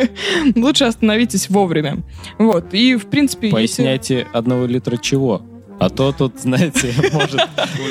Лучше 0.55 0.85
остановитесь 0.85 1.49
вовремя. 1.49 1.99
Вот, 2.37 2.73
и 2.73 2.95
в 2.95 3.05
принципе... 3.07 3.47
если- 3.47 3.55
Поясняйте 3.55 4.27
одного 4.33 4.65
литра 4.65 4.97
чего? 4.97 5.41
А 5.79 5.89
то 5.89 6.11
тут, 6.11 6.39
знаете, 6.39 6.93
может 7.13 7.41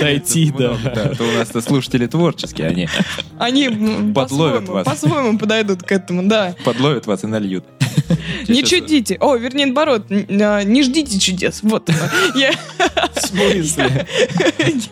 дойти 0.01 0.51
до... 0.51 0.77
Да, 0.85 1.15
то 1.15 1.25
у 1.25 1.33
нас-то 1.33 1.61
слушатели 1.61 2.07
творческие, 2.07 2.69
они 2.69 2.89
Они 3.39 3.69
Подловят 3.69 4.15
по-своему, 4.15 4.73
вас. 4.73 4.85
по-своему 4.87 5.39
подойдут 5.39 5.83
к 5.83 5.93
этому, 5.93 6.29
да. 6.29 6.55
подловят 6.65 7.07
вас 7.07 7.25
и 7.25 7.27
нальют. 7.27 7.65
Не 8.47 8.63
чудите. 8.63 9.17
О, 9.21 9.37
вернее, 9.37 9.67
наоборот, 9.67 10.07
а, 10.11 10.63
не 10.63 10.83
ждите 10.83 11.19
чудес. 11.19 11.61
Вот. 11.63 11.91
Я 12.35 12.53
В 13.15 13.27
смысле? 13.27 14.07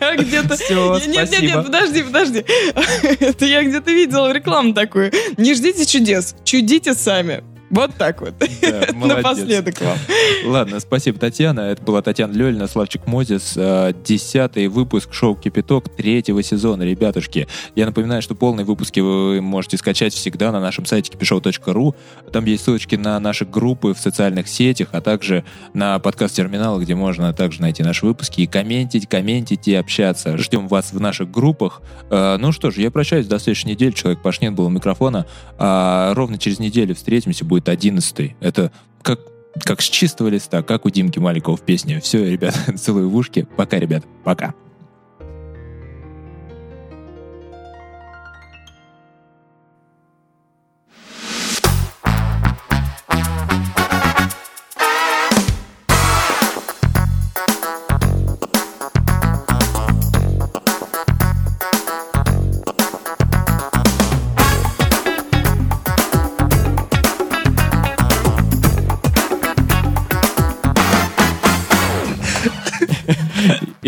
я 0.00 0.16
где-то... 0.16 0.56
Всё, 0.56 0.98
Нет, 1.06 1.30
нет, 1.30 1.42
нет, 1.42 1.64
подожди, 1.64 2.02
подожди. 2.02 2.44
Это 3.20 3.44
я 3.46 3.62
где-то 3.62 3.90
видела 3.90 4.32
рекламу 4.32 4.74
такую. 4.74 5.12
Не 5.36 5.54
ждите 5.54 5.86
чудес, 5.86 6.34
чудите 6.44 6.94
сами. 6.94 7.42
Вот 7.70 7.94
так 7.96 8.20
вот. 8.20 8.34
Да. 8.62 8.86
Напоследок 8.94 9.80
вам. 9.80 9.98
Ладно, 10.44 10.78
спасибо, 10.80 11.18
Татьяна. 11.18 11.60
Это 11.60 11.82
была 11.82 12.00
Татьяна 12.02 12.32
Лёлина, 12.32 12.68
Славчик 12.68 13.06
Мозис. 13.06 13.54
Э, 13.56 13.92
Десятый 14.04 14.68
выпуск 14.68 15.12
шоу 15.12 15.34
«Кипяток» 15.34 15.88
третьего 15.88 16.42
сезона, 16.42 16.84
ребятушки. 16.84 17.48
Я 17.74 17.86
напоминаю, 17.86 18.22
что 18.22 18.34
полные 18.34 18.64
выпуски 18.64 19.00
вы 19.00 19.40
можете 19.40 19.76
скачать 19.78 20.14
всегда 20.14 20.52
на 20.52 20.60
нашем 20.60 20.86
сайте 20.86 21.12
kipishow.ru. 21.12 21.94
Там 22.32 22.44
есть 22.44 22.64
ссылочки 22.64 22.94
на 22.94 23.18
наши 23.18 23.44
группы 23.44 23.94
в 23.94 23.98
социальных 23.98 24.48
сетях, 24.48 24.88
а 24.92 25.00
также 25.00 25.44
на 25.74 25.98
подкаст-терминал, 25.98 26.80
где 26.80 26.94
можно 26.94 27.32
также 27.32 27.60
найти 27.62 27.82
наши 27.82 28.06
выпуски 28.06 28.42
и 28.42 28.46
комментить, 28.46 29.08
комментить 29.08 29.66
и 29.66 29.74
общаться. 29.74 30.36
Ждем 30.38 30.68
вас 30.68 30.92
в 30.92 31.00
наших 31.00 31.30
группах. 31.30 31.82
Э, 32.10 32.36
Ну 32.38 32.52
что 32.52 32.70
ж, 32.70 32.76
я 32.76 32.90
прощаюсь 32.90 33.26
до 33.26 33.38
следующей 33.38 33.68
недели. 33.68 33.90
Человек 33.90 34.22
Пашнин 34.22 34.54
был 34.54 34.66
у 34.66 34.70
микрофона. 34.70 35.26
А 35.58 36.14
ровно 36.14 36.38
через 36.38 36.58
неделю 36.60 36.94
встретимся, 36.94 37.44
будет 37.44 37.55
одиннадцатый. 37.68 38.36
Это 38.40 38.72
как 39.02 39.20
как 39.64 39.80
с 39.80 39.84
чистого 39.84 40.28
листа, 40.28 40.62
как 40.62 40.84
у 40.84 40.90
Димки 40.90 41.18
Маликова 41.18 41.56
в 41.56 41.62
песне. 41.62 42.00
Все, 42.00 42.30
ребят, 42.30 42.54
целую 42.76 43.08
в 43.08 43.16
ушки. 43.16 43.46
Пока, 43.56 43.78
ребят, 43.78 44.04
пока. 44.22 44.54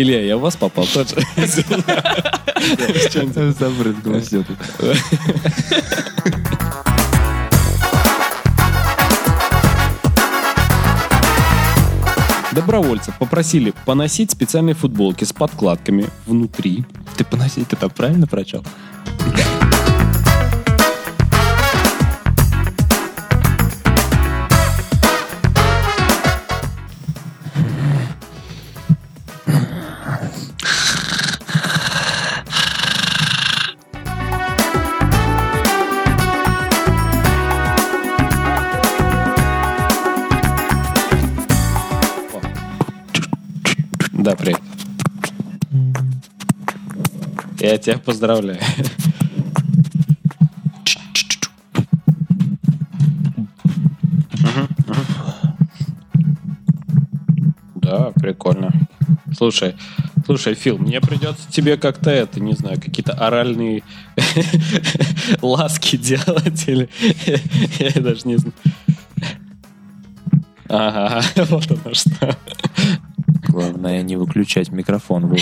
Илья, 0.09 0.25
я 0.25 0.37
в 0.37 0.41
вас 0.41 0.55
попал 0.55 0.87
тоже. 0.87 1.17
Забрызгало 3.59 4.21
все. 4.21 4.43
Добровольцев 12.53 13.15
попросили 13.19 13.71
поносить 13.85 14.31
специальные 14.31 14.73
футболки 14.73 15.25
с 15.25 15.31
подкладками 15.31 16.07
внутри. 16.25 16.85
Ты 17.15 17.23
поносить 17.23 17.67
там 17.75 17.91
правильно 17.91 18.25
прочел? 18.25 18.65
Я 47.69 47.77
тебя 47.77 47.99
поздравляю. 47.99 48.59
Да, 57.75 58.11
прикольно. 58.15 58.73
Слушай, 59.37 59.75
слушай, 60.25 60.55
Фил, 60.55 60.79
мне 60.79 60.99
придется 60.99 61.47
тебе 61.51 61.77
как-то 61.77 62.09
это, 62.09 62.39
не 62.39 62.53
знаю, 62.53 62.81
какие-то 62.81 63.13
оральные 63.13 63.83
ласки 65.43 65.95
делать 65.95 66.67
или 66.67 66.89
я 67.77 68.01
даже 68.01 68.21
не 68.27 68.37
знаю. 68.37 68.55
Ага, 70.69 71.23
вот 71.49 71.69
оно 71.69 71.93
что. 71.93 72.35
Главное 73.47 74.01
не 74.01 74.15
выключать 74.15 74.71
микрофон. 74.71 75.35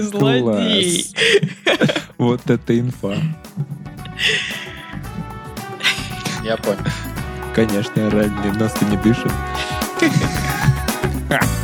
Вов. 0.00 0.12
Какой 0.12 0.60
злодей. 0.60 1.06
Вот 2.18 2.48
это 2.48 2.78
инфа. 2.78 3.16
Я 6.44 6.56
понял. 6.56 6.78
Конечно, 7.54 8.06
оральный 8.06 8.52
нос-то 8.52 8.84
не 8.84 8.96
дышит. 8.98 9.32